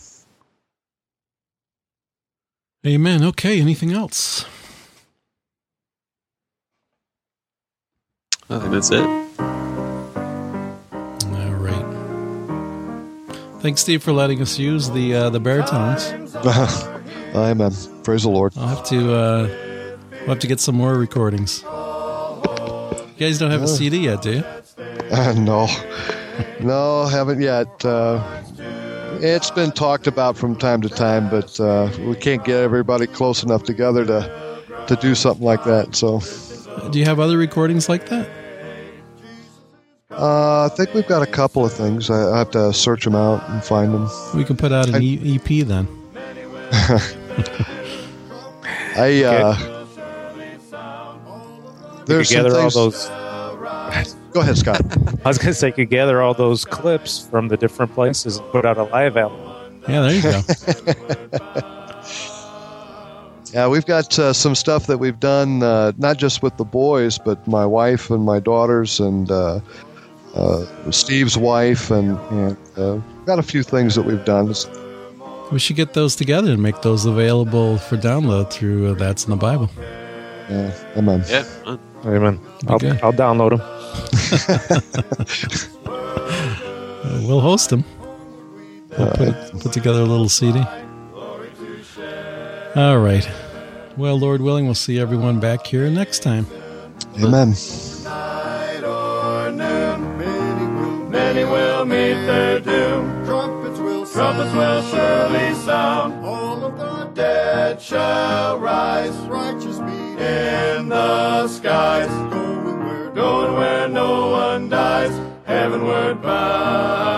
Amen. 2.85 3.23
Okay. 3.23 3.61
Anything 3.61 3.93
else? 3.93 4.45
I 8.49 8.59
think 8.59 8.71
that's 8.71 8.91
it. 8.91 9.30
Thanks, 13.61 13.81
Steve, 13.81 14.01
for 14.01 14.11
letting 14.11 14.41
us 14.41 14.57
use 14.57 14.89
the 14.89 15.13
uh, 15.13 15.29
the 15.29 15.39
baritones. 15.39 16.11
Amen. 17.35 17.71
Praise 18.03 18.23
the 18.23 18.29
Lord. 18.29 18.53
I'll 18.57 18.67
have 18.67 18.83
to 18.85 19.13
uh, 19.13 19.47
we'll 20.11 20.29
have 20.29 20.39
to 20.39 20.47
get 20.47 20.59
some 20.59 20.75
more 20.75 20.95
recordings. 20.95 21.61
You 21.61 23.27
guys 23.27 23.37
don't 23.37 23.51
have 23.51 23.61
a 23.61 23.67
CD 23.67 23.99
yet, 23.99 24.21
do 24.21 24.31
you? 24.37 24.43
Uh, 25.11 25.33
no, 25.33 25.67
no, 26.61 27.05
haven't 27.05 27.41
yet. 27.41 27.83
Uh, 27.83 28.23
it's 29.19 29.51
been 29.51 29.69
talked 29.71 30.07
about 30.07 30.37
from 30.37 30.55
time 30.55 30.81
to 30.81 30.87
time, 30.87 31.29
but 31.29 31.59
uh, 31.59 31.89
we 32.05 32.15
can't 32.15 32.45
get 32.45 32.61
everybody 32.63 33.07
close 33.07 33.43
enough 33.43 33.63
together 33.63 34.05
to 34.05 34.63
to 34.87 34.95
do 34.95 35.13
something 35.13 35.45
like 35.45 35.65
that. 35.65 35.95
So, 35.95 36.21
Do 36.91 36.97
you 36.97 37.03
have 37.03 37.19
other 37.19 37.37
recordings 37.37 37.89
like 37.89 38.07
that? 38.07 38.40
Uh, 40.21 40.69
I 40.71 40.75
think 40.75 40.93
we've 40.93 41.07
got 41.07 41.21
a 41.23 41.25
couple 41.25 41.65
of 41.65 41.73
things. 41.73 42.09
I, 42.09 42.31
I 42.33 42.37
have 42.39 42.51
to 42.51 42.71
search 42.73 43.03
them 43.03 43.15
out 43.15 43.47
and 43.49 43.63
find 43.63 43.93
them. 43.93 44.09
We 44.35 44.43
can 44.43 44.55
put 44.55 44.71
out 44.71 44.87
an 44.87 44.95
I- 44.95 44.99
e- 44.99 45.35
EP 45.43 45.65
then. 45.67 45.87
I 48.95 49.23
uh, 49.23 49.57
You 49.57 49.65
there's 52.05 52.29
some 52.29 52.43
gather 52.43 52.59
all 52.59 52.69
those. 52.69 53.07
Go 54.31 54.39
ahead, 54.41 54.57
Scott. 54.57 54.81
I 55.25 55.27
was 55.27 55.37
going 55.37 55.49
to 55.49 55.53
say, 55.53 55.67
you 55.67 55.73
could 55.73 55.89
gather 55.89 56.21
all 56.21 56.33
those 56.33 56.63
clips 56.65 57.19
from 57.27 57.47
the 57.49 57.57
different 57.57 57.93
places 57.93 58.37
and 58.37 58.49
put 58.51 58.65
out 58.65 58.77
a 58.77 58.83
live 58.83 59.17
album. 59.17 59.39
Yeah, 59.87 60.01
there 60.01 60.13
you 60.13 60.21
go. 60.21 60.41
Yeah, 63.53 63.67
we've 63.67 63.85
got 63.85 64.17
uh, 64.17 64.31
some 64.31 64.55
stuff 64.55 64.87
that 64.87 64.99
we've 64.99 65.19
done, 65.19 65.61
uh, 65.61 65.91
not 65.97 66.15
just 66.15 66.41
with 66.41 66.55
the 66.55 66.63
boys, 66.63 67.17
but 67.17 67.45
my 67.45 67.65
wife 67.65 68.09
and 68.09 68.23
my 68.23 68.39
daughters 68.39 69.01
and 69.01 69.29
uh, 69.29 69.59
Steve's 70.91 71.37
wife, 71.37 71.91
and, 71.91 72.17
and 72.31 72.57
uh, 72.77 72.95
got 73.25 73.39
a 73.39 73.43
few 73.43 73.63
things 73.63 73.95
that 73.95 74.03
we've 74.03 74.23
done. 74.25 74.53
we 75.51 75.59
should 75.59 75.75
get 75.75 75.93
those 75.93 76.15
together 76.15 76.51
and 76.51 76.61
make 76.61 76.81
those 76.81 77.05
available 77.05 77.77
for 77.77 77.97
download 77.97 78.51
through 78.51 78.91
uh, 78.91 78.93
That's 78.95 79.25
in 79.25 79.31
the 79.31 79.37
Bible. 79.37 79.69
Yeah, 80.49 80.73
amen. 80.97 81.23
Yeah. 81.27 81.45
uh, 81.65 81.77
Amen. 82.05 82.39
I'll, 82.67 82.75
Okay. 82.75 82.99
I'll 83.03 83.13
download 83.13 83.51
them. 83.51 83.61
Uh, 85.85 87.21
we'll 87.27 87.39
host 87.41 87.69
them. 87.69 87.83
We'll 88.97 89.11
put, 89.11 89.35
put 89.61 89.71
together 89.71 89.99
a 90.01 90.05
little 90.05 90.27
CD. 90.29 90.59
All 92.75 92.97
right. 92.99 93.29
Well, 93.97 94.17
Lord 94.17 94.41
willing, 94.41 94.65
we'll 94.65 94.73
see 94.75 94.99
everyone 94.99 95.39
back 95.39 95.65
here 95.67 95.89
next 95.89 96.23
time. 96.23 96.47
Amen. 97.21 97.53
Meet 102.21 102.27
their 102.27 102.59
doom. 102.59 103.25
Trumpets 103.25 103.79
will. 103.79 104.05
Trumpets 104.05 104.53
will 104.53 104.81
surely 104.83 105.53
sound. 105.55 106.25
All 106.25 106.63
of 106.63 106.77
the 106.77 107.05
dead 107.13 107.81
shall 107.81 108.59
rise. 108.59 109.15
Righteous 109.27 109.79
be 109.79 110.23
in 110.23 110.89
the 110.89 111.47
skies. 111.47 112.09
Going 112.31 112.79
where, 112.85 113.09
going 113.11 113.53
where 113.53 113.87
no 113.87 114.31
one 114.31 114.69
dies. 114.69 115.13
Heavenward 115.45 116.21
bound. 116.21 117.10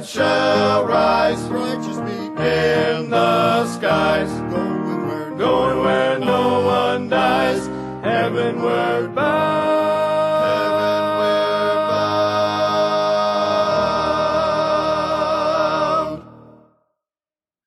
That 0.00 0.08
shall 0.08 0.86
rise. 0.86 1.40
Righteous 1.42 1.96
people 1.98 2.42
in 2.42 3.10
the 3.10 3.66
skies. 3.66 4.30
Going 4.50 5.06
where, 5.06 5.30
going 5.36 5.78
where 5.80 6.18
no 6.18 6.64
one 6.64 7.08
dies. 7.08 7.66
Heavenward 8.02 9.14
bound. 9.14 9.60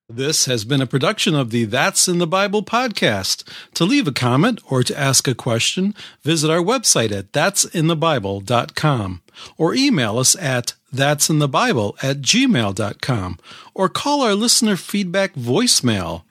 This 0.10 0.45
has 0.45 0.64
been 0.64 0.81
a 0.81 0.88
production 0.88 1.34
of 1.34 1.49
the 1.49 1.65
That's 1.65 2.07
in 2.07 2.19
the 2.19 2.27
Bible 2.27 2.64
podcast. 2.64 3.43
To 3.73 3.84
leave 3.84 4.07
a 4.07 4.11
comment 4.11 4.61
or 4.69 4.84
to 4.84 4.99
ask 4.99 5.27
a 5.27 5.35
question, 5.35 5.95
visit 6.22 6.51
our 6.51 6.60
website 6.60 7.11
at 7.11 7.31
that'sinthebible.com 7.31 9.22
or 9.57 9.73
email 9.73 10.19
us 10.19 10.35
at 10.35 10.73
that'sinthebible 10.94 11.95
at 12.03 12.22
gmail.com 12.22 13.40
or 13.74 13.90
call 13.90 14.22
our 14.22 14.36
listener 14.36 14.78
feedback 14.78 15.34
voicemail 15.34 16.24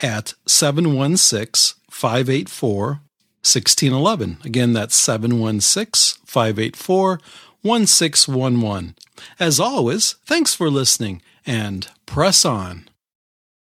at 0.00 0.34
716 0.46 1.78
584 1.90 3.00
1611. 3.42 4.38
Again, 4.44 4.72
that's 4.72 4.96
716 4.96 6.22
584 6.26 7.20
1611. 7.62 8.94
As 9.40 9.58
always, 9.58 10.12
thanks 10.26 10.54
for 10.54 10.70
listening 10.70 11.22
and 11.46 11.88
press 12.06 12.44
on. 12.44 12.88